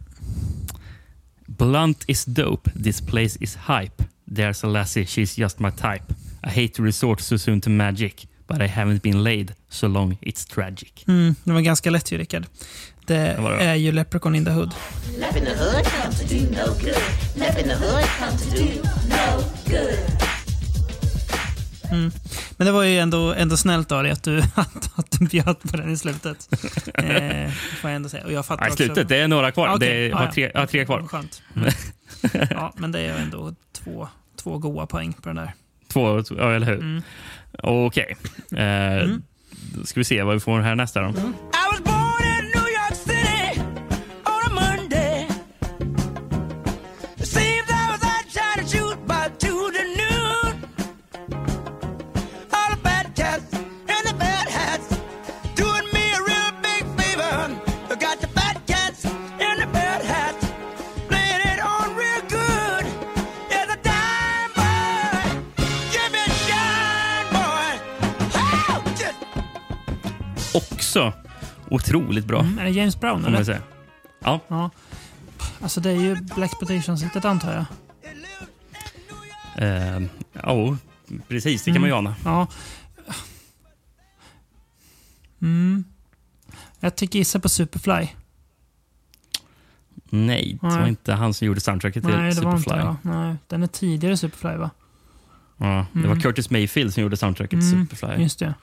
Blunt 1.46 2.04
is 2.06 2.24
dope, 2.24 2.70
this 2.82 3.00
place 3.00 3.38
is 3.40 3.56
hype. 3.56 4.04
There's 4.24 4.66
a 4.66 4.68
lassie, 4.68 5.04
she's 5.04 5.40
just 5.40 5.58
my 5.58 5.70
type. 5.70 6.14
I 6.44 6.48
hate 6.48 6.68
to 6.68 6.82
resort 6.84 7.20
so 7.20 7.38
soon 7.38 7.60
to 7.60 7.70
magic, 7.70 8.26
but 8.48 8.60
I 8.60 8.66
haven't 8.68 9.00
been 9.02 9.22
laid 9.24 9.54
so 9.68 9.86
long 9.88 10.18
it's 10.20 10.44
tragic. 10.54 11.04
Mm, 11.08 11.34
det 11.44 11.52
var 11.52 11.60
ganska 11.60 11.90
lätt 11.90 12.12
ju, 12.12 12.18
Rickard. 12.18 12.46
Det 13.06 13.16
är 13.60 13.74
ju 13.74 13.92
Leprechaun 13.92 14.34
in 14.34 14.44
the 14.44 14.50
Hood. 14.50 14.74
Left 15.18 15.36
in 15.36 15.44
the 15.44 15.50
hood, 15.54 15.84
come 15.84 16.14
to 16.14 16.34
do 16.34 16.40
no 16.40 16.74
good. 16.80 17.02
Left 17.36 17.58
in 17.58 17.68
the 17.68 17.74
hood, 17.74 18.04
come 18.18 18.38
to 18.38 18.56
do 18.56 18.64
no 19.08 19.42
good. 19.66 19.98
Mm. 21.92 22.10
Men 22.56 22.66
det 22.66 22.72
var 22.72 22.82
ju 22.82 22.98
ändå, 22.98 23.34
ändå 23.34 23.56
snällt 23.56 23.92
av 23.92 24.02
dig 24.02 24.12
att 24.12 24.22
du, 24.22 24.38
att, 24.54 24.98
att 24.98 25.10
du 25.10 25.26
bjöd 25.26 25.56
på 25.70 25.76
den 25.76 25.92
i 25.92 25.96
slutet. 25.96 26.48
Eh, 26.94 27.50
får 27.80 27.90
jag 27.90 27.96
ändå 27.96 28.08
säga. 28.08 28.24
Och 28.24 28.32
jag 28.32 28.46
fattar 28.46 28.62
Nej, 28.64 28.70
också- 28.72 28.84
slutet. 28.84 29.08
Det 29.08 29.16
är 29.16 29.28
några 29.28 29.50
kvar. 29.52 29.68
Okej, 29.74 29.88
Det 29.88 29.94
är, 29.94 30.08
ja, 30.08 30.16
har 30.16 30.24
ja. 30.24 30.32
tre, 30.32 30.50
jag 30.54 30.60
har 30.60 30.66
tre 30.66 30.84
kvar. 30.84 31.02
Skönt. 31.02 31.42
Ja, 32.50 32.72
men 32.76 32.92
det 32.92 32.98
är 32.98 33.02
ju 33.16 33.22
ändå 33.22 33.54
två, 33.72 34.08
två 34.42 34.58
goa 34.58 34.86
poäng 34.86 35.12
på 35.12 35.28
den 35.28 35.36
där. 35.36 35.52
Två, 35.92 36.22
ja, 36.38 36.52
eller 36.52 36.66
hur? 36.66 36.78
Mm. 36.80 37.02
Okej. 37.62 38.16
Eh, 38.56 39.08
Då 39.74 39.84
ska 39.84 40.00
vi 40.00 40.04
se 40.04 40.22
vad 40.22 40.34
vi 40.34 40.40
får 40.40 40.60
här 40.60 40.74
nästa. 40.74 41.00
Då. 41.02 41.12
Otroligt 71.74 72.24
bra. 72.24 72.40
Mm, 72.40 72.58
är 72.58 72.64
det 72.64 72.70
James 72.70 73.00
Brown 73.00 73.24
eller? 73.24 73.44
säga. 73.44 73.62
Ja. 74.18 74.40
Ja. 74.48 74.70
Alltså 75.60 75.80
det 75.80 75.90
är 75.90 75.94
ju 76.00 76.14
Blaxploitation-sättet 76.16 77.24
antar 77.24 77.52
jag. 77.54 77.64
Eh, 79.96 80.02
ja, 80.32 80.76
precis. 81.28 81.64
Det 81.64 81.72
kan 81.72 81.80
man 81.80 81.90
ju 81.90 81.96
ana. 81.96 82.14
Ja. 82.24 82.46
Mm. 85.42 85.84
Jag 86.80 86.96
tycker 86.96 87.18
gissa 87.18 87.40
på 87.40 87.48
Superfly. 87.48 88.08
Nej, 90.10 90.58
det 90.60 90.66
var 90.68 90.80
Nej. 90.80 90.88
inte 90.88 91.12
han 91.12 91.34
som 91.34 91.46
gjorde 91.46 91.60
soundtracket 91.60 92.04
till 92.04 92.14
Nej, 92.16 92.34
var 92.34 92.58
Superfly. 92.58 92.80
inte. 92.90 92.96
Nej, 93.02 93.36
den 93.48 93.62
är 93.62 93.66
tidigare 93.66 94.16
Superfly 94.16 94.56
va? 94.56 94.70
Ja, 95.56 95.86
det 95.92 95.98
Mm. 95.98 96.10
var 96.10 96.20
Curtis 96.20 96.50
Mayfield 96.50 96.94
som 96.94 97.02
gjorde 97.02 97.16
soundtracket 97.16 97.60
till 97.60 97.72
Mm, 97.72 97.86
Superfly. 97.88 98.22
Just 98.22 98.38
det. 98.38 98.54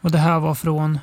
Och 0.00 0.10
det 0.10 0.18
här 0.18 0.40
var 0.40 0.54
från... 0.54 0.98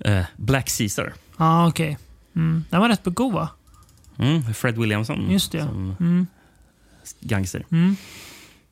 Eh, 0.00 0.24
Black 0.36 0.78
Caesar. 0.78 1.12
Ja, 1.38 1.44
ah, 1.44 1.68
okej. 1.68 1.98
Mm. 2.36 2.64
Den 2.70 2.80
var 2.80 2.88
rätt 2.88 3.04
god 3.04 3.32
va? 3.32 3.48
Mm, 4.18 4.54
Fred 4.54 4.78
Williamson 4.78 5.30
Just 5.30 5.52
det. 5.52 5.62
som 5.62 5.96
Mm. 6.00 6.26
gangster. 7.20 7.64
Mm. 7.70 7.96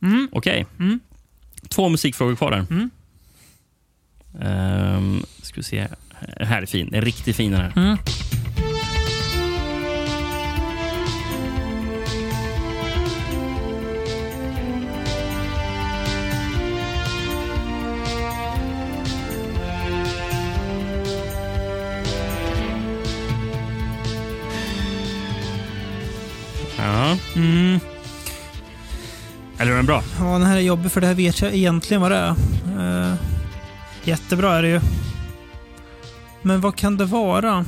Mm. 0.02 0.28
Okej. 0.32 0.66
Mm. 0.78 1.00
Två 1.68 1.88
musikfrågor 1.88 2.36
kvar 2.36 2.50
där. 2.50 2.66
Mm. 2.70 2.90
Ehm, 4.40 5.22
ska 5.42 5.56
vi 5.56 5.62
se. 5.62 5.88
Den 6.38 6.46
här 6.46 6.62
är 6.62 6.66
fin. 6.66 6.86
Den 6.90 6.94
är 6.94 7.02
riktigt 7.04 7.36
fin 7.36 7.52
den 7.52 7.60
här. 7.60 7.98
Mm. 27.36 27.80
Eller 29.58 29.72
är 29.72 29.76
den 29.76 29.86
bra? 29.86 30.02
Ja, 30.18 30.24
den 30.24 30.42
här 30.42 30.56
är 30.56 30.60
jobbig 30.60 30.92
för 30.92 31.00
det 31.00 31.06
här 31.06 31.14
vet 31.14 31.40
jag 31.40 31.54
egentligen 31.54 32.00
vad 32.00 32.10
det 32.10 32.16
är. 32.16 32.34
Eh, 32.78 33.14
jättebra 34.04 34.56
är 34.56 34.62
det 34.62 34.68
ju. 34.68 34.80
Men 36.42 36.60
vad 36.60 36.76
kan 36.76 36.96
det 36.96 37.04
vara? 37.04 37.64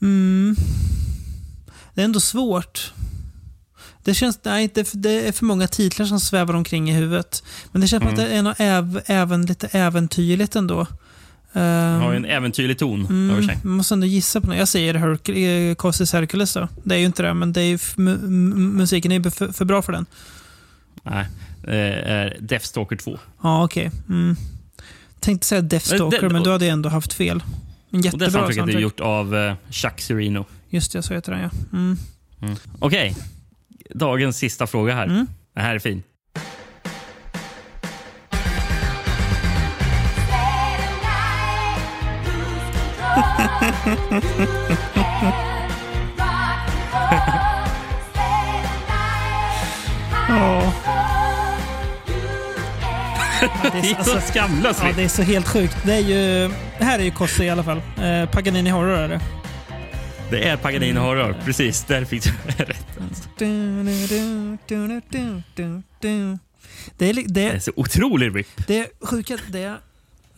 Mm. 0.00 0.56
Det 1.94 2.00
är 2.00 2.04
ändå 2.04 2.20
svårt. 2.20 2.92
Det 4.04 4.14
känns, 4.14 4.38
nej, 4.42 4.70
det, 4.74 5.28
är 5.28 5.32
för 5.32 5.44
många 5.44 5.66
titlar 5.66 6.06
som 6.06 6.20
svävar 6.20 6.54
omkring 6.54 6.90
i 6.90 6.92
huvudet. 6.92 7.42
Men 7.72 7.80
det 7.80 7.88
känns 7.88 8.02
mm. 8.02 8.14
att 8.14 8.20
det 8.20 8.26
är 8.26 8.42
något 8.42 8.60
äv, 8.60 9.00
även, 9.06 9.46
lite 9.46 9.66
äventyrligt 9.66 10.56
ändå. 10.56 10.86
Den 11.58 12.00
har 12.00 12.12
ju 12.12 12.18
Um, 12.18 12.24
en 12.24 12.30
äventyrlig 12.30 12.78
ton 12.78 13.00
Mm, 13.06 13.30
över 13.30 13.42
sig. 13.42 13.58
man 13.62 13.72
måste 13.76 13.94
ändå 13.94 14.06
gissa 14.06 14.40
på 14.40 14.46
något. 14.46 14.56
Jag 14.56 14.68
säger 14.68 14.94
Herc- 14.94 15.68
eh, 15.70 15.74
Cossis 15.74 16.12
Hercules 16.12 16.54
då. 16.54 16.68
Det 16.84 16.94
är 16.94 16.98
ju 16.98 17.06
inte 17.06 17.22
det, 17.22 17.34
men 17.34 17.52
det 17.52 17.60
är 17.62 18.00
musiken 18.76 19.12
är 19.12 19.30
för, 19.30 19.52
för 19.52 19.64
bra 19.64 19.82
för 19.82 19.92
den. 19.92 20.06
Nej. 21.02 21.26
Är 21.64 22.36
Deathstalker 22.40 22.96
2. 22.96 23.18
Ja, 23.42 23.64
okej. 23.64 23.90
Mm. 24.08 24.36
Tänkte 25.20 25.46
säga 25.46 25.60
Deathstalker, 25.62 26.20
Men 26.20 26.28
det- 26.28 26.32
men 26.32 26.42
då 26.42 26.50
hade 26.52 26.64
jag 26.66 26.72
ändå 26.72 26.88
haft 26.88 27.12
fel. 27.12 27.42
Men 27.90 27.98
Och 27.98 28.02
det 28.02 28.06
jättebra 28.06 28.30
soundtracket 28.30 28.56
är 28.56 28.60
soundtrack. 28.60 28.82
gjort 28.82 29.00
av 29.00 29.36
eh, 29.36 29.54
Chuck 29.70 30.00
Serino. 30.00 30.44
Just 30.70 30.92
det, 30.92 31.02
så 31.02 31.14
heter 31.14 31.32
den 31.32 31.40
ja. 31.40 31.50
Mm. 31.72 31.96
Mm. 32.42 32.56
Okej. 32.78 33.16
Dagens 33.94 34.36
sista 34.36 34.66
fråga 34.66 34.94
här. 34.94 35.04
Mm. 35.04 35.26
Den 35.54 35.64
här 35.64 35.74
är 35.74 35.78
fin. 35.78 36.02
Ja. 50.28 50.72
Det 53.72 53.90
är 53.90 54.02
så 54.02 54.20
skamlöst. 54.20 54.80
Ja, 54.84 54.92
det 54.96 55.04
är 55.04 55.08
så 55.08 55.22
helt 55.22 55.48
sjukt. 55.48 55.76
Det 55.84 55.92
är 55.94 55.98
ju... 56.00 56.48
Det 56.78 56.84
här 56.84 56.98
är 56.98 57.02
ju 57.02 57.10
Kossi 57.10 57.44
i 57.44 57.50
alla 57.50 57.64
fall. 57.64 57.82
Eh, 58.02 58.30
Paganini 58.30 58.70
Horror 58.70 58.98
är 58.98 59.08
det. 59.08 59.20
Det 60.30 60.48
är 60.48 60.56
Paganini 60.56 61.00
Horror. 61.00 61.36
Precis, 61.44 61.84
där 61.84 62.04
fick 62.04 62.24
du 62.24 62.30
rätt. 62.64 62.86
Det 63.38 63.46
är, 67.08 67.12
li- 67.12 67.24
Det 67.28 67.42
är 67.48 67.52
det, 67.52 67.60
så 67.60 67.72
otrolig 67.76 68.36
rip. 68.36 68.46
det 68.66 68.88
sjuka, 69.00 69.36
det 69.48 69.74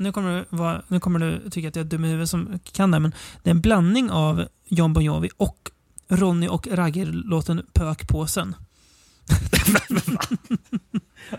nu, 0.00 0.12
kommer 0.12 0.38
du 0.38 0.56
vara, 0.56 0.82
nu 0.88 1.00
kommer 1.00 1.18
du 1.18 1.50
tycka 1.50 1.68
att 1.68 1.76
jag 1.76 1.84
är 1.84 1.88
dum 1.90 2.04
i 2.04 2.08
huvudet 2.08 2.30
som 2.30 2.58
kan 2.72 2.90
det, 2.90 2.98
men 3.00 3.14
det 3.42 3.50
är 3.50 3.54
en 3.54 3.60
blandning 3.60 4.10
av 4.10 4.44
John 4.68 4.92
Bon 4.92 5.04
Jovi 5.04 5.30
och 5.36 5.70
Ronny 6.08 6.48
och 6.48 6.66
Ragger-låten 6.72 7.62
Pökpåsen. 7.72 8.54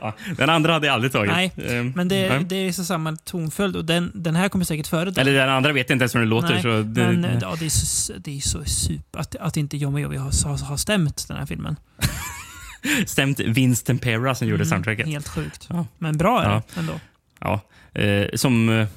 Ja, 0.01 0.15
den 0.38 0.49
andra 0.49 0.73
hade 0.73 0.88
jag 0.88 0.93
aldrig 0.93 1.11
tagit. 1.11 1.31
Nej, 1.31 1.51
Ehm, 1.67 1.93
men 1.95 2.07
det, 2.07 2.29
nej. 2.29 2.43
det 2.43 2.55
är 2.55 2.71
så 2.71 2.83
samma 2.83 3.15
tonföljd 3.15 3.75
och 3.75 3.85
den, 3.85 4.11
den 4.15 4.35
här 4.35 4.49
kommer 4.49 4.65
säkert 4.65 4.88
före 4.88 5.11
den. 5.11 5.21
Eller 5.27 5.33
den 5.39 5.49
andra 5.49 5.71
vet 5.73 5.89
jag 5.89 5.95
inte 5.95 6.03
ens 6.03 6.15
hur 6.15 6.19
den 6.19 6.29
låter. 6.29 6.49
Nej, 6.49 6.61
så 6.61 6.67
det, 6.67 7.01
men 7.07 7.25
eh, 7.25 7.38
ja, 7.41 7.55
det, 7.59 7.65
är 7.65 7.69
så, 7.69 8.13
det 8.17 8.38
är 8.38 8.41
så 8.41 8.63
super 8.65 9.19
att, 9.19 9.35
att 9.35 9.57
inte 9.57 9.77
John 9.77 9.91
Bon 9.93 10.01
Jovi 10.01 10.17
har, 10.17 10.47
har, 10.49 10.65
har 10.65 10.77
stämt 10.77 11.27
den 11.27 11.38
här 11.38 11.45
filmen. 11.45 11.75
Stämt 13.07 13.39
Vince 13.39 13.85
Tempera 13.85 14.35
som 14.35 14.47
gjorde 14.47 14.63
Mm, 14.63 14.69
soundtracket. 14.69 15.07
Helt 15.07 15.27
sjukt. 15.27 15.67
Ja. 15.69 15.85
Men 15.97 16.17
bra 16.17 16.43
är 16.43 16.49
Ja. 16.49 16.61
det 16.73 16.79
ändå. 16.79 16.93
Ja. 17.39 17.61
Eh, 17.93 18.26
som, 18.34 18.69
eh, 18.69 18.88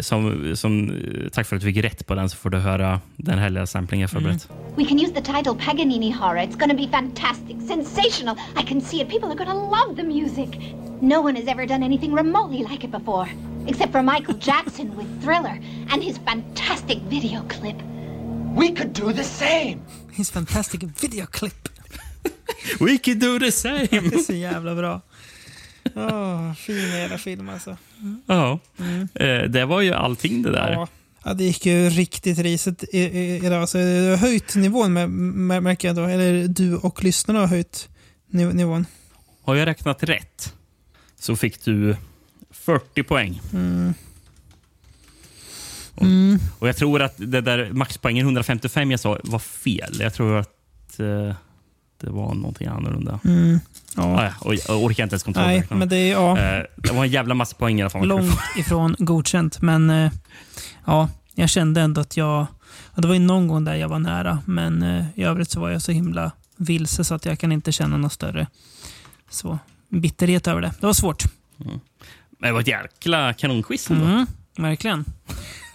som, 0.00 0.52
som, 0.56 0.90
eh, 0.90 1.28
tack 1.32 1.46
för 1.46 1.56
att 1.56 1.62
du 1.62 1.72
fick 1.72 1.84
rätt 1.84 2.06
på 2.06 2.14
den 2.14 2.30
så 2.30 2.36
får 2.36 2.50
du 2.50 2.58
höra 2.58 3.00
den 3.16 3.38
härliga 3.38 3.66
samplingen 3.66 4.00
jag 4.00 4.10
förberett. 4.10 4.48
We 4.76 4.84
can 4.84 5.00
use 5.00 5.12
the 5.12 5.20
title 5.20 5.54
Paganini 5.66 6.10
Horror. 6.10 6.38
It's 6.38 6.68
to 6.68 6.76
be 6.76 6.88
fantastic, 6.88 7.56
sensational. 7.68 8.36
I 8.56 8.66
can 8.68 8.80
see 8.80 9.00
it. 9.00 9.08
People 9.08 9.28
are 9.28 9.44
to 9.44 9.54
love 9.54 9.96
the 9.96 10.02
music. 10.02 10.48
No 11.00 11.22
one 11.22 11.36
has 11.40 11.48
ever 11.48 11.66
done 11.66 11.84
anything 11.84 12.14
remotely 12.16 12.58
like 12.58 12.86
it 12.86 12.90
before, 12.90 13.26
except 13.66 13.92
for 13.92 14.02
Michael 14.02 14.34
Jackson 14.40 14.96
with 14.96 15.22
Thriller 15.22 15.58
and 15.92 16.02
his 16.02 16.18
fantastic 16.18 16.98
video 17.10 17.42
clip. 17.48 17.76
We 18.56 18.72
could 18.72 18.92
do 18.92 19.12
the 19.12 19.24
same. 19.24 19.80
His 20.12 20.30
fantastic 20.30 20.82
video 20.82 21.26
clip. 21.26 21.68
We 22.80 22.98
can 22.98 23.18
do 23.18 23.38
the 23.38 23.52
same! 23.52 23.86
Det 23.90 24.14
är 24.14 24.18
så 24.18 24.32
jävla 24.32 24.74
bra. 24.74 25.00
Åh, 25.94 26.54
fin 26.54 26.76
jävla 26.90 27.18
film 27.18 27.48
alltså. 27.48 27.76
Ja. 28.26 28.58
Mm. 28.78 29.08
Eh, 29.14 29.50
det 29.50 29.64
var 29.64 29.80
ju 29.80 29.92
allting 29.92 30.42
det 30.42 30.50
där. 30.50 30.72
Ja. 30.72 30.88
Ja, 31.24 31.34
det 31.34 31.44
gick 31.44 31.66
ju 31.66 31.90
riktigt 31.90 32.38
risigt 32.38 32.84
idag. 32.94 33.68
Så 33.68 33.78
jag 33.78 34.10
har 34.10 34.16
höjt 34.16 34.54
nivån 34.56 34.92
med, 34.92 35.10
med, 35.10 35.62
märker 35.62 35.88
jag 35.88 35.96
då. 35.96 36.04
Eller 36.04 36.48
du 36.48 36.76
och 36.76 37.04
lyssnarna 37.04 37.40
har 37.40 37.46
höjt 37.46 37.88
niv- 38.30 38.52
nivån. 38.52 38.86
Har 39.42 39.54
jag 39.54 39.66
räknat 39.66 40.02
rätt 40.02 40.54
så 41.20 41.36
fick 41.36 41.64
du 41.64 41.96
40 42.50 43.02
poäng. 43.02 43.40
Mm. 43.52 43.94
Mm. 46.00 46.38
Och 46.58 46.68
jag 46.68 46.76
tror 46.76 47.02
att 47.02 47.14
det 47.16 47.40
där 47.40 47.70
maxpoängen 47.72 48.26
155 48.26 48.90
jag 48.90 49.00
sa 49.00 49.18
var 49.24 49.38
fel. 49.38 49.96
Jag 50.00 50.14
tror 50.14 50.36
att 50.36 51.00
eh, 51.00 51.34
det 52.00 52.10
var 52.10 52.34
någonting 52.34 52.66
annorlunda. 52.66 53.20
Mm. 53.24 53.60
Ja. 53.96 54.02
Ah, 54.02 54.24
ja. 54.24 54.32
och 54.40 54.54
jag 54.54 54.82
orkar 54.82 55.02
inte 55.04 55.14
ens 55.14 55.26
Nej, 55.26 55.34
kontrollräkna. 55.34 55.76
men 55.76 55.88
det 55.88 55.96
är 55.96 56.12
ja, 56.12 56.38
Eh, 56.38 56.64
det 56.76 56.92
var 56.92 57.04
en 57.04 57.10
jävla 57.10 57.34
massa 57.34 57.56
poäng 57.56 57.78
i 57.78 57.82
alla 57.82 57.90
fall. 57.90 58.06
långt 58.08 58.32
ifrån 58.58 58.96
godkänt. 58.98 59.62
Men 59.62 59.90
eh, 59.90 60.12
ja, 60.84 61.08
jag 61.34 61.50
kände 61.50 61.80
ändå 61.80 62.00
att 62.00 62.16
jag, 62.16 62.46
det 62.96 63.06
var 63.08 63.14
ju 63.14 63.20
någon 63.20 63.48
gång 63.48 63.64
där 63.64 63.74
jag 63.74 63.88
var 63.88 63.98
nära, 63.98 64.38
men 64.44 64.82
eh, 64.82 65.04
i 65.14 65.22
övrigt 65.22 65.50
så 65.50 65.60
var 65.60 65.70
jag 65.70 65.82
så 65.82 65.92
himla 65.92 66.32
vilse 66.56 67.04
så 67.04 67.14
att 67.14 67.24
jag 67.24 67.38
kan 67.38 67.52
inte 67.52 67.72
känna 67.72 67.96
någon 67.96 68.10
större 68.10 68.46
så, 69.30 69.58
bitterhet 69.88 70.46
över 70.48 70.60
det. 70.60 70.72
Det 70.80 70.86
var 70.86 70.92
svårt. 70.92 71.24
Men 72.38 72.48
det 72.48 72.52
var 72.52 72.60
ett 72.60 72.66
jäkla 72.66 73.32
kanonquiz 73.32 73.90
ändå. 73.90 74.04
Mm, 74.04 74.26
verkligen. 74.58 75.04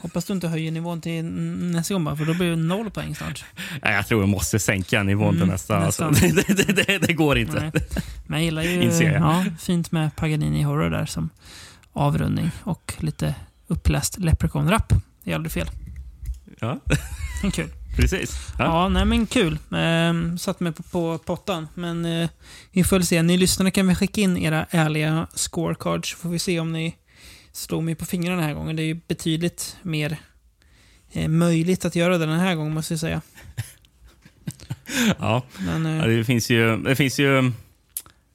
Hoppas 0.06 0.26
du 0.26 0.34
inte 0.34 0.48
höjer 0.48 0.72
nivån 0.72 1.02
till 1.02 1.26
nästa 1.26 1.94
gång 1.94 2.04
bara, 2.04 2.16
för 2.16 2.26
då 2.26 2.34
blir 2.34 2.50
det 2.50 2.56
noll 2.56 2.90
poäng 2.92 3.16
snart. 3.16 3.44
Nej, 3.84 3.94
jag 3.96 4.08
tror 4.08 4.22
jag 4.22 4.30
måste 4.30 4.60
sänka 4.60 5.04
nivån 5.04 5.34
till 5.34 5.42
Mm, 5.44 5.52
nästa. 5.54 5.78
Alltså, 5.78 6.10
nästan. 6.10 6.36
det, 6.36 6.54
det, 6.68 6.74
det, 6.88 6.98
det 6.98 7.14
går 7.14 7.38
inte. 7.38 7.60
Nej. 7.60 7.72
Men 8.28 8.40
jag 8.40 8.46
gillar 8.46 8.62
ju 8.64 8.84
jag. 9.04 9.14
ja, 9.22 9.46
fint 9.60 9.92
med 9.92 10.16
Paganini 10.16 10.62
Horror 10.62 10.90
där 10.90 11.06
som 11.06 11.30
avrundning 11.94 12.52
och 12.64 12.94
lite 13.00 13.36
uppläst 13.68 14.18
Leprechaun-rap. 14.20 14.94
Det 15.24 15.32
är 15.32 15.36
aldrig 15.36 15.52
fel. 15.52 15.68
Ja, 16.60 16.80
Kul. 17.54 17.70
precis. 17.96 18.48
Ja, 18.60 18.66
Ja. 18.66 18.90
nej 18.90 19.06
men 19.06 19.26
kul. 19.26 19.58
Ehm, 19.76 20.38
satt 20.38 20.60
mig 20.60 20.72
på, 20.72 20.84
på 20.84 21.18
pottan. 21.18 21.68
Men 21.74 22.06
eh, 22.06 22.30
vi 22.72 22.84
får 22.84 22.96
väl 22.96 23.06
se. 23.06 23.22
Ni 23.22 23.38
lyssnare 23.38 23.72
kan 23.72 23.88
väl 23.88 23.96
skicka 23.96 24.22
in 24.22 24.38
era 24.38 24.66
ärliga 24.70 25.28
scorecards. 25.34 26.10
Så 26.12 26.18
får 26.18 26.30
vi 26.30 26.40
se 26.40 26.60
om 26.60 26.72
ni 26.72 26.96
slår 27.56 27.82
mig 27.82 27.96
på 27.96 28.06
fingrarna 28.06 28.36
den 28.38 28.46
här 28.46 28.54
gången. 28.54 28.76
Det 28.76 28.82
är 28.84 28.86
ju 28.88 29.00
betydligt 29.08 29.78
mer 29.82 30.18
eh, 31.12 31.28
möjligt 31.28 31.86
att 31.86 31.96
göra 31.96 32.18
det 32.18 32.26
den 32.26 32.40
här 32.40 32.56
gången 32.56 32.74
måste 32.74 32.94
jag 32.94 33.00
säga. 33.00 33.22
Ja. 35.20 35.44
Men, 35.60 35.86
eh, 35.86 35.96
Ja, 35.98 36.06
det, 36.08 36.24
finns 36.26 36.50
ju, 36.50 36.78
det 36.78 36.96
finns 36.96 37.20
ju 37.20 37.52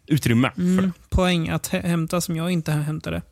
utrymme 0.06 0.50
för 0.54 0.60
Mm, 0.62 0.84
det. 0.84 1.16
poäng 1.16 1.48
att 1.48 1.70
hä- 1.70 1.86
hämta 1.86 2.20
som 2.20 2.36
jag 2.36 2.50
inte 2.50 2.72
hämtade. 2.72 3.22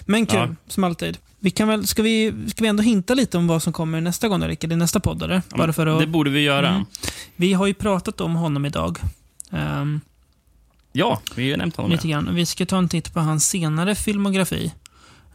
Men 0.00 0.26
kul, 0.26 0.38
Ja. 0.38 0.54
som 0.68 0.84
alltid. 0.84 1.18
Vi 1.38 1.50
kan 1.50 1.68
väl, 1.68 1.86
ska, 1.86 2.02
vi, 2.02 2.32
ska 2.46 2.62
vi 2.64 2.68
ändå 2.68 2.82
hinta 2.82 3.14
lite 3.14 3.38
om 3.38 3.46
vad 3.46 3.62
som 3.62 3.72
kommer 3.72 4.00
nästa 4.00 4.28
gång, 4.28 4.44
Rickard? 4.44 4.72
I 4.72 4.76
nästa 4.76 5.00
podd, 5.00 5.22
eller? 5.22 5.42
Ja, 5.50 5.56
men 5.56 5.72
för 5.74 5.86
att, 5.86 6.00
det 6.00 6.06
borde 6.06 6.30
vi 6.30 6.40
göra. 6.40 6.68
Mm. 6.68 6.84
Vi 7.36 7.52
har 7.52 7.66
ju 7.66 7.74
pratat 7.74 8.20
om 8.20 8.34
honom 8.34 8.66
idag. 8.66 8.98
Ehm, 9.52 10.00
Ja, 10.92 11.20
vi 11.34 11.50
har 11.50 11.58
nämnt 11.58 11.76
honom. 11.76 11.90
lite 11.92 12.08
grann. 12.08 12.34
Vi 12.34 12.46
ska 12.46 12.66
ta 12.66 12.78
en 12.78 12.88
titt 12.88 13.12
på 13.14 13.20
hans 13.20 13.48
senare 13.48 13.94
filmografi. 13.94 14.72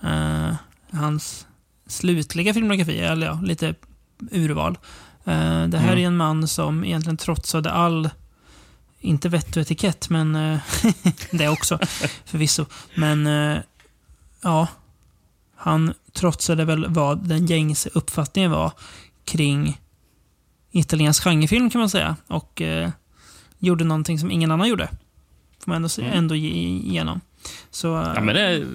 Eh, 0.05 0.55
hans 0.91 1.47
slutliga 1.87 2.53
filmografi, 2.53 2.99
eller 2.99 3.27
ja, 3.27 3.39
lite 3.43 3.75
urval. 4.31 4.77
Eh, 5.25 5.63
det 5.67 5.77
här 5.77 5.87
Mm. 5.93 5.97
är 5.97 6.07
en 6.07 6.17
man 6.17 6.47
som 6.47 6.83
egentligen 6.85 7.17
trotsade 7.17 7.71
all, 7.71 8.09
inte 8.99 9.29
vett 9.29 9.55
och 9.55 9.61
etikett, 9.61 10.09
men 10.09 10.35
eh, 10.35 10.59
det 11.31 11.47
också 11.49 11.79
förvisso. 12.25 12.65
Men 12.95 13.27
eh, 13.27 13.57
ja, 14.41 14.67
han 15.55 15.93
trotsade 16.13 16.65
väl 16.65 16.85
vad 16.89 17.27
den 17.27 17.45
gängse 17.45 17.89
uppfattningen 17.93 18.51
var 18.51 18.71
kring 19.25 19.81
italiensk 20.71 21.23
genrefilm 21.23 21.69
kan 21.69 21.79
man 21.79 21.89
säga. 21.89 22.15
Och 22.27 22.61
eh, 22.61 22.89
gjorde 23.59 23.83
någonting 23.83 24.19
som 24.19 24.31
ingen 24.31 24.51
annan 24.51 24.67
gjorde. 24.69 24.87
Får 25.59 25.71
man 25.71 25.75
ändå, 25.75 25.89
se- 25.89 26.01
Mm. 26.01 26.17
ändå 26.17 26.35
ge 26.35 26.49
igenom. 26.49 27.21
Så, 27.71 27.87
Ja, 28.15 28.21
men 28.21 28.35
det 28.35 28.41
är 28.41 28.65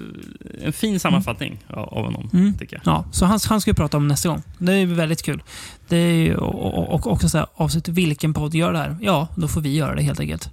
en 0.63 0.73
fin 0.73 0.99
sammanfattning 0.99 1.59
av 1.67 1.79
av 1.93 2.05
honom, 2.05 2.29
Mm. 2.33 2.53
tycker 2.57 2.75
jag. 2.83 2.93
Ja, 2.93 3.05
så 3.11 3.25
han, 3.25 3.39
han 3.49 3.61
ska 3.61 3.71
vi 3.71 3.75
prata 3.75 3.97
om 3.97 4.07
nästa 4.07 4.29
gång. 4.29 4.41
Det 4.57 4.73
är 4.73 4.85
väldigt 4.85 5.23
kul. 5.23 5.43
Det 5.87 5.97
är 5.97 6.13
ju, 6.13 6.35
och, 6.35 6.77
och, 6.77 6.89
och 6.93 7.07
också 7.11 7.29
så 7.29 7.37
här, 7.37 7.47
avsnitt 7.55 7.87
vilken 7.87 8.33
podd 8.33 8.53
gör 8.55 8.73
det 8.73 8.79
här? 8.79 8.97
Ja, 9.01 9.27
då 9.35 9.47
får 9.47 9.61
vi 9.61 9.75
göra 9.75 9.95
det 9.95 10.01
helt 10.01 10.19
enkelt. 10.19 10.49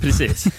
Precis. 0.00 0.46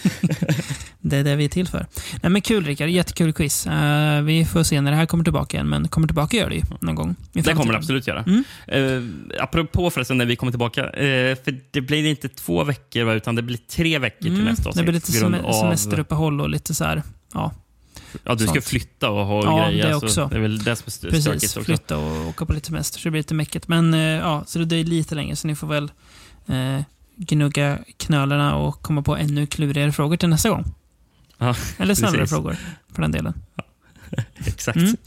Det 1.01 1.17
är 1.17 1.23
det 1.23 1.35
vi 1.35 1.45
är 1.45 1.49
till 1.49 1.67
för. 1.67 1.85
Nej, 2.23 2.29
men 2.31 2.41
kul 2.41 2.65
Rickard, 2.65 2.89
jättekul 2.89 3.33
quiz. 3.33 3.67
Eh, 3.67 4.21
vi 4.21 4.45
får 4.45 4.63
se 4.63 4.81
när 4.81 4.91
det 4.91 4.97
här 4.97 5.05
kommer 5.05 5.23
tillbaka 5.23 5.57
igen, 5.57 5.69
men 5.69 5.87
kommer 5.87 6.07
tillbaka 6.07 6.37
gör 6.37 6.49
det 6.49 6.55
ju 6.55 6.61
någon 6.81 6.95
gång. 6.95 7.15
Det 7.33 7.53
kommer 7.53 7.71
det 7.73 7.77
absolut 7.77 8.07
göra. 8.07 8.23
Mm. 8.27 8.43
Eh, 8.67 9.43
apropå 9.43 9.89
förresten 9.89 10.17
när 10.17 10.25
vi 10.25 10.35
kommer 10.35 10.51
tillbaka. 10.51 10.83
Eh, 10.89 11.35
för 11.43 11.59
det 11.71 11.81
blir 11.81 12.05
inte 12.05 12.29
två 12.29 12.63
veckor, 12.63 13.03
va, 13.03 13.13
utan 13.13 13.35
det 13.35 13.41
blir 13.41 13.57
tre 13.57 13.99
veckor 13.99 14.19
till 14.21 14.33
Mm, 14.33 14.45
nästa 14.45 14.69
avsnitt. 14.69 14.85
det 14.85 14.91
blir 14.91 14.93
lite 14.93 15.11
sem- 15.11 15.43
av- 15.43 15.53
semesteruppehåll 15.61 16.41
och 16.41 16.49
lite 16.49 16.75
så 16.75 16.83
här, 16.85 17.03
ja. 17.33 17.51
Ja, 18.23 18.35
du 18.35 18.43
ska 18.43 18.53
sånt. 18.53 18.65
flytta 18.65 19.09
och 19.09 19.25
ha 19.25 19.43
Ja, 19.43 19.69
grejer. 19.69 19.87
det 19.87 19.91
så 19.99 20.05
också. 20.05 20.27
Det 20.31 20.35
är 20.35 20.39
väl 20.39 20.63
det 20.63 20.75
som 20.75 20.83
är 20.85 20.89
st- 20.91 21.07
Precis, 21.09 21.23
stökigt 21.23 21.43
också. 21.57 21.63
flytta 21.63 21.97
och 21.97 22.27
åka 22.27 22.45
på 22.45 22.53
lite 22.53 22.67
semester, 22.67 22.99
så 22.99 23.03
det 23.03 23.11
blir 23.11 23.19
lite 23.19 23.33
mäckigt. 23.33 23.67
Men 23.67 23.93
ja, 23.93 24.43
så 24.47 24.59
det 24.59 24.75
är 24.75 24.83
lite 24.83 25.15
längre, 25.15 25.35
så 25.35 25.47
ni 25.47 25.55
får 25.55 25.67
väl 25.67 25.91
gnugga 27.19 27.77
knölarna 27.97 28.55
och 28.55 28.81
komma 28.81 29.01
på 29.01 29.15
ännu 29.17 29.47
klurigare 29.47 29.91
frågor 29.91 30.17
till 30.17 30.29
nästa 30.29 30.49
gång. 30.49 30.65
Ja, 31.37 31.55
Eller 31.77 31.95
snällare 31.95 32.27
frågor, 32.27 32.57
för 32.93 33.01
den 33.01 33.11
delen. 33.11 33.33
Exakt. 34.45 34.77
Mm. 34.77 34.97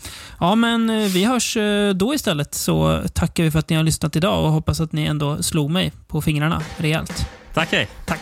Ja, 0.40 0.55
men 0.55 0.90
eh, 0.90 1.09
vi 1.09 1.24
hörs 1.24 1.56
eh, 1.56 1.94
då 1.94 2.14
istället, 2.14 2.55
så 2.55 3.02
tackar 3.14 3.44
vi 3.44 3.51
för 3.51 3.59
att 3.59 3.68
ni 3.68 3.76
har 3.76 3.82
lyssnat 3.82 4.16
idag 4.16 4.44
och 4.44 4.52
hoppas 4.52 4.80
att 4.80 4.93
ni 4.93 5.05
ändå 5.05 5.43
slog 5.43 5.70
mig 5.70 5.93
på 6.09 6.22
fingrarna 6.22 6.62
rejält. 6.76 7.26
Tack, 7.55 7.68
hej. 7.72 7.89
Tack. 8.06 8.20